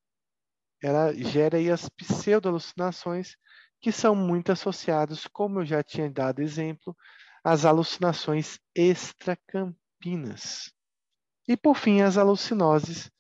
ela 0.82 1.14
gera 1.14 1.58
aí 1.58 1.70
as 1.70 1.88
pseudo-alucinações 1.88 3.36
que 3.80 3.92
são 3.92 4.16
muito 4.16 4.52
associados, 4.52 5.28
como 5.28 5.60
eu 5.60 5.66
já 5.66 5.84
tinha 5.84 6.10
dado 6.10 6.42
exemplo, 6.42 6.98
às 7.44 7.66
alucinações 7.66 8.60
extracampinas. 8.74 10.74
E, 11.48 11.56
por 11.56 11.76
fim, 11.76 12.02
as 12.02 12.18
alucinoses, 12.18 13.12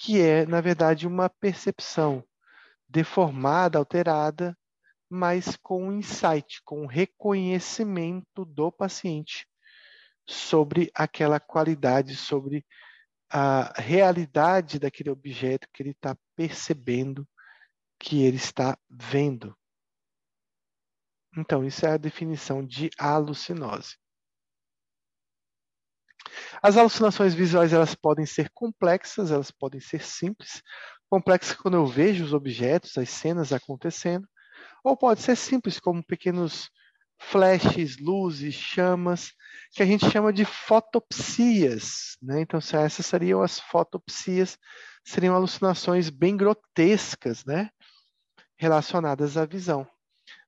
que 0.00 0.18
é, 0.18 0.46
na 0.46 0.62
verdade, 0.62 1.06
uma 1.06 1.28
percepção 1.28 2.24
deformada, 2.88 3.78
alterada, 3.78 4.56
mas 5.10 5.58
com 5.58 5.92
insight, 5.92 6.62
com 6.64 6.86
reconhecimento 6.86 8.46
do 8.46 8.72
paciente 8.72 9.46
sobre 10.26 10.90
aquela 10.94 11.38
qualidade, 11.38 12.16
sobre 12.16 12.64
a 13.28 13.78
realidade 13.78 14.78
daquele 14.78 15.10
objeto 15.10 15.68
que 15.70 15.82
ele 15.82 15.90
está 15.90 16.16
percebendo, 16.34 17.28
que 17.98 18.22
ele 18.22 18.38
está 18.38 18.78
vendo. 18.88 19.54
Então, 21.36 21.62
isso 21.62 21.84
é 21.84 21.92
a 21.92 21.98
definição 21.98 22.64
de 22.64 22.88
alucinose. 22.98 23.98
As 26.62 26.76
alucinações 26.76 27.34
visuais 27.34 27.72
elas 27.72 27.94
podem 27.94 28.26
ser 28.26 28.50
complexas, 28.50 29.30
elas 29.30 29.50
podem 29.50 29.80
ser 29.80 30.02
simples. 30.02 30.62
Complexas 31.08 31.56
quando 31.56 31.74
eu 31.74 31.86
vejo 31.86 32.24
os 32.24 32.32
objetos, 32.32 32.96
as 32.96 33.10
cenas 33.10 33.52
acontecendo, 33.52 34.28
ou 34.84 34.96
pode 34.96 35.20
ser 35.20 35.36
simples, 35.36 35.80
como 35.80 36.04
pequenos 36.04 36.70
flashes, 37.18 37.98
luzes, 37.98 38.54
chamas, 38.54 39.32
que 39.72 39.82
a 39.82 39.86
gente 39.86 40.10
chama 40.10 40.32
de 40.32 40.44
fotopsias. 40.44 42.16
Né? 42.22 42.40
Então, 42.40 42.58
essas 42.58 43.04
seriam 43.04 43.42
as 43.42 43.60
fotopsias, 43.60 44.58
seriam 45.04 45.34
alucinações 45.34 46.08
bem 46.08 46.36
grotescas, 46.36 47.44
né? 47.44 47.70
relacionadas 48.56 49.36
à 49.36 49.44
visão. 49.44 49.86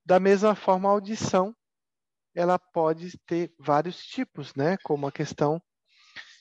Da 0.04 0.18
mesma 0.18 0.54
forma, 0.54 0.88
a 0.88 0.92
audição 0.92 1.54
ela 2.34 2.58
pode 2.58 3.18
ter 3.26 3.52
vários 3.58 3.98
tipos, 4.04 4.54
né? 4.54 4.76
Como 4.82 5.06
a 5.06 5.12
questão 5.12 5.60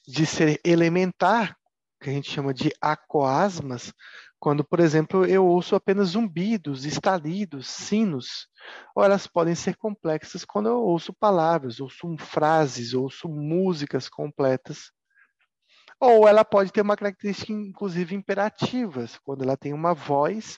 de 0.07 0.25
ser 0.25 0.59
elementar, 0.63 1.55
que 2.01 2.09
a 2.09 2.13
gente 2.13 2.31
chama 2.31 2.53
de 2.53 2.71
acoasmas, 2.81 3.93
quando, 4.39 4.63
por 4.63 4.79
exemplo, 4.79 5.23
eu 5.23 5.45
ouço 5.45 5.75
apenas 5.75 6.09
zumbidos, 6.09 6.83
estalidos, 6.83 7.67
sinos, 7.67 8.47
ou 8.95 9.03
elas 9.03 9.27
podem 9.27 9.53
ser 9.53 9.75
complexas 9.75 10.43
quando 10.43 10.67
eu 10.67 10.81
ouço 10.81 11.13
palavras, 11.13 11.79
ouço 11.79 12.15
frases, 12.17 12.95
ouço 12.95 13.29
músicas 13.29 14.09
completas. 14.09 14.91
Ou 15.99 16.27
ela 16.27 16.43
pode 16.43 16.71
ter 16.71 16.81
uma 16.81 16.97
característica, 16.97 17.53
inclusive, 17.53 18.15
imperativas, 18.15 19.19
quando 19.23 19.43
ela 19.43 19.55
tem 19.55 19.73
uma 19.73 19.93
voz 19.93 20.57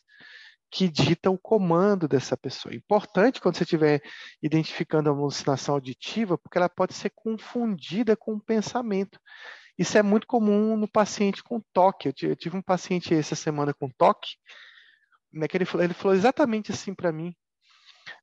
que 0.74 0.90
dita 0.90 1.30
o 1.30 1.38
comando 1.38 2.08
dessa 2.08 2.36
pessoa. 2.36 2.74
Importante 2.74 3.40
quando 3.40 3.56
você 3.56 3.64
estiver 3.64 4.02
identificando 4.42 5.08
a 5.08 5.14
alucinação 5.14 5.76
auditiva, 5.76 6.36
porque 6.36 6.58
ela 6.58 6.68
pode 6.68 6.96
ser 6.96 7.12
confundida 7.12 8.18
com 8.18 8.34
o 8.34 8.42
pensamento. 8.42 9.20
Isso 9.78 9.96
é 10.00 10.02
muito 10.02 10.26
comum 10.26 10.76
no 10.76 10.88
paciente 10.88 11.44
com 11.44 11.62
toque. 11.72 12.08
Eu 12.08 12.36
tive 12.36 12.58
um 12.58 12.62
paciente 12.62 13.14
essa 13.14 13.36
semana 13.36 13.72
com 13.72 13.88
toque, 13.88 14.32
né, 15.32 15.48
que 15.48 15.56
ele, 15.56 15.66
falou, 15.66 15.84
ele 15.84 15.94
falou 15.94 16.16
exatamente 16.16 16.72
assim 16.72 16.96
para 16.96 17.12
mim. 17.12 17.36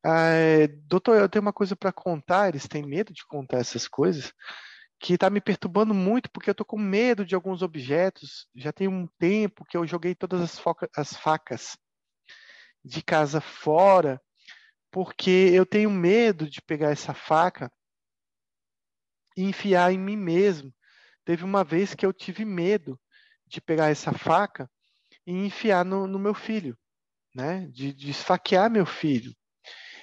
Ah, 0.05 0.67
doutor, 0.87 1.21
eu 1.21 1.29
tenho 1.29 1.43
uma 1.43 1.53
coisa 1.53 1.77
para 1.77 1.93
contar, 1.93 2.49
eles 2.49 2.67
têm 2.67 2.85
medo 2.85 3.13
de 3.13 3.25
contar 3.27 3.59
essas 3.59 3.87
coisas, 3.87 4.33
que 4.99 5.15
está 5.15 5.31
me 5.31 5.41
perturbando 5.41 5.95
muito, 5.95 6.29
porque 6.33 6.51
eu 6.51 6.53
estou 6.53 6.67
com 6.67 6.77
medo 6.77 7.25
de 7.25 7.37
alguns 7.37 7.63
objetos. 7.63 8.49
Já 8.57 8.73
tem 8.73 8.89
um 8.89 9.07
tempo 9.21 9.65
que 9.65 9.77
eu 9.77 9.87
joguei 9.87 10.17
todas 10.17 10.41
as, 10.41 10.61
as 10.97 11.17
facas 11.17 11.79
de 12.85 13.03
casa 13.03 13.41
fora, 13.41 14.21
porque 14.91 15.51
eu 15.53 15.65
tenho 15.65 15.91
medo 15.91 16.49
de 16.49 16.61
pegar 16.63 16.91
essa 16.91 17.15
faca 17.15 17.71
e 19.37 19.43
enfiar 19.43 19.93
em 19.93 19.99
mim 19.99 20.17
mesmo. 20.17 20.73
Teve 21.25 21.45
uma 21.45 21.63
vez 21.63 21.95
que 21.95 22.05
eu 22.05 22.13
tive 22.13 22.45
medo 22.45 22.99
de 23.47 23.61
pegar 23.61 23.89
essa 23.89 24.13
faca 24.13 24.71
e 25.27 25.33
enfiar 25.33 25.85
no, 25.85 26.07
no 26.07 26.19
meu 26.19 26.35
filho, 26.35 26.77
né? 27.35 27.67
De, 27.69 27.93
de 27.93 28.11
esfaquear 28.11 28.71
meu 28.71 28.87
filho. 28.87 29.35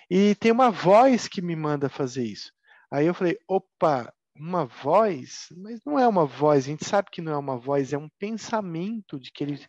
E 0.09 0.35
tem 0.35 0.51
uma 0.51 0.71
voz 0.71 1.27
que 1.27 1.41
me 1.41 1.55
manda 1.55 1.89
fazer 1.89 2.23
isso. 2.23 2.51
Aí 2.91 3.05
eu 3.05 3.13
falei, 3.13 3.37
opa, 3.47 4.13
uma 4.35 4.65
voz? 4.65 5.47
Mas 5.57 5.81
não 5.85 5.99
é 5.99 6.07
uma 6.07 6.25
voz, 6.25 6.65
a 6.65 6.67
gente 6.67 6.85
sabe 6.85 7.09
que 7.11 7.21
não 7.21 7.33
é 7.33 7.37
uma 7.37 7.57
voz, 7.57 7.91
é 7.91 7.97
um 7.97 8.09
pensamento 8.17 9.19
de 9.19 9.31
que 9.31 9.43
ele 9.43 9.65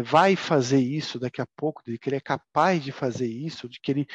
vai 0.00 0.36
fazer 0.36 0.80
isso 0.80 1.18
daqui 1.18 1.40
a 1.42 1.46
pouco, 1.56 1.82
de 1.84 1.98
que 1.98 2.08
ele 2.08 2.16
é 2.16 2.20
capaz 2.20 2.82
de 2.82 2.92
fazer 2.92 3.26
isso, 3.26 3.68
de 3.68 3.78
que 3.80 3.90
ele 3.90 4.06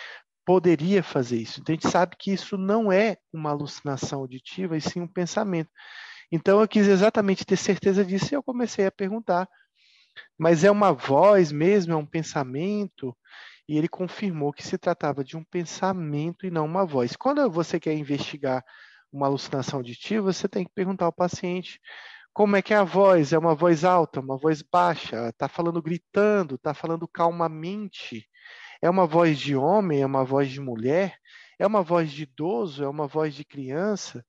poderia 0.46 1.04
fazer 1.04 1.38
isso. 1.38 1.60
Então 1.60 1.74
a 1.74 1.76
gente 1.76 1.90
sabe 1.90 2.16
que 2.18 2.32
isso 2.32 2.58
não 2.58 2.92
é 2.92 3.18
uma 3.34 3.52
alucinação 3.52 4.22
auditiva, 4.22 4.78
e 4.78 4.82
sim 4.82 5.02
um 5.02 5.08
pensamento. 5.08 5.70
Então 6.32 6.60
eu 6.62 6.68
quis 6.68 6.88
exatamente 6.88 7.46
ter 7.46 7.58
certeza 7.58 8.04
disso 8.04 8.34
e 8.34 8.36
eu 8.36 8.42
comecei 8.42 8.86
a 8.86 8.92
perguntar. 8.92 9.48
Mas 10.38 10.64
é 10.64 10.72
uma 10.72 10.92
voz 10.92 11.52
mesmo, 11.52 11.94
é 11.94 11.96
um 11.96 12.06
pensamento? 12.06 13.16
E 13.68 13.78
ele 13.78 13.88
confirmou 13.88 14.54
que 14.54 14.66
se 14.66 14.78
tratava 14.78 15.24
de 15.24 15.36
um 15.38 15.44
pensamento 15.44 16.46
e 16.46 16.52
não 16.52 16.66
uma 16.66 16.86
voz. 16.86 17.16
Quando 17.16 17.50
você 17.52 17.80
quer 17.80 17.94
investigar 17.94 18.64
uma 19.12 19.28
alucinação 19.28 19.80
auditiva, 19.80 20.32
você 20.32 20.48
tem 20.48 20.66
que 20.66 20.72
perguntar 20.74 21.06
ao 21.06 21.14
paciente 21.14 21.80
como 22.38 22.56
é 22.56 22.62
que 22.62 22.72
é 22.72 22.78
a 22.78 22.84
voz? 22.84 23.34
É 23.34 23.38
uma 23.40 23.56
voz 23.56 23.84
alta, 23.84 24.20
uma 24.20 24.38
voz 24.38 24.62
baixa? 24.62 25.30
Está 25.30 25.48
falando 25.48 25.82
gritando? 25.82 26.54
Está 26.54 26.72
falando 26.72 27.08
calmamente? 27.08 28.30
É 28.80 28.88
uma 28.88 29.08
voz 29.08 29.40
de 29.40 29.56
homem? 29.56 30.04
É 30.04 30.06
uma 30.06 30.24
voz 30.24 30.52
de 30.52 30.62
mulher? 30.62 31.18
É 31.58 31.66
uma 31.66 31.82
voz 31.82 32.12
de 32.12 32.22
idoso? 32.22 32.84
É 32.84 32.88
uma 32.88 33.08
voz 33.08 33.34
de 33.34 33.44
criança? 33.44 34.24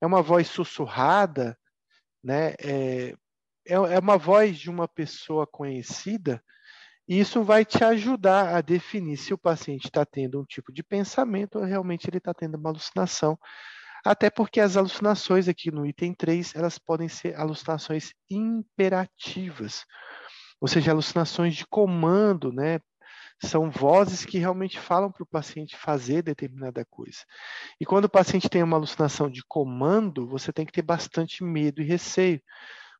É 0.00 0.06
uma 0.06 0.22
voz 0.22 0.48
sussurrada? 0.48 1.54
Né? 2.24 2.54
É, 2.62 3.14
é, 3.68 3.74
é 3.74 3.98
uma 3.98 4.16
voz 4.16 4.58
de 4.58 4.70
uma 4.70 4.88
pessoa 4.88 5.46
conhecida? 5.46 6.42
Isso 7.06 7.44
vai 7.44 7.66
te 7.66 7.84
ajudar 7.84 8.56
a 8.56 8.62
definir 8.62 9.18
se 9.18 9.34
o 9.34 9.38
paciente 9.38 9.84
está 9.84 10.06
tendo 10.06 10.40
um 10.40 10.46
tipo 10.46 10.72
de 10.72 10.82
pensamento 10.82 11.58
ou 11.58 11.64
realmente 11.66 12.08
ele 12.08 12.16
está 12.16 12.32
tendo 12.32 12.54
uma 12.54 12.70
alucinação. 12.70 13.38
Até 14.04 14.30
porque 14.30 14.60
as 14.60 14.76
alucinações 14.76 15.48
aqui 15.48 15.70
no 15.70 15.86
item 15.86 16.14
3, 16.14 16.54
elas 16.54 16.78
podem 16.78 17.08
ser 17.08 17.34
alucinações 17.36 18.12
imperativas, 18.30 19.84
ou 20.60 20.68
seja, 20.68 20.92
alucinações 20.92 21.54
de 21.54 21.66
comando, 21.66 22.52
né? 22.52 22.80
São 23.42 23.70
vozes 23.70 24.24
que 24.24 24.38
realmente 24.38 24.78
falam 24.78 25.10
para 25.10 25.22
o 25.22 25.26
paciente 25.26 25.76
fazer 25.76 26.22
determinada 26.22 26.84
coisa. 26.84 27.20
E 27.80 27.86
quando 27.86 28.04
o 28.04 28.10
paciente 28.10 28.50
tem 28.50 28.62
uma 28.62 28.76
alucinação 28.76 29.30
de 29.30 29.42
comando, 29.48 30.28
você 30.28 30.52
tem 30.52 30.66
que 30.66 30.72
ter 30.72 30.82
bastante 30.82 31.42
medo 31.42 31.80
e 31.80 31.86
receio, 31.86 32.42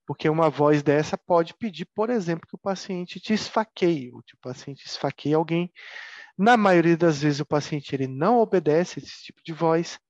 porque 0.07 0.29
uma 0.29 0.51
voz 0.51 0.83
dessa 0.83 1.19
pode 1.19 1.55
pedir, 1.55 1.87
por 1.95 2.11
exemplo, 2.11 2.49
que 2.49 2.57
o 2.57 2.59
paciente 2.59 3.21
te 3.21 3.35
esfaqueie, 3.35 4.11
ou 4.13 4.23
que 4.23 4.35
o 4.35 4.39
paciente 4.41 4.87
esfaqueie 4.87 5.35
alguém. 5.35 5.71
Na 6.39 6.57
maioria 6.57 6.97
das 6.97 7.23
vezes 7.23 7.41
o 7.41 7.47
paciente 7.47 7.95
ele 7.95 8.09
não 8.09 8.39
obedece 8.39 8.99
esse 9.01 9.25
tipo 9.25 9.41
de 9.45 9.53
voz, 9.53 10.01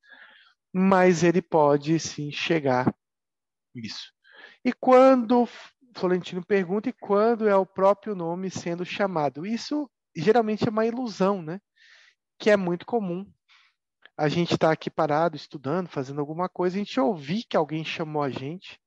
mas 0.72 1.22
ele 1.22 1.42
pode 1.42 1.98
sim 1.98 2.30
chegar 2.30 2.92
isso. 3.74 4.12
E 4.64 4.72
quando 4.72 5.48
Florentino 5.96 6.44
pergunta 6.44 6.88
e 6.88 6.92
quando 6.92 7.48
é 7.48 7.56
o 7.56 7.66
próprio 7.66 8.14
nome 8.14 8.50
sendo 8.50 8.84
chamado? 8.84 9.46
Isso 9.46 9.90
geralmente 10.16 10.66
é 10.66 10.70
uma 10.70 10.86
ilusão, 10.86 11.42
né? 11.42 11.60
Que 12.38 12.50
é 12.50 12.56
muito 12.56 12.86
comum. 12.86 13.26
A 14.16 14.28
gente 14.28 14.54
está 14.54 14.70
aqui 14.70 14.90
parado, 14.90 15.36
estudando, 15.36 15.88
fazendo 15.88 16.20
alguma 16.20 16.48
coisa, 16.48 16.76
a 16.76 16.78
gente 16.78 17.00
ouvir 17.00 17.44
que 17.48 17.56
alguém 17.56 17.84
chamou 17.84 18.22
a 18.22 18.30
gente, 18.30 18.78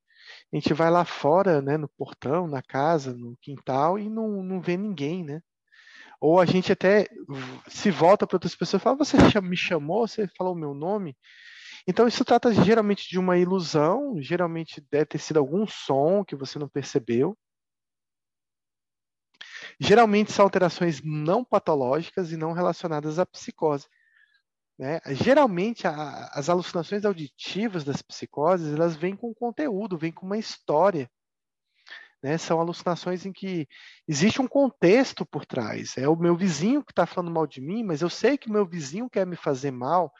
a 0.51 0.55
gente 0.55 0.73
vai 0.73 0.91
lá 0.91 1.03
fora, 1.03 1.61
né, 1.61 1.75
no 1.75 1.89
portão, 1.89 2.47
na 2.47 2.61
casa, 2.61 3.13
no 3.15 3.35
quintal 3.41 3.97
e 3.97 4.09
não, 4.09 4.43
não 4.43 4.61
vê 4.61 4.77
ninguém, 4.77 5.23
né? 5.23 5.41
Ou 6.21 6.39
a 6.39 6.45
gente 6.45 6.71
até 6.71 7.07
se 7.67 7.91
volta 7.91 8.25
para 8.25 8.37
outras 8.37 8.55
pessoas 8.55 8.81
e 8.81 8.83
fala: 8.83 8.97
Você 8.97 9.17
me 9.41 9.57
chamou? 9.57 10.07
Você 10.07 10.27
falou 10.37 10.53
o 10.53 10.57
meu 10.57 10.73
nome? 10.73 11.17
Então, 11.87 12.07
isso 12.07 12.23
trata 12.23 12.53
geralmente 12.53 13.09
de 13.09 13.19
uma 13.19 13.37
ilusão, 13.37 14.21
geralmente 14.21 14.81
deve 14.89 15.05
ter 15.05 15.17
sido 15.17 15.37
algum 15.37 15.67
som 15.67 16.23
que 16.23 16.35
você 16.35 16.57
não 16.57 16.69
percebeu. 16.69 17.37
Geralmente 19.79 20.31
são 20.31 20.45
alterações 20.45 21.01
não 21.03 21.43
patológicas 21.43 22.31
e 22.31 22.37
não 22.37 22.53
relacionadas 22.53 23.19
à 23.19 23.25
psicose. 23.25 23.87
Né? 24.77 24.99
Geralmente, 25.07 25.87
a, 25.87 26.29
as 26.33 26.49
alucinações 26.49 27.05
auditivas 27.05 27.83
das 27.83 28.01
psicoses, 28.01 28.73
elas 28.73 28.95
vêm 28.95 29.15
com 29.15 29.33
conteúdo, 29.33 29.97
vêm 29.97 30.11
com 30.11 30.25
uma 30.25 30.37
história. 30.37 31.09
Né? 32.21 32.37
São 32.37 32.59
alucinações 32.59 33.25
em 33.25 33.33
que 33.33 33.67
existe 34.07 34.41
um 34.41 34.47
contexto 34.47 35.25
por 35.25 35.45
trás. 35.45 35.97
É 35.97 36.07
o 36.07 36.15
meu 36.15 36.35
vizinho 36.35 36.83
que 36.83 36.91
está 36.91 37.05
falando 37.05 37.33
mal 37.33 37.45
de 37.45 37.61
mim, 37.61 37.83
mas 37.83 38.01
eu 38.01 38.09
sei 38.09 38.37
que 38.37 38.49
o 38.49 38.53
meu 38.53 38.65
vizinho 38.65 39.09
quer 39.09 39.27
me 39.27 39.35
fazer 39.35 39.71
mal. 39.71 40.11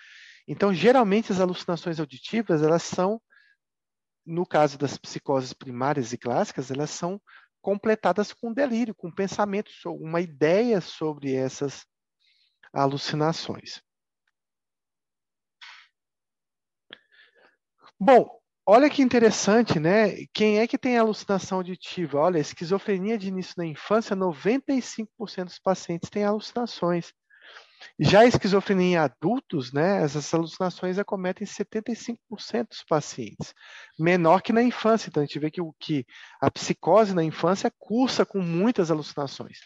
Então, 0.48 0.74
geralmente, 0.74 1.32
as 1.32 1.40
alucinações 1.40 2.00
auditivas, 2.00 2.62
elas 2.62 2.84
são, 2.84 3.22
no 4.26 4.46
caso 4.46 4.78
das 4.78 4.98
psicoses 4.98 5.54
primárias 5.54 6.14
e 6.14 6.18
clássicas, 6.18 6.72
elas 6.72 6.90
são 6.90 7.22
completadas 7.62 8.34
com 8.34 8.54
delírio, 8.54 8.94
com 8.94 9.10
pensamento, 9.12 9.72
uma 9.86 10.20
ideia 10.20 10.82
sobre 10.82 11.34
essas 11.34 11.86
alucinações. 12.74 13.82
Bom, 18.00 18.30
olha 18.66 18.90
que 18.90 19.02
interessante, 19.02 19.80
né? 19.80 20.26
Quem 20.34 20.60
é 20.60 20.68
que 20.68 20.78
tem 20.78 20.98
alucinação 20.98 21.60
auditiva? 21.60 22.20
Olha, 22.20 22.38
esquizofrenia 22.40 23.18
de 23.18 23.30
início 23.30 23.56
da 23.56 23.66
infância, 23.66 24.16
95% 24.16 25.48
dos 25.48 25.60
pacientes 25.60 26.10
têm 26.10 26.24
alucinações. 26.24 27.14
Já 28.00 28.22
a 28.22 28.26
esquizofrenia 28.26 28.86
em 28.86 28.98
adultos, 28.98 29.72
né, 29.72 30.04
essas 30.04 30.34
alucinações 30.34 30.98
acometem 30.98 31.46
75% 31.46 32.70
dos 32.70 32.84
pacientes, 32.84 33.54
menor 34.00 34.42
que 34.42 34.54
na 34.54 34.64
infância. 34.64 35.10
Então, 35.10 35.22
a 35.22 35.26
gente 35.26 35.40
vê 35.40 35.52
que, 35.52 35.62
o, 35.62 35.74
que 35.80 36.06
a 36.42 36.50
psicose 36.50 37.14
na 37.14 37.24
infância 37.24 37.72
cursa 37.78 38.26
com 38.26 38.40
muitas 38.40 38.92
alucinações. 38.92 39.60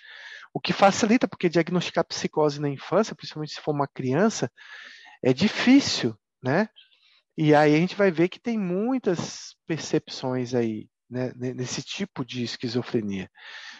O 0.53 0.59
que 0.59 0.73
facilita, 0.73 1.27
porque 1.27 1.49
diagnosticar 1.49 2.05
psicose 2.05 2.59
na 2.59 2.69
infância, 2.69 3.15
principalmente 3.15 3.53
se 3.53 3.61
for 3.61 3.73
uma 3.73 3.87
criança, 3.87 4.51
é 5.23 5.33
difícil, 5.33 6.17
né? 6.41 6.69
E 7.37 7.53
aí 7.53 7.75
a 7.75 7.77
gente 7.77 7.95
vai 7.95 8.09
ver 8.09 8.29
que 8.29 8.39
tem 8.39 8.57
muitas 8.57 9.55
percepções 9.67 10.55
aí, 10.55 10.89
né, 11.09 11.31
nesse 11.35 11.83
tipo 11.83 12.25
de 12.25 12.43
esquizofrenia. 12.43 13.29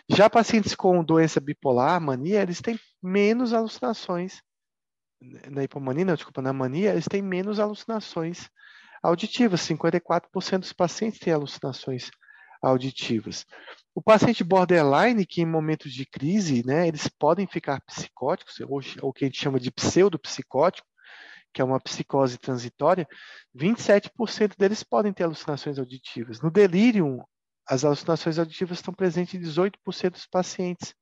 Já 0.10 0.30
pacientes 0.30 0.74
com 0.74 1.04
doença 1.04 1.40
bipolar, 1.40 2.00
mania, 2.00 2.42
eles 2.42 2.62
têm 2.62 2.80
menos 3.02 3.54
alucinações. 3.54 4.42
Na 5.50 5.64
hipomania, 5.64 6.06
não, 6.06 6.16
desculpa, 6.16 6.42
na 6.42 6.54
mania, 6.54 6.92
eles 6.92 7.06
têm 7.10 7.22
menos 7.22 7.60
alucinações 7.60 8.50
auditivas. 9.04 9.62
54% 9.62 10.60
dos 10.60 10.74
pacientes 10.74 11.20
têm 11.20 11.34
alucinações 11.34 12.10
auditivas. 12.62 13.46
O 13.94 14.02
paciente 14.02 14.44
borderline, 14.44 15.26
que 15.26 15.42
em 15.42 15.46
momentos 15.46 15.92
de 15.92 16.06
crise, 16.06 16.66
né, 16.66 16.88
eles 16.88 17.08
podem 17.08 17.48
ficar 17.48 17.82
psicóticos, 17.82 18.60
ou, 18.62 18.80
o 19.02 19.14
que 19.14 19.26
a 19.26 19.28
gente 19.28 19.40
chama 19.40 19.60
de 19.60 19.72
pseudopsicótico, 19.72 20.88
que 21.54 21.62
é 21.62 21.66
uma 21.66 21.80
psicose 21.80 22.38
transitória, 22.38 23.08
27% 23.56 24.56
deles 24.58 24.84
podem 24.84 25.12
ter 25.12 25.24
alucinações 25.24 25.80
auditivas. 25.80 26.42
No 26.42 26.52
delírio, 26.52 27.24
as 27.68 27.84
alucinações 27.84 28.40
auditivas 28.40 28.78
estão 28.78 28.94
presentes 28.94 29.34
em 29.34 29.40
18% 29.40 30.12
dos 30.12 30.26
pacientes. 30.26 30.94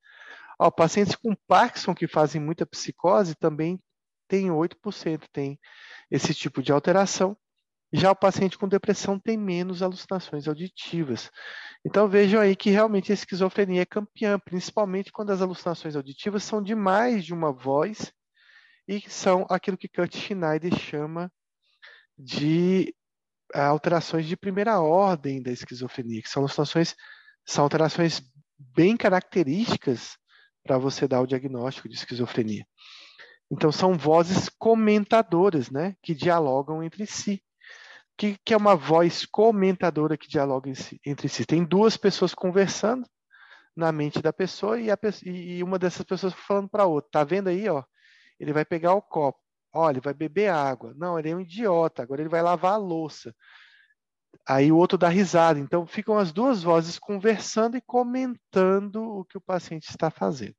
Ó, 0.60 0.72
pacientes 0.72 1.16
com 1.16 1.36
Parkinson 1.48 1.94
que 1.94 2.08
fazem 2.08 2.42
muita 2.42 2.66
psicose 2.66 3.36
também 3.36 3.80
tem 4.28 4.48
8%, 4.48 5.26
tem 5.32 5.60
esse 6.10 6.34
tipo 6.34 6.64
de 6.64 6.72
alteração. 6.72 7.38
Já 7.94 8.12
o 8.12 8.16
paciente 8.16 8.58
com 8.58 8.68
depressão 8.68 9.20
tem 9.20 9.38
menos 9.38 9.82
alucinações 9.82 10.48
auditivas. 10.48 11.30
Então 11.86 12.10
vejam 12.10 12.42
aí 12.42 12.56
que 12.56 12.70
realmente 12.70 13.12
a 13.12 13.14
esquizofrenia 13.14 13.84
é 13.84 13.86
campeã, 13.86 14.40
principalmente 14.40 15.12
quando 15.12 15.32
as 15.32 15.42
alucinações 15.42 15.96
auditivas 15.96 16.44
são 16.44 16.62
de 16.62 16.74
mais 16.74 17.24
de 17.24 17.34
uma 17.34 17.54
voz 17.54 18.12
e 18.88 19.02
são 19.10 19.46
aquilo 19.50 19.78
que 19.78 19.88
Kurt 19.88 20.16
Schneider 20.16 20.76
chama 20.78 21.32
de 22.18 22.94
alterações 23.54 24.26
de 24.26 24.36
primeira 24.36 24.80
ordem 24.80 25.42
da 25.42 25.52
esquizofrenia, 25.52 26.22
que 26.22 26.30
são 26.30 26.44
alterações, 26.44 26.96
são 27.46 27.64
alterações 27.64 28.22
bem 28.58 28.98
características 28.98 30.18
para 30.64 30.78
você 30.78 31.08
dar 31.08 31.22
o 31.22 31.28
diagnóstico 31.28 31.88
de 31.88 31.96
esquizofrenia. 31.96 32.66
Então, 33.52 33.72
são 33.72 33.94
vozes 33.94 34.50
comentadoras, 34.50 35.70
né, 35.70 35.96
que 36.02 36.16
dialogam 36.16 36.84
entre 36.84 37.06
si. 37.06 37.44
O 38.14 38.18
que, 38.18 38.38
que, 38.44 38.54
é 38.54 38.58
uma 38.58 38.76
voz 38.76 39.26
comentadora 39.26 40.18
que 40.18 40.28
dialoga 40.28 40.72
entre 41.06 41.30
si? 41.30 41.46
Tem 41.46 41.64
duas 41.64 41.98
pessoas 41.98 42.34
conversando 42.34 43.06
na 43.76 43.92
mente 43.92 44.22
da 44.22 44.32
pessoa 44.32 44.80
e, 44.80 44.90
a, 44.90 44.98
e 45.26 45.62
uma 45.62 45.78
dessas 45.78 46.06
pessoas 46.06 46.34
falando 46.34 46.70
para 46.70 46.84
a 46.84 46.88
outra. 46.88 47.12
Tá 47.12 47.24
vendo 47.24 47.50
aí, 47.50 47.68
ó? 47.68 47.84
Ele 48.40 48.54
vai 48.54 48.64
pegar 48.64 48.94
o 48.94 49.02
copo. 49.02 49.45
Olha, 49.76 49.96
ele 49.96 50.02
vai 50.02 50.14
beber 50.14 50.50
água. 50.50 50.94
Não, 50.96 51.20
ele 51.20 51.30
é 51.30 51.36
um 51.36 51.42
idiota. 51.42 52.02
Agora 52.02 52.22
ele 52.22 52.30
vai 52.30 52.42
lavar 52.42 52.74
a 52.74 52.78
louça. 52.78 53.36
Aí 54.48 54.72
o 54.72 54.78
outro 54.78 54.98
dá 54.98 55.10
risada. 55.10 55.60
Então 55.60 55.86
ficam 55.86 56.18
as 56.18 56.32
duas 56.32 56.64
vozes 56.64 56.98
conversando 56.98 57.76
e 57.78 57.82
comentando 57.82 59.04
o 59.04 59.26
que 59.26 59.38
o 59.38 59.42
paciente 59.42 59.90
está 59.90 60.10
fazendo. 60.10 60.56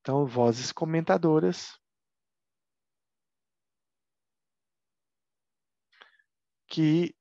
Então, 0.00 0.24
vozes 0.24 0.72
comentadoras 0.72 1.78
que 6.68 7.14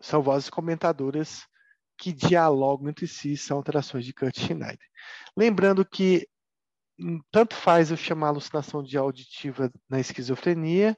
são 0.00 0.22
vozes 0.22 0.50
comentadoras 0.50 1.46
que 1.96 2.12
dialogam 2.12 2.88
entre 2.90 3.06
si, 3.06 3.36
são 3.36 3.56
alterações 3.56 4.04
de 4.04 4.12
Kurt 4.12 4.38
Schneider. 4.38 4.88
Lembrando 5.36 5.84
que 5.84 6.28
tanto 7.30 7.54
faz 7.54 7.90
eu 7.90 7.96
chamar 7.96 8.28
alucinação 8.28 8.82
de 8.82 8.96
auditiva 8.96 9.70
na 9.88 10.00
esquizofrenia, 10.00 10.96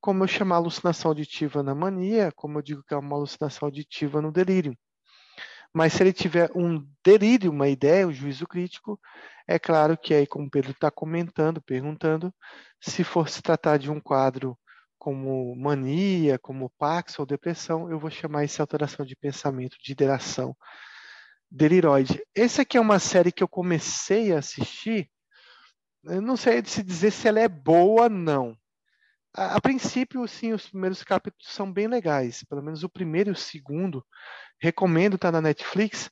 como 0.00 0.24
eu 0.24 0.28
chamar 0.28 0.56
alucinação 0.56 1.10
auditiva 1.10 1.62
na 1.62 1.74
mania, 1.74 2.32
como 2.34 2.58
eu 2.58 2.62
digo 2.62 2.82
que 2.82 2.94
é 2.94 2.96
uma 2.96 3.16
alucinação 3.16 3.66
auditiva 3.66 4.20
no 4.20 4.32
delírio. 4.32 4.76
Mas 5.72 5.92
se 5.92 6.02
ele 6.02 6.12
tiver 6.12 6.50
um 6.54 6.84
delírio, 7.04 7.50
uma 7.50 7.68
ideia, 7.68 8.06
um 8.06 8.12
juízo 8.12 8.46
crítico, 8.46 9.00
é 9.46 9.58
claro 9.58 9.96
que 9.96 10.14
aí, 10.14 10.26
como 10.26 10.46
o 10.46 10.50
Pedro 10.50 10.72
está 10.72 10.90
comentando, 10.90 11.62
perguntando, 11.62 12.34
se 12.80 13.04
for 13.04 13.28
se 13.28 13.40
tratar 13.42 13.78
de 13.78 13.90
um 13.90 14.00
quadro 14.00 14.58
como 14.98 15.54
mania, 15.56 16.38
como 16.38 16.70
pax 16.78 17.18
ou 17.18 17.26
depressão, 17.26 17.90
eu 17.90 17.98
vou 17.98 18.10
chamar 18.10 18.44
isso 18.44 18.56
de 18.56 18.60
alteração 18.60 19.06
de 19.06 19.16
pensamento, 19.16 19.76
de 19.82 19.92
ideração 19.92 20.56
deliroide. 21.50 22.22
Essa 22.34 22.62
aqui 22.62 22.76
é 22.76 22.80
uma 22.80 22.98
série 22.98 23.32
que 23.32 23.42
eu 23.42 23.48
comecei 23.48 24.32
a 24.32 24.38
assistir, 24.38 25.10
eu 26.04 26.20
não 26.20 26.36
sei 26.36 26.64
se 26.64 26.82
dizer 26.82 27.10
se 27.10 27.28
ela 27.28 27.40
é 27.40 27.48
boa, 27.48 28.08
não. 28.08 28.56
A, 29.34 29.56
a, 29.56 29.60
princípio, 29.60 30.26
sim, 30.26 30.52
os 30.52 30.68
primeiros 30.68 31.02
capítulos 31.02 31.52
são 31.52 31.72
bem 31.72 31.86
legais. 31.86 32.42
Pelo 32.44 32.62
menos 32.62 32.82
o 32.82 32.88
primeiro 32.88 33.30
e 33.30 33.32
o 33.32 33.36
segundo. 33.36 34.04
Recomendo 34.60 35.14
estar 35.14 35.28
tá 35.28 35.32
na 35.32 35.40
Netflix 35.40 36.10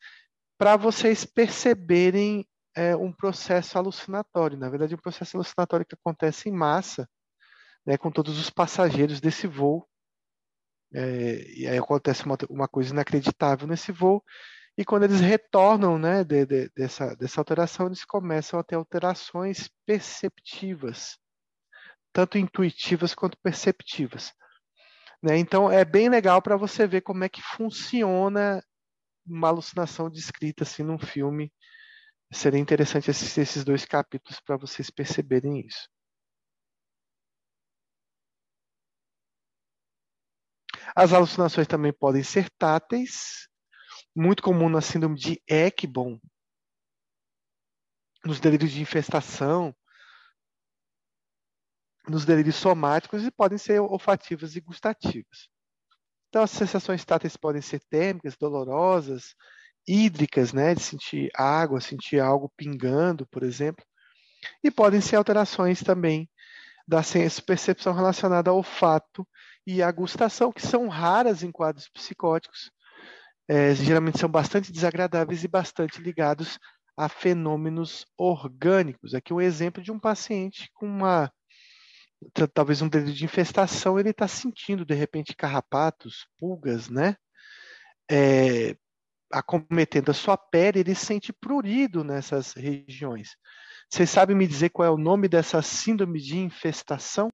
para 0.57 0.77
vocês 0.77 1.25
perceberem 1.25 2.47
é, 2.75 2.95
um 2.97 3.13
processo 3.13 3.77
alucinatório. 3.79 4.59
Na 4.59 4.69
verdade, 4.69 4.95
um 4.95 4.99
processo 4.99 5.37
alucinatório 5.37 5.87
que 5.87 5.95
acontece 5.95 6.49
em 6.49 6.53
massa, 6.53 7.09
né, 7.85 7.97
com 7.97 8.11
todos 8.11 8.39
os 8.39 8.51
passageiros 8.51 9.21
desse 9.21 9.47
voo. 9.47 9.89
É, 10.95 11.43
e 11.55 11.67
aí 11.67 11.77
acontece 11.77 12.25
uma, 12.25 12.37
uma, 12.49 12.69
coisa 12.69 12.93
inacreditável 12.93 13.67
nesse 13.67 13.93
voo. 13.93 14.23
E 14.79 14.85
quando 14.85 15.03
eles 15.03 15.21
retornam 15.21 15.99
né, 15.99 16.25
de, 16.25 16.47
de, 16.47 16.71
dessa, 16.71 17.15
dessa 17.17 17.41
alteração, 17.41 17.87
eles 17.87 18.05
começam 18.05 18.59
a 18.59 18.65
ter 18.65 18.77
alterações 18.77 19.69
perceptivas 19.85 21.19
tanto 22.13 22.39
intuitivas 22.39 23.15
quanto 23.15 23.39
perceptivas. 23.39 24.33
Né? 25.23 25.39
Então, 25.39 25.71
é 25.71 25.85
bem 25.85 26.09
legal 26.09 26.41
para 26.43 26.57
você 26.57 26.87
ver 26.87 27.03
como 27.03 27.25
é 27.25 27.29
que 27.29 27.43
funciona 27.43 28.63
uma 29.27 29.49
alucinação 29.49 30.11
descrita 30.11 30.65
assim 30.65 30.83
num 30.83 30.99
filme. 30.99 31.53
Seria 32.33 32.61
interessante 32.61 33.11
assistir 33.11 33.43
esses 33.43 33.65
dois 33.65 33.85
capítulos 33.85 34.41
para 34.41 34.57
vocês 34.57 34.91
perceberem 34.91 35.65
isso. 35.67 35.89
As 40.97 41.13
alucinações 41.13 41.67
também 41.67 41.93
podem 41.93 42.23
ser 42.23 42.51
táteis, 42.59 43.49
muito 44.15 44.43
comum 44.43 44.69
na 44.69 44.81
síndrome 44.81 45.17
de 45.17 45.43
Ekbom, 45.49 46.19
nos 48.25 48.41
delírios 48.41 48.73
de 48.73 48.81
infestação, 48.81 49.75
nos 52.09 52.25
delírios 52.25 52.57
somáticos 52.57 53.25
e 53.25 53.31
podem 53.31 53.59
ser 53.59 53.81
olfativas 53.81 54.57
e 54.57 54.61
gustativas. 54.61 55.49
Então, 56.29 56.43
as 56.43 56.51
sensações 56.51 57.05
táteis 57.05 57.37
podem 57.37 57.63
ser 57.63 57.81
térmicas, 57.89 58.37
dolorosas, 58.37 59.35
hídricas, 59.87 60.53
né, 60.53 60.75
de 60.75 60.83
sentir 60.83 61.31
água, 61.35 61.81
sentir 61.81 62.21
algo 62.21 62.53
pingando, 62.57 63.27
por 63.27 63.43
exemplo, 63.43 63.85
e 64.63 64.71
podem 64.71 65.01
ser 65.01 65.17
alterações 65.17 65.83
também 65.83 66.29
da 66.87 67.03
percepção 67.47 67.93
relacionada 67.93 68.51
ao 68.51 68.57
olfato 68.57 69.27
e 69.67 69.83
à 69.83 69.91
gustação, 69.91 70.53
que 70.53 70.67
são 70.67 70.89
raras 70.89 71.43
em 71.43 71.53
quadros 71.53 71.89
psicóticos, 71.89 72.71
é, 73.49 73.75
geralmente 73.75 74.19
são 74.19 74.29
bastante 74.29 74.71
desagradáveis 74.71 75.43
e 75.43 75.49
bastante 75.49 76.01
ligados 76.01 76.59
a 76.97 77.09
fenômenos 77.09 78.05
orgânicos. 78.17 79.15
Aqui 79.15 79.33
um 79.33 79.41
exemplo 79.41 79.83
de 79.83 79.91
um 79.91 79.99
paciente 79.99 80.71
com 80.75 80.87
uma 80.87 81.33
talvez 82.53 82.83
um 82.83 82.89
delírio 82.89 83.15
de 83.15 83.25
infestação, 83.25 83.99
ele 83.99 84.11
está 84.11 84.27
sentindo 84.27 84.85
de 84.85 84.93
repente 84.93 85.37
carrapatos, 85.37 86.27
pulgas, 86.37 86.89
né? 86.89 87.17
É, 88.11 88.77
acometendo 89.31 90.11
a 90.11 90.15
sua 90.15 90.37
pele, 90.37 90.81
ele 90.81 90.95
sente 90.95 91.33
prurido 91.33 92.03
nessas 92.03 92.53
regiões. 92.55 93.37
Vocês 93.89 94.11
sabem 94.11 94.37
me 94.37 94.47
dizer 94.47 94.71
qual 94.71 94.87
é 94.87 94.91
o 94.91 94.99
nome 94.99 95.29
dessa 95.29 95.63
síndrome 95.63 96.21
de 96.21 96.39
infestação? 96.39 97.29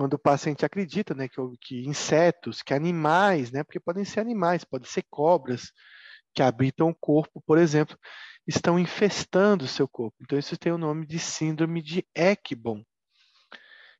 Quando 0.00 0.14
o 0.14 0.18
paciente 0.18 0.64
acredita 0.64 1.14
né, 1.14 1.28
que, 1.28 1.36
que, 1.60 1.86
insetos, 1.86 2.62
que 2.62 2.72
animais, 2.72 3.52
né, 3.52 3.62
porque 3.62 3.78
podem 3.78 4.02
ser 4.02 4.20
animais, 4.20 4.64
podem 4.64 4.88
ser 4.88 5.04
cobras 5.10 5.72
que 6.34 6.42
habitam 6.42 6.88
o 6.88 6.94
corpo, 6.94 7.42
por 7.42 7.58
exemplo, 7.58 7.98
estão 8.46 8.78
infestando 8.78 9.66
o 9.66 9.68
seu 9.68 9.86
corpo. 9.86 10.16
Então, 10.22 10.38
isso 10.38 10.56
tem 10.56 10.72
o 10.72 10.78
nome 10.78 11.04
de 11.04 11.18
síndrome 11.18 11.82
de 11.82 12.02
Ekbom, 12.14 12.82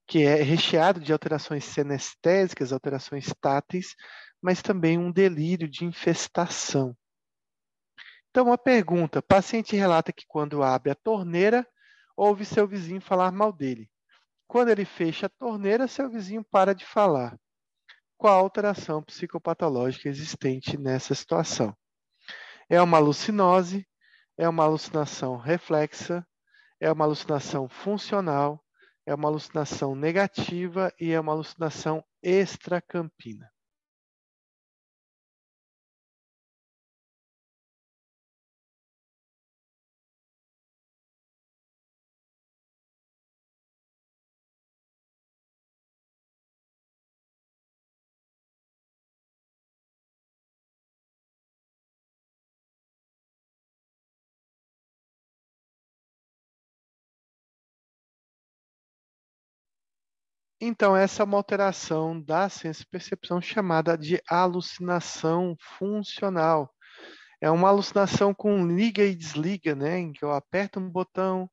que 0.07 0.23
é 0.23 0.37
recheado 0.37 1.01
de 1.01 1.13
alterações 1.13 1.67
senestésicas, 1.67 2.73
alterações 2.73 3.31
táteis, 3.39 3.95
mas 4.41 4.63
também 4.63 4.97
um 4.97 5.13
delírio 5.13 5.69
de 5.69 5.85
infestação. 5.85 6.97
Então, 8.31 8.47
uma 8.47 8.57
pergunta: 8.57 9.21
paciente 9.21 9.77
relata 9.77 10.15
que 10.15 10.25
quando 10.27 10.63
abre 10.63 10.93
a 10.93 10.95
torneira, 10.95 11.67
ouve 12.17 12.47
seu 12.47 12.67
vizinho 12.67 13.03
falar 13.03 13.31
mal 13.31 13.53
dele. 13.53 13.91
Quando 14.51 14.71
ele 14.71 14.85
fecha 14.85 15.27
a 15.27 15.29
torneira, 15.29 15.87
seu 15.87 16.11
vizinho 16.11 16.43
para 16.43 16.75
de 16.75 16.85
falar. 16.85 17.39
Qual 18.19 18.35
a 18.37 18.41
alteração 18.41 19.01
psicopatológica 19.01 20.09
existente 20.09 20.77
nessa 20.77 21.15
situação? 21.15 21.73
É 22.69 22.83
uma 22.83 22.97
alucinose? 22.97 23.87
É 24.37 24.49
uma 24.49 24.65
alucinação 24.65 25.37
reflexa? 25.37 26.27
É 26.81 26.91
uma 26.91 27.05
alucinação 27.05 27.69
funcional? 27.69 28.61
É 29.07 29.15
uma 29.15 29.29
alucinação 29.29 29.95
negativa 29.95 30.93
e 31.01 31.13
é 31.13 31.21
uma 31.21 31.31
alucinação 31.31 32.05
extracampina? 32.21 33.49
Então, 60.63 60.95
essa 60.95 61.23
é 61.23 61.25
uma 61.25 61.39
alteração 61.39 62.21
da 62.21 62.49
senso-percepção 62.51 63.41
chamada 63.41 63.97
de 63.97 64.21
alucinação 64.29 65.57
funcional. 65.79 66.71
É 67.41 67.51
uma 67.51 67.69
alucinação 67.71 68.35
com 68.35 68.67
liga 68.67 69.03
e 69.03 69.15
desliga, 69.15 69.75
né? 69.75 69.99
Em 69.99 70.13
que 70.13 70.23
eu 70.23 70.33
aperto 70.33 70.79
um 70.79 70.91
botão, 70.91 71.51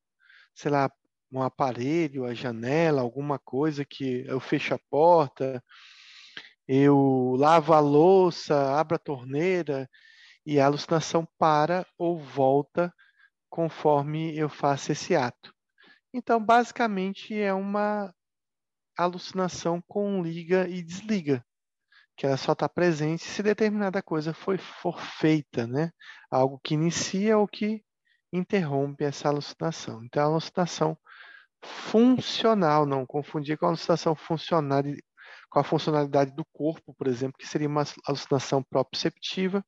sei 0.54 0.72
lá, 0.72 0.92
um 1.32 1.42
aparelho, 1.42 2.26
a 2.26 2.34
janela, 2.34 3.02
alguma 3.02 3.40
coisa 3.40 3.86
que 3.86 4.26
eu 4.28 4.42
fecho 4.42 4.74
a 4.74 4.80
porta, 4.90 5.64
eu 6.68 7.36
lavo 7.38 7.74
a 7.74 7.80
louça, 7.80 8.78
abro 8.78 8.96
a 8.96 9.00
torneira 9.00 9.90
e 10.46 10.60
a 10.60 10.66
alucinação 10.66 11.28
para 11.38 11.86
ou 11.98 12.20
volta 12.20 12.94
conforme 13.50 14.38
eu 14.38 14.50
faço 14.50 14.92
esse 14.92 15.16
ato. 15.16 15.54
Então, 16.14 16.44
basicamente, 16.44 17.34
é 17.34 17.54
uma 17.54 18.14
alucinação 18.98 19.82
com 19.88 20.22
liga 20.22 20.68
e 20.68 20.82
desliga, 20.82 21.46
que 22.16 22.26
ela 22.26 22.38
só 22.38 22.54
está 22.54 22.68
presente 22.68 23.24
se 23.24 23.44
determinada 23.44 24.02
coisa 24.02 24.34
foi, 24.34 24.58
for 24.58 25.00
feita, 25.00 25.68
né? 25.68 25.92
Algo 26.32 26.60
que 26.64 26.74
inicia 26.74 27.38
ou 27.38 27.48
que 27.48 27.84
interrompe 28.34 29.04
essa 29.04 29.30
alucinação. 29.30 30.04
Então, 30.04 30.24
a 30.24 30.26
alucinação 30.26 30.98
funcional, 31.64 32.86
não 32.86 33.06
confundir 33.06 33.58
com 33.58 33.66
a 33.66 33.70
alucinação 33.70 34.16
funcional, 34.16 34.84
com 35.50 35.60
a 35.60 35.64
funcionalidade 35.64 36.32
do 36.36 36.46
corpo, 36.52 36.94
por 36.96 37.08
exemplo, 37.08 37.38
que 37.38 37.48
seria 37.48 37.68
uma 37.68 37.84
alucinação 38.06 38.64
proprioceptiva 38.64 39.64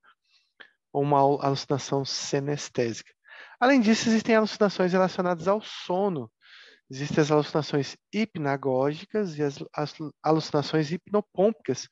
ou 0.91 1.03
uma 1.03 1.19
alucinação 1.19 2.03
senestésica. 2.03 3.11
Além 3.59 3.79
disso, 3.79 4.09
existem 4.09 4.35
alucinações 4.35 4.91
relacionadas 4.91 5.47
ao 5.47 5.61
sono, 5.61 6.31
Existem 6.91 7.21
as 7.21 7.29
alucinações 7.31 7.95
hipnagógicas 8.11 9.37
e 9.37 9.43
as, 9.43 9.59
alucinações 10.23 10.91
hipnopômpicas, 10.91 11.87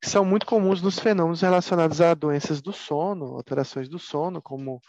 que 0.00 0.10
são 0.10 0.24
muito 0.24 0.46
comuns 0.46 0.82
nos 0.82 0.98
fenômenos 0.98 1.42
relacionados 1.42 2.00
a 2.00 2.12
doenças 2.12 2.60
do 2.60 2.72
sono, 2.72 3.36
alterações 3.36 3.88
do 3.88 4.00
sono, 4.00 4.42
como, 4.42 4.80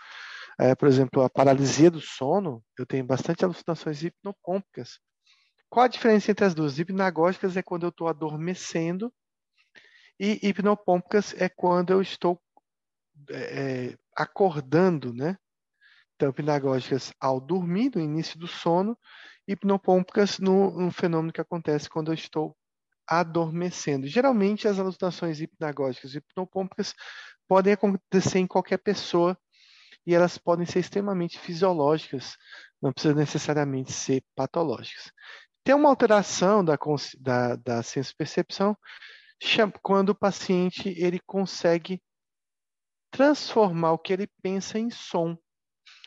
é, 0.59 0.73
por 0.73 0.87
exemplo, 0.87 1.21
a 1.21 1.29
paralisia 1.29 1.91
do 1.91 2.01
sono. 2.01 2.63
Eu 2.77 2.85
tenho 2.85 3.05
bastante 3.05 3.45
alucinações 3.45 4.03
hipnopômpicas. 4.03 4.99
Qual 5.69 5.83
a 5.83 5.89
diferença 5.89 6.31
entre 6.31 6.45
as 6.45 6.55
duas? 6.55 6.79
Hipnagógicas 6.79 7.55
é 7.55 7.61
quando 7.61 7.83
eu 7.83 7.89
estou 7.89 8.07
adormecendo 8.07 9.13
e 10.19 10.39
hipnopômpicas 10.41 11.35
é 11.37 11.47
quando 11.47 11.91
eu 11.91 12.01
estou 12.01 12.41
é 13.29 13.95
acordando, 14.15 15.13
né? 15.13 15.37
Então, 16.15 16.29
hipnagógicas 16.29 17.11
ao 17.19 17.39
dormir, 17.39 17.91
no 17.95 18.01
início 18.01 18.39
do 18.39 18.47
sono, 18.47 18.97
hipnopômpicas 19.47 20.39
no, 20.39 20.71
no 20.71 20.91
fenômeno 20.91 21.33
que 21.33 21.41
acontece 21.41 21.89
quando 21.89 22.09
eu 22.09 22.13
estou 22.13 22.55
adormecendo. 23.07 24.07
Geralmente, 24.07 24.67
as 24.67 24.79
alucinações 24.79 25.41
hipnagógicas 25.41 26.13
e 26.13 26.17
hipnopômpicas 26.17 26.93
podem 27.47 27.73
acontecer 27.73 28.39
em 28.39 28.47
qualquer 28.47 28.77
pessoa 28.77 29.37
e 30.05 30.13
elas 30.13 30.37
podem 30.37 30.65
ser 30.65 30.79
extremamente 30.79 31.39
fisiológicas, 31.39 32.37
não 32.81 32.91
precisa 32.91 33.13
necessariamente 33.13 33.91
ser 33.91 34.23
patológicas. 34.35 35.11
Tem 35.63 35.73
uma 35.73 35.89
alteração 35.89 36.63
da, 36.63 36.77
da, 37.19 37.55
da 37.55 37.83
senso-percepção 37.83 38.77
quando 39.81 40.09
o 40.09 40.15
paciente 40.15 40.89
ele 40.97 41.19
consegue 41.25 42.01
transformar 43.11 43.93
o 43.93 43.99
que 43.99 44.11
ele 44.11 44.27
pensa 44.41 44.79
em 44.79 44.89
som. 44.89 45.37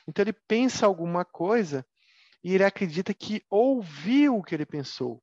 Então 0.08 0.22
ele 0.22 0.32
pensa 0.32 0.86
alguma 0.86 1.24
coisa 1.24 1.86
e 2.46 2.54
ele 2.54 2.62
acredita 2.62 3.12
que 3.12 3.44
ouviu 3.50 4.36
o 4.36 4.42
que 4.42 4.54
ele 4.54 4.64
pensou. 4.64 5.20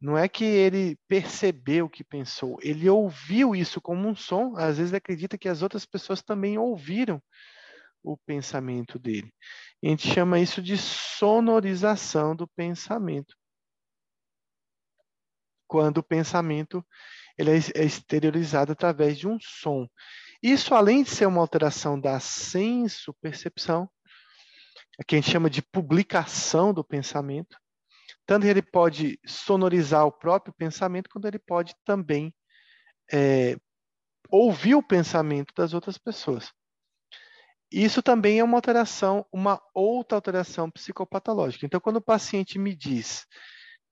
Não 0.00 0.18
é 0.18 0.28
que 0.28 0.44
ele 0.44 0.98
percebeu 1.06 1.86
o 1.86 1.88
que 1.88 2.02
pensou, 2.02 2.58
ele 2.60 2.90
ouviu 2.90 3.54
isso 3.54 3.80
como 3.80 4.08
um 4.08 4.16
som, 4.16 4.56
às 4.56 4.76
vezes 4.76 4.90
ele 4.90 4.96
acredita 4.96 5.38
que 5.38 5.48
as 5.48 5.62
outras 5.62 5.86
pessoas 5.86 6.20
também 6.20 6.58
ouviram 6.58 7.22
o 8.02 8.16
pensamento 8.16 8.98
dele. 8.98 9.32
A 9.84 9.86
gente 9.86 10.12
chama 10.12 10.40
isso 10.40 10.60
de 10.60 10.76
sonorização 10.76 12.34
do 12.34 12.48
pensamento. 12.48 13.36
Quando 15.68 15.98
o 15.98 16.02
pensamento 16.02 16.84
ele 17.38 17.50
é, 17.52 17.82
é 17.82 17.84
exteriorizado 17.84 18.72
através 18.72 19.16
de 19.16 19.28
um 19.28 19.38
som. 19.40 19.86
Isso, 20.42 20.74
além 20.74 21.04
de 21.04 21.10
ser 21.10 21.26
uma 21.26 21.40
alteração 21.40 22.00
da 22.00 22.18
senso-percepção, 22.18 23.88
que 25.06 25.14
a 25.14 25.18
gente 25.20 25.30
chama 25.30 25.48
de 25.48 25.62
publicação 25.62 26.72
do 26.72 26.84
pensamento, 26.84 27.56
tanto 28.26 28.46
ele 28.46 28.62
pode 28.62 29.18
sonorizar 29.26 30.06
o 30.06 30.12
próprio 30.12 30.54
pensamento, 30.54 31.08
quanto 31.10 31.26
ele 31.26 31.38
pode 31.38 31.74
também 31.84 32.34
é, 33.12 33.56
ouvir 34.30 34.74
o 34.74 34.82
pensamento 34.82 35.52
das 35.54 35.74
outras 35.74 35.98
pessoas. 35.98 36.52
Isso 37.70 38.02
também 38.02 38.38
é 38.38 38.44
uma 38.44 38.58
alteração, 38.58 39.26
uma 39.32 39.60
outra 39.74 40.16
alteração 40.16 40.70
psicopatológica. 40.70 41.64
Então, 41.64 41.80
quando 41.80 41.96
o 41.96 42.02
paciente 42.02 42.58
me 42.58 42.74
diz 42.74 43.26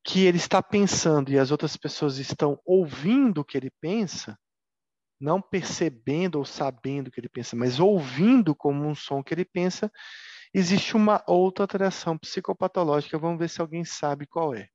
que 0.05 0.25
ele 0.25 0.37
está 0.37 0.63
pensando 0.63 1.31
e 1.31 1.39
as 1.39 1.51
outras 1.51 1.77
pessoas 1.77 2.19
estão 2.19 2.61
ouvindo 2.65 3.41
o 3.41 3.45
que 3.45 3.57
ele 3.57 3.71
pensa, 3.81 4.39
não 5.19 5.41
percebendo 5.41 6.37
ou 6.37 6.45
sabendo 6.45 7.09
o 7.09 7.11
que 7.11 7.21
ele 7.21 7.29
pensa, 7.29 7.57
mas 7.57 7.81
ouvindo 7.81 8.55
como 8.55 8.87
um 8.87 8.95
som 8.95 9.23
que 9.23 9.33
ele 9.33 9.45
pensa, 9.45 9.91
Existe 10.55 10.97
uma 10.97 11.23
outra 11.27 11.65
alteração 11.65 12.17
psicopatológica, 12.19 13.19
vamos 13.19 13.39
ver 13.39 13.49
se 13.49 13.61
alguém 13.61 13.85
sabe 13.85 14.27
qual 14.27 14.55
é. 14.55 14.69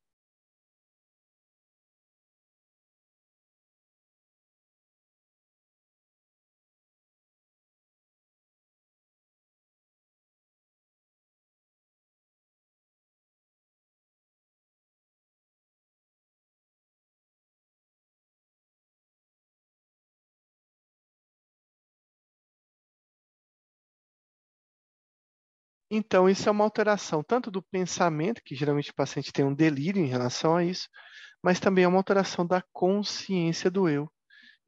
Então, 25.98 26.30
isso 26.30 26.50
é 26.50 26.52
uma 26.52 26.66
alteração 26.66 27.24
tanto 27.24 27.50
do 27.50 27.62
pensamento, 27.62 28.42
que 28.44 28.54
geralmente 28.54 28.92
o 28.92 28.96
paciente 28.96 29.32
tem 29.32 29.46
um 29.46 29.56
delírio 29.56 30.04
em 30.04 30.08
relação 30.08 30.58
a 30.58 30.62
isso, 30.62 30.90
mas 31.42 31.58
também 31.58 31.86
é 31.86 31.88
uma 31.88 31.96
alteração 31.96 32.46
da 32.46 32.62
consciência 32.74 33.72
do 33.72 33.88
eu 33.88 34.12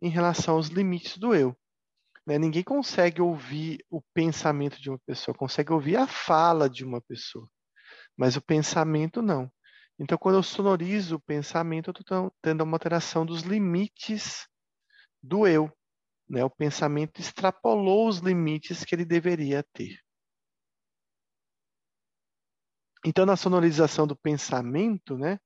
em 0.02 0.08
relação 0.08 0.56
aos 0.56 0.70
limites 0.70 1.18
do 1.18 1.36
eu. 1.36 1.54
Né? 2.26 2.40
Ninguém 2.40 2.64
consegue 2.64 3.22
ouvir 3.22 3.84
o 3.90 4.02
pensamento 4.14 4.82
de 4.82 4.90
uma 4.90 5.00
pessoa, 5.00 5.36
consegue 5.36 5.74
ouvir 5.74 5.98
a 5.98 6.08
fala 6.08 6.70
de 6.70 6.86
uma 6.86 7.02
pessoa, 7.02 7.46
mas 8.16 8.38
o 8.38 8.42
pensamento 8.42 9.22
não. 9.22 9.52
Então, 10.00 10.18
quando 10.18 10.36
eu 10.36 10.44
sonorizo 10.44 11.18
o 11.18 11.20
pensamento, 11.20 11.90
eu 11.90 11.92
estou 12.00 12.34
tendo 12.42 12.64
uma 12.64 12.76
alteração 12.76 13.26
dos 13.26 13.42
limites 13.42 14.48
do 15.22 15.46
eu. 15.46 15.70
Né? 16.30 16.42
O 16.46 16.50
pensamento 16.50 17.20
extrapolou 17.20 18.08
os 18.08 18.20
limites 18.20 18.86
que 18.86 18.96
ele 18.96 19.04
deveria 19.04 19.62
ter. 19.74 20.07
Então, 23.08 23.26
na 23.26 23.38
sonorização 23.38 24.06
do 24.06 24.18
pensamento, 24.18 25.18
né, 25.18 25.40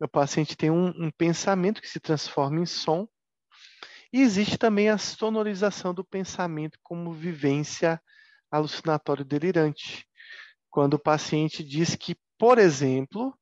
o 0.00 0.08
paciente 0.08 0.56
tem 0.56 0.70
um, 0.70 0.86
um 0.96 1.10
pensamento 1.10 1.82
que 1.82 1.88
se 1.90 2.00
transforma 2.00 2.58
em 2.58 2.64
som, 2.64 3.06
e 4.10 4.22
existe 4.22 4.56
também 4.56 4.88
a 4.88 4.96
sonorização 4.96 5.92
do 5.92 6.02
pensamento 6.02 6.78
como 6.82 7.12
vivência 7.12 8.00
alucinatório 8.50 9.26
delirante, 9.26 10.08
quando 10.70 10.94
o 10.94 10.98
paciente 10.98 11.62
diz 11.62 11.94
que, 11.94 12.16
por 12.38 12.56
exemplo, 12.56 13.38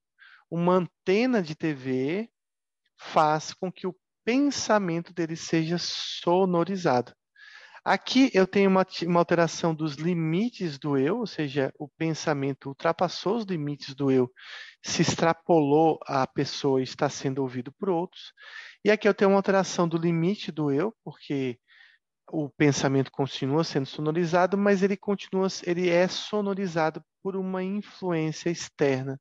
uma 0.50 0.74
antena 0.74 1.40
de 1.40 1.54
TV 1.54 2.28
faz 2.98 3.54
com 3.54 3.70
que 3.70 3.86
o 3.86 3.94
pensamento 4.24 5.14
dele 5.14 5.36
seja 5.36 5.76
sonorizado. 5.78 7.14
Aqui 7.84 8.30
eu 8.32 8.46
tenho 8.46 8.70
uma, 8.70 8.86
uma, 9.02 9.20
alteração 9.20 9.74
dos 9.74 9.96
limites 9.96 10.78
do 10.78 10.96
eu, 10.96 11.18
ou 11.18 11.26
seja, 11.26 11.70
o 11.78 11.86
pensamento 11.86 12.70
ultrapassou 12.70 13.36
os 13.36 13.44
limites 13.44 13.94
do 13.94 14.10
eu, 14.10 14.30
se 14.82 15.02
extrapolou 15.02 15.98
a 16.06 16.26
pessoa 16.26 16.80
e 16.80 16.84
está 16.84 17.10
sendo 17.10 17.42
ouvido 17.42 17.70
por 17.72 17.90
outros. 17.90 18.32
E 18.82 18.90
aqui 18.90 19.06
eu 19.06 19.12
tenho 19.12 19.30
uma 19.30 19.36
alteração 19.36 19.86
do 19.86 19.98
limite 19.98 20.50
do 20.50 20.70
eu, 20.70 20.94
porque 21.04 21.58
o 22.30 22.48
pensamento 22.48 23.10
continua 23.12 23.64
sendo 23.64 23.86
sonorizado, 23.86 24.56
mas 24.56 24.82
ele 24.82 24.96
continua, 24.96 25.46
ele 25.64 25.90
é 25.90 26.08
sonorizado 26.08 27.04
por 27.22 27.36
uma 27.36 27.62
influência 27.62 28.48
externa, 28.50 29.20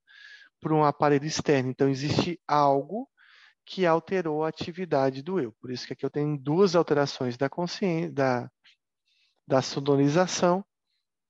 por 0.61 0.71
um 0.71 0.85
aparelho 0.85 1.25
externo. 1.25 1.69
Então 1.69 1.89
existe 1.89 2.39
algo 2.47 3.09
que 3.65 3.85
alterou 3.85 4.43
a 4.43 4.49
atividade 4.49 5.21
do 5.21 5.39
eu. 5.39 5.53
Por 5.53 5.71
isso 5.71 5.87
que 5.87 5.93
aqui 5.93 6.05
eu 6.05 6.09
tenho 6.09 6.37
duas 6.37 6.75
alterações 6.75 7.37
da 7.37 7.49
consciência, 7.49 8.11
da, 8.11 8.51
da 9.47 9.61
sonorização, 9.61 10.65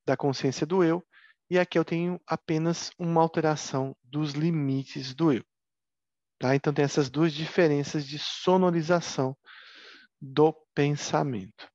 da 0.06 0.18
consciência 0.18 0.66
do 0.66 0.84
eu, 0.84 1.06
e 1.50 1.60
aqui 1.60 1.78
eu 1.78 1.86
tenho 1.86 2.20
apenas 2.26 2.92
uma 2.98 3.22
alteração 3.22 3.96
dos 4.04 4.32
limites 4.34 5.14
do 5.14 5.32
eu. 5.32 5.44
Tá? 6.40 6.56
Então 6.56 6.74
tem 6.74 6.84
essas 6.84 7.10
duas 7.10 7.32
diferenças 7.32 8.06
de 8.06 8.18
sonorização 8.18 9.38
do 10.20 10.54
pensamento. 10.74 11.70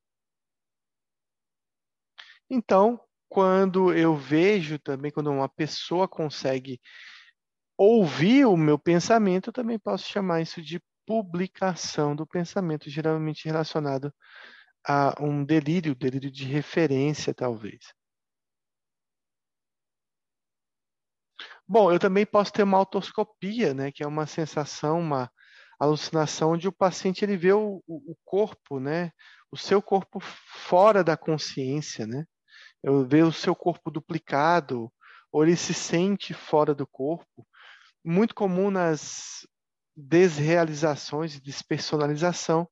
Então, 2.51 3.01
quando 3.29 3.93
eu 3.93 4.17
vejo 4.17 4.79
também, 4.79 5.11
quando 5.11 5.31
uma 5.31 5.49
pessoa 5.49 6.09
consegue 6.09 6.81
ouvir 7.79 8.45
o 8.47 8.57
meu 8.57 8.79
pensamento, 8.79 9.51
eu 9.51 9.53
também 9.53 9.79
posso 9.79 10.09
chamar 10.09 10.43
isso 10.43 10.61
de 10.61 10.83
publicação 11.07 12.15
do 12.17 12.27
pensamento, 12.27 12.91
geralmente 12.91 13.47
relacionado 13.47 14.13
a 14.87 15.15
um 15.21 15.45
delírio, 15.45 15.95
delírio 15.95 16.31
de 16.31 16.45
referência, 16.45 17.35
talvez. 17.35 17.79
Bom, 21.67 21.93
eu 21.93 21.99
também 21.99 22.27
posso 22.27 22.53
ter 22.53 22.63
uma 22.63 22.79
autoscopia, 22.79 23.75
né, 23.75 23.93
que 23.93 24.03
é 24.03 24.07
uma 24.07 24.27
sensação, 24.27 25.01
uma 25.01 25.31
alucinação 25.79 26.53
onde 26.53 26.67
o 26.67 26.73
paciente 26.73 27.25
ele 27.25 27.37
vê 27.37 27.53
o, 27.53 27.83
o 27.87 28.17
corpo, 28.25 28.81
né, 28.81 29.13
o 29.53 29.57
seu 29.57 29.81
corpo 29.83 30.19
fora 30.21 31.05
da 31.05 31.17
consciência, 31.17 32.07
né? 32.07 32.25
Eu 32.83 33.07
vejo 33.07 33.29
o 33.29 33.33
seu 33.33 33.55
corpo 33.55 33.91
duplicado, 33.91 34.93
ou 35.33 35.45
ele 35.45 35.57
se 35.57 35.75
sente 35.75 36.35
fora 36.35 36.75
do 36.75 36.87
corpo, 36.87 37.47
muito 38.05 38.35
comum 38.35 38.71
nas 38.71 39.47
desrealizações 39.97 41.35
e 41.35 41.41
despersonalização, 41.41 42.69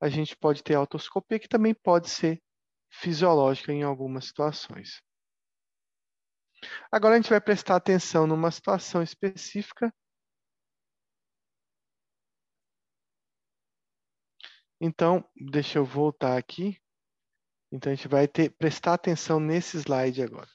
a 0.00 0.08
gente 0.08 0.36
pode 0.36 0.62
ter 0.62 0.74
autoscopia, 0.74 1.38
que 1.38 1.48
também 1.48 1.74
pode 1.74 2.08
ser 2.08 2.42
fisiológica 2.90 3.72
em 3.72 3.82
algumas 3.82 4.24
situações. 4.24 5.02
Agora 6.90 7.14
a 7.14 7.16
gente 7.18 7.30
vai 7.30 7.40
prestar 7.40 7.76
atenção 7.76 8.26
numa 8.26 8.50
situação 8.50 9.02
específica. 9.02 9.92
Então, 14.80 15.22
deixa 15.36 15.78
eu 15.78 15.84
voltar 15.84 16.38
aqui. 16.38 16.80
Então, 17.70 17.92
a 17.92 17.94
gente 17.94 18.08
vai 18.08 18.26
ter, 18.26 18.50
prestar 18.56 18.94
atenção 18.94 19.38
nesse 19.38 19.76
slide 19.76 20.22
agora. 20.22 20.48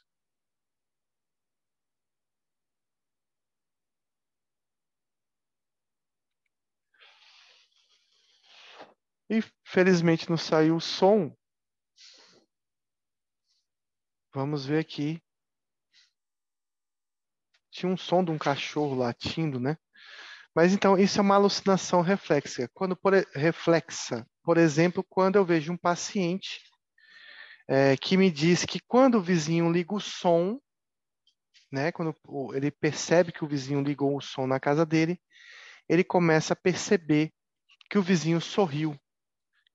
E 9.30 9.42
felizmente 9.64 10.30
não 10.30 10.38
saiu 10.38 10.76
o 10.76 10.82
som. 10.82 11.36
Vamos 14.34 14.66
ver 14.66 14.80
aqui. 14.80 15.22
Tinha 17.72 17.92
um 17.92 17.98
som 17.98 18.24
de 18.24 18.32
um 18.32 18.38
cachorro 18.38 18.96
latindo, 18.96 19.60
né? 19.60 19.78
Mas 20.56 20.74
então, 20.74 20.98
isso 20.98 21.20
é 21.20 21.22
uma 21.22 21.36
alucinação 21.36 22.02
reflexa. 22.02 22.70
Quando 22.74 22.96
por, 22.96 23.14
reflexa, 23.34 24.26
por 24.42 24.58
exemplo, 24.58 25.04
quando 25.04 25.36
eu 25.36 25.46
vejo 25.46 25.74
um 25.74 25.78
paciente 25.78 26.62
é, 27.68 27.98
que 27.98 28.16
me 28.16 28.32
diz 28.32 28.64
que 28.64 28.80
quando 28.80 29.16
o 29.16 29.22
vizinho 29.22 29.72
liga 29.72 29.94
o 29.94 30.00
som, 30.00 30.60
né, 31.72 31.92
quando 31.92 32.16
ele 32.54 32.72
percebe 32.72 33.32
que 33.32 33.44
o 33.44 33.48
vizinho 33.48 33.82
ligou 33.82 34.16
o 34.16 34.22
som 34.22 34.48
na 34.48 34.60
casa 34.60 34.86
dele, 34.86 35.20
ele 35.90 36.04
começa 36.04 36.54
a 36.54 36.56
perceber 36.56 37.34
que 37.90 37.98
o 37.98 38.04
vizinho 38.04 38.40
sorriu. 38.40 38.98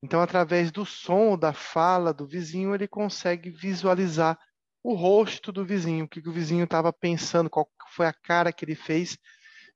Então, 0.03 0.21
através 0.21 0.71
do 0.71 0.87
som, 0.87 1.37
da 1.37 1.53
fala 1.53 2.13
do 2.13 2.27
vizinho, 2.27 2.75
ele 2.75 2.89
consegue 2.89 3.51
visualizar 3.51 4.39
o 4.83 4.95
rosto 4.95 5.53
do 5.53 5.65
vizinho, 5.65 6.07
o 6.07 6.09
que 6.09 6.27
o 6.27 6.33
vizinho 6.33 6.65
estava 6.65 6.93
pensando, 6.93 7.51
qual 7.51 7.69
foi 7.95 8.07
a 8.07 8.13
cara 8.13 8.53
que 8.53 8.65
ele 8.65 8.75
fez, 8.75 9.19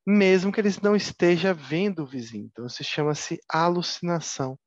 mesmo 0.06 0.50
que 0.50 0.60
ele 0.60 0.70
não 0.82 0.96
esteja 0.96 1.52
vendo 1.52 2.02
o 2.02 2.06
vizinho. 2.06 2.46
Então, 2.50 2.66
isso 2.66 2.82
chama-se 2.82 3.38
alucinação 3.48 4.58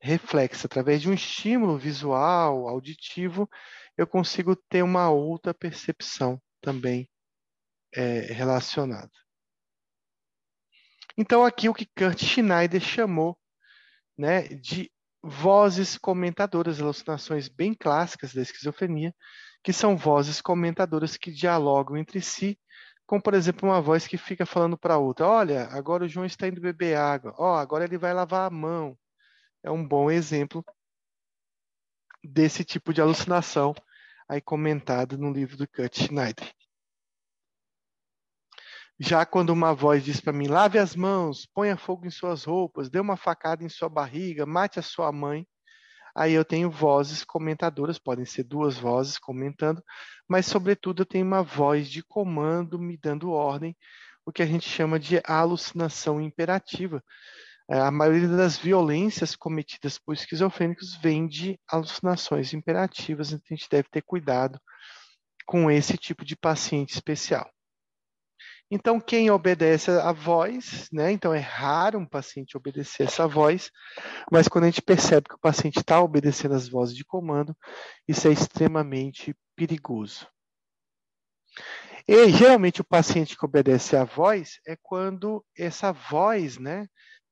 reflexa. 0.00 0.66
Através 0.66 1.00
de 1.00 1.08
um 1.08 1.14
estímulo 1.14 1.78
visual, 1.78 2.68
auditivo, 2.68 3.48
eu 3.96 4.06
consigo 4.06 4.54
ter 4.54 4.82
uma 4.82 5.08
outra 5.08 5.54
percepção 5.54 6.40
também 6.60 7.08
é, 7.94 8.32
relacionada. 8.32 9.12
Então, 11.16 11.44
aqui 11.44 11.68
o 11.68 11.74
que 11.74 11.86
Kurt 11.86 12.24
Schneider 12.24 12.80
chamou 12.80 13.38
né, 14.16 14.42
de 14.48 14.90
vozes 15.22 15.96
comentadoras, 15.98 16.80
alucinações 16.80 17.48
bem 17.48 17.74
clássicas 17.74 18.34
da 18.34 18.42
esquizofrenia, 18.42 19.14
que 19.62 19.72
são 19.72 19.96
vozes 19.96 20.40
comentadoras 20.40 21.16
que 21.16 21.32
dialogam 21.32 21.96
entre 21.96 22.20
si, 22.20 22.58
como, 23.06 23.22
por 23.22 23.34
exemplo, 23.34 23.68
uma 23.68 23.80
voz 23.80 24.06
que 24.06 24.16
fica 24.16 24.46
falando 24.46 24.78
para 24.78 24.98
outra: 24.98 25.26
Olha, 25.26 25.68
agora 25.70 26.04
o 26.04 26.08
João 26.08 26.26
está 26.26 26.48
indo 26.48 26.60
beber 26.60 26.96
água, 26.96 27.34
ó, 27.38 27.54
oh, 27.54 27.56
agora 27.56 27.84
ele 27.84 27.98
vai 27.98 28.12
lavar 28.14 28.46
a 28.46 28.50
mão. 28.50 28.96
É 29.62 29.70
um 29.70 29.86
bom 29.86 30.10
exemplo 30.10 30.64
desse 32.22 32.64
tipo 32.64 32.92
de 32.92 33.00
alucinação 33.00 33.74
aí 34.28 34.40
comentado 34.40 35.18
no 35.18 35.32
livro 35.32 35.56
do 35.56 35.68
Kurt 35.68 35.98
Schneider. 35.98 36.50
Já 38.98 39.26
quando 39.26 39.50
uma 39.50 39.74
voz 39.74 40.04
diz 40.04 40.20
para 40.20 40.32
mim, 40.32 40.46
lave 40.46 40.78
as 40.78 40.94
mãos, 40.94 41.46
ponha 41.52 41.76
fogo 41.76 42.06
em 42.06 42.10
suas 42.10 42.44
roupas, 42.44 42.88
dê 42.88 43.00
uma 43.00 43.16
facada 43.16 43.64
em 43.64 43.68
sua 43.68 43.88
barriga, 43.88 44.46
mate 44.46 44.78
a 44.78 44.82
sua 44.82 45.10
mãe, 45.10 45.44
aí 46.14 46.32
eu 46.32 46.44
tenho 46.44 46.70
vozes 46.70 47.24
comentadoras, 47.24 47.98
podem 47.98 48.24
ser 48.24 48.44
duas 48.44 48.78
vozes 48.78 49.18
comentando, 49.18 49.82
mas 50.28 50.46
sobretudo 50.46 51.02
eu 51.02 51.06
tenho 51.06 51.26
uma 51.26 51.42
voz 51.42 51.88
de 51.88 52.04
comando 52.04 52.78
me 52.78 52.96
dando 52.96 53.32
ordem, 53.32 53.76
o 54.24 54.32
que 54.32 54.42
a 54.42 54.46
gente 54.46 54.68
chama 54.68 54.98
de 54.98 55.20
alucinação 55.24 56.20
imperativa. 56.20 57.02
É, 57.68 57.80
a 57.80 57.90
maioria 57.90 58.28
das 58.28 58.56
violências 58.56 59.34
cometidas 59.34 59.98
por 59.98 60.14
esquizofrênicos 60.14 60.94
vem 60.96 61.26
de 61.26 61.58
alucinações 61.68 62.54
imperativas, 62.54 63.32
então 63.32 63.46
a 63.50 63.54
gente 63.54 63.68
deve 63.68 63.88
ter 63.90 64.02
cuidado 64.02 64.60
com 65.46 65.70
esse 65.70 65.96
tipo 65.98 66.24
de 66.24 66.36
paciente 66.36 66.94
especial. 66.94 67.53
Então, 68.74 68.98
quem 68.98 69.30
obedece 69.30 69.88
a 69.92 70.10
voz, 70.10 70.88
né? 70.92 71.12
Então, 71.12 71.32
é 71.32 71.38
raro 71.38 71.96
um 71.96 72.04
paciente 72.04 72.56
obedecer 72.56 73.04
essa 73.04 73.24
voz, 73.24 73.70
mas 74.32 74.48
quando 74.48 74.64
a 74.64 74.66
gente 74.66 74.82
percebe 74.82 75.28
que 75.28 75.36
o 75.36 75.40
paciente 75.40 75.78
está 75.78 76.02
obedecendo 76.02 76.56
as 76.56 76.68
vozes 76.68 76.96
de 76.96 77.04
comando, 77.04 77.56
isso 78.08 78.26
é 78.26 78.32
extremamente 78.32 79.32
perigoso. 79.54 80.26
E 82.08 82.28
geralmente 82.30 82.80
o 82.80 82.84
paciente 82.84 83.38
que 83.38 83.44
obedece 83.44 83.94
à 83.94 84.02
voz 84.02 84.58
é 84.66 84.76
quando 84.82 85.44
essa 85.56 85.92
voz, 85.92 86.58
né? 86.58 86.88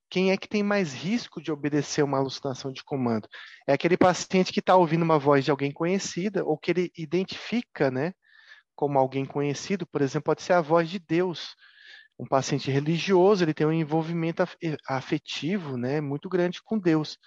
Quem 0.09 0.31
é 0.31 0.37
que 0.37 0.47
tem 0.47 0.63
mais 0.63 0.95
risco 0.95 1.43
de 1.43 1.51
obedecer 1.51 2.05
uma 2.05 2.19
alucinação 2.19 2.71
de 2.71 2.85
comando? 2.85 3.29
É 3.67 3.73
aquele 3.73 3.97
paciente 3.97 4.53
que 4.53 4.61
está 4.61 4.77
ouvindo 4.77 5.03
uma 5.03 5.19
voz 5.19 5.45
de 5.45 5.51
alguém 5.51 5.73
conhecida 5.73 6.45
ou 6.45 6.57
que 6.57 6.71
ele 6.71 6.93
identifica, 6.97 7.91
né? 7.91 8.15
Como 8.75 8.99
alguém 8.99 9.25
conhecido, 9.25 9.87
por 9.87 10.03
exemplo, 10.03 10.25
pode 10.25 10.43
ser 10.43 10.55
a 10.55 10.61
voz 10.61 10.89
de 10.89 10.99
Deus. 10.99 11.55
Um 12.19 12.27
paciente 12.27 12.71
religioso, 12.71 13.45
ele 13.45 13.55
tem 13.55 13.67
um 13.67 13.73
envolvimento 13.73 14.45
afetivo, 14.89 15.77
né, 15.77 16.01
muito 16.01 16.29
grande 16.29 16.63
com 16.63 16.79
Deus. 16.79 17.19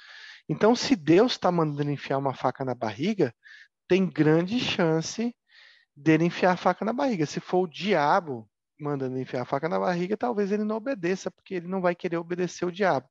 Então, 0.47 0.75
se 0.75 0.95
Deus 0.95 1.33
está 1.33 1.51
mandando 1.51 1.91
enfiar 1.91 2.17
uma 2.17 2.33
faca 2.33 2.63
na 2.63 2.75
barriga, 2.75 3.33
tem 3.87 4.07
grande 4.09 4.59
chance 4.59 5.35
dele 5.95 6.25
enfiar 6.25 6.53
a 6.53 6.57
faca 6.57 6.85
na 6.85 6.93
barriga. 6.93 7.25
Se 7.25 7.39
for 7.39 7.63
o 7.63 7.67
diabo 7.67 8.49
mandando 8.79 9.19
enfiar 9.19 9.43
a 9.43 9.45
faca 9.45 9.69
na 9.69 9.79
barriga, 9.79 10.17
talvez 10.17 10.51
ele 10.51 10.63
não 10.63 10.77
obedeça, 10.77 11.31
porque 11.31 11.55
ele 11.55 11.67
não 11.67 11.81
vai 11.81 11.95
querer 11.95 12.17
obedecer 12.17 12.65
o 12.65 12.71
diabo. 12.71 13.07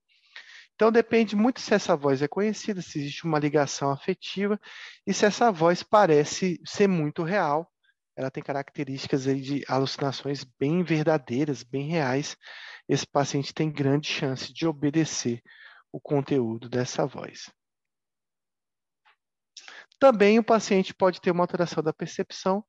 Então 0.75 0.91
depende 0.91 1.37
muito 1.37 1.61
se 1.61 1.73
essa 1.73 1.97
voz 1.97 2.21
é 2.21 2.29
conhecida, 2.29 2.83
se 2.83 2.99
existe 2.99 3.25
uma 3.25 3.39
ligação 3.39 3.91
afetiva 3.91 4.61
e 5.07 5.15
se 5.15 5.25
essa 5.25 5.51
voz 5.53 5.83
parece 5.83 6.61
ser 6.65 6.89
muito 6.89 7.23
real 7.23 7.71
ela 8.17 8.31
tem 8.31 8.43
características 8.43 9.25
de 9.25 9.65
alucinações 9.69 10.45
bem 10.59 10.83
verdadeiras, 10.83 11.63
bem 11.63 11.89
reais. 11.89 12.37
Esse 12.89 13.07
paciente 13.07 13.53
tem 13.53 13.73
grande 13.73 14.09
chance 14.09 14.53
de 14.53 14.67
obedecer 14.67 15.43
o 15.91 16.01
conteúdo 16.01 16.69
dessa 16.69 17.07
voz. 17.07 17.51
Também 19.99 20.39
o 20.39 20.45
paciente 20.45 20.95
pode 20.95 21.21
ter 21.21 21.31
uma 21.31 21.43
alteração 21.43 21.83
da 21.83 21.93
percepção 21.93 22.65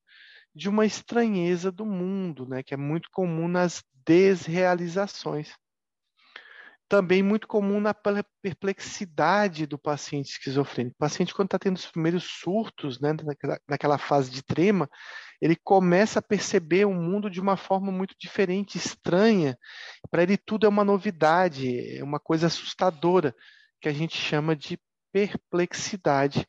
de 0.53 0.69
uma 0.69 0.85
estranheza 0.85 1.71
do 1.71 1.85
mundo, 1.85 2.47
né, 2.47 2.63
que 2.63 2.73
é 2.73 2.77
muito 2.77 3.09
comum 3.11 3.47
nas 3.47 3.83
desrealizações 4.05 5.53
também 6.87 7.23
muito 7.23 7.47
comum 7.47 7.79
na 7.79 7.93
perplexidade 8.41 9.65
do 9.65 9.77
paciente 9.77 10.31
esquizofrênico. 10.31 10.95
O 10.95 10.99
paciente, 10.99 11.33
quando 11.33 11.47
está 11.47 11.59
tendo 11.59 11.77
os 11.77 11.87
primeiros 11.87 12.23
surtos, 12.23 12.99
né, 12.99 13.13
naquela, 13.23 13.59
naquela 13.67 13.97
fase 13.97 14.29
de 14.29 14.43
trema, 14.43 14.89
ele 15.41 15.55
começa 15.55 16.19
a 16.19 16.21
perceber 16.21 16.85
o 16.85 16.93
mundo 16.93 17.29
de 17.29 17.41
uma 17.41 17.57
forma 17.57 17.91
muito 17.91 18.15
diferente, 18.19 18.77
estranha. 18.77 19.57
Para 20.11 20.23
ele, 20.23 20.37
tudo 20.37 20.65
é 20.65 20.69
uma 20.69 20.83
novidade, 20.83 21.97
é 21.97 22.03
uma 22.03 22.19
coisa 22.19 22.47
assustadora, 22.47 23.35
que 23.81 23.89
a 23.89 23.93
gente 23.93 24.17
chama 24.17 24.55
de 24.55 24.79
perplexidade, 25.11 26.45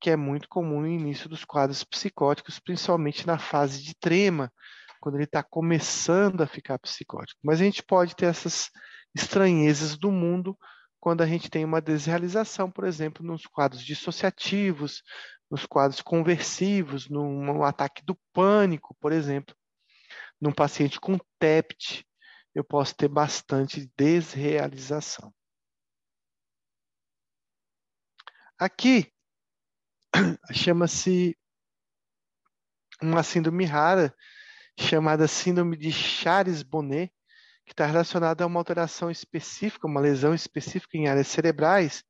que 0.00 0.10
é 0.10 0.16
muito 0.16 0.48
comum 0.48 0.80
no 0.80 0.88
início 0.88 1.28
dos 1.28 1.44
quadros 1.44 1.82
psicóticos, 1.82 2.58
principalmente 2.58 3.26
na 3.26 3.38
fase 3.38 3.82
de 3.82 3.94
trema, 3.98 4.52
quando 5.00 5.16
ele 5.16 5.24
está 5.24 5.42
começando 5.42 6.40
a 6.42 6.46
ficar 6.46 6.78
psicótico. 6.78 7.40
Mas 7.42 7.60
a 7.60 7.64
gente 7.64 7.82
pode 7.82 8.14
ter 8.14 8.26
essas 8.26 8.70
estranhezas 9.18 9.96
do 9.96 10.10
mundo 10.10 10.56
quando 11.00 11.22
a 11.22 11.26
gente 11.26 11.50
tem 11.50 11.64
uma 11.64 11.80
desrealização, 11.80 12.70
por 12.70 12.84
exemplo, 12.84 13.24
nos 13.24 13.46
quadros 13.46 13.84
dissociativos, 13.84 15.02
nos 15.50 15.64
quadros 15.64 16.00
conversivos, 16.00 17.08
num 17.08 17.62
ataque 17.62 18.04
do 18.04 18.18
pânico, 18.32 18.96
por 19.00 19.12
exemplo. 19.12 19.54
Num 20.40 20.52
paciente 20.52 21.00
com 21.00 21.18
TEPT, 21.38 22.04
eu 22.54 22.64
posso 22.64 22.94
ter 22.94 23.08
bastante 23.08 23.90
desrealização. 23.96 25.32
Aqui 28.58 29.12
chama-se 30.52 31.36
uma 33.00 33.22
síndrome 33.22 33.64
rara 33.64 34.14
chamada 34.78 35.26
síndrome 35.26 35.76
de 35.76 35.92
Chares-Bonnet, 35.92 37.12
que 37.68 37.74
está 37.74 37.86
relacionada 37.86 38.42
a 38.42 38.46
uma 38.46 38.58
alteração 38.58 39.10
específica, 39.10 39.86
uma 39.86 40.00
lesão 40.00 40.34
específica 40.34 40.96
em 40.96 41.06
áreas 41.06 41.28
cerebrais, 41.28 42.02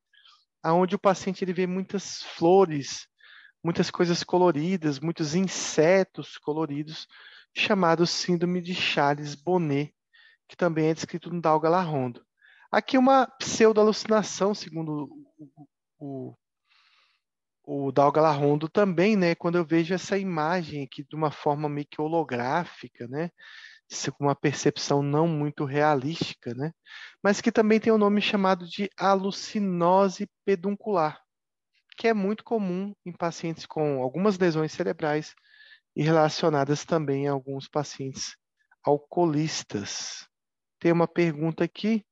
aonde 0.62 0.94
o 0.94 0.98
paciente 0.98 1.44
ele 1.44 1.52
vê 1.52 1.66
muitas 1.66 2.22
flores, 2.22 3.06
muitas 3.62 3.90
coisas 3.90 4.22
coloridas, 4.24 5.00
muitos 5.00 5.34
insetos 5.34 6.38
coloridos, 6.38 7.06
chamado 7.54 8.06
síndrome 8.06 8.62
de 8.62 8.74
Charles-Bonnet, 8.74 9.92
que 10.48 10.56
também 10.56 10.88
é 10.88 10.94
descrito 10.94 11.30
no 11.30 11.40
Dalga 11.40 11.68
Larrondo. 11.68 12.24
Aqui 12.70 12.96
uma 12.96 13.26
pseudo-alucinação, 13.26 14.54
segundo 14.54 15.08
o, 15.98 16.34
o, 17.64 17.86
o 17.86 17.92
Dalgalarrondo 17.92 18.68
também, 18.68 19.16
né, 19.16 19.34
quando 19.34 19.58
eu 19.58 19.64
vejo 19.64 19.92
essa 19.92 20.16
imagem 20.16 20.84
aqui 20.84 21.02
de 21.02 21.16
uma 21.16 21.30
forma 21.30 21.68
meio 21.68 21.86
que 21.90 22.00
holográfica, 22.00 23.08
né, 23.08 23.30
com 24.12 24.24
uma 24.24 24.34
percepção 24.36 25.02
não 25.02 25.26
muito 25.28 25.64
realística, 25.64 26.54
né, 26.54 26.72
mas 27.22 27.40
que 27.40 27.52
também 27.52 27.80
tem 27.80 27.92
um 27.92 27.98
nome 27.98 28.20
chamado 28.20 28.66
de 28.66 28.90
alucinose 28.96 30.28
peduncular, 30.44 31.20
que 31.96 32.08
é 32.08 32.14
muito 32.14 32.44
comum 32.44 32.94
em 33.04 33.12
pacientes 33.12 33.66
com 33.66 34.02
algumas 34.02 34.38
lesões 34.38 34.72
cerebrais 34.72 35.34
e 35.96 36.02
relacionadas 36.02 36.84
também 36.84 37.28
a 37.28 37.32
alguns 37.32 37.68
pacientes 37.68 38.36
alcoolistas. 38.84 40.26
Tem 40.78 40.92
uma 40.92 41.08
pergunta 41.08 41.64
aqui. 41.64 42.04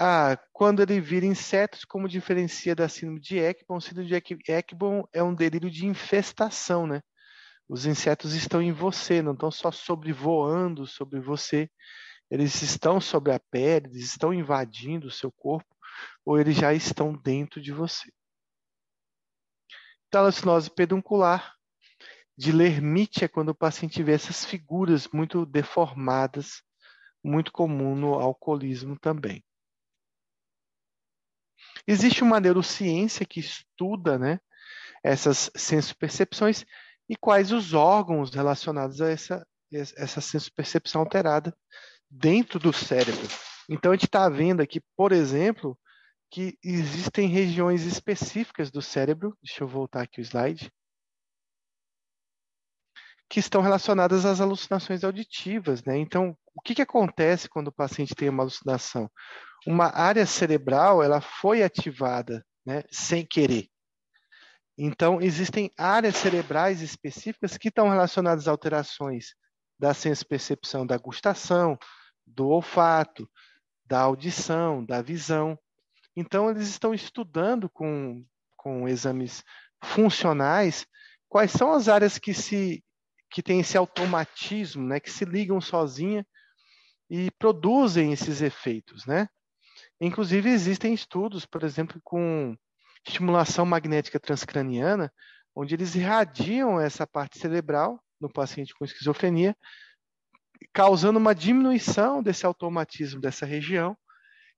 Ah, 0.00 0.38
quando 0.52 0.80
ele 0.80 1.00
vira 1.00 1.26
insetos, 1.26 1.84
como 1.84 2.08
diferencia 2.08 2.74
da 2.74 2.88
síndrome 2.88 3.20
de 3.20 3.38
Ekbom? 3.38 3.80
síndrome 3.80 4.08
de 4.08 4.52
Ekbom 4.52 5.02
é 5.12 5.22
um 5.22 5.34
delírio 5.34 5.70
de 5.70 5.86
infestação, 5.86 6.86
né? 6.86 7.00
Os 7.68 7.84
insetos 7.84 8.32
estão 8.32 8.62
em 8.62 8.72
você, 8.72 9.20
não 9.20 9.32
estão 9.34 9.50
só 9.50 9.70
sobrevoando 9.70 10.86
sobre 10.86 11.20
você. 11.20 11.70
Eles 12.30 12.62
estão 12.62 13.00
sobre 13.00 13.32
a 13.32 13.38
pele, 13.38 13.88
eles 13.88 14.04
estão 14.04 14.32
invadindo 14.32 15.06
o 15.06 15.10
seu 15.10 15.30
corpo, 15.30 15.76
ou 16.24 16.38
eles 16.38 16.56
já 16.56 16.72
estão 16.72 17.12
dentro 17.12 17.60
de 17.60 17.72
você. 17.72 18.10
Talacinose 20.10 20.70
peduncular 20.70 21.54
de 22.36 22.52
lermite 22.52 23.24
é 23.24 23.28
quando 23.28 23.50
o 23.50 23.54
paciente 23.54 24.02
vê 24.02 24.12
essas 24.12 24.44
figuras 24.44 25.08
muito 25.08 25.44
deformadas, 25.44 26.62
muito 27.22 27.52
comum 27.52 27.94
no 27.94 28.14
alcoolismo 28.14 28.98
também. 28.98 29.44
Existe 31.86 32.22
uma 32.22 32.40
neurociência 32.40 33.26
que 33.26 33.40
estuda 33.40 34.18
né, 34.18 34.40
essas 35.02 35.50
sensopercepções 35.56 36.64
e 37.08 37.16
quais 37.16 37.52
os 37.52 37.72
órgãos 37.72 38.34
relacionados 38.34 39.00
a 39.00 39.10
essa, 39.10 39.46
essa 39.72 40.20
sensopercepção 40.20 41.00
alterada 41.00 41.56
dentro 42.10 42.58
do 42.58 42.72
cérebro. 42.72 43.26
Então, 43.68 43.92
a 43.92 43.94
gente 43.94 44.06
está 44.06 44.28
vendo 44.28 44.60
aqui, 44.60 44.80
por 44.96 45.12
exemplo, 45.12 45.78
que 46.30 46.58
existem 46.62 47.28
regiões 47.28 47.84
específicas 47.84 48.70
do 48.70 48.82
cérebro, 48.82 49.36
deixa 49.42 49.62
eu 49.62 49.68
voltar 49.68 50.02
aqui 50.02 50.20
o 50.20 50.22
slide, 50.22 50.70
que 53.28 53.40
estão 53.40 53.60
relacionadas 53.60 54.24
às 54.24 54.40
alucinações 54.40 55.04
auditivas, 55.04 55.84
né? 55.84 55.98
Então, 55.98 56.36
o 56.54 56.62
que, 56.62 56.74
que 56.74 56.82
acontece 56.82 57.48
quando 57.48 57.68
o 57.68 57.72
paciente 57.72 58.14
tem 58.14 58.28
uma 58.28 58.42
alucinação? 58.42 59.10
Uma 59.66 59.94
área 59.94 60.24
cerebral, 60.24 61.02
ela 61.02 61.20
foi 61.20 61.62
ativada, 61.62 62.44
né, 62.64 62.82
sem 62.90 63.26
querer. 63.26 63.68
Então, 64.80 65.20
existem 65.20 65.72
áreas 65.76 66.16
cerebrais 66.16 66.80
específicas 66.80 67.58
que 67.58 67.66
estão 67.66 67.88
relacionadas 67.88 68.46
a 68.46 68.52
alterações 68.52 69.34
da 69.76 69.92
senso-percepção 69.92 70.86
da 70.86 70.96
gustação, 70.96 71.76
do 72.24 72.46
olfato, 72.48 73.28
da 73.84 74.00
audição, 74.00 74.84
da 74.84 75.02
visão. 75.02 75.58
Então, 76.14 76.48
eles 76.48 76.68
estão 76.68 76.94
estudando 76.94 77.68
com, 77.68 78.24
com 78.56 78.86
exames 78.88 79.42
funcionais 79.82 80.86
quais 81.28 81.50
são 81.50 81.72
as 81.72 81.88
áreas 81.88 82.16
que 82.16 82.32
se 82.32 82.82
que 83.30 83.42
têm 83.42 83.60
esse 83.60 83.76
automatismo, 83.76 84.86
né, 84.86 84.98
que 84.98 85.10
se 85.10 85.26
ligam 85.26 85.60
sozinha 85.60 86.26
e 87.10 87.30
produzem 87.32 88.10
esses 88.10 88.40
efeitos, 88.40 89.04
né? 89.04 89.28
Inclusive 90.00 90.48
existem 90.48 90.94
estudos, 90.94 91.44
por 91.44 91.62
exemplo, 91.62 92.00
com 92.02 92.56
estimulação 93.06 93.64
magnética 93.64 94.18
transcraniana, 94.20 95.12
onde 95.54 95.74
eles 95.74 95.94
irradiam 95.94 96.80
essa 96.80 97.06
parte 97.06 97.38
cerebral 97.38 98.02
no 98.20 98.30
paciente 98.32 98.74
com 98.74 98.84
esquizofrenia, 98.84 99.56
causando 100.72 101.18
uma 101.18 101.34
diminuição 101.34 102.22
desse 102.22 102.44
automatismo 102.44 103.20
dessa 103.20 103.46
região 103.46 103.96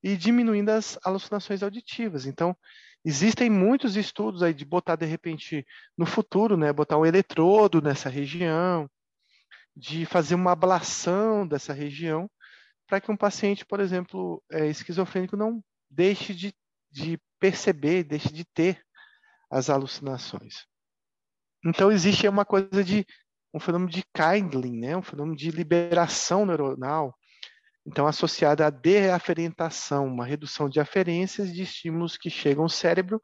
e 0.02 0.16
diminuindo 0.16 0.70
as 0.70 0.98
alucinações 1.04 1.62
auditivas. 1.62 2.26
Então, 2.26 2.56
Existem 3.04 3.48
muitos 3.48 3.96
estudos 3.96 4.42
aí 4.42 4.52
de 4.52 4.64
botar 4.64 4.96
de 4.96 5.06
repente 5.06 5.66
no 5.96 6.04
futuro, 6.04 6.56
né, 6.56 6.70
botar 6.72 6.98
um 6.98 7.06
eletrodo 7.06 7.80
nessa 7.80 8.10
região, 8.10 8.90
de 9.74 10.04
fazer 10.04 10.34
uma 10.34 10.52
ablação 10.52 11.46
dessa 11.46 11.72
região, 11.72 12.30
para 12.86 13.00
que 13.00 13.10
um 13.10 13.16
paciente, 13.16 13.64
por 13.64 13.80
exemplo, 13.80 14.42
é, 14.52 14.66
esquizofrênico 14.66 15.36
não 15.36 15.64
deixe 15.88 16.34
de, 16.34 16.54
de 16.90 17.18
perceber, 17.40 18.04
deixe 18.04 18.32
de 18.32 18.44
ter 18.44 18.80
as 19.50 19.68
alucinações. 19.68 20.66
Então 21.64 21.90
existe 21.90 22.28
uma 22.28 22.44
coisa 22.44 22.84
de 22.84 23.04
um 23.52 23.58
fenômeno 23.58 23.90
de 23.90 24.04
kindling, 24.14 24.78
né, 24.78 24.96
um 24.96 25.02
fenômeno 25.02 25.36
de 25.36 25.50
liberação 25.50 26.46
neuronal, 26.46 27.18
então, 27.86 28.06
associada 28.06 28.66
à 28.66 28.70
deaferentação, 28.70 30.06
uma 30.06 30.26
redução 30.26 30.68
de 30.68 30.78
aferências 30.78 31.52
de 31.52 31.62
estímulos 31.62 32.16
que 32.16 32.28
chegam 32.28 32.64
ao 32.64 32.68
cérebro, 32.68 33.20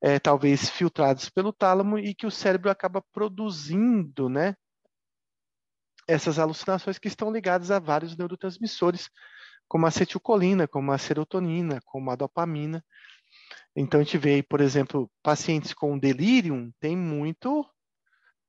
é, 0.00 0.18
talvez 0.18 0.70
filtrados 0.70 1.28
pelo 1.28 1.52
tálamo, 1.52 1.98
e 1.98 2.14
que 2.14 2.26
o 2.26 2.30
cérebro 2.30 2.70
acaba 2.70 3.02
produzindo 3.12 4.28
né, 4.28 4.54
essas 6.08 6.38
alucinações 6.38 6.98
que 6.98 7.08
estão 7.08 7.32
ligadas 7.32 7.70
a 7.70 7.78
vários 7.78 8.16
neurotransmissores, 8.16 9.10
como 9.68 9.84
a 9.84 9.88
acetilcolina, 9.88 10.68
como 10.68 10.92
a 10.92 10.98
serotonina, 10.98 11.80
como 11.84 12.10
a 12.10 12.16
dopamina. 12.16 12.84
Então, 13.74 14.00
a 14.00 14.02
gente 14.02 14.18
vê, 14.18 14.42
por 14.42 14.60
exemplo, 14.60 15.10
pacientes 15.22 15.72
com 15.72 15.98
delírio 15.98 16.72
têm 16.78 16.96
muito, 16.96 17.66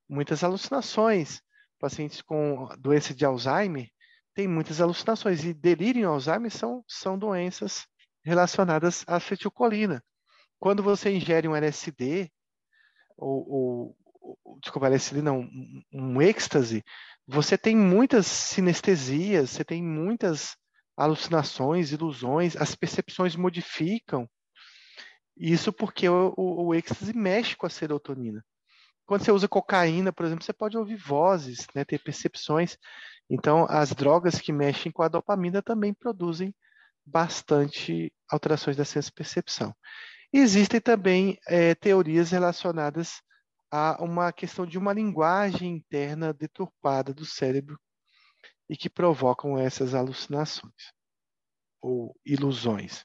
muitas 0.08 0.44
alucinações. 0.44 1.40
Pacientes 1.78 2.20
com 2.22 2.68
doença 2.78 3.14
de 3.14 3.24
Alzheimer 3.24 3.88
tem 4.34 4.46
muitas 4.46 4.80
alucinações. 4.80 5.44
E 5.44 5.54
delírio 5.54 6.02
e 6.02 6.04
Alzheimer 6.04 6.50
são, 6.50 6.84
são 6.86 7.18
doenças 7.18 7.86
relacionadas 8.24 9.04
à 9.06 9.16
acetilcolina. 9.16 10.02
Quando 10.58 10.82
você 10.82 11.10
ingere 11.10 11.48
um 11.48 11.54
LSD, 11.56 12.30
ou, 13.16 13.96
ou 14.44 14.58
desculpa, 14.60 14.86
LSD 14.86 15.22
não, 15.22 15.40
um, 15.40 15.82
um 15.92 16.22
êxtase, 16.22 16.82
você 17.26 17.56
tem 17.56 17.76
muitas 17.76 18.26
sinestesias, 18.26 19.50
você 19.50 19.64
tem 19.64 19.82
muitas 19.82 20.56
alucinações, 20.96 21.92
ilusões, 21.92 22.56
as 22.56 22.74
percepções 22.74 23.36
modificam. 23.36 24.28
Isso 25.36 25.72
porque 25.72 26.08
o, 26.08 26.32
o, 26.36 26.66
o 26.66 26.74
êxtase 26.74 27.12
mexe 27.12 27.56
com 27.56 27.66
a 27.66 27.70
serotonina. 27.70 28.44
Quando 29.06 29.24
você 29.24 29.32
usa 29.32 29.48
cocaína, 29.48 30.12
por 30.12 30.24
exemplo, 30.24 30.44
você 30.44 30.52
pode 30.52 30.78
ouvir 30.78 30.96
vozes, 30.96 31.66
né, 31.74 31.84
ter 31.84 31.98
percepções. 31.98 32.78
Então, 33.28 33.66
as 33.68 33.92
drogas 33.92 34.38
que 34.38 34.52
mexem 34.52 34.90
com 34.90 35.02
a 35.02 35.08
dopamina 35.08 35.62
também 35.62 35.92
produzem 35.92 36.54
bastante 37.04 38.12
alterações 38.30 38.76
da 38.76 38.84
senso-percepção. 38.84 39.74
Existem 40.32 40.80
também 40.80 41.38
é, 41.46 41.74
teorias 41.74 42.30
relacionadas 42.30 43.22
a 43.70 44.02
uma 44.02 44.32
questão 44.32 44.64
de 44.64 44.78
uma 44.78 44.92
linguagem 44.92 45.76
interna 45.76 46.32
deturpada 46.32 47.12
do 47.12 47.24
cérebro 47.24 47.78
e 48.68 48.76
que 48.76 48.88
provocam 48.88 49.58
essas 49.58 49.94
alucinações 49.94 50.92
ou 51.82 52.16
ilusões. 52.24 53.04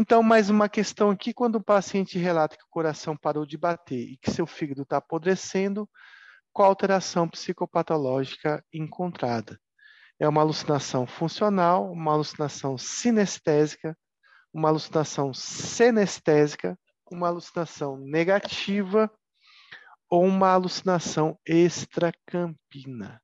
Então, 0.00 0.22
mais 0.22 0.48
uma 0.48 0.68
questão 0.68 1.10
aqui: 1.10 1.34
quando 1.34 1.56
o 1.56 1.60
paciente 1.60 2.20
relata 2.20 2.56
que 2.56 2.62
o 2.62 2.70
coração 2.70 3.16
parou 3.16 3.44
de 3.44 3.58
bater 3.58 3.98
e 3.98 4.16
que 4.16 4.30
seu 4.30 4.46
fígado 4.46 4.82
está 4.82 4.98
apodrecendo, 4.98 5.90
qual 6.52 6.68
alteração 6.68 7.28
psicopatológica 7.28 8.64
encontrada. 8.72 9.58
É 10.16 10.28
uma 10.28 10.40
alucinação 10.40 11.04
funcional, 11.04 11.90
uma 11.90 12.12
alucinação 12.12 12.78
sinestésica, 12.78 13.98
uma 14.54 14.68
alucinação 14.68 15.34
senestésica, 15.34 16.78
uma 17.10 17.26
alucinação 17.26 17.96
negativa 17.96 19.10
ou 20.08 20.24
uma 20.24 20.52
alucinação 20.52 21.36
extracampina. 21.44 23.20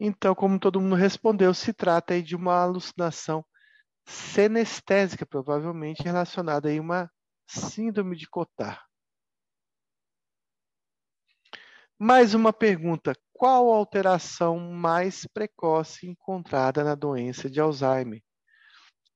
Então, 0.00 0.34
como 0.34 0.60
todo 0.60 0.80
mundo 0.80 0.94
respondeu, 0.94 1.52
se 1.52 1.72
trata 1.72 2.14
aí 2.14 2.22
de 2.22 2.36
uma 2.36 2.62
alucinação 2.62 3.44
senestésica, 4.06 5.26
provavelmente 5.26 6.02
relacionada 6.02 6.70
a 6.70 6.80
uma 6.80 7.10
síndrome 7.48 8.16
de 8.16 8.28
Cotard. 8.28 8.80
Mais 11.98 12.32
uma 12.32 12.52
pergunta: 12.52 13.12
qual 13.32 13.72
a 13.72 13.76
alteração 13.76 14.58
mais 14.58 15.26
precoce 15.26 16.06
encontrada 16.06 16.84
na 16.84 16.94
doença 16.94 17.50
de 17.50 17.60
Alzheimer? 17.60 18.22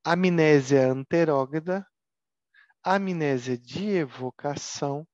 Amnésia 0.05 0.91
anterógrada, 0.91 1.87
amnésia 2.83 3.57
de 3.57 3.89
evocação, 3.89 5.07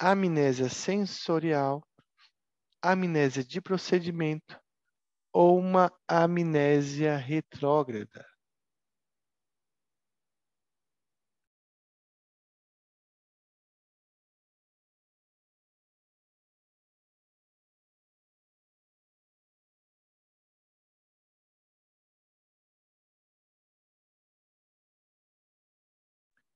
amnésia 0.00 0.68
sensorial, 0.68 1.80
amnésia 2.82 3.44
de 3.44 3.60
procedimento 3.60 4.63
ou 5.34 5.58
uma 5.58 5.92
amnésia 6.06 7.16
retrógrada. 7.16 8.24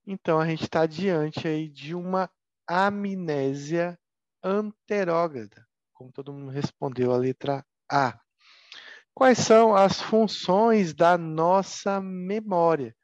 Então, 0.07 0.41
a 0.41 0.47
gente 0.47 0.63
está 0.63 0.87
diante 0.87 1.47
aí 1.47 1.69
de 1.69 1.95
uma 1.95 2.31
amnésia 2.67 3.99
anterógrada, 4.43 5.67
como 5.93 6.11
todo 6.13 6.33
mundo 6.33 6.51
respondeu 6.51 7.13
a 7.13 7.19
letra 7.19 7.63
A. 7.91 8.19
Quais 9.19 9.39
são 9.39 9.75
as 9.75 10.01
funções 10.01 10.95
da 10.95 11.19
nossa 11.19 12.01
memória? 12.01 12.95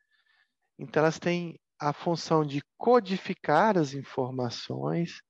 Então, 0.79 1.03
elas 1.03 1.19
têm 1.19 1.59
a 1.77 1.93
função 1.93 2.47
de 2.47 2.63
codificar 2.79 3.77
as 3.77 3.95
informações, 3.95 5.21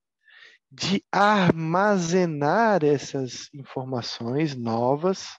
de 0.71 1.03
armazenar 1.11 2.85
essas 2.85 3.49
informações 3.55 4.55
novas 4.55 5.39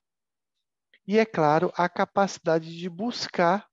e, 1.05 1.19
é 1.19 1.25
claro, 1.27 1.71
a 1.77 1.87
capacidade 1.87 2.75
de 2.75 2.89
buscar 2.89 3.67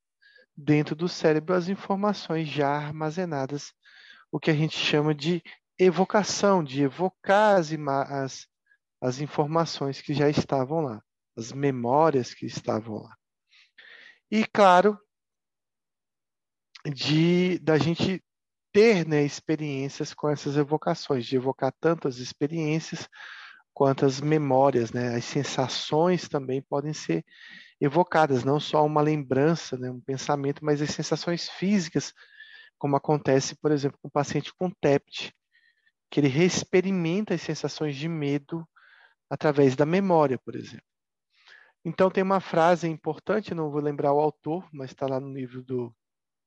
dentro 0.55 0.95
do 0.95 1.09
cérebro 1.09 1.55
as 1.55 1.69
informações 1.69 2.49
já 2.49 2.69
armazenadas, 2.69 3.73
o 4.31 4.39
que 4.39 4.51
a 4.51 4.55
gente 4.55 4.77
chama 4.77 5.15
de 5.15 5.43
evocação, 5.79 6.63
de 6.63 6.83
evocar 6.83 7.57
as, 7.57 7.73
as, 7.73 8.47
as 9.01 9.21
informações 9.21 10.03
que 10.03 10.13
já 10.13 10.29
estavam 10.29 10.83
lá, 10.83 11.03
as 11.37 11.53
memórias 11.53 12.35
que 12.35 12.47
estavam 12.47 13.03
lá. 13.03 13.17
E, 14.31 14.45
claro, 14.47 14.99
de 16.87 17.59
da 17.59 17.79
gente 17.79 18.23
ter 18.73 19.07
né, 19.07 19.23
experiências 19.23 20.15
com 20.15 20.29
essas 20.29 20.57
evocações, 20.57 21.27
de 21.27 21.37
evocar 21.37 21.73
tanto 21.81 22.09
as 22.09 22.17
experiências 22.17 23.09
quanto 23.75 24.07
as 24.07 24.21
memórias, 24.21 24.93
né? 24.93 25.15
As 25.15 25.25
sensações 25.25 26.29
também 26.29 26.63
podem 26.63 26.93
ser 26.93 27.25
evocadas, 27.81 28.45
não 28.45 28.61
só 28.61 28.85
uma 28.85 29.03
lembrança, 29.03 29.77
né, 29.77 29.91
um 29.91 30.01
pensamento, 30.01 30.65
mas 30.65 30.81
as 30.81 30.91
sensações 30.91 31.49
físicas, 31.49 32.15
como 32.79 32.97
acontece, 32.97 33.57
por 33.57 33.73
exemplo, 33.73 33.99
com 34.01 34.09
o 34.09 34.11
paciente 34.11 34.53
com 34.55 34.71
TEPT, 34.71 35.35
que 36.11 36.21
ele 36.21 36.29
reexperimenta 36.29 37.35
as 37.35 37.43
sensações 37.43 37.97
de 37.97 38.09
medo 38.09 38.67
através 39.29 39.75
da 39.75 39.87
memória, 39.87 40.39
por 40.39 40.55
exemplo. 40.55 40.92
Então 41.85 42.11
tem 42.11 42.23
uma 42.23 42.41
frase 42.41 42.89
importante, 42.89 43.55
não 43.55 43.71
vou 43.71 43.81
lembrar 43.81 44.13
o 44.13 44.21
autor, 44.21 44.69
mas 44.73 44.91
está 44.91 45.07
lá 45.07 45.19
no 45.19 45.33
livro 45.33 45.63
do, 45.63 45.95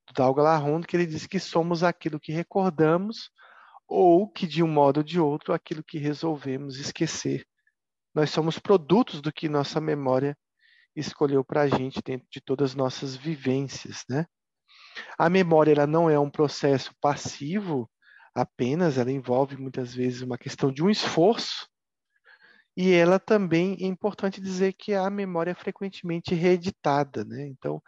do 0.08 0.14
Dalga 0.14 0.42
Larrondo, 0.42 0.88
que 0.88 0.96
ele 0.96 1.06
diz 1.06 1.28
que 1.28 1.40
somos 1.40 1.84
aquilo 1.84 2.20
que 2.20 2.32
recordamos 2.32 3.30
ou 3.88 4.30
que 4.30 4.48
de 4.48 4.64
um 4.64 4.68
modo 4.68 4.98
ou 4.98 5.04
de 5.04 5.20
outro 5.20 5.54
aquilo 5.54 5.84
que 5.84 5.98
resolvemos 5.98 6.78
esquecer. 6.80 7.46
Nós 8.14 8.30
somos 8.30 8.58
produtos 8.58 9.22
do 9.22 9.32
que 9.32 9.50
nossa 9.50 9.82
memória 9.82 10.38
escolheu 10.96 11.44
para 11.44 11.62
a 11.64 11.68
gente 11.68 12.02
dentro 12.04 12.26
de 12.32 12.40
todas 12.40 12.72
as 12.72 12.76
nossas 12.76 13.16
vivências, 13.16 14.06
né? 14.10 14.26
A 15.18 15.30
memória 15.30 15.74
ela 15.74 15.86
não 15.86 16.10
é 16.10 16.18
um 16.18 16.30
processo 16.30 16.92
passivo 17.02 17.90
apenas, 18.34 18.98
ela 18.98 19.12
envolve 19.12 19.58
muitas 19.58 19.94
vezes 19.94 20.22
uma 20.22 20.38
questão 20.38 20.72
de 20.72 20.82
um 20.82 20.90
esforço 20.90 21.68
e 22.78 22.92
ela 22.94 23.20
também 23.20 23.78
é 23.80 23.86
importante 23.86 24.42
dizer 24.42 24.74
que 24.74 24.94
a 24.94 25.10
memória 25.10 25.52
é 25.52 25.56
frequentemente 25.56 26.36
reeditada, 26.36 27.24
né? 27.24 27.48
Então 27.48 27.82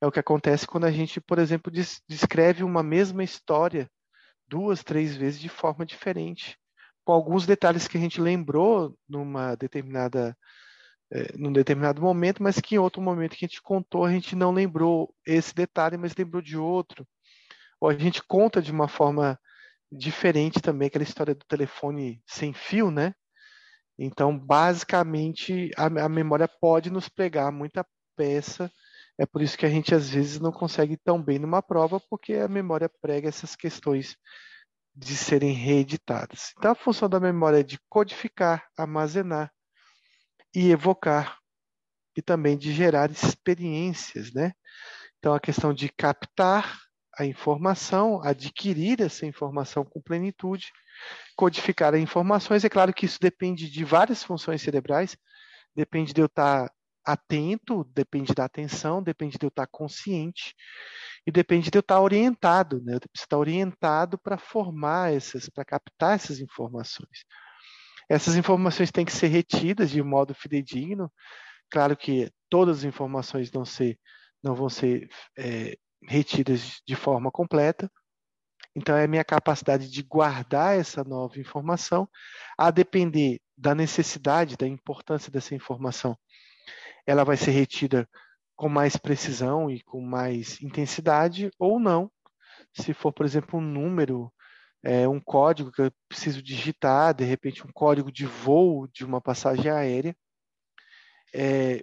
é 0.00 0.06
o 0.06 0.10
que 0.10 0.18
acontece 0.18 0.66
quando 0.66 0.84
a 0.84 0.90
gente, 0.90 1.20
por 1.20 1.38
exemplo, 1.38 1.72
descreve 2.08 2.64
uma 2.64 2.82
mesma 2.82 3.22
história 3.22 3.88
duas, 4.48 4.82
três 4.82 5.16
vezes 5.16 5.40
de 5.40 5.48
forma 5.48 5.86
diferente, 5.86 6.58
com 7.04 7.12
alguns 7.12 7.46
detalhes 7.46 7.88
que 7.88 7.96
a 7.96 8.00
gente 8.00 8.20
lembrou 8.20 8.96
numa 9.08 9.54
determinada 9.56 10.36
é, 11.12 11.36
num 11.36 11.52
determinado 11.52 12.00
momento, 12.00 12.42
mas 12.42 12.58
que 12.58 12.74
em 12.74 12.78
outro 12.78 13.02
momento 13.02 13.36
que 13.36 13.44
a 13.44 13.48
gente 13.48 13.60
contou, 13.62 14.04
a 14.04 14.10
gente 14.10 14.34
não 14.34 14.50
lembrou 14.50 15.14
esse 15.26 15.54
detalhe, 15.54 15.98
mas 15.98 16.16
lembrou 16.16 16.40
de 16.42 16.56
outro. 16.56 17.06
Ou 17.80 17.90
a 17.90 17.94
gente 17.94 18.22
conta 18.22 18.62
de 18.62 18.72
uma 18.72 18.88
forma 18.88 19.38
diferente 19.90 20.60
também, 20.62 20.88
aquela 20.88 21.04
história 21.04 21.34
do 21.34 21.44
telefone 21.46 22.22
sem 22.26 22.54
fio, 22.54 22.90
né? 22.90 23.14
Então, 23.98 24.36
basicamente, 24.38 25.70
a, 25.76 25.86
a 25.86 26.08
memória 26.08 26.48
pode 26.48 26.90
nos 26.90 27.08
pregar 27.08 27.52
muita 27.52 27.86
peça. 28.16 28.70
É 29.18 29.26
por 29.26 29.42
isso 29.42 29.56
que 29.56 29.66
a 29.66 29.70
gente 29.70 29.94
às 29.94 30.10
vezes 30.10 30.40
não 30.40 30.50
consegue 30.50 30.96
tão 30.96 31.22
bem 31.22 31.38
numa 31.38 31.62
prova, 31.62 32.00
porque 32.00 32.34
a 32.34 32.48
memória 32.48 32.90
prega 33.00 33.28
essas 33.28 33.54
questões 33.54 34.16
de 34.94 35.16
serem 35.16 35.52
reeditadas. 35.52 36.52
Então, 36.58 36.72
a 36.72 36.74
função 36.74 37.08
da 37.08 37.20
memória 37.20 37.60
é 37.60 37.62
de 37.62 37.78
codificar, 37.88 38.66
armazenar, 38.76 39.50
e 40.54 40.70
evocar, 40.70 41.38
e 42.16 42.20
também 42.20 42.58
de 42.58 42.72
gerar 42.72 43.10
experiências, 43.10 44.32
né? 44.32 44.52
Então, 45.18 45.34
a 45.34 45.40
questão 45.40 45.72
de 45.72 45.88
captar 45.88 46.78
a 47.18 47.24
informação, 47.24 48.22
adquirir 48.22 49.00
essa 49.00 49.26
informação 49.26 49.84
com 49.84 50.00
plenitude, 50.00 50.72
codificar 51.36 51.94
informações. 51.94 52.64
É 52.64 52.68
claro 52.68 52.92
que 52.92 53.06
isso 53.06 53.18
depende 53.20 53.70
de 53.70 53.84
várias 53.84 54.22
funções 54.22 54.62
cerebrais, 54.62 55.16
depende 55.74 56.12
de 56.12 56.20
eu 56.20 56.26
estar 56.26 56.70
atento, 57.04 57.84
depende 57.92 58.32
da 58.32 58.44
atenção, 58.44 59.02
depende 59.02 59.36
de 59.38 59.44
eu 59.44 59.48
estar 59.48 59.66
consciente 59.66 60.54
e 61.26 61.32
depende 61.32 61.70
de 61.70 61.76
eu 61.76 61.80
estar 61.80 62.00
orientado, 62.00 62.80
né? 62.82 62.94
Eu 62.94 63.00
preciso 63.00 63.24
estar 63.24 63.38
orientado 63.38 64.18
para 64.18 64.38
formar 64.38 65.12
essas, 65.12 65.48
para 65.48 65.64
captar 65.64 66.14
essas 66.14 66.40
informações. 66.40 67.24
Essas 68.08 68.36
informações 68.36 68.90
têm 68.90 69.04
que 69.04 69.12
ser 69.12 69.28
retidas 69.28 69.90
de 69.90 70.02
modo 70.02 70.34
fidedigno. 70.34 71.10
Claro 71.70 71.96
que 71.96 72.30
todas 72.48 72.78
as 72.78 72.84
informações 72.84 73.50
não, 73.52 73.64
ser, 73.64 73.98
não 74.42 74.54
vão 74.54 74.68
ser 74.68 75.08
é, 75.38 75.76
retidas 76.06 76.80
de 76.86 76.94
forma 76.94 77.30
completa. 77.30 77.90
Então, 78.74 78.96
é 78.96 79.04
a 79.04 79.08
minha 79.08 79.24
capacidade 79.24 79.90
de 79.90 80.02
guardar 80.02 80.78
essa 80.78 81.04
nova 81.04 81.38
informação, 81.38 82.08
a 82.56 82.70
depender 82.70 83.40
da 83.56 83.74
necessidade, 83.74 84.56
da 84.56 84.66
importância 84.66 85.30
dessa 85.30 85.54
informação. 85.54 86.16
Ela 87.06 87.24
vai 87.24 87.36
ser 87.36 87.50
retida 87.50 88.08
com 88.56 88.68
mais 88.68 88.96
precisão 88.96 89.70
e 89.70 89.82
com 89.82 90.00
mais 90.00 90.60
intensidade, 90.62 91.50
ou 91.58 91.78
não. 91.78 92.10
Se 92.72 92.94
for, 92.94 93.12
por 93.12 93.26
exemplo, 93.26 93.58
um 93.58 93.62
número 93.62 94.32
é, 94.82 95.08
um 95.08 95.20
código 95.20 95.70
que 95.70 95.82
eu 95.82 95.92
preciso 96.08 96.42
digitar, 96.42 97.14
de 97.14 97.24
repente 97.24 97.64
um 97.66 97.72
código 97.72 98.10
de 98.10 98.26
voo 98.26 98.88
de 98.88 99.04
uma 99.04 99.20
passagem 99.20 99.70
aérea. 99.70 100.16
É, 101.34 101.82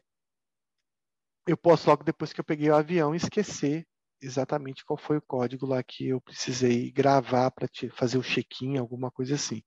eu 1.48 1.58
posso 1.58 1.90
logo 1.90 2.04
depois 2.04 2.34
que 2.34 2.40
eu 2.40 2.44
peguei 2.44 2.70
o 2.70 2.76
avião 2.76 3.16
esquecer 3.16 3.88
exatamente 4.22 4.84
qual 4.86 4.98
foi 4.98 5.18
o 5.18 5.22
código 5.22 5.66
lá 5.66 5.82
que 5.84 6.10
eu 6.10 6.22
precisei 6.22 6.92
gravar 6.92 7.52
para 7.52 7.68
fazer 7.94 8.18
o 8.18 8.24
check-in, 8.24 8.78
alguma 8.78 9.12
coisa 9.12 9.36
assim. 9.36 9.62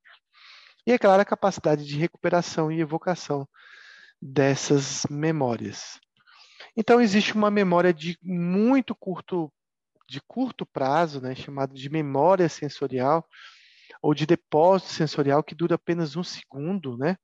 E 0.87 0.93
é 0.93 0.99
claro 0.99 1.23
a 1.23 1.25
capacidade 1.25 1.87
de 1.87 1.97
recuperação 1.97 2.71
e 2.71 2.81
evocação 2.81 3.49
dessas 4.21 5.05
memórias. 5.11 6.01
Então 6.77 7.01
existe 7.01 7.35
uma 7.35 7.51
memória 7.51 7.93
de 7.93 8.19
muito 8.23 8.95
curto 8.95 9.53
de 10.09 10.21
curto 10.21 10.67
prazo, 10.67 11.21
né, 11.21 11.35
chamado 11.35 11.75
de 11.75 11.89
memória 11.89 12.49
sensorial 12.49 13.27
ou 14.03 14.13
de 14.13 14.27
depósito 14.27 14.93
sensorial 14.93 15.43
que 15.43 15.55
dura 15.55 15.77
apenas 15.77 16.17
um 16.17 16.25
segundo, 16.25 16.99
né, 16.99 17.17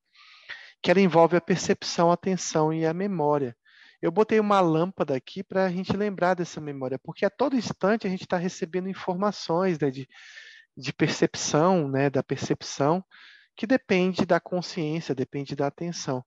que 0.82 0.90
ela 0.90 1.00
envolve 1.00 1.36
a 1.36 1.40
percepção, 1.40 2.10
a 2.10 2.14
atenção 2.14 2.72
e 2.72 2.86
a 2.86 2.94
memória. 2.94 3.56
Eu 4.01 4.12
botei 4.12 4.39
uma 4.39 4.61
lâmpada 4.61 5.16
aqui 5.16 5.43
para 5.43 5.65
a 5.65 5.70
gente 5.70 5.97
lembrar 5.97 6.35
dessa 6.35 6.61
memória, 6.61 6.99
porque 6.99 7.25
a 7.25 7.31
todo 7.31 7.57
instante 7.57 8.07
a 8.07 8.11
gente 8.11 8.23
está 8.23 8.37
recebendo 8.37 8.89
informações 8.89 9.79
né, 9.79 9.91
de, 9.91 10.09
de 10.77 10.93
percepção, 10.93 11.89
né, 11.89 12.09
da 12.09 12.23
percepção, 12.23 13.05
que 13.57 13.66
depende 13.66 14.25
da 14.25 14.39
consciência, 14.39 15.15
depende 15.15 15.57
da 15.57 15.66
atenção. 15.66 16.25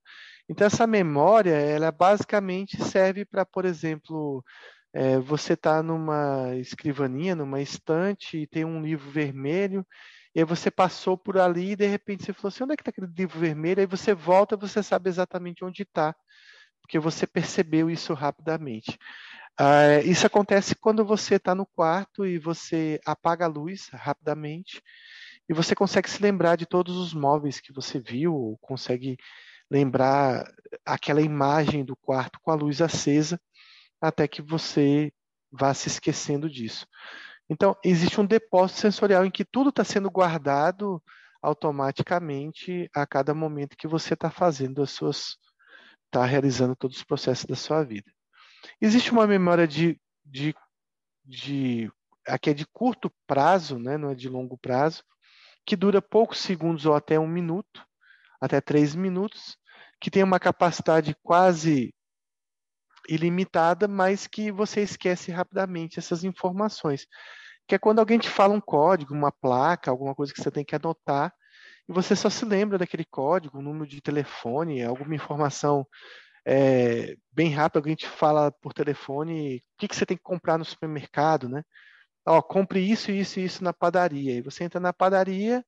Então, 0.48 0.66
essa 0.66 0.86
memória, 0.86 1.54
ela 1.54 1.90
basicamente 1.90 2.76
serve 2.84 3.24
para, 3.24 3.46
por 3.46 3.64
exemplo, 3.64 4.44
é, 4.92 5.18
você 5.18 5.54
está 5.54 5.82
numa 5.82 6.54
escrivaninha, 6.56 7.34
numa 7.34 7.62
estante, 7.62 8.36
e 8.38 8.46
tem 8.46 8.64
um 8.64 8.82
livro 8.82 9.10
vermelho, 9.10 9.86
e 10.34 10.40
aí 10.40 10.44
você 10.44 10.70
passou 10.70 11.16
por 11.16 11.38
ali 11.38 11.72
e 11.72 11.76
de 11.76 11.86
repente 11.86 12.24
você 12.24 12.32
falou 12.32 12.48
assim, 12.48 12.64
onde 12.64 12.72
é 12.74 12.76
que 12.76 12.82
está 12.82 12.90
aquele 12.90 13.06
livro 13.16 13.38
vermelho? 13.38 13.80
Aí 13.80 13.86
você 13.86 14.14
volta, 14.14 14.56
você 14.56 14.82
sabe 14.82 15.08
exatamente 15.08 15.64
onde 15.64 15.82
está, 15.82 16.14
porque 16.82 16.98
você 16.98 17.26
percebeu 17.26 17.90
isso 17.90 18.12
rapidamente. 18.12 18.98
Uh, 19.60 20.04
isso 20.04 20.26
acontece 20.26 20.74
quando 20.74 21.04
você 21.04 21.36
está 21.36 21.54
no 21.54 21.66
quarto 21.66 22.26
e 22.26 22.38
você 22.38 23.00
apaga 23.04 23.44
a 23.44 23.48
luz 23.48 23.88
rapidamente 23.92 24.82
e 25.48 25.54
você 25.54 25.74
consegue 25.74 26.08
se 26.08 26.22
lembrar 26.22 26.56
de 26.56 26.66
todos 26.66 26.96
os 26.96 27.12
móveis 27.12 27.60
que 27.60 27.72
você 27.72 28.00
viu, 28.00 28.56
consegue 28.60 29.16
lembrar 29.70 30.44
aquela 30.84 31.20
imagem 31.20 31.84
do 31.84 31.96
quarto 31.96 32.38
com 32.42 32.50
a 32.50 32.54
luz 32.54 32.80
acesa, 32.80 33.40
até 34.00 34.26
que 34.28 34.42
você 34.42 35.12
vá 35.50 35.72
se 35.74 35.88
esquecendo 35.88 36.48
disso. 36.48 36.86
Então, 37.48 37.76
existe 37.84 38.20
um 38.20 38.26
depósito 38.26 38.80
sensorial 38.80 39.24
em 39.24 39.30
que 39.30 39.44
tudo 39.44 39.70
está 39.70 39.84
sendo 39.84 40.10
guardado 40.10 41.02
automaticamente 41.42 42.88
a 42.94 43.06
cada 43.06 43.34
momento 43.34 43.76
que 43.76 43.88
você 43.88 44.14
está 44.14 44.30
fazendo 44.30 44.82
as 44.82 44.90
suas, 44.90 45.36
está 46.12 46.26
realizando 46.26 46.76
todos 46.76 46.98
os 46.98 47.04
processos 47.04 47.46
da 47.46 47.56
sua 47.56 47.82
vida. 47.82 48.12
Existe 48.78 49.10
uma 49.10 49.26
memória 49.26 49.66
de, 49.66 49.98
de, 50.22 50.54
de 51.24 51.90
aqui 52.28 52.50
é 52.50 52.54
de 52.54 52.66
curto 52.66 53.10
prazo, 53.26 53.78
né, 53.78 53.96
não 53.96 54.10
é 54.10 54.14
de 54.14 54.28
longo 54.28 54.58
prazo, 54.58 55.02
que 55.66 55.74
dura 55.74 56.02
poucos 56.02 56.38
segundos 56.38 56.84
ou 56.84 56.94
até 56.94 57.18
um 57.18 57.26
minuto, 57.26 57.82
até 58.40 58.60
três 58.60 58.94
minutos, 58.94 59.56
que 59.98 60.10
tem 60.10 60.22
uma 60.22 60.38
capacidade 60.38 61.16
quase 61.22 61.94
ilimitada, 63.08 63.88
mas 63.88 64.26
que 64.26 64.52
você 64.52 64.82
esquece 64.82 65.32
rapidamente 65.32 65.98
essas 65.98 66.24
informações. 66.24 67.06
Que 67.66 67.76
é 67.76 67.78
quando 67.78 68.00
alguém 68.00 68.18
te 68.18 68.28
fala 68.28 68.52
um 68.52 68.60
código, 68.60 69.14
uma 69.14 69.32
placa, 69.32 69.90
alguma 69.90 70.14
coisa 70.14 70.32
que 70.32 70.42
você 70.42 70.50
tem 70.50 70.64
que 70.64 70.74
anotar, 70.74 71.32
e 71.88 71.92
você 71.92 72.14
só 72.14 72.30
se 72.30 72.44
lembra 72.44 72.78
daquele 72.78 73.04
código, 73.04 73.58
um 73.58 73.62
número 73.62 73.86
de 73.86 74.00
telefone, 74.00 74.82
alguma 74.82 75.14
informação 75.14 75.86
é, 76.44 77.16
bem 77.32 77.50
rápida, 77.50 77.78
alguém 77.78 77.94
te 77.94 78.08
fala 78.08 78.50
por 78.50 78.72
telefone 78.72 79.56
o 79.58 79.62
que, 79.78 79.88
que 79.88 79.96
você 79.96 80.06
tem 80.06 80.16
que 80.16 80.22
comprar 80.22 80.58
no 80.58 80.64
supermercado, 80.64 81.48
né? 81.48 81.64
Ó, 82.26 82.40
compre 82.42 82.80
isso, 82.80 83.10
isso 83.10 83.40
e 83.40 83.44
isso 83.44 83.64
na 83.64 83.72
padaria. 83.72 84.34
E 84.34 84.42
você 84.42 84.64
entra 84.64 84.80
na 84.80 84.92
padaria, 84.92 85.64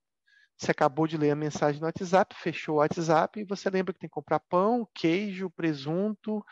você 0.57 0.71
acabou 0.71 1.07
de 1.07 1.17
ler 1.17 1.31
a 1.31 1.35
mensagem 1.35 1.81
no 1.81 1.87
WhatsApp, 1.87 2.35
fechou 2.35 2.75
o 2.75 2.77
WhatsApp 2.79 3.39
e 3.39 3.43
você 3.45 3.69
lembra 3.69 3.93
que 3.93 3.99
tem 3.99 4.09
que 4.09 4.13
comprar 4.13 4.39
pão, 4.39 4.87
queijo, 4.93 5.49
presunto 5.49 6.43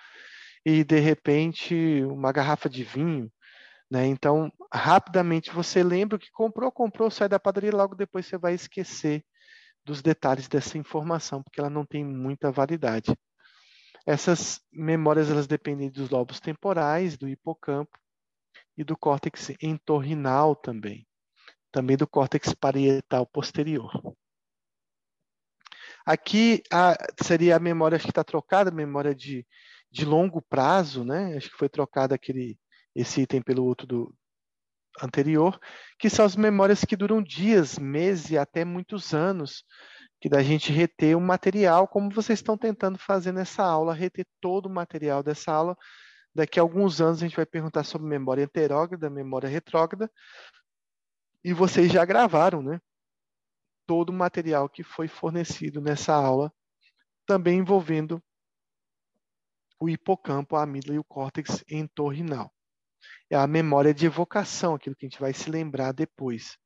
e 0.66 0.84
de 0.84 1.00
repente 1.00 2.04
uma 2.06 2.32
garrafa 2.32 2.70
de 2.70 2.84
vinho. 2.84 3.32
Né? 3.90 4.08
Então, 4.08 4.52
rapidamente 4.74 5.52
você 5.52 5.84
lembra 5.84 6.18
o 6.18 6.20
que 6.20 6.32
comprou, 6.32 6.72
comprou, 6.72 7.10
sai 7.12 7.30
da 7.30 7.40
padaria 7.40 7.70
e 7.70 7.74
logo 7.74 7.96
depois 7.96 8.26
você 8.26 8.38
vai 8.38 8.54
esquecer 8.54 9.24
dos 9.86 10.02
detalhes 10.02 10.48
dessa 10.48 10.78
informação, 10.78 11.44
porque 11.44 11.60
ela 11.60 11.70
não 11.70 11.86
tem 11.86 12.04
muita 12.04 12.52
validade. 12.52 13.16
Essas 14.06 14.62
memórias 14.72 15.30
elas 15.30 15.48
dependem 15.48 15.90
dos 15.90 16.10
lobos 16.10 16.40
temporais, 16.40 17.18
do 17.18 17.28
hipocampo 17.28 17.98
e 18.78 18.84
do 18.84 18.98
córtex 18.98 19.52
entorrinal 19.62 20.56
também, 20.56 21.08
também 21.72 21.96
do 21.96 22.08
córtex 22.08 22.54
parietal 22.54 23.26
posterior. 23.26 23.92
Aqui 26.06 26.62
a, 26.72 26.96
seria 27.24 27.56
a 27.56 27.60
memória 27.60 27.98
que 27.98 28.10
está 28.10 28.24
trocada, 28.24 28.72
memória 28.72 29.16
de, 29.16 29.46
de 29.90 30.04
longo 30.04 30.42
prazo, 30.42 31.06
né? 31.06 31.38
Acho 31.38 31.50
que 31.50 31.58
foi 31.58 31.70
trocado 31.70 32.14
aquele 32.14 32.60
esse 32.96 33.22
item 33.22 33.42
pelo 33.42 33.64
outro 33.66 33.88
do 33.88 34.16
anterior, 35.02 35.60
que 35.98 36.10
são 36.10 36.26
as 36.26 36.36
memórias 36.36 36.84
que 36.86 36.96
duram 36.96 37.22
dias, 37.22 37.80
meses 37.80 38.32
e 38.32 38.38
até 38.38 38.64
muitos 38.64 39.14
anos, 39.14 39.64
que 40.22 40.30
da 40.30 40.42
gente 40.42 40.72
reter 40.72 41.18
o 41.18 41.22
material, 41.22 41.88
como 41.88 42.10
vocês 42.10 42.40
estão 42.40 42.58
tentando 42.58 42.98
fazer 42.98 43.32
nessa 43.32 43.64
aula, 43.64 43.94
reter 43.94 44.26
todo 44.40 44.68
o 44.68 44.74
material 44.74 45.24
dessa 45.24 45.52
aula. 45.52 45.78
Daqui 46.34 46.60
a 46.60 46.64
alguns 46.64 47.02
anos 47.02 47.20
a 47.20 47.28
gente 47.28 47.36
vai 47.36 47.46
perguntar 47.46 47.84
sobre 47.84 48.08
memória 48.08 48.46
anterógrada, 48.46 49.10
memória 49.10 49.50
retrógrada, 49.50 50.10
e 51.44 51.54
vocês 51.54 51.92
já 51.92 52.06
gravaram, 52.06 52.62
né? 52.62 52.80
Todo 53.86 54.12
o 54.12 54.14
material 54.14 54.70
que 54.70 54.82
foi 54.82 55.08
fornecido 55.08 55.82
nessa 55.82 56.14
aula, 56.14 56.54
também 57.26 57.60
envolvendo 57.60 58.24
o 59.80 59.90
hipocampo, 59.90 60.56
a 60.56 60.64
amígdala 60.64 60.96
e 60.96 61.00
o 61.00 61.04
córtex 61.04 61.64
entorrinal. 61.70 62.53
É 63.30 63.36
a 63.36 63.48
memória 63.48 63.94
de 63.94 64.06
evocação, 64.06 64.76
aquilo 64.76 64.96
que 64.96 65.06
a 65.06 65.10
gente 65.10 65.20
vai 65.20 65.34
se 65.34 65.50
lembrar 65.50 65.92
depois. 65.92 66.58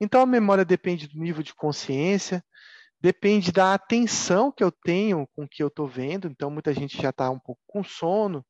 Então, 0.00 0.20
a 0.20 0.26
memória 0.26 0.64
depende 0.64 1.08
do 1.08 1.18
nível 1.18 1.42
de 1.42 1.54
consciência, 1.54 2.44
depende 3.00 3.52
da 3.52 3.74
atenção 3.74 4.50
que 4.50 4.64
eu 4.64 4.72
tenho 4.72 5.26
com 5.34 5.44
o 5.44 5.48
que 5.48 5.62
eu 5.62 5.68
estou 5.68 5.86
vendo. 5.86 6.28
Então, 6.28 6.50
muita 6.50 6.72
gente 6.72 7.00
já 7.00 7.10
está 7.10 7.30
um 7.30 7.38
pouco 7.38 7.60
com 7.66 7.84
sono 7.84 8.44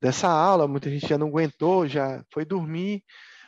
dessa 0.00 0.28
aula, 0.28 0.66
muita 0.66 0.88
gente 0.90 1.06
já 1.06 1.18
não 1.18 1.28
aguentou, 1.28 1.86
já 1.86 2.24
foi 2.32 2.44
dormir. 2.44 3.04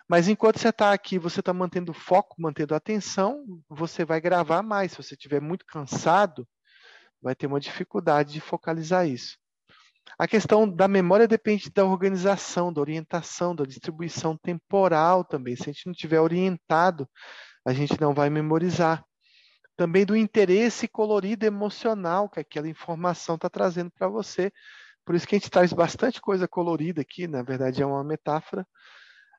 Mas 0.09 0.29
enquanto 0.29 0.59
você 0.59 0.69
está 0.69 0.93
aqui, 0.93 1.19
você 1.19 1.41
está 1.41 1.53
mantendo 1.55 1.95
foco, 1.95 2.37
mantendo 2.39 2.75
atenção, 2.75 3.45
você 3.69 4.05
vai 4.05 4.21
gravar 4.21 4.63
mais. 4.63 4.93
Se 4.93 4.99
você 4.99 5.15
estiver 5.15 5.41
muito 5.41 5.65
cansado, 5.65 6.47
vai 7.21 7.35
ter 7.35 7.47
uma 7.47 7.61
dificuldade 7.61 8.33
de 8.33 8.41
focalizar 8.41 9.09
isso. 9.09 9.39
A 10.19 10.29
questão 10.29 10.69
da 10.69 10.87
memória 10.87 11.27
depende 11.27 11.71
da 11.71 11.85
organização, 11.85 12.73
da 12.73 12.81
orientação, 12.81 13.55
da 13.55 13.65
distribuição 13.65 14.37
temporal 14.37 15.25
também. 15.25 15.57
Se 15.57 15.63
a 15.63 15.73
gente 15.73 15.87
não 15.87 15.95
tiver 15.95 16.21
orientado, 16.21 17.09
a 17.65 17.73
gente 17.73 18.01
não 18.01 18.13
vai 18.15 18.29
memorizar. 18.29 19.05
Também 19.77 20.05
do 20.05 20.15
interesse 20.15 20.87
colorido 20.87 21.47
emocional 21.47 22.29
que 22.29 22.41
aquela 22.41 22.69
informação 22.69 23.37
está 23.37 23.49
trazendo 23.49 23.91
para 23.91 24.07
você. 24.07 24.53
Por 25.05 25.15
isso 25.15 25.27
que 25.27 25.35
a 25.35 25.39
gente 25.39 25.51
traz 25.51 25.73
bastante 25.73 26.21
coisa 26.21 26.47
colorida 26.47 27.01
aqui, 27.01 27.27
na 27.27 27.43
verdade 27.43 27.83
é 27.83 27.87
uma 27.87 28.05
metáfora, 28.05 28.67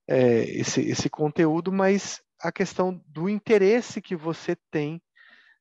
é, 0.07 0.43
esse, 0.59 0.81
esse 0.81 1.09
conteúdo, 1.09 1.71
mas 1.71 2.21
a 2.41 2.51
questão 2.51 3.01
do 3.07 3.29
interesse 3.29 4.01
que 4.01 4.15
você 4.15 4.57
tem 4.69 5.01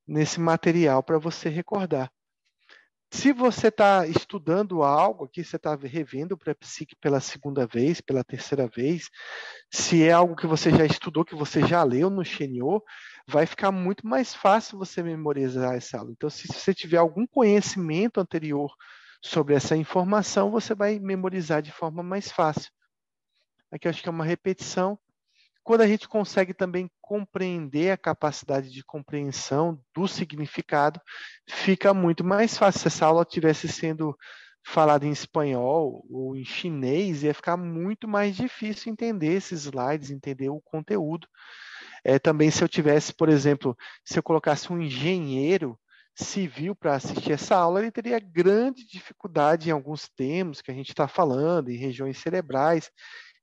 nesse 0.06 0.40
material 0.40 1.02
para 1.02 1.18
você 1.18 1.48
recordar. 1.48 2.10
Se 3.14 3.30
você 3.30 3.68
está 3.68 4.06
estudando 4.06 4.82
algo 4.82 5.26
aqui, 5.26 5.44
você 5.44 5.56
está 5.56 5.76
revendo 5.76 6.32
o 6.32 6.39
pré-psique 6.39 6.97
pela 6.97 7.20
segunda 7.20 7.66
vez, 7.66 8.01
pela 8.01 8.24
terceira 8.24 8.66
vez, 8.66 9.10
se 9.70 10.02
é 10.02 10.10
algo 10.10 10.34
que 10.34 10.47
você 10.47 10.70
já 10.70 10.86
estudou, 10.86 11.22
que 11.22 11.34
você 11.34 11.60
já 11.66 11.84
leu 11.84 12.09
no 12.09 12.24
Xenio, 12.24 12.82
vai 13.28 13.44
ficar 13.44 13.70
muito 13.70 14.06
mais 14.06 14.34
fácil 14.34 14.78
você 14.78 15.02
memorizar 15.02 15.74
essa 15.74 15.98
aula. 15.98 16.10
Então, 16.10 16.30
se 16.30 16.48
você 16.48 16.72
tiver 16.72 16.97
algum 16.97 17.26
conhecimento 17.26 18.18
anterior 18.18 18.74
sobre 19.22 19.55
essa 19.55 19.76
informação, 19.76 20.51
você 20.51 20.74
vai 20.74 20.98
memorizar 20.98 21.60
de 21.60 21.70
forma 21.70 22.02
mais 22.02 22.32
fácil. 22.32 22.72
Aqui 23.70 23.86
eu 23.86 23.90
acho 23.90 24.02
que 24.02 24.09
é 24.09 24.12
uma 24.12 24.24
repetição 24.24 24.98
quando 25.62 25.82
a 25.82 25.86
gente 25.86 26.09
consegue 26.09 26.52
também 26.52 26.90
compreender 27.01 27.90
a 27.90 27.97
capacidade 27.97 28.70
de 28.70 28.84
compreensão 28.84 29.80
do 29.94 30.09
significado, 30.09 31.01
fica 31.48 31.94
muito 31.94 32.24
mais 32.24 32.56
fácil. 32.56 32.80
Se 32.80 32.89
essa 32.89 33.06
aula 33.06 33.24
tivesse 33.24 33.68
sendo 33.68 34.16
falada 34.64 35.06
em 35.06 35.10
espanhol 35.10 36.05
ou 36.10 36.36
em 36.36 36.44
chinês, 36.44 37.22
ia 37.22 37.34
ficar 37.34 37.56
muito 37.56 38.09
mais 38.09 38.36
difícil 38.36 38.93
entender 38.93 39.34
esses 39.34 39.64
slides, 39.64 40.10
entender 40.10 40.48
o 40.48 40.60
conteúdo. 40.60 41.26
É, 42.05 42.18
também 42.18 42.51
se 42.51 42.62
eu 42.62 42.68
tivesse, 42.68 43.12
por 43.12 43.28
exemplo, 43.28 43.76
se 44.05 44.18
eu 44.18 44.22
colocasse 44.22 44.72
um 44.72 44.80
engenheiro 44.80 45.78
civil 46.14 46.74
para 46.74 46.94
assistir 46.94 47.32
essa 47.32 47.56
aula, 47.56 47.80
ele 47.80 47.90
teria 47.90 48.18
grande 48.18 48.86
dificuldade 48.86 49.68
em 49.68 49.72
alguns 49.72 50.09
termos 50.09 50.60
que 50.60 50.70
a 50.70 50.74
gente 50.74 50.90
está 50.90 51.09
falando, 51.09 51.70
em 51.70 51.76
regiões 51.76 52.18
cerebrais, 52.18 52.90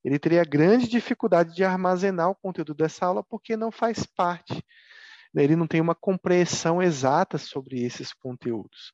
ele 0.04 0.18
teria 0.18 0.44
grande 0.44 0.88
dificuldade 0.88 1.54
de 1.54 1.64
armazenar 1.64 2.30
o 2.30 2.36
conteúdo 2.36 2.74
dessa 2.74 3.06
aula 3.06 3.24
porque 3.24 3.58
não 3.58 3.72
faz 3.72 4.06
parte. 4.06 4.64
Né? 5.34 5.44
Ele 5.44 5.56
não 5.56 5.68
tem 5.68 5.82
uma 5.82 5.96
compreensão 5.96 6.82
exata 6.82 7.38
sobre 7.38 7.84
esses 7.84 8.14
conteúdos. 8.14 8.94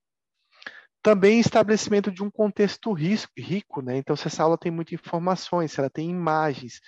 Também 1.01 1.39
estabelecimento 1.39 2.11
de 2.11 2.23
um 2.23 2.31
contexto 2.31 2.91
rico, 2.91 3.79
né? 3.79 3.95
Então, 3.95 4.15
se 4.15 4.25
essa 4.27 4.41
aula 4.41 4.57
tem 4.57 4.71
muitas 4.71 4.93
informações, 4.93 5.71
se 5.71 5.79
ela 5.79 5.89
tem 5.89 6.09
imagens, 6.09 6.81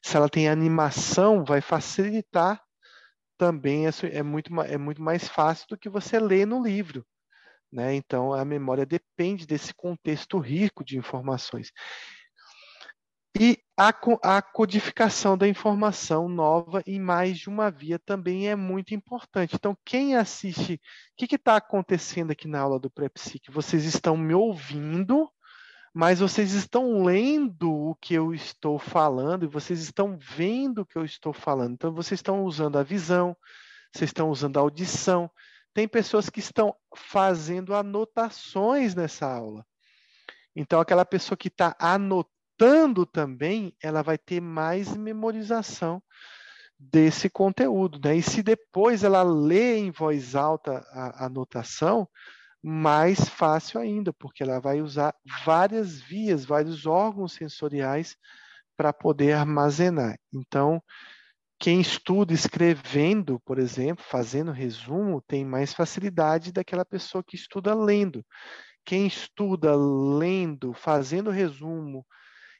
se 0.00 0.16
ela 0.16 0.28
tem 0.28 0.48
animação, 0.48 1.44
vai 1.44 1.60
facilitar 1.60 2.62
também, 3.36 3.86
é 3.86 4.22
muito, 4.22 4.60
é 4.62 4.78
muito 4.78 5.02
mais 5.02 5.26
fácil 5.26 5.66
do 5.68 5.76
que 5.76 5.88
você 5.88 6.20
ler 6.20 6.46
no 6.46 6.62
livro. 6.62 7.04
Né? 7.72 7.96
Então, 7.96 8.32
a 8.32 8.44
memória 8.44 8.86
depende 8.86 9.44
desse 9.44 9.74
contexto 9.74 10.38
rico 10.38 10.84
de 10.84 10.96
informações. 10.96 11.72
E 13.38 13.58
a, 13.76 13.88
a, 14.22 14.40
codificação 14.40 15.36
da 15.36 15.48
informação 15.48 16.28
nova 16.28 16.84
em 16.86 17.00
mais 17.00 17.36
de 17.36 17.48
uma 17.48 17.68
via 17.68 17.98
também 17.98 18.48
é 18.48 18.54
muito 18.54 18.94
importante. 18.94 19.56
Então, 19.56 19.76
quem 19.84 20.14
assiste, 20.14 20.74
o 20.74 21.26
que 21.26 21.34
está 21.34 21.56
acontecendo 21.56 22.30
aqui 22.30 22.46
na 22.46 22.60
aula 22.60 22.78
do 22.78 22.88
PrEPSIC? 22.88 23.50
Vocês 23.50 23.84
estão 23.84 24.16
me 24.16 24.34
ouvindo, 24.34 25.28
mas 25.92 26.20
vocês 26.20 26.52
estão 26.52 27.02
lendo 27.02 27.72
o 27.72 27.96
que 27.96 28.14
eu 28.14 28.32
estou 28.32 28.78
falando 28.78 29.44
e 29.44 29.48
vocês 29.48 29.80
estão 29.80 30.16
vendo 30.16 30.82
o 30.82 30.86
que 30.86 30.96
eu 30.96 31.04
estou 31.04 31.32
falando. 31.32 31.72
Então, 31.72 31.92
vocês 31.92 32.18
estão 32.18 32.44
usando 32.44 32.78
a 32.78 32.84
visão, 32.84 33.36
vocês 33.92 34.10
estão 34.10 34.30
usando 34.30 34.58
a 34.58 34.60
audição. 34.60 35.28
Tem 35.72 35.88
pessoas 35.88 36.30
que 36.30 36.38
estão 36.38 36.72
fazendo 36.94 37.74
anotações 37.74 38.94
nessa 38.94 39.26
aula. 39.26 39.66
Então, 40.54 40.78
aquela 40.78 41.04
pessoa 41.04 41.36
que 41.36 41.48
está 41.48 41.74
anotando, 41.80 42.33
escutando 42.54 43.04
também, 43.04 43.74
ela 43.82 44.02
vai 44.02 44.16
ter 44.16 44.40
mais 44.40 44.96
memorização 44.96 46.02
desse 46.78 47.28
conteúdo. 47.28 48.00
Né? 48.02 48.16
E 48.16 48.22
se 48.22 48.42
depois 48.42 49.02
ela 49.02 49.22
lê 49.22 49.78
em 49.78 49.90
voz 49.90 50.34
alta 50.36 50.84
a 50.90 51.26
anotação, 51.26 52.08
mais 52.62 53.28
fácil 53.28 53.80
ainda, 53.80 54.12
porque 54.12 54.42
ela 54.42 54.60
vai 54.60 54.80
usar 54.80 55.14
várias 55.44 56.00
vias, 56.00 56.44
vários 56.44 56.86
órgãos 56.86 57.32
sensoriais 57.32 58.16
para 58.76 58.92
poder 58.92 59.32
armazenar. 59.32 60.16
Então, 60.32 60.82
quem 61.58 61.80
estuda 61.80 62.32
escrevendo, 62.32 63.40
por 63.40 63.58
exemplo, 63.58 64.04
fazendo 64.08 64.50
resumo, 64.50 65.22
tem 65.26 65.44
mais 65.44 65.74
facilidade 65.74 66.52
daquela 66.52 66.84
pessoa 66.84 67.22
que 67.22 67.36
estuda 67.36 67.74
lendo. 67.74 68.24
Quem 68.84 69.06
estuda 69.06 69.74
lendo, 69.76 70.72
fazendo 70.72 71.30
resumo 71.30 72.04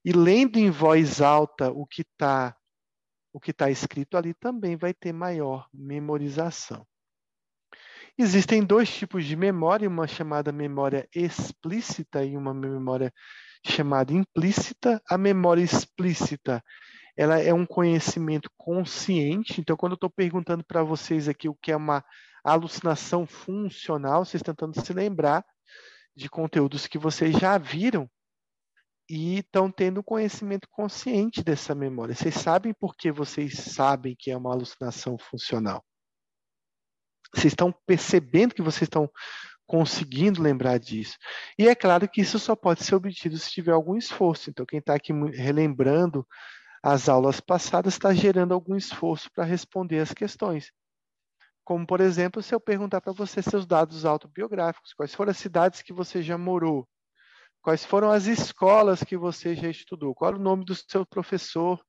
e 0.05 0.12
lendo 0.12 0.59
em 0.59 0.70
voz 0.70 1.20
alta 1.20 1.70
o 1.70 1.86
que 1.86 2.02
está 2.02 2.56
o 3.32 3.40
que 3.40 3.51
está 3.51 3.68
escrito 3.68 4.16
ali 4.16 4.32
também 4.32 4.76
vai 4.76 4.94
ter 4.94 5.12
maior 5.12 5.66
memorização. 5.74 6.86
Existem 8.16 8.62
dois 8.62 8.89
tipos 8.89 9.24
de 9.24 9.35
memória, 9.35 9.89
uma 9.89 10.06
chamada 10.06 10.52
memória 10.52 11.09
explícita 11.12 12.24
e 12.24 12.36
uma 12.36 12.55
memória 12.55 13.12
chamada 13.66 14.12
implícita. 14.12 15.02
A 15.10 15.18
memória 15.18 15.62
explícita, 15.62 16.62
ela 17.16 17.40
é 17.40 17.52
um 17.52 17.66
conhecimento 17.66 18.48
consciente. 18.56 19.60
Então, 19.60 19.76
quando 19.76 19.93
eu 19.93 19.97
estou 19.97 20.10
perguntando 20.10 20.62
para 20.64 20.85
vocês 20.85 21.28
aqui 21.28 21.48
o 21.48 21.56
que 21.56 21.72
é 21.72 21.76
uma 21.76 22.05
alucinação 22.44 23.26
funcional, 23.26 24.24
vocês 24.24 24.44
tentando 24.44 24.81
se 24.81 24.93
lembrar 24.93 25.44
de 26.14 26.31
conteúdos 26.31 26.86
que 26.86 26.98
vocês 26.98 27.36
já 27.36 27.59
viram 27.59 28.09
e 29.09 29.39
estão 29.39 29.70
tendo 29.70 30.02
conhecimento 30.02 30.68
consciente 30.70 31.43
dessa 31.43 31.74
memória. 31.74 32.14
Vocês 32.14 32.35
sabem 32.35 32.72
por 32.72 32.97
que 32.97 33.12
vocês 33.12 33.55
sabem 33.55 34.16
que 34.18 34.31
é 34.31 34.36
uma 34.36 34.52
alucinação 34.52 35.18
funcional. 35.18 35.85
Vocês 37.35 37.52
estão 37.52 37.72
percebendo 37.86 38.55
que 38.55 38.62
vocês 38.62 38.82
estão 38.82 39.10
conseguindo 39.66 40.43
lembrar 40.43 40.78
disso. 40.78 41.16
E 41.59 41.68
é 41.68 41.74
claro 41.74 42.09
que 42.09 42.20
isso 42.20 42.39
só 42.39 42.55
pode 42.55 42.85
ser 42.85 42.94
obtido 42.94 43.36
se 43.39 43.51
tiver 43.51 43.72
algum 43.72 43.97
esforço. 43.97 44.51
Então, 44.51 44.64
quem 44.66 44.78
está 44.78 44.94
aqui 44.94 45.12
relembrando 45.32 46.26
as 46.82 47.09
aulas 47.09 47.40
passadas 47.40 47.94
está 47.94 48.12
gerando 48.12 48.52
algum 48.52 48.76
esforço 48.76 49.31
para 49.32 49.44
responder 49.44 50.01
as 50.01 50.12
questões. 50.12 50.70
Como, 51.64 51.86
por 51.86 52.01
exemplo, 52.01 52.43
se 52.43 52.55
eu 52.55 52.60
perguntar 52.60 53.01
para 53.01 53.12
você 53.12 53.40
seus 53.40 53.66
dados 53.66 54.05
autobiográficos, 54.05 54.93
quais 54.93 55.14
foram 55.14 55.31
as 55.31 55.39
cidades 55.39 55.81
que 55.81 55.94
você 55.94 56.22
já 56.22 56.36
morou, 56.36 56.86
quais 57.65 57.82
foram 57.82 58.11
as 58.11 58.27
escolas 58.27 59.03
que 59.03 59.16
você 59.16 59.55
já 59.55 59.70
estudou, 59.70 60.15
qual 60.15 60.35
o 60.35 60.39
nome 60.39 60.66
do 60.66 60.74
seu 60.74 61.07
professor 61.07 61.82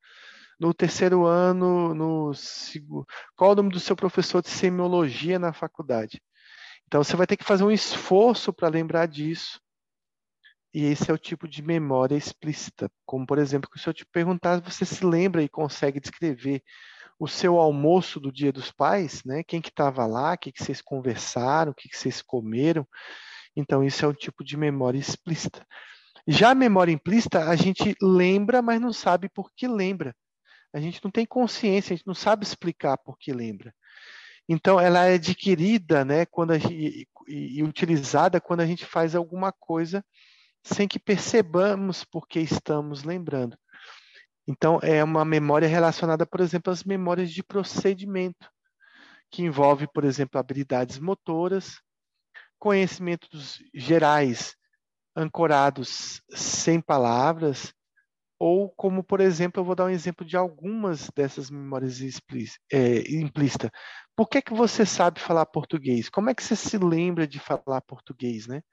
no 0.58 0.74
terceiro 0.74 1.26
ano, 1.26 1.94
no 1.94 2.32
qual 3.36 3.52
o 3.52 3.56
nome 3.56 3.72
do 3.72 3.80
seu 3.80 3.94
professor 3.94 4.42
de 4.42 4.50
semiologia 4.50 5.38
na 5.38 5.52
faculdade. 5.52 6.22
Então 6.88 7.04
você 7.04 7.18
vai 7.18 7.28
ter 7.28 7.36
que 7.36 7.44
fazer 7.44 7.66
um 7.66 7.72
esforço 7.72 8.54
para 8.54 8.70
lembrar 8.70 9.06
disso. 9.06 9.60
E 10.74 10.86
esse 10.86 11.12
é 11.12 11.14
o 11.14 11.18
tipo 11.18 11.46
de 11.46 11.62
memória 11.62 12.16
explícita, 12.16 12.90
como 13.06 13.28
por 13.28 13.38
exemplo, 13.38 13.70
se 13.78 13.88
eu 13.88 13.94
te 13.94 14.06
perguntar, 14.06 14.62
você 14.62 14.86
se 14.86 15.06
lembra 15.06 15.44
e 15.44 15.50
consegue 15.50 16.00
descrever 16.00 16.64
o 17.20 17.28
seu 17.28 17.60
almoço 17.60 18.18
do 18.18 18.32
Dia 18.32 18.52
dos 18.52 18.72
Pais, 18.72 19.24
né? 19.26 19.44
Quem 19.44 19.62
que 19.62 19.70
estava 19.70 20.06
lá, 20.06 20.34
o 20.34 20.38
que, 20.38 20.54
que 20.54 20.64
vocês 20.64 20.82
conversaram, 20.82 21.72
o 21.74 21.76
que, 21.76 21.90
que 21.90 21.98
vocês 21.98 22.22
comeram. 22.22 22.88
Então 23.56 23.84
isso 23.84 24.06
é 24.06 24.07
um 24.07 24.14
tipo 24.14 24.44
de 24.44 24.57
memória 24.57 24.99
explícita. 24.99 25.65
Já 26.27 26.52
a 26.52 26.56
memória 26.56 26.91
implícita, 26.91 27.49
a 27.49 27.56
gente 27.56 27.95
lembra, 28.02 28.61
mas 28.61 28.82
não 28.82 28.91
sabe 28.91 29.30
por 29.30 29.52
que 29.56 29.68
lembra 29.68 30.15
a 30.76 30.80
gente 30.82 31.02
não 31.02 31.10
tem 31.10 31.26
consciência, 31.26 31.94
a 31.94 31.95
gente 31.95 32.06
não 32.06 32.14
sabe 32.14 32.44
explicar 32.44 32.98
por 32.98 33.18
que 33.18 33.32
lembra. 33.32 33.73
Então, 34.48 34.77
ela 34.77 35.06
é 35.06 35.14
adquirida 35.14 36.03
né, 36.03 36.26
quando 36.26 36.52
a, 36.52 36.57
e, 36.57 37.07
e 37.30 37.64
utilizada 37.64 38.41
quando 38.41 38.60
a 38.60 38.65
gente 38.65 38.86
faz 38.86 39.15
alguma 39.15 39.53
coisa 39.53 40.03
sem 40.61 40.86
que 40.86 40.99
percebamos 40.99 42.03
por 42.03 42.27
que 42.27 42.41
estamos 42.41 43.03
lembrando. 43.06 43.57
Então, 44.45 44.77
é 44.84 45.02
uma 45.02 45.23
memória 45.23 45.68
relacionada, 45.68 46.26
por 46.26 46.41
exemplo, 46.41 46.73
às 46.73 46.84
memórias 46.84 47.32
de 47.32 47.41
procedimento, 47.41 48.52
que 49.32 49.44
envolve, 49.44 49.88
por 49.88 50.03
exemplo, 50.03 50.38
habilidades 50.38 50.99
motoras, 50.99 51.80
conhecimentos 52.66 53.60
gerais 53.76 54.56
ancorados 55.16 56.20
sem 56.32 56.82
palavras, 56.82 57.72
ou 58.40 58.72
como, 58.72 59.04
por 59.04 59.22
exemplo, 59.22 59.62
eu 59.62 59.64
vou 59.64 59.76
dar 59.76 59.86
um 59.86 59.90
exemplo 59.90 60.26
de 60.26 60.36
algumas 60.36 61.12
dessas 61.16 61.52
memórias 61.52 62.02
é, 62.74 63.02
implícitas. 63.12 63.70
Por 64.16 64.28
que, 64.28 64.42
que 64.42 64.52
você 64.52 64.84
sabe 64.84 65.20
falar 65.20 65.46
português? 65.46 66.10
Como 66.10 66.28
é 66.32 66.34
que 66.34 66.44
você 66.44 66.56
se 66.56 66.76
lembra 66.80 67.28
de 67.28 67.40
falar 67.40 67.82
português, 67.82 68.48
né? 68.48 68.64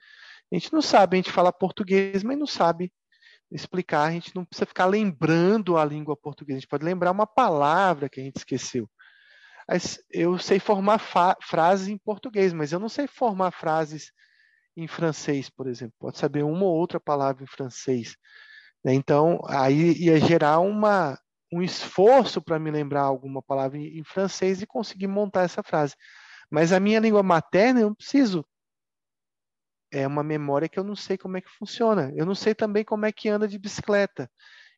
A 0.50 0.54
gente 0.54 0.72
não 0.72 0.80
sabe, 0.80 1.18
a 1.18 1.18
gente 1.18 1.30
fala 1.30 1.52
português, 1.52 2.22
mas 2.22 2.38
não 2.38 2.46
sabe 2.46 2.90
explicar, 3.50 4.04
a 4.04 4.12
gente 4.12 4.34
não 4.34 4.46
precisa 4.46 4.64
ficar 4.64 4.86
lembrando 4.86 5.76
a 5.76 5.84
língua 5.84 6.16
portuguesa, 6.16 6.56
a 6.56 6.60
gente 6.60 6.68
pode 6.68 6.82
lembrar 6.82 7.10
uma 7.10 7.26
palavra 7.26 8.08
que 8.08 8.22
a 8.22 8.24
gente 8.24 8.36
esqueceu. 8.36 8.88
Eu 10.10 10.38
sei 10.38 10.58
formar 10.58 10.98
frases 11.40 11.88
em 11.88 11.98
português, 11.98 12.52
mas 12.52 12.72
eu 12.72 12.80
não 12.80 12.88
sei 12.88 13.06
formar 13.06 13.52
frases 13.52 14.12
em 14.76 14.86
francês, 14.86 15.50
por 15.50 15.66
exemplo. 15.66 15.94
Pode 15.98 16.18
saber 16.18 16.42
uma 16.42 16.64
ou 16.64 16.74
outra 16.74 17.00
palavra 17.00 17.44
em 17.44 17.46
francês. 17.46 18.16
Né? 18.84 18.94
Então, 18.94 19.40
aí 19.46 19.92
ia 20.04 20.18
gerar 20.18 20.60
uma, 20.60 21.18
um 21.52 21.62
esforço 21.62 22.40
para 22.42 22.58
me 22.58 22.70
lembrar 22.70 23.02
alguma 23.02 23.42
palavra 23.42 23.78
em, 23.78 23.98
em 23.98 24.04
francês 24.04 24.62
e 24.62 24.66
conseguir 24.66 25.06
montar 25.06 25.42
essa 25.42 25.62
frase. 25.62 25.94
Mas 26.50 26.72
a 26.72 26.80
minha 26.80 27.00
língua 27.00 27.22
materna, 27.22 27.80
eu 27.80 27.88
não 27.88 27.94
preciso. 27.94 28.44
É 29.90 30.06
uma 30.06 30.22
memória 30.22 30.68
que 30.68 30.78
eu 30.78 30.84
não 30.84 30.96
sei 30.96 31.18
como 31.18 31.36
é 31.36 31.40
que 31.40 31.50
funciona. 31.50 32.12
Eu 32.16 32.24
não 32.26 32.34
sei 32.34 32.54
também 32.54 32.84
como 32.84 33.04
é 33.06 33.12
que 33.12 33.28
anda 33.28 33.46
de 33.46 33.58
bicicleta. 33.58 34.30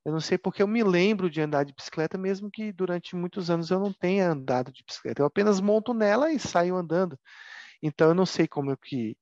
Eu 0.04 0.12
não 0.12 0.20
sei 0.20 0.36
porque 0.36 0.62
eu 0.62 0.68
me 0.68 0.82
lembro 0.82 1.30
de 1.30 1.40
andar 1.40 1.64
de 1.64 1.72
bicicleta, 1.72 2.18
mesmo 2.18 2.50
que 2.50 2.72
durante 2.72 3.16
muitos 3.16 3.50
anos 3.50 3.70
eu 3.70 3.80
não 3.80 3.92
tenha 3.92 4.30
andado 4.30 4.70
de 4.70 4.84
bicicleta. 4.84 5.22
Eu 5.22 5.26
apenas 5.26 5.60
monto 5.60 5.94
nela 5.94 6.30
e 6.30 6.38
saio 6.38 6.76
andando. 6.76 7.18
Então 7.82 8.08
eu 8.08 8.14
não 8.14 8.26
sei 8.26 8.46
como 8.46 8.72
é 8.72 8.76
que 8.76 9.16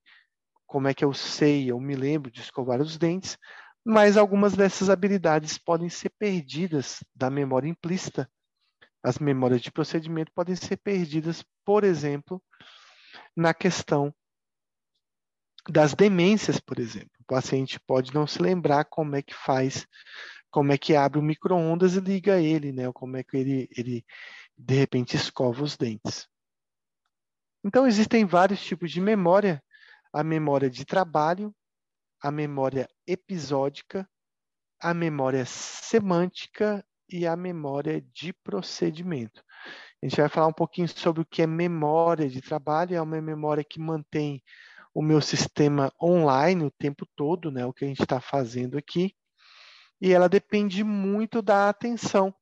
como 0.66 0.88
é 0.88 0.94
que 0.94 1.04
eu 1.04 1.12
sei, 1.12 1.70
eu 1.70 1.78
me 1.78 1.94
lembro 1.94 2.30
de 2.30 2.40
escovar 2.40 2.80
os 2.80 2.96
dentes, 2.96 3.36
mas 3.84 4.16
algumas 4.16 4.54
dessas 4.54 4.88
habilidades 4.88 5.58
podem 5.58 5.90
ser 5.90 6.08
perdidas 6.18 7.04
da 7.14 7.28
memória 7.28 7.68
implícita. 7.68 8.30
As 9.02 9.18
memórias 9.18 9.60
de 9.60 9.70
procedimento 9.70 10.32
podem 10.34 10.56
ser 10.56 10.78
perdidas, 10.78 11.44
por 11.62 11.84
exemplo, 11.84 12.42
na 13.36 13.52
questão 13.52 14.14
das 15.68 15.94
demências, 15.94 16.58
por 16.58 16.78
exemplo. 16.78 17.10
O 17.20 17.24
paciente 17.24 17.78
pode 17.80 18.14
não 18.14 18.26
se 18.26 18.40
lembrar 18.40 18.84
como 18.86 19.14
é 19.14 19.20
que 19.20 19.34
faz, 19.34 19.86
como 20.52 20.70
é 20.70 20.78
que 20.78 20.94
abre 20.94 21.18
o 21.18 21.22
micro-ondas 21.22 21.96
e 21.96 22.00
liga 22.00 22.40
ele, 22.40 22.70
né? 22.70 22.86
Ou 22.86 22.92
como 22.92 23.16
é 23.16 23.24
que 23.24 23.36
ele, 23.36 23.68
ele, 23.76 24.04
de 24.56 24.74
repente, 24.74 25.16
escova 25.16 25.64
os 25.64 25.76
dentes. 25.78 26.28
Então, 27.64 27.86
existem 27.86 28.26
vários 28.26 28.62
tipos 28.62 28.92
de 28.92 29.00
memória. 29.00 29.62
A 30.12 30.22
memória 30.22 30.68
de 30.68 30.84
trabalho, 30.84 31.54
a 32.20 32.30
memória 32.30 32.86
episódica, 33.06 34.06
a 34.78 34.92
memória 34.92 35.46
semântica 35.46 36.84
e 37.08 37.26
a 37.26 37.34
memória 37.34 38.04
de 38.12 38.34
procedimento. 38.34 39.42
A 40.02 40.06
gente 40.06 40.20
vai 40.20 40.28
falar 40.28 40.48
um 40.48 40.52
pouquinho 40.52 40.86
sobre 40.86 41.22
o 41.22 41.24
que 41.24 41.40
é 41.40 41.46
memória 41.46 42.28
de 42.28 42.42
trabalho, 42.42 42.94
é 42.94 43.00
uma 43.00 43.22
memória 43.22 43.64
que 43.64 43.80
mantém 43.80 44.42
o 44.92 45.00
meu 45.00 45.22
sistema 45.22 45.90
online 46.02 46.64
o 46.66 46.70
tempo 46.70 47.06
todo, 47.16 47.50
né, 47.50 47.64
o 47.64 47.72
que 47.72 47.86
a 47.86 47.88
gente 47.88 48.02
está 48.02 48.20
fazendo 48.20 48.76
aqui, 48.76 49.14
e 50.02 50.12
ela 50.12 50.28
depende 50.28 50.82
muito 50.82 51.40
da 51.40 51.68
atenção. 51.68 52.34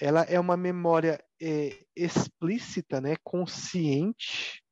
Ela 0.00 0.22
é 0.22 0.40
uma 0.40 0.56
memória 0.56 1.22
é, 1.38 1.84
explícita, 1.94 3.02
né, 3.02 3.16
consciente, 3.22 4.62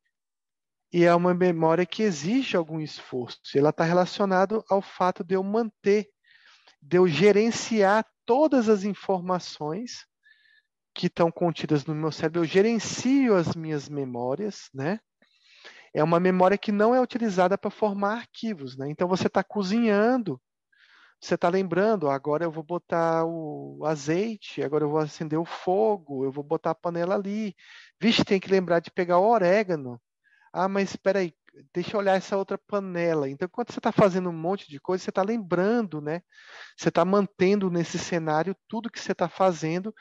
e 0.91 1.05
é 1.05 1.15
uma 1.15 1.35
memória 1.35 1.85
que 1.85 2.03
exige 2.03 2.57
algum 2.57 2.81
esforço. 2.81 3.39
Ela 3.55 3.69
está 3.69 3.85
relacionada 3.85 4.65
ao 4.71 4.81
fato 4.81 5.23
de 5.23 5.35
eu 5.35 5.43
manter, 5.43 6.09
de 6.81 6.97
eu 6.97 7.07
gerenciar 7.07 8.07
todas 8.25 8.71
as 8.71 8.83
informações 8.83 10.07
que 10.95 11.09
estão 11.09 11.31
contidas 11.31 11.85
no 11.85 11.95
meu 11.95 12.11
cérebro. 12.11 12.41
Eu 12.41 12.47
gerencio 12.47 13.37
as 13.37 13.55
minhas 13.55 13.87
memórias, 13.87 14.71
né? 14.73 14.99
É 15.93 16.03
uma 16.03 16.19
memória 16.19 16.57
que 16.57 16.73
não 16.73 16.95
é 16.95 17.01
utilizada 17.01 17.59
para 17.59 17.71
formar 17.71 18.15
arquivos, 18.15 18.79
né? 18.79 18.89
Então 18.89 19.07
você 19.07 19.27
está 19.27 19.45
cozinhando, 19.45 20.41
você 21.21 21.35
está 21.35 21.49
lembrando, 21.49 22.09
agora 22.09 22.45
eu 22.45 22.51
vou 22.51 22.63
botar 22.65 23.25
o 23.27 23.85
azeite, 23.85 24.63
agora 24.63 24.85
eu 24.85 24.91
vou 24.91 24.99
acender 25.01 25.39
o 25.39 25.45
fogo, 25.45 26.25
eu 26.25 26.33
vou 26.33 26.43
botar 26.43 26.71
a 26.71 26.75
panela 26.75 27.15
ali. 27.15 27.55
Vixe, 28.01 28.25
tem 28.25 28.41
que 28.41 28.51
lembrar 28.51 28.81
de 28.81 28.91
pegar 28.91 29.19
o 29.19 29.29
orégano. 29.29 30.01
Ah, 30.53 30.69
mas 30.69 30.91
espera 30.91 31.21
aí, 31.21 31.35
deixa 31.75 31.97
eu 31.97 32.01
olhar 32.01 32.17
essa 32.17 32.37
outra 32.37 32.59
panela. 32.59 33.29
Então, 33.29 33.49
quando 33.49 33.71
você 33.73 33.79
está 33.79 33.93
fazendo 33.93 34.31
um 34.31 34.33
monte 34.33 34.69
de 34.69 34.81
coisa, 34.81 35.05
você 35.05 35.11
está 35.11 35.23
lembrando, 35.23 36.01
né? 36.01 36.23
Você 36.77 36.89
está 36.89 37.05
mantendo 37.05 37.71
nesse 37.71 37.99
cenário 37.99 38.57
tudo 38.69 38.91
que 38.91 38.99
você 39.01 39.13
está 39.13 39.29
fazendo, 39.29 39.95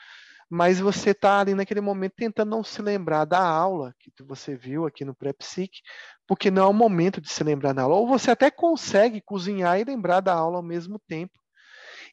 mas 0.50 0.80
você 0.80 1.10
está 1.10 1.38
ali 1.38 1.54
naquele 1.54 1.80
momento 1.80 2.14
tentando 2.16 2.50
não 2.50 2.64
se 2.64 2.82
lembrar 2.82 3.24
da 3.24 3.40
aula 3.40 3.94
que 4.00 4.10
você 4.24 4.56
viu 4.56 4.84
aqui 4.84 5.04
no 5.04 5.14
pré-psique, 5.14 5.80
porque 6.26 6.50
não 6.50 6.64
é 6.64 6.66
o 6.66 6.72
momento 6.72 7.20
de 7.20 7.30
se 7.30 7.44
lembrar 7.44 7.72
da 7.72 7.82
aula. 7.82 7.94
Ou 7.94 8.08
você 8.08 8.32
até 8.32 8.50
consegue 8.50 9.20
cozinhar 9.20 9.78
e 9.78 9.84
lembrar 9.84 10.20
da 10.20 10.34
aula 10.34 10.56
ao 10.56 10.62
mesmo 10.62 10.98
tempo. 10.98 11.38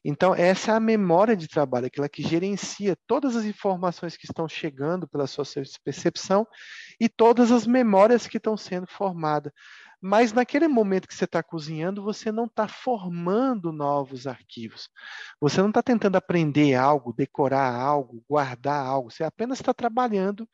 Então, 0.04 0.32
essa 0.32 0.70
é 0.70 0.74
a 0.76 0.80
memória 0.80 1.36
de 1.36 1.48
trabalho, 1.48 1.86
aquela 1.86 2.08
que 2.08 2.22
gerencia 2.22 2.96
todas 3.06 3.34
as 3.34 3.44
informações 3.44 4.16
que 4.16 4.26
estão 4.26 4.48
chegando 4.48 5.08
pela 5.08 5.26
sua 5.26 5.44
percepção 5.84 6.46
e 7.00 7.08
todas 7.08 7.50
as 7.50 7.66
memórias 7.66 8.28
que 8.28 8.36
estão 8.36 8.56
sendo 8.56 8.86
formadas. 8.86 9.52
Mas 10.00 10.32
naquele 10.32 10.68
momento 10.68 11.08
que 11.08 11.14
você 11.14 11.24
está 11.24 11.42
cozinhando, 11.42 12.02
você 12.02 12.30
não 12.30 12.44
está 12.44 12.68
formando 12.68 13.72
novos 13.72 14.26
arquivos. 14.26 14.88
Você 15.40 15.60
não 15.60 15.70
está 15.70 15.82
tentando 15.82 16.16
aprender 16.16 16.74
algo, 16.74 17.12
decorar 17.12 17.74
algo, 17.74 18.24
guardar 18.28 18.86
algo. 18.86 19.10
Você 19.10 19.24
apenas 19.24 19.58
está 19.58 19.74
trabalhando 19.74 20.48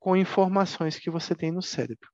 com 0.00 0.16
informações 0.16 0.98
que 0.98 1.10
você 1.10 1.34
tem 1.34 1.52
no 1.52 1.62
cérebro. 1.62 2.10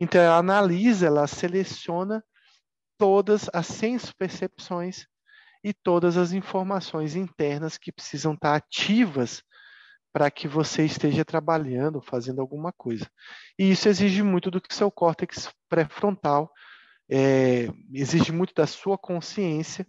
Então, 0.00 0.20
ela 0.20 0.38
analisa, 0.38 1.06
ela 1.06 1.26
seleciona 1.28 2.24
todas 2.98 3.48
as 3.52 3.66
senso-percepções 3.66 5.06
e 5.62 5.72
todas 5.72 6.16
as 6.16 6.32
informações 6.32 7.14
internas 7.14 7.78
que 7.78 7.92
precisam 7.92 8.34
estar 8.34 8.54
ativas 8.54 9.42
para 10.14 10.30
que 10.30 10.46
você 10.46 10.84
esteja 10.84 11.24
trabalhando, 11.24 12.00
fazendo 12.00 12.40
alguma 12.40 12.72
coisa. 12.72 13.10
E 13.58 13.72
isso 13.72 13.88
exige 13.88 14.22
muito 14.22 14.48
do 14.48 14.62
seu 14.70 14.88
córtex 14.88 15.52
pré-frontal, 15.68 16.52
é, 17.10 17.66
exige 17.92 18.30
muito 18.30 18.54
da 18.54 18.64
sua 18.64 18.96
consciência 18.96 19.84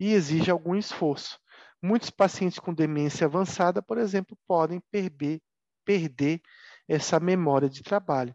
e 0.00 0.14
exige 0.14 0.50
algum 0.50 0.74
esforço. 0.74 1.38
Muitos 1.82 2.08
pacientes 2.08 2.58
com 2.58 2.72
demência 2.72 3.26
avançada, 3.26 3.82
por 3.82 3.98
exemplo, 3.98 4.38
podem 4.48 4.80
perder, 4.90 5.38
perder 5.84 6.40
essa 6.88 7.20
memória 7.20 7.68
de 7.68 7.82
trabalho. 7.82 8.34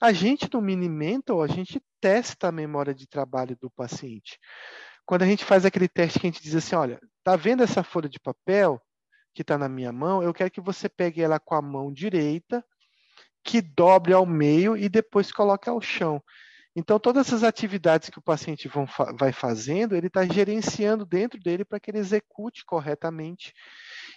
A 0.00 0.12
gente 0.12 0.52
no 0.52 0.60
Minimental, 0.60 1.40
a 1.40 1.46
gente 1.46 1.80
testa 2.00 2.48
a 2.48 2.52
memória 2.52 2.92
de 2.92 3.06
trabalho 3.06 3.56
do 3.60 3.70
paciente. 3.70 4.36
Quando 5.06 5.22
a 5.22 5.26
gente 5.26 5.44
faz 5.44 5.64
aquele 5.64 5.88
teste 5.88 6.18
que 6.18 6.26
a 6.26 6.30
gente 6.30 6.42
diz 6.42 6.56
assim, 6.56 6.74
olha, 6.74 6.98
tá 7.22 7.36
vendo 7.36 7.62
essa 7.62 7.84
folha 7.84 8.08
de 8.08 8.18
papel? 8.18 8.82
Que 9.34 9.42
está 9.42 9.56
na 9.56 9.68
minha 9.68 9.92
mão, 9.92 10.22
eu 10.22 10.32
quero 10.32 10.50
que 10.50 10.60
você 10.60 10.88
pegue 10.88 11.22
ela 11.22 11.40
com 11.40 11.54
a 11.54 11.62
mão 11.62 11.92
direita, 11.92 12.64
que 13.44 13.60
dobre 13.60 14.12
ao 14.12 14.26
meio 14.26 14.76
e 14.76 14.88
depois 14.88 15.32
coloque 15.32 15.68
ao 15.68 15.80
chão. 15.80 16.22
Então, 16.74 16.98
todas 16.98 17.26
essas 17.26 17.44
atividades 17.44 18.08
que 18.08 18.18
o 18.18 18.22
paciente 18.22 18.66
vão, 18.66 18.86
vai 19.18 19.30
fazendo, 19.30 19.94
ele 19.94 20.06
está 20.06 20.24
gerenciando 20.24 21.04
dentro 21.04 21.38
dele 21.38 21.64
para 21.66 21.78
que 21.78 21.90
ele 21.90 21.98
execute 21.98 22.64
corretamente. 22.64 23.52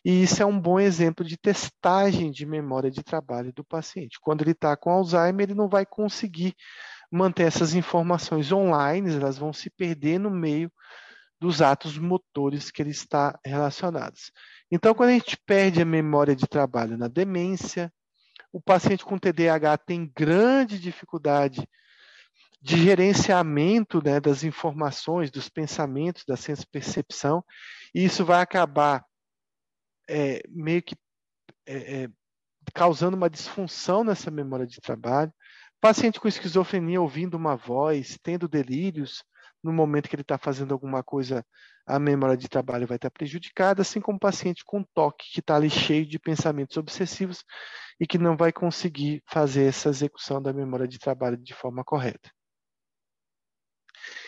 E 0.05 0.23
isso 0.23 0.41
é 0.41 0.45
um 0.45 0.57
bom 0.57 0.79
exemplo 0.79 1.25
de 1.25 1.35
testagem 1.35 2.31
de 2.31 2.45
memória 2.45 2.89
de 2.89 3.03
trabalho 3.03 3.51
do 3.51 3.63
paciente. 3.63 4.19
Quando 4.21 4.41
ele 4.41 4.51
está 4.51 4.77
com 4.77 4.89
Alzheimer, 4.89 5.47
ele 5.47 5.53
não 5.53 5.67
vai 5.67 5.85
conseguir 5.85 6.55
manter 7.11 7.43
essas 7.43 7.73
informações 7.73 8.51
online, 8.51 9.13
elas 9.13 9.37
vão 9.37 9.51
se 9.51 9.69
perder 9.69 10.17
no 10.19 10.29
meio 10.31 10.71
dos 11.39 11.61
atos 11.61 11.97
motores 11.97 12.71
que 12.71 12.81
ele 12.81 12.91
está 12.91 13.37
relacionados. 13.45 14.31
Então, 14.71 14.93
quando 14.93 15.09
a 15.09 15.13
gente 15.13 15.37
perde 15.45 15.81
a 15.81 15.85
memória 15.85 16.35
de 16.35 16.47
trabalho 16.47 16.97
na 16.97 17.07
demência, 17.07 17.93
o 18.51 18.61
paciente 18.61 19.03
com 19.03 19.19
TDAH 19.19 19.77
tem 19.79 20.11
grande 20.15 20.79
dificuldade 20.79 21.67
de 22.61 22.81
gerenciamento 22.81 24.01
né, 24.03 24.19
das 24.19 24.43
informações, 24.43 25.29
dos 25.29 25.49
pensamentos, 25.49 26.23
da 26.25 26.35
senso-percepção, 26.35 27.43
e 27.93 28.03
isso 28.03 28.25
vai 28.25 28.41
acabar 28.41 29.05
é, 30.09 30.41
meio 30.49 30.81
que 30.81 30.95
é, 31.67 32.03
é, 32.03 32.09
causando 32.73 33.15
uma 33.15 33.29
disfunção 33.29 34.03
nessa 34.03 34.31
memória 34.31 34.65
de 34.65 34.79
trabalho. 34.79 35.31
Paciente 35.79 36.19
com 36.19 36.27
esquizofrenia 36.27 37.01
ouvindo 37.01 37.35
uma 37.35 37.55
voz, 37.55 38.17
tendo 38.23 38.47
delírios, 38.47 39.23
no 39.65 39.73
momento 39.73 40.07
que 40.07 40.15
ele 40.15 40.21
está 40.21 40.37
fazendo 40.37 40.73
alguma 40.73 41.01
coisa, 41.01 41.43
a 41.87 41.97
memória 41.97 42.37
de 42.37 42.47
trabalho 42.47 42.85
vai 42.85 42.97
estar 42.97 43.09
prejudicada, 43.09 43.81
assim 43.81 43.99
como 43.99 44.17
o 44.17 44.19
paciente 44.19 44.63
com 44.63 44.83
toque, 44.83 45.31
que 45.33 45.39
está 45.39 45.55
ali 45.55 45.71
cheio 45.71 46.05
de 46.05 46.19
pensamentos 46.19 46.77
obsessivos 46.77 47.43
e 47.99 48.05
que 48.05 48.19
não 48.19 48.37
vai 48.37 48.53
conseguir 48.53 49.23
fazer 49.25 49.65
essa 49.65 49.89
execução 49.89 50.39
da 50.39 50.53
memória 50.53 50.87
de 50.87 50.99
trabalho 50.99 51.35
de 51.35 51.53
forma 51.55 51.83
correta. 51.83 52.29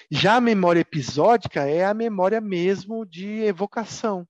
Já 0.10 0.38
a 0.38 0.42
memória 0.42 0.80
episódica 0.80 1.70
é 1.70 1.86
a 1.86 1.94
memória 1.94 2.42
mesmo 2.42 3.06
de 3.06 3.44
evocação. 3.44 4.28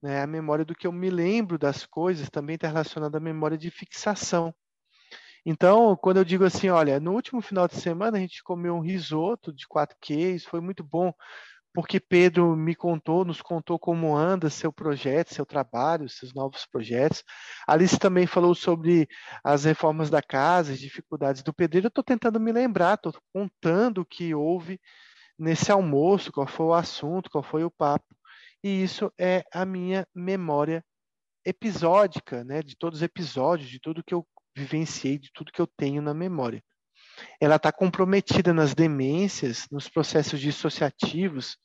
Né? 0.00 0.22
A 0.22 0.26
memória 0.26 0.64
do 0.64 0.74
que 0.74 0.86
eu 0.86 0.92
me 0.92 1.10
lembro 1.10 1.58
das 1.58 1.84
coisas 1.84 2.30
também 2.30 2.54
está 2.54 2.68
relacionada 2.68 3.18
à 3.18 3.20
memória 3.20 3.58
de 3.58 3.70
fixação. 3.72 4.54
Então, 5.44 5.96
quando 5.96 6.18
eu 6.18 6.24
digo 6.24 6.44
assim, 6.44 6.68
olha, 6.68 7.00
no 7.00 7.12
último 7.12 7.40
final 7.40 7.66
de 7.66 7.74
semana 7.76 8.16
a 8.16 8.20
gente 8.20 8.42
comeu 8.42 8.74
um 8.74 8.80
risoto 8.80 9.52
de 9.52 9.66
quatro 9.66 9.96
queijos, 10.00 10.46
foi 10.46 10.60
muito 10.60 10.84
bom, 10.84 11.12
porque 11.74 11.98
Pedro 11.98 12.54
me 12.56 12.74
contou, 12.74 13.24
nos 13.24 13.40
contou 13.42 13.78
como 13.78 14.16
anda 14.16 14.50
seu 14.50 14.72
projeto, 14.72 15.34
seu 15.34 15.46
trabalho, 15.46 16.08
seus 16.08 16.34
novos 16.34 16.66
projetos. 16.66 17.24
Alice 17.66 17.98
também 17.98 18.26
falou 18.26 18.54
sobre 18.54 19.08
as 19.42 19.64
reformas 19.64 20.10
da 20.10 20.22
casa, 20.22 20.72
as 20.72 20.78
dificuldades 20.80 21.42
do 21.42 21.52
pedreiro. 21.54 21.86
Eu 21.86 21.88
estou 21.88 22.04
tentando 22.04 22.38
me 22.38 22.52
lembrar, 22.52 22.94
estou 22.94 23.14
contando 23.34 24.02
o 24.02 24.06
que 24.06 24.34
houve 24.34 24.78
nesse 25.38 25.72
almoço, 25.72 26.30
qual 26.32 26.46
foi 26.46 26.66
o 26.66 26.74
assunto, 26.74 27.30
qual 27.30 27.42
foi 27.42 27.64
o 27.64 27.70
papo. 27.70 28.14
E 28.62 28.82
isso 28.82 29.12
é 29.18 29.42
a 29.52 29.64
minha 29.64 30.06
memória 30.14 30.84
episódica, 31.44 32.44
né, 32.44 32.62
de 32.62 32.76
todos 32.76 32.98
os 33.00 33.02
episódios, 33.02 33.68
de 33.68 33.80
tudo 33.80 34.04
que 34.04 34.14
eu 34.14 34.24
vivenciei, 34.54 35.18
de 35.18 35.30
tudo 35.32 35.52
que 35.52 35.60
eu 35.60 35.66
tenho 35.66 36.02
na 36.02 36.14
memória. 36.14 36.62
Ela 37.40 37.56
está 37.56 37.70
comprometida 37.72 38.52
nas 38.52 38.74
demências, 38.74 39.66
nos 39.70 39.88
processos 39.88 40.40
dissociativos, 40.40 41.56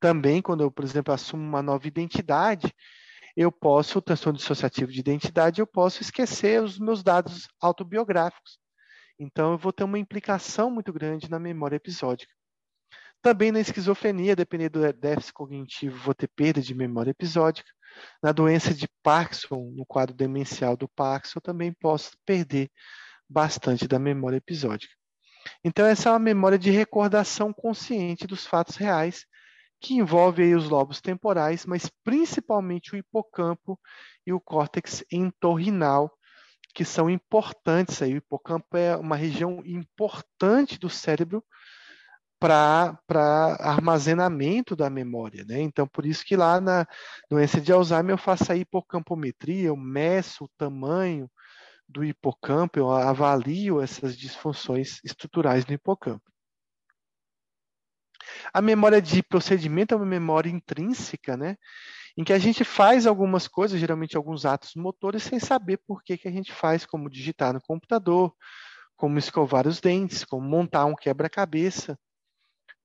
também 0.00 0.42
quando 0.42 0.62
eu, 0.62 0.70
por 0.70 0.84
exemplo, 0.84 1.12
assumo 1.12 1.42
uma 1.42 1.62
nova 1.62 1.86
identidade, 1.86 2.72
eu 3.36 3.52
posso, 3.52 3.98
o 3.98 4.02
transtorno 4.02 4.38
dissociativo 4.38 4.90
de 4.90 5.00
identidade, 5.00 5.60
eu 5.60 5.66
posso 5.66 6.00
esquecer 6.00 6.62
os 6.62 6.78
meus 6.78 7.02
dados 7.02 7.48
autobiográficos. 7.60 8.58
Então, 9.18 9.52
eu 9.52 9.58
vou 9.58 9.72
ter 9.72 9.84
uma 9.84 9.98
implicação 9.98 10.70
muito 10.70 10.92
grande 10.92 11.30
na 11.30 11.38
memória 11.38 11.76
episódica. 11.76 12.32
Também 13.22 13.50
na 13.50 13.60
esquizofrenia, 13.60 14.36
dependendo 14.36 14.80
do 14.80 14.92
déficit 14.92 15.32
cognitivo, 15.32 15.98
vou 15.98 16.14
ter 16.14 16.28
perda 16.28 16.60
de 16.60 16.74
memória 16.74 17.10
episódica. 17.10 17.70
Na 18.22 18.32
doença 18.32 18.74
de 18.74 18.88
Parkinson, 19.02 19.72
no 19.74 19.84
quadro 19.86 20.14
demencial 20.14 20.76
do 20.76 20.88
Parkinson, 20.88 21.40
também 21.40 21.72
posso 21.72 22.12
perder 22.24 22.70
bastante 23.28 23.88
da 23.88 23.98
memória 23.98 24.36
episódica. 24.36 24.92
Então, 25.64 25.86
essa 25.86 26.08
é 26.08 26.12
uma 26.12 26.18
memória 26.18 26.58
de 26.58 26.70
recordação 26.70 27.52
consciente 27.52 28.26
dos 28.26 28.46
fatos 28.46 28.76
reais, 28.76 29.26
que 29.80 29.94
envolve 29.94 30.42
aí 30.42 30.54
os 30.54 30.68
lobos 30.68 31.00
temporais, 31.00 31.66
mas 31.66 31.90
principalmente 32.02 32.94
o 32.94 32.96
hipocampo 32.96 33.78
e 34.26 34.32
o 34.32 34.40
córtex 34.40 35.04
entorrinal, 35.12 36.10
que 36.74 36.84
são 36.84 37.08
importantes. 37.08 38.00
Aí. 38.02 38.14
O 38.14 38.18
hipocampo 38.18 38.76
é 38.76 38.96
uma 38.96 39.16
região 39.16 39.62
importante 39.64 40.78
do 40.78 40.88
cérebro 40.88 41.44
para 42.38 42.98
armazenamento 43.60 44.76
da 44.76 44.90
memória. 44.90 45.44
Né? 45.44 45.60
Então, 45.60 45.86
por 45.86 46.04
isso 46.04 46.24
que 46.24 46.36
lá 46.36 46.60
na 46.60 46.86
doença 47.30 47.60
de 47.60 47.72
Alzheimer 47.72 48.14
eu 48.14 48.18
faço 48.18 48.52
a 48.52 48.56
hipocampometria, 48.56 49.68
eu 49.68 49.76
meço 49.76 50.44
o 50.44 50.50
tamanho 50.56 51.30
do 51.88 52.04
hipocampo, 52.04 52.78
eu 52.78 52.90
avalio 52.90 53.80
essas 53.80 54.16
disfunções 54.16 55.00
estruturais 55.04 55.64
no 55.66 55.72
hipocampo. 55.72 56.24
A 58.52 58.60
memória 58.60 59.00
de 59.00 59.22
procedimento 59.22 59.94
é 59.94 59.96
uma 59.96 60.06
memória 60.06 60.50
intrínseca, 60.50 61.36
né? 61.36 61.56
em 62.16 62.24
que 62.24 62.32
a 62.32 62.38
gente 62.38 62.64
faz 62.64 63.06
algumas 63.06 63.46
coisas, 63.46 63.78
geralmente 63.78 64.16
alguns 64.16 64.46
atos 64.46 64.74
motores, 64.74 65.22
sem 65.22 65.38
saber 65.38 65.78
por 65.86 66.02
que, 66.02 66.16
que 66.16 66.26
a 66.26 66.30
gente 66.30 66.52
faz, 66.52 66.86
como 66.86 67.10
digitar 67.10 67.52
no 67.52 67.60
computador, 67.60 68.34
como 68.96 69.18
escovar 69.18 69.66
os 69.66 69.80
dentes, 69.80 70.24
como 70.24 70.48
montar 70.48 70.86
um 70.86 70.94
quebra-cabeça 70.94 71.98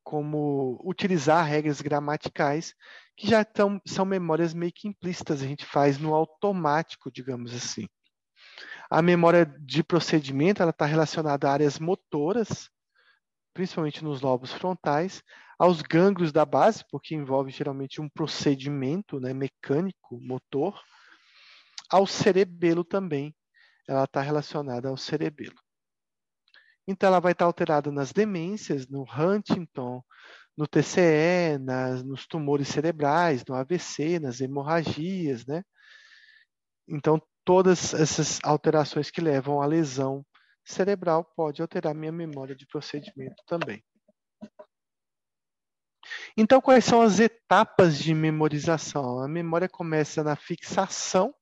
como 0.03 0.81
utilizar 0.83 1.45
regras 1.45 1.81
gramaticais 1.81 2.73
que 3.15 3.27
já 3.27 3.45
tão, 3.45 3.79
são 3.85 4.05
memórias 4.05 4.53
meio 4.53 4.71
que 4.73 4.87
implícitas, 4.87 5.41
a 5.41 5.45
gente 5.45 5.65
faz 5.65 5.99
no 5.99 6.13
automático, 6.13 7.11
digamos 7.11 7.53
assim. 7.53 7.87
A 8.89 9.01
memória 9.01 9.45
de 9.45 9.83
procedimento 9.83 10.63
está 10.63 10.85
relacionada 10.85 11.47
a 11.47 11.53
áreas 11.53 11.79
motoras, 11.79 12.69
principalmente 13.53 14.03
nos 14.03 14.21
lobos 14.21 14.51
frontais, 14.51 15.21
aos 15.57 15.81
gânglios 15.81 16.31
da 16.31 16.45
base, 16.45 16.83
porque 16.89 17.13
envolve 17.13 17.51
geralmente 17.51 18.01
um 18.01 18.09
procedimento 18.09 19.19
né, 19.19 19.33
mecânico, 19.33 20.19
motor, 20.19 20.81
ao 21.89 22.07
cerebelo 22.07 22.83
também, 22.83 23.35
ela 23.87 24.05
está 24.05 24.21
relacionada 24.21 24.89
ao 24.89 24.97
cerebelo. 24.97 25.55
Então, 26.87 27.07
ela 27.07 27.19
vai 27.19 27.31
estar 27.31 27.45
alterada 27.45 27.91
nas 27.91 28.11
demências, 28.11 28.87
no 28.87 29.03
Huntington, 29.03 30.03
no 30.57 30.67
TCE, 30.67 31.57
nas, 31.59 32.03
nos 32.03 32.27
tumores 32.27 32.67
cerebrais, 32.67 33.43
no 33.47 33.55
AVC, 33.55 34.19
nas 34.19 34.41
hemorragias, 34.41 35.45
né? 35.45 35.63
Então, 36.87 37.21
todas 37.45 37.93
essas 37.93 38.39
alterações 38.43 39.09
que 39.09 39.21
levam 39.21 39.61
à 39.61 39.65
lesão 39.65 40.25
cerebral 40.63 41.23
pode 41.35 41.61
alterar 41.61 41.95
minha 41.95 42.11
memória 42.11 42.55
de 42.55 42.67
procedimento 42.67 43.41
também. 43.47 43.83
Então, 46.35 46.61
quais 46.61 46.85
são 46.85 47.01
as 47.01 47.19
etapas 47.19 47.97
de 47.97 48.13
memorização? 48.13 49.19
A 49.19 49.27
memória 49.27 49.69
começa 49.69 50.23
na 50.23 50.35
fixação, 50.35 51.33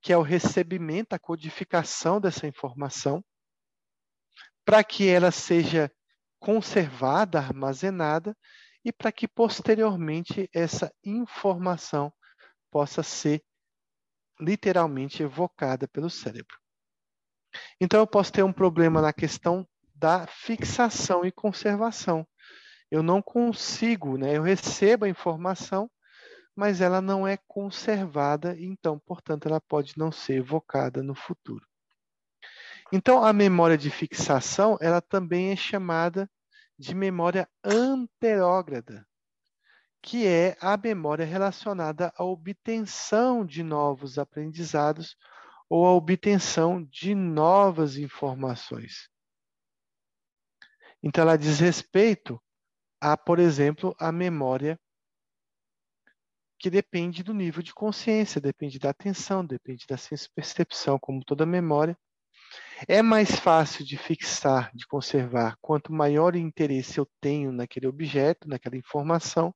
que 0.00 0.12
é 0.12 0.16
o 0.16 0.22
recebimento, 0.22 1.14
a 1.14 1.18
codificação 1.18 2.20
dessa 2.20 2.46
informação, 2.46 3.24
para 4.64 4.82
que 4.84 5.08
ela 5.08 5.30
seja 5.30 5.90
conservada, 6.38 7.38
armazenada 7.38 8.36
e 8.84 8.92
para 8.92 9.12
que 9.12 9.28
posteriormente 9.28 10.48
essa 10.52 10.92
informação 11.04 12.12
possa 12.70 13.02
ser 13.02 13.42
literalmente 14.40 15.22
evocada 15.22 15.86
pelo 15.86 16.10
cérebro. 16.10 16.58
Então 17.80 18.00
eu 18.00 18.06
posso 18.06 18.32
ter 18.32 18.42
um 18.42 18.52
problema 18.52 19.00
na 19.00 19.12
questão 19.12 19.66
da 19.94 20.26
fixação 20.26 21.24
e 21.24 21.30
conservação. 21.30 22.26
Eu 22.90 23.02
não 23.02 23.22
consigo, 23.22 24.18
né? 24.18 24.36
Eu 24.36 24.42
recebo 24.42 25.04
a 25.04 25.08
informação, 25.08 25.90
mas 26.56 26.80
ela 26.80 27.00
não 27.00 27.26
é 27.26 27.38
conservada, 27.46 28.56
então, 28.58 28.98
portanto, 28.98 29.46
ela 29.46 29.60
pode 29.60 29.96
não 29.96 30.10
ser 30.10 30.38
evocada 30.38 31.02
no 31.02 31.14
futuro. 31.14 31.66
Então, 32.94 33.24
a 33.24 33.32
memória 33.32 33.78
de 33.78 33.88
fixação, 33.88 34.76
ela 34.78 35.00
também 35.00 35.50
é 35.50 35.56
chamada 35.56 36.30
de 36.78 36.94
memória 36.94 37.48
anterógrada, 37.64 39.08
que 40.02 40.26
é 40.26 40.58
a 40.60 40.76
memória 40.76 41.24
relacionada 41.24 42.12
à 42.18 42.22
obtenção 42.22 43.46
de 43.46 43.62
novos 43.62 44.18
aprendizados 44.18 45.16
ou 45.70 45.86
à 45.86 45.92
obtenção 45.94 46.84
de 46.84 47.14
novas 47.14 47.96
informações. 47.96 49.08
Então, 51.02 51.22
ela 51.22 51.38
diz 51.38 51.60
respeito 51.60 52.38
a, 53.00 53.16
por 53.16 53.38
exemplo, 53.38 53.96
a 53.98 54.12
memória 54.12 54.78
que 56.58 56.68
depende 56.68 57.22
do 57.22 57.32
nível 57.32 57.62
de 57.62 57.72
consciência, 57.72 58.38
depende 58.38 58.78
da 58.78 58.90
atenção, 58.90 59.44
depende 59.44 59.86
da 59.88 59.96
senso-percepção, 59.96 60.98
como 60.98 61.24
toda 61.24 61.46
memória. 61.46 61.96
É 62.88 63.00
mais 63.00 63.30
fácil 63.36 63.84
de 63.84 63.96
fixar, 63.96 64.70
de 64.74 64.86
conservar, 64.86 65.56
quanto 65.60 65.92
maior 65.92 66.34
interesse 66.34 66.98
eu 66.98 67.08
tenho 67.20 67.52
naquele 67.52 67.86
objeto, 67.86 68.48
naquela 68.48 68.76
informação. 68.76 69.54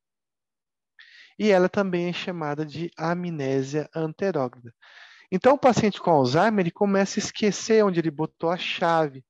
E 1.39 1.51
ela 1.51 1.69
também 1.69 2.09
é 2.09 2.13
chamada 2.13 2.65
de 2.65 2.91
amnésia 2.97 3.89
anterógrada. 3.95 4.73
Então, 5.31 5.55
o 5.55 5.59
paciente 5.59 6.01
com 6.01 6.11
Alzheimer 6.11 6.61
ele 6.61 6.71
começa 6.71 7.19
a 7.19 7.23
esquecer 7.23 7.85
onde 7.85 7.99
ele 7.99 8.11
botou 8.11 8.49
a 8.49 8.57
chave, 8.57 9.25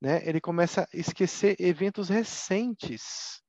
né? 0.00 0.20
ele 0.28 0.40
começa 0.40 0.82
a 0.82 0.88
esquecer 0.92 1.56
eventos 1.58 2.08
recentes. 2.08 3.40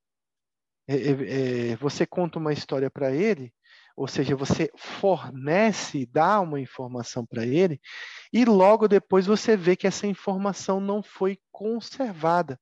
É, 0.88 0.96
é, 0.96 1.72
é 1.72 1.76
você 1.76 2.06
conta 2.06 2.40
uma 2.40 2.54
história 2.54 2.90
para 2.90 3.12
ele, 3.14 3.54
ou 3.96 4.08
seja, 4.08 4.36
você 4.36 4.72
fornece, 4.76 6.06
dá 6.06 6.40
uma 6.42 6.60
informação 6.60 7.26
para 7.26 7.46
ele, 7.46 7.80
e 8.32 8.44
logo 8.46 8.88
depois 8.88 9.26
você 9.26 9.56
vê 9.56 9.76
que 9.76 9.88
essa 9.88 10.08
informação 10.08 10.80
não 10.80 11.04
foi 11.04 11.38
conservada, 11.52 12.60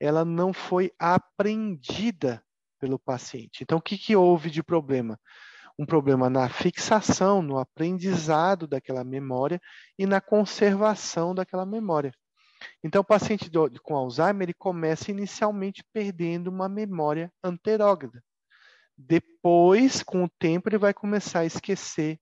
ela 0.00 0.24
não 0.24 0.52
foi 0.52 0.92
aprendida 0.98 2.42
pelo 2.80 2.98
paciente. 2.98 3.62
Então, 3.62 3.78
o 3.78 3.82
que, 3.82 3.96
que 3.96 4.16
houve 4.16 4.50
de 4.50 4.62
problema? 4.62 5.18
Um 5.78 5.86
problema 5.86 6.28
na 6.28 6.48
fixação, 6.48 7.40
no 7.40 7.58
aprendizado 7.58 8.66
daquela 8.66 9.04
memória 9.04 9.60
e 9.96 10.04
na 10.04 10.20
conservação 10.20 11.34
daquela 11.34 11.64
memória. 11.64 12.12
Então, 12.82 13.00
o 13.00 13.04
paciente 13.04 13.50
com 13.82 13.96
Alzheimer 13.96 14.46
ele 14.46 14.54
começa 14.54 15.10
inicialmente 15.12 15.84
perdendo 15.92 16.48
uma 16.48 16.68
memória 16.68 17.32
anterógrada. 17.42 18.22
Depois, 18.96 20.02
com 20.02 20.24
o 20.24 20.30
tempo, 20.38 20.68
ele 20.68 20.78
vai 20.78 20.92
começar 20.94 21.40
a 21.40 21.46
esquecer 21.46 22.18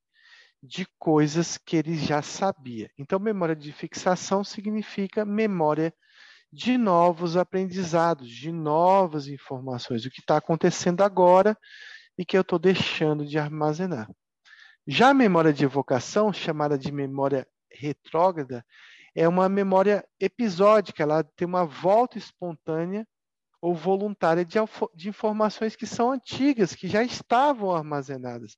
de 0.63 0.87
coisas 0.99 1.59
que 1.59 1.77
ele 1.77 1.97
já 1.97 2.23
sabia. 2.23 2.91
Então, 2.99 3.19
memória 3.19 3.57
de 3.57 3.73
fixação 3.73 4.45
significa 4.45 5.25
memória 5.25 5.95
de 6.53 6.77
novos 6.77 7.37
aprendizados, 7.37 8.29
de 8.29 8.51
novas 8.51 9.29
informações, 9.29 10.05
o 10.05 10.11
que 10.11 10.21
está 10.21 10.37
acontecendo 10.37 11.03
agora 11.03 11.57
e 12.19 12.25
que 12.25 12.37
eu 12.37 12.43
estou 12.43 12.59
deixando 12.59 13.25
de 13.25 13.39
armazenar. 13.39 14.11
Já 14.87 15.11
a 15.11 15.15
memória 15.15 15.53
de 15.53 15.65
evocação, 15.65 16.33
chamada 16.33 16.77
de 16.77 16.91
memória 16.91 17.47
retrógrada, 17.71 18.65
é 19.15 19.29
uma 19.29 19.49
memória 19.49 20.05
episódica, 20.19 21.03
ela 21.03 21.23
tem 21.23 21.47
uma 21.47 21.65
volta 21.65 22.19
espontânea 22.19 23.07
ou 23.61 23.75
voluntária 23.75 24.45
de, 24.45 24.59
de 24.95 25.09
informações 25.09 25.77
que 25.77 25.87
são 25.87 26.13
antigas, 26.13 26.75
que 26.75 26.89
já 26.89 27.03
estavam 27.03 27.75
armazenadas. 27.75 28.57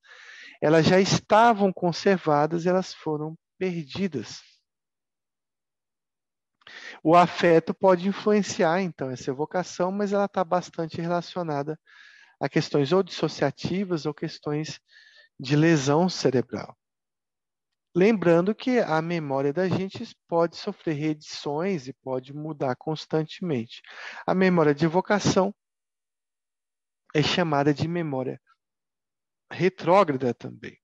Elas 0.60 0.86
já 0.86 1.00
estavam 1.00 1.72
conservadas, 1.72 2.66
elas 2.66 2.94
foram 2.94 3.36
perdidas. 3.58 4.40
O 7.02 7.16
afeto 7.16 7.74
pode 7.74 8.06
influenciar, 8.06 8.80
então, 8.80 9.10
essa 9.10 9.30
evocação, 9.30 9.90
mas 9.90 10.12
ela 10.12 10.26
está 10.26 10.44
bastante 10.44 11.00
relacionada 11.00 11.78
a 12.40 12.48
questões 12.48 12.92
ou 12.92 13.02
dissociativas 13.02 14.06
ou 14.06 14.14
questões 14.14 14.80
de 15.38 15.56
lesão 15.56 16.08
cerebral. 16.08 16.76
Lembrando 17.94 18.54
que 18.54 18.78
a 18.78 19.02
memória 19.02 19.52
da 19.52 19.68
gente 19.68 20.16
pode 20.26 20.56
sofrer 20.56 20.94
reedições 20.94 21.86
e 21.86 21.92
pode 21.92 22.32
mudar 22.32 22.74
constantemente. 22.76 23.82
A 24.26 24.34
memória 24.34 24.74
de 24.74 24.86
evocação 24.86 25.54
é 27.14 27.22
chamada 27.22 27.74
de 27.74 27.86
memória 27.86 28.40
retrógrada 29.50 30.32
também. 30.32 30.78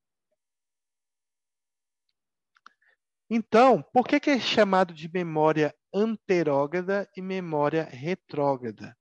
Então, 3.30 3.82
por 3.92 4.06
que, 4.06 4.20
que 4.20 4.30
é 4.30 4.40
chamado 4.40 4.92
de 4.94 5.10
memória 5.10 5.74
anterógrada 5.94 7.08
e 7.16 7.20
memória 7.20 7.84
retrógrada? 7.84 8.96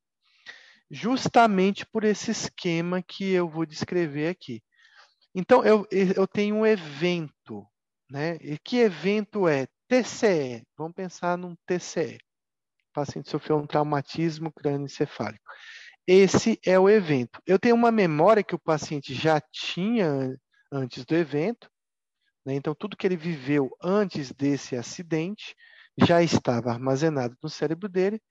Justamente 0.90 1.86
por 1.86 2.04
esse 2.04 2.32
esquema 2.32 3.02
que 3.02 3.32
eu 3.32 3.50
vou 3.50 3.66
descrever 3.66 4.30
aqui. 4.30 4.62
Então, 5.34 5.64
eu, 5.64 5.86
eu 5.92 6.28
tenho 6.28 6.56
um 6.56 6.66
evento, 6.66 7.66
né? 8.10 8.38
E 8.42 8.58
que 8.58 8.78
evento 8.78 9.48
é? 9.48 9.68
TCE. 9.88 10.64
Vamos 10.78 10.94
pensar 10.94 11.38
num 11.38 11.56
TCE. 11.66 12.18
O 12.90 12.94
paciente 12.94 13.30
sofreu 13.30 13.58
um 13.58 13.68
traumatismo 13.68 14.52
crânioencefálico. 14.52 15.46
Esse 16.06 16.60
é 16.66 16.80
o 16.80 16.90
evento. 16.90 17.42
Eu 17.46 17.60
tenho 17.60 17.76
uma 17.76 17.92
memória 17.92 18.44
que 18.44 18.56
o 18.56 18.60
paciente 18.60 19.14
já 19.14 19.42
tinha 19.42 20.38
antes 20.72 21.06
do 21.06 21.16
evento, 21.16 21.70
né? 22.46 22.54
então 22.56 22.74
tudo 22.74 22.96
que 22.96 23.06
ele 23.06 23.18
viveu 23.18 23.70
antes 23.82 24.32
desse 24.32 24.76
acidente 24.76 25.56
já 25.98 26.22
estava 26.22 26.72
armazenado 26.72 27.36
no 27.42 27.50
cérebro 27.50 27.90
dele, 27.90 28.22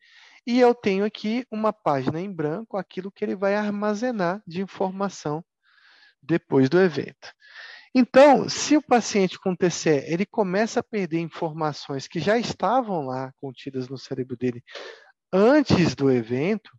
e 0.47 0.61
eu 0.61 0.75
tenho 0.75 1.05
aqui 1.05 1.45
uma 1.51 1.73
página 1.73 2.21
em 2.21 2.33
branco, 2.33 2.77
aquilo 2.77 3.11
que 3.11 3.25
ele 3.25 3.35
vai 3.35 3.57
armazenar 3.57 4.41
de 4.47 4.63
informação 4.63 5.45
depois 6.23 6.69
do 6.69 6.81
evento. 6.81 7.35
Então, 7.99 8.47
se 8.47 8.77
o 8.77 8.83
paciente 8.83 9.39
com 9.41 9.57
TCE 9.57 10.05
ele 10.07 10.27
começa 10.27 10.81
a 10.81 10.83
perder 10.83 11.19
informações 11.19 12.07
que 12.07 12.21
já 12.21 12.37
estavam 12.37 13.07
lá 13.07 13.33
contidas 13.41 13.89
no 13.89 13.97
cérebro 13.97 14.37
dele 14.37 14.63
antes 15.33 15.95
do 15.95 16.11
evento, 16.11 16.71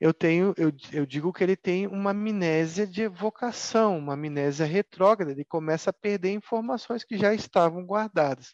eu 0.00 0.12
tenho, 0.12 0.52
eu, 0.56 0.72
eu 0.92 1.06
digo 1.06 1.32
que 1.32 1.44
ele 1.44 1.54
tem 1.54 1.86
uma 1.86 2.10
amnésia 2.10 2.88
de 2.88 3.02
evocação, 3.02 3.96
uma 3.96 4.14
amnésia 4.14 4.66
retrógrada, 4.66 5.30
ele 5.30 5.44
começa 5.44 5.90
a 5.90 5.92
perder 5.92 6.32
informações 6.32 7.04
que 7.04 7.16
já 7.16 7.32
estavam 7.32 7.86
guardadas. 7.86 8.52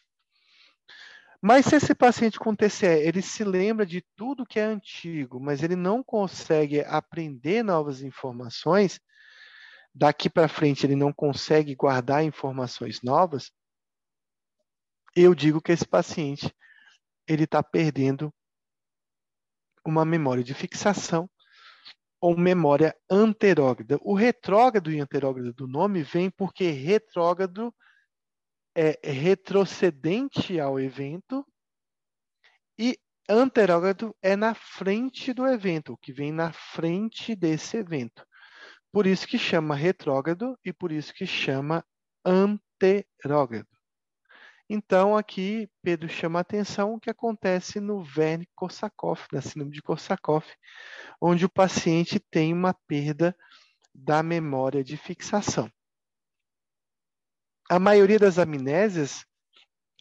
Mas 1.41 1.65
se 1.65 1.75
esse 1.75 1.95
paciente 1.95 2.37
com 2.37 2.55
TCE, 2.55 2.85
ele 2.85 3.23
se 3.23 3.43
lembra 3.43 3.83
de 3.83 4.05
tudo 4.15 4.45
que 4.45 4.59
é 4.59 4.63
antigo, 4.63 5.39
mas 5.39 5.63
ele 5.63 5.75
não 5.75 6.03
consegue 6.03 6.81
aprender 6.81 7.63
novas 7.63 8.03
informações, 8.03 8.99
daqui 9.93 10.29
para 10.29 10.47
frente 10.47 10.85
ele 10.85 10.95
não 10.95 11.11
consegue 11.11 11.75
guardar 11.75 12.23
informações 12.23 13.01
novas, 13.01 13.51
eu 15.15 15.35
digo 15.35 15.61
que 15.61 15.71
esse 15.71 15.85
paciente 15.85 16.53
ele 17.27 17.43
está 17.43 17.61
perdendo 17.61 18.33
uma 19.85 20.05
memória 20.05 20.43
de 20.43 20.53
fixação 20.53 21.29
ou 22.19 22.37
memória 22.37 22.95
anterógrada. 23.09 23.97
O 24.01 24.13
retrógrado 24.13 24.91
e 24.91 24.99
anterógrado 24.99 25.53
do 25.53 25.67
nome 25.67 26.03
vem 26.03 26.29
porque 26.29 26.69
retrógrado 26.69 27.73
é 28.73 28.97
retrocedente 29.03 30.59
ao 30.59 30.79
evento 30.79 31.45
E 32.77 32.97
anterógrado 33.29 34.15
é 34.21 34.35
na 34.35 34.53
frente 34.53 35.33
do 35.33 35.45
evento, 35.45 35.93
o 35.93 35.97
que 35.97 36.11
vem 36.11 36.31
na 36.31 36.51
frente 36.51 37.35
desse 37.35 37.77
evento. 37.77 38.25
Por 38.91 39.07
isso 39.07 39.27
que 39.27 39.37
chama 39.37 39.75
retrógrado 39.75 40.57
e 40.65 40.73
por 40.73 40.91
isso 40.91 41.13
que 41.13 41.25
chama 41.25 41.85
anterógrado. 42.25 43.67
Então, 44.73 45.17
aqui, 45.17 45.69
Pedro 45.81 46.07
chama 46.07 46.39
a 46.39 46.41
atenção 46.41 46.93
o 46.93 46.99
que 46.99 47.09
acontece 47.09 47.79
no 47.79 48.05
Wernicke-Korsakoff, 48.17 49.27
na 49.33 49.41
síndrome 49.41 49.73
de 49.73 49.81
Korsakoff, 49.81 50.47
onde 51.19 51.43
o 51.43 51.49
paciente 51.49 52.19
tem 52.19 52.53
uma 52.53 52.73
perda 52.73 53.35
da 53.93 54.23
memória 54.23 54.81
de 54.81 54.95
fixação. 54.95 55.69
A 57.69 57.79
maioria 57.79 58.17
das 58.17 58.37
amnésias, 58.37 59.25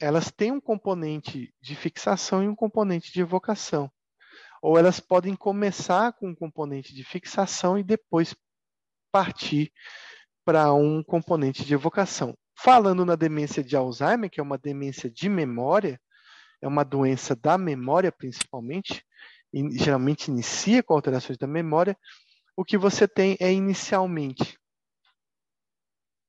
elas 0.01 0.31
têm 0.31 0.52
um 0.52 0.60
componente 0.60 1.52
de 1.60 1.75
fixação 1.75 2.43
e 2.43 2.49
um 2.49 2.55
componente 2.55 3.12
de 3.12 3.20
evocação. 3.20 3.91
Ou 4.62 4.78
elas 4.78 5.01
podem 5.01 5.35
começar 5.35 6.12
com 6.12 6.28
um 6.28 6.35
componente 6.35 6.94
de 6.94 7.02
fixação 7.02 7.77
e 7.77 7.83
depois 7.83 8.35
partir 9.12 9.72
para 10.44 10.72
um 10.72 11.02
componente 11.02 11.64
de 11.64 11.74
evocação. 11.74 12.36
Falando 12.56 13.05
na 13.05 13.16
demência 13.16 13.62
de 13.62 13.76
Alzheimer, 13.76 14.30
que 14.30 14.40
é 14.40 14.42
uma 14.42 14.58
demência 14.58 15.10
de 15.10 15.28
memória, 15.28 16.00
é 16.60 16.68
uma 16.68 16.84
doença 16.84 17.34
da 17.34 17.56
memória 17.56 18.12
principalmente, 18.12 19.05
e 19.52 19.78
geralmente 19.78 20.28
inicia 20.28 20.82
com 20.82 20.94
alterações 20.94 21.39
da 21.39 21.47
memória, 21.47 21.97
o 22.56 22.64
que 22.64 22.76
você 22.76 23.08
tem 23.08 23.36
é 23.40 23.52
inicialmente 23.52 24.58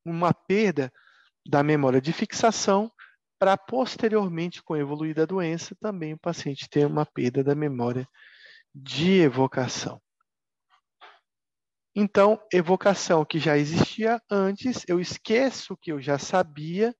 uma 0.05 0.33
perda 0.33 0.91
da 1.45 1.63
memória 1.63 2.01
de 2.01 2.13
fixação, 2.13 2.91
para 3.39 3.57
posteriormente, 3.57 4.61
com 4.61 4.75
a 4.75 5.13
da 5.13 5.25
doença, 5.25 5.75
também 5.79 6.13
o 6.13 6.19
paciente 6.19 6.69
ter 6.69 6.85
uma 6.85 7.05
perda 7.05 7.43
da 7.43 7.55
memória 7.55 8.07
de 8.73 9.19
evocação. 9.19 9.99
Então, 11.93 12.41
evocação 12.53 13.25
que 13.25 13.37
já 13.37 13.57
existia 13.57 14.21
antes, 14.29 14.85
eu 14.87 14.99
esqueço 14.99 15.75
que 15.75 15.91
eu 15.91 16.01
já 16.01 16.17
sabia, 16.17 16.95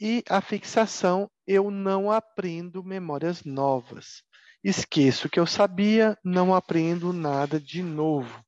e 0.00 0.22
a 0.28 0.40
fixação, 0.40 1.28
eu 1.44 1.70
não 1.70 2.10
aprendo 2.10 2.84
memórias 2.84 3.42
novas. 3.42 4.22
Esqueço 4.62 5.28
que 5.28 5.40
eu 5.40 5.46
sabia, 5.46 6.16
não 6.24 6.54
aprendo 6.54 7.12
nada 7.12 7.58
de 7.60 7.82
novo. 7.82 8.44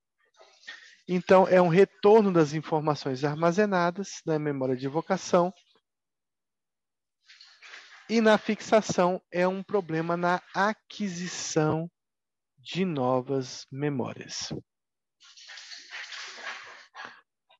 Então, 1.09 1.49
é 1.49 1.61
um 1.61 1.67
retorno 1.67 2.33
das 2.33 2.53
informações 2.53 3.25
armazenadas 3.25 4.21
na 4.25 4.39
memória 4.39 4.77
de 4.77 4.87
evocação. 4.87 5.53
E 8.09 8.21
na 8.21 8.39
fixação, 8.39 9.21
é 9.33 9.49
um 9.49 9.61
problema 9.61 10.17
na 10.17 10.41
aquisição 10.55 11.91
de 12.57 12.85
novas 12.85 13.67
memórias. 13.73 14.53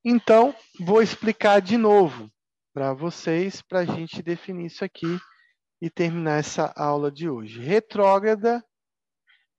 Então, 0.03 0.55
vou 0.79 1.03
explicar 1.03 1.61
de 1.61 1.77
novo 1.77 2.33
para 2.73 2.95
vocês, 2.95 3.61
para 3.61 3.81
a 3.81 3.85
gente 3.85 4.23
definir 4.23 4.67
isso 4.67 4.83
aqui 4.83 5.19
e 5.79 5.91
terminar 5.91 6.39
essa 6.39 6.73
aula 6.75 7.13
de 7.13 7.29
hoje. 7.29 7.61
Retrógrada, 7.61 8.65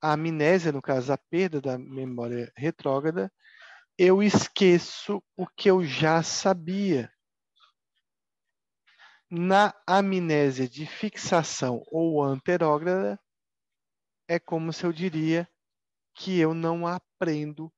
a 0.02 0.14
amnésia, 0.14 0.72
no 0.72 0.82
caso, 0.82 1.14
a 1.14 1.18
perda 1.18 1.62
da 1.62 1.78
memória 1.78 2.52
retrógrada, 2.58 3.32
eu 3.96 4.24
esqueço 4.24 5.24
o 5.38 5.46
que 5.46 5.70
eu 5.70 5.84
já 5.84 6.24
sabia. 6.24 7.14
Na 9.30 9.76
amnésia 9.86 10.68
de 10.68 10.88
fixação 10.88 11.84
ou 11.92 12.24
anterógrada, 12.24 13.20
é 14.28 14.40
como 14.40 14.74
se 14.74 14.86
eu 14.86 14.92
diria 14.92 15.48
que 16.16 16.40
eu 16.40 16.56
não 16.56 16.88
aprendo 16.88 17.72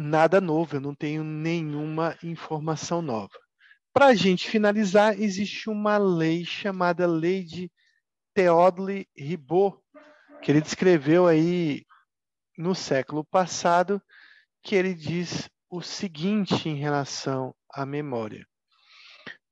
nada 0.00 0.40
novo, 0.40 0.76
eu 0.76 0.80
não 0.80 0.94
tenho 0.94 1.22
nenhuma 1.22 2.16
informação 2.22 3.02
nova. 3.02 3.38
Para 3.92 4.06
a 4.06 4.14
gente 4.14 4.48
finalizar, 4.48 5.20
existe 5.20 5.68
uma 5.68 5.98
lei 5.98 6.44
chamada 6.44 7.06
Lei 7.06 7.44
de 7.44 7.70
Théodule 8.34 9.06
Ribot, 9.16 9.78
que 10.42 10.50
ele 10.50 10.60
descreveu 10.60 11.26
aí 11.26 11.84
no 12.56 12.74
século 12.74 13.24
passado, 13.24 14.00
que 14.62 14.74
ele 14.74 14.94
diz 14.94 15.48
o 15.68 15.82
seguinte 15.82 16.68
em 16.68 16.76
relação 16.76 17.54
à 17.72 17.84
memória. 17.84 18.46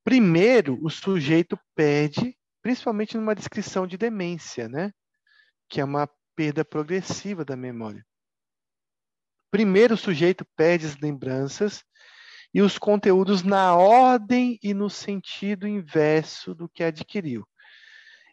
Primeiro, 0.05 0.79
o 0.83 0.89
sujeito 0.89 1.59
perde, 1.75 2.37
principalmente 2.63 3.17
numa 3.17 3.35
descrição 3.35 3.87
de 3.87 3.99
demência, 3.99 4.69
né? 4.69 4.93
que 5.69 5.81
é 5.81 5.85
uma 5.85 6.09
perda 6.35 6.65
progressiva 6.65 7.45
da 7.45 7.57
memória. 7.57 8.07
Primeiro, 9.51 9.95
o 9.95 9.99
sujeito 9.99 10.45
perde 10.57 10.87
as 10.87 10.97
lembranças 10.99 11.85
e 12.53 12.61
os 12.61 12.79
conteúdos 12.79 13.43
na 13.43 13.75
ordem 13.75 14.59
e 14.63 14.75
no 14.75 14.91
sentido 14.91 15.67
inverso 15.67 16.55
do 16.55 16.69
que 16.69 16.83
adquiriu. 16.83 17.47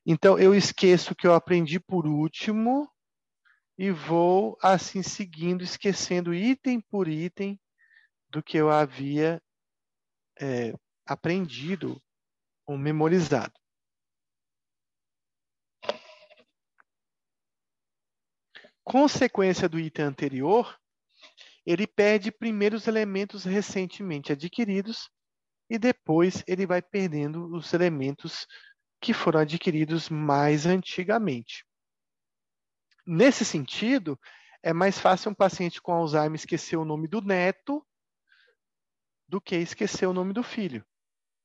Então, 0.06 0.38
eu 0.38 0.54
esqueço 0.54 1.14
o 1.14 1.16
que 1.16 1.26
eu 1.26 1.34
aprendi 1.34 1.80
por 1.80 2.06
último 2.06 2.90
e 3.78 3.92
vou 3.92 4.58
assim 4.62 5.02
seguindo, 5.02 5.64
esquecendo 5.64 6.34
item 6.34 6.80
por 6.80 7.08
item 7.08 7.60
do 8.30 8.44
que 8.44 8.58
eu 8.58 8.70
havia 8.70 9.42
é, 10.40 10.74
aprendido 11.06 12.02
ou 12.66 12.78
memorizado. 12.78 13.54
Consequência 18.84 19.68
do 19.68 19.80
item 19.80 20.06
anterior, 20.06 20.80
ele 21.66 21.88
perde 21.88 22.32
primeiro 22.32 22.76
os 22.76 22.88
elementos 22.88 23.44
recentemente 23.44 24.32
adquiridos 24.32 25.10
e 25.70 25.80
depois 25.80 26.44
ele 26.48 26.66
vai 26.66 26.82
perdendo 26.82 27.48
os 27.56 27.74
elementos 27.74 28.46
que 29.02 29.14
foram 29.14 29.40
adquiridos 29.40 30.10
mais 30.10 30.66
antigamente. 30.66 31.66
Nesse 33.06 33.44
sentido, 33.44 34.20
é 34.64 34.74
mais 34.74 35.00
fácil 35.00 35.32
um 35.32 35.36
paciente 35.36 35.82
com 35.82 35.92
Alzheimer 35.92 36.36
esquecer 36.36 36.76
o 36.76 36.86
nome 36.86 37.08
do 37.08 37.22
neto 37.22 37.86
do 39.28 39.42
que 39.42 39.56
esquecer 39.56 40.06
o 40.08 40.14
nome 40.14 40.34
do 40.34 40.44
filho. 40.44 40.86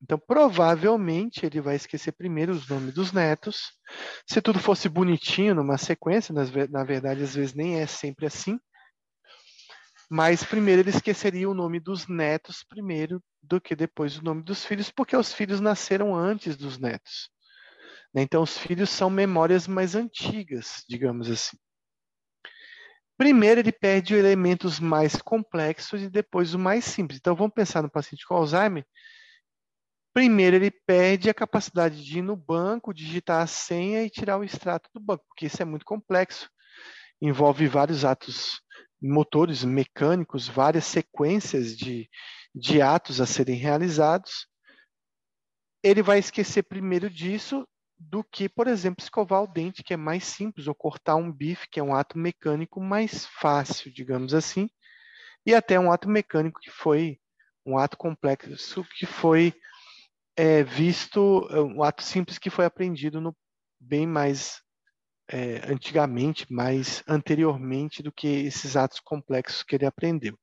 Então, 0.02 0.18
provavelmente, 0.18 1.44
ele 1.44 1.60
vai 1.60 1.76
esquecer 1.76 2.12
primeiro 2.12 2.52
os 2.52 2.66
nomes 2.68 2.94
dos 2.94 3.12
netos. 3.12 3.72
Se 4.26 4.40
tudo 4.40 4.58
fosse 4.58 4.88
bonitinho 4.88 5.54
numa 5.54 5.76
sequência, 5.76 6.34
na 6.34 6.84
verdade, 6.84 7.22
às 7.22 7.34
vezes 7.34 7.54
nem 7.54 7.78
é 7.78 7.86
sempre 7.86 8.24
assim. 8.24 8.58
Mas 10.12 10.42
primeiro 10.42 10.82
ele 10.82 10.90
esqueceria 10.90 11.48
o 11.48 11.54
nome 11.54 11.78
dos 11.78 12.08
netos 12.08 12.64
primeiro 12.64 13.22
do 13.40 13.60
que 13.60 13.76
depois 13.76 14.18
o 14.18 14.24
nome 14.24 14.42
dos 14.42 14.64
filhos, 14.64 14.90
porque 14.90 15.16
os 15.16 15.32
filhos 15.32 15.60
nasceram 15.60 16.16
antes 16.16 16.56
dos 16.56 16.78
netos. 16.78 17.30
Né? 18.12 18.22
Então, 18.22 18.42
os 18.42 18.58
filhos 18.58 18.90
são 18.90 19.08
memórias 19.08 19.68
mais 19.68 19.94
antigas, 19.94 20.84
digamos 20.88 21.30
assim. 21.30 21.56
Primeiro, 23.16 23.60
ele 23.60 23.70
perde 23.70 24.14
elementos 24.14 24.80
mais 24.80 25.16
complexos 25.16 26.02
e 26.02 26.10
depois 26.10 26.54
o 26.54 26.58
mais 26.58 26.84
simples. 26.84 27.18
Então, 27.18 27.36
vamos 27.36 27.54
pensar 27.54 27.82
no 27.82 27.90
paciente 27.90 28.26
com 28.26 28.34
Alzheimer. 28.34 28.84
Primeiro, 30.12 30.56
ele 30.56 30.70
perde 30.70 31.30
a 31.30 31.34
capacidade 31.34 32.02
de 32.02 32.18
ir 32.18 32.22
no 32.22 32.34
banco, 32.34 32.92
digitar 32.92 33.42
a 33.42 33.46
senha 33.46 34.02
e 34.02 34.10
tirar 34.10 34.38
o 34.38 34.44
extrato 34.44 34.90
do 34.92 35.00
banco, 35.00 35.24
porque 35.28 35.46
isso 35.46 35.62
é 35.62 35.64
muito 35.64 35.84
complexo. 35.84 36.50
Envolve 37.20 37.68
vários 37.68 38.04
atos 38.04 38.60
motores 39.00 39.64
mecânicos, 39.64 40.48
várias 40.48 40.84
sequências 40.84 41.76
de, 41.76 42.08
de 42.54 42.82
atos 42.82 43.20
a 43.20 43.26
serem 43.26 43.56
realizados. 43.56 44.46
Ele 45.82 46.02
vai 46.02 46.18
esquecer 46.18 46.62
primeiro 46.62 47.08
disso 47.08 47.66
do 47.98 48.24
que, 48.24 48.48
por 48.48 48.66
exemplo, 48.66 49.02
escovar 49.02 49.42
o 49.42 49.46
dente, 49.46 49.82
que 49.82 49.92
é 49.92 49.96
mais 49.96 50.24
simples, 50.24 50.66
ou 50.66 50.74
cortar 50.74 51.16
um 51.16 51.30
bife, 51.30 51.68
que 51.70 51.78
é 51.78 51.82
um 51.82 51.94
ato 51.94 52.18
mecânico 52.18 52.80
mais 52.80 53.26
fácil, 53.26 53.92
digamos 53.92 54.32
assim, 54.32 54.70
e 55.44 55.54
até 55.54 55.78
um 55.78 55.92
ato 55.92 56.08
mecânico 56.08 56.60
que 56.60 56.70
foi 56.70 57.18
um 57.64 57.76
ato 57.76 57.96
complexo 57.96 58.84
que 58.96 59.04
foi 59.04 59.54
é, 60.36 60.62
visto, 60.62 61.46
um 61.52 61.82
ato 61.82 62.02
simples 62.02 62.38
que 62.38 62.48
foi 62.48 62.64
aprendido 62.64 63.20
no, 63.20 63.36
bem 63.78 64.06
mais 64.06 64.62
é, 65.32 65.70
antigamente, 65.70 66.52
mais 66.52 67.02
anteriormente 67.06 68.02
do 68.02 68.12
que 68.12 68.26
esses 68.26 68.76
atos 68.76 69.00
complexos 69.00 69.62
que 69.62 69.76
ele 69.76 69.86
aprendeu. 69.86 70.38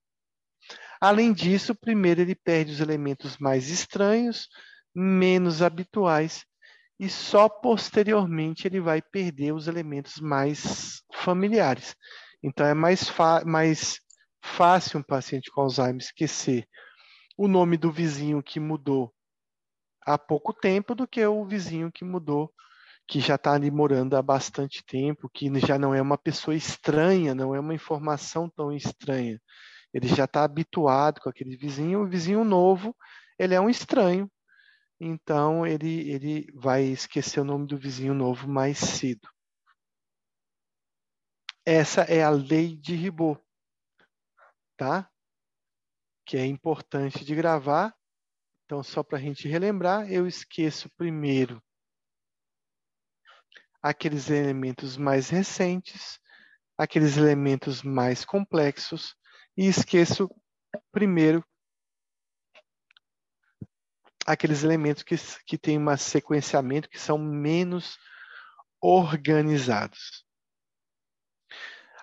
Além 0.99 1.31
disso, 1.33 1.75
primeiro 1.75 2.21
ele 2.21 2.35
perde 2.35 2.71
os 2.71 2.79
elementos 2.79 3.37
mais 3.37 3.69
estranhos, 3.69 4.47
menos 4.95 5.61
habituais 5.61 6.43
e 6.99 7.07
só 7.07 7.47
posteriormente 7.47 8.67
ele 8.67 8.79
vai 8.79 9.01
perder 9.01 9.53
os 9.53 9.67
elementos 9.67 10.19
mais 10.19 11.03
familiares. 11.13 11.95
Então 12.41 12.65
é 12.65 12.73
mais, 12.73 13.11
mais 13.45 13.99
fácil 14.41 14.99
um 14.99 15.03
paciente 15.03 15.51
com 15.51 15.61
Alzheimer 15.61 15.97
esquecer 15.97 16.67
o 17.37 17.47
nome 17.47 17.77
do 17.77 17.91
vizinho 17.91 18.41
que 18.41 18.59
mudou 18.59 19.13
há 20.01 20.17
pouco 20.17 20.53
tempo 20.53 20.95
do 20.95 21.07
que 21.07 21.23
o 21.25 21.45
vizinho 21.45 21.91
que 21.91 22.03
mudou, 22.03 22.51
que 23.07 23.21
já 23.21 23.35
está 23.35 23.53
ali 23.53 23.71
morando 23.71 24.17
há 24.17 24.21
bastante 24.21 24.83
tempo, 24.83 25.29
que 25.29 25.49
já 25.61 25.79
não 25.79 25.95
é 25.95 26.01
uma 26.01 26.17
pessoa 26.17 26.55
estranha, 26.55 27.33
não 27.33 27.55
é 27.55 27.59
uma 27.59 27.73
informação 27.73 28.49
tão 28.49 28.71
estranha. 28.71 29.41
Ele 29.93 30.07
já 30.09 30.25
está 30.25 30.43
habituado 30.43 31.21
com 31.21 31.29
aquele 31.29 31.55
vizinho. 31.55 32.01
O 32.01 32.07
vizinho 32.07 32.43
novo, 32.43 32.95
ele 33.39 33.55
é 33.55 33.61
um 33.61 33.69
estranho, 33.69 34.29
então 34.99 35.65
ele, 35.65 36.09
ele 36.11 36.51
vai 36.53 36.83
esquecer 36.83 37.39
o 37.39 37.45
nome 37.45 37.65
do 37.65 37.77
vizinho 37.77 38.13
novo 38.13 38.47
mais 38.47 38.77
cedo. 38.77 39.27
Essa 41.65 42.01
é 42.01 42.23
a 42.23 42.29
lei 42.29 42.77
de 42.77 42.93
Ribot, 42.93 43.41
tá? 44.75 45.09
Que 46.25 46.37
é 46.37 46.45
importante 46.45 47.23
de 47.23 47.35
gravar. 47.35 47.95
Então, 48.65 48.83
só 48.83 49.01
para 49.01 49.17
a 49.17 49.21
gente 49.21 49.47
relembrar, 49.47 50.11
eu 50.11 50.27
esqueço 50.27 50.89
primeiro 50.97 51.61
aqueles 53.81 54.29
elementos 54.29 54.97
mais 54.97 55.29
recentes, 55.29 56.19
aqueles 56.77 57.17
elementos 57.17 57.83
mais 57.83 58.25
complexos, 58.25 59.15
e 59.55 59.67
esqueço 59.67 60.29
primeiro 60.91 61.43
aqueles 64.27 64.63
elementos 64.63 65.03
que, 65.03 65.15
que 65.45 65.57
têm 65.57 65.79
um 65.79 65.97
sequenciamento 65.97 66.89
que 66.89 66.99
são 66.99 67.17
menos 67.17 67.97
organizados. 68.81 70.25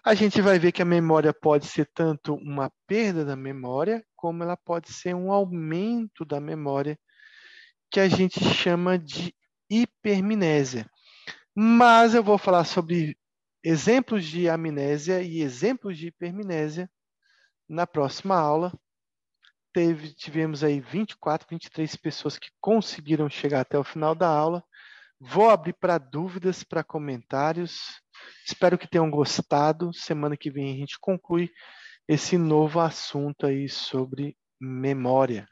A 0.03 0.15
gente 0.15 0.41
vai 0.41 0.59
ver 0.59 0.73
que 0.73 0.83
a 0.83 0.87
memória 0.87 1.33
pode 1.33 1.67
ser 1.67 1.89
tanto 1.95 2.35
uma 2.35 2.73
perda 2.87 3.25
da 3.25 3.37
memória, 3.37 4.05
como 4.17 4.43
ela 4.43 4.57
pode 4.57 4.93
ser 4.93 5.15
um 5.15 5.31
aumento 5.31 6.25
da 6.25 6.41
memória, 6.41 6.99
que 7.91 8.01
a 8.01 8.09
gente 8.09 8.43
chama 8.43 8.99
de 8.99 9.35
hipermnésia. 9.71 10.91
Mas 11.55 12.15
eu 12.15 12.23
vou 12.23 12.39
falar 12.39 12.65
sobre 12.65 13.17
exemplos 13.63 14.25
de 14.25 14.49
amnésia 14.49 15.23
e 15.23 15.41
exemplos 15.41 15.97
de 15.97 16.09
hipermnésia 16.09 16.91
na 17.69 17.87
próxima 17.87 18.37
aula 18.37 18.73
teve, 19.75 20.15
tivemos 20.15 20.63
aí 20.63 20.81
24, 20.81 21.49
23 21.51 21.97
pessoas 21.97 22.39
que 22.39 22.49
conseguiram 22.61 23.29
chegar 23.29 23.61
até 23.61 23.77
o 23.77 23.85
final 23.85 24.15
da 24.15 24.29
aula. 24.29 24.65
Vou 25.21 25.51
abrir 25.51 25.75
para 25.75 25.99
dúvidas, 25.99 26.63
para 26.63 26.85
comentários. 26.85 28.01
Espero 28.47 28.79
que 28.79 28.89
tenham 28.89 29.11
gostado. 29.11 29.93
Semana 29.93 30.37
que 30.37 30.51
vem 30.51 30.73
a 30.73 30.77
gente 30.77 30.99
conclui 31.01 31.51
esse 32.07 32.39
novo 32.39 32.79
assunto 32.79 33.47
aí 33.47 33.69
sobre 33.69 34.37
memória. 34.61 35.49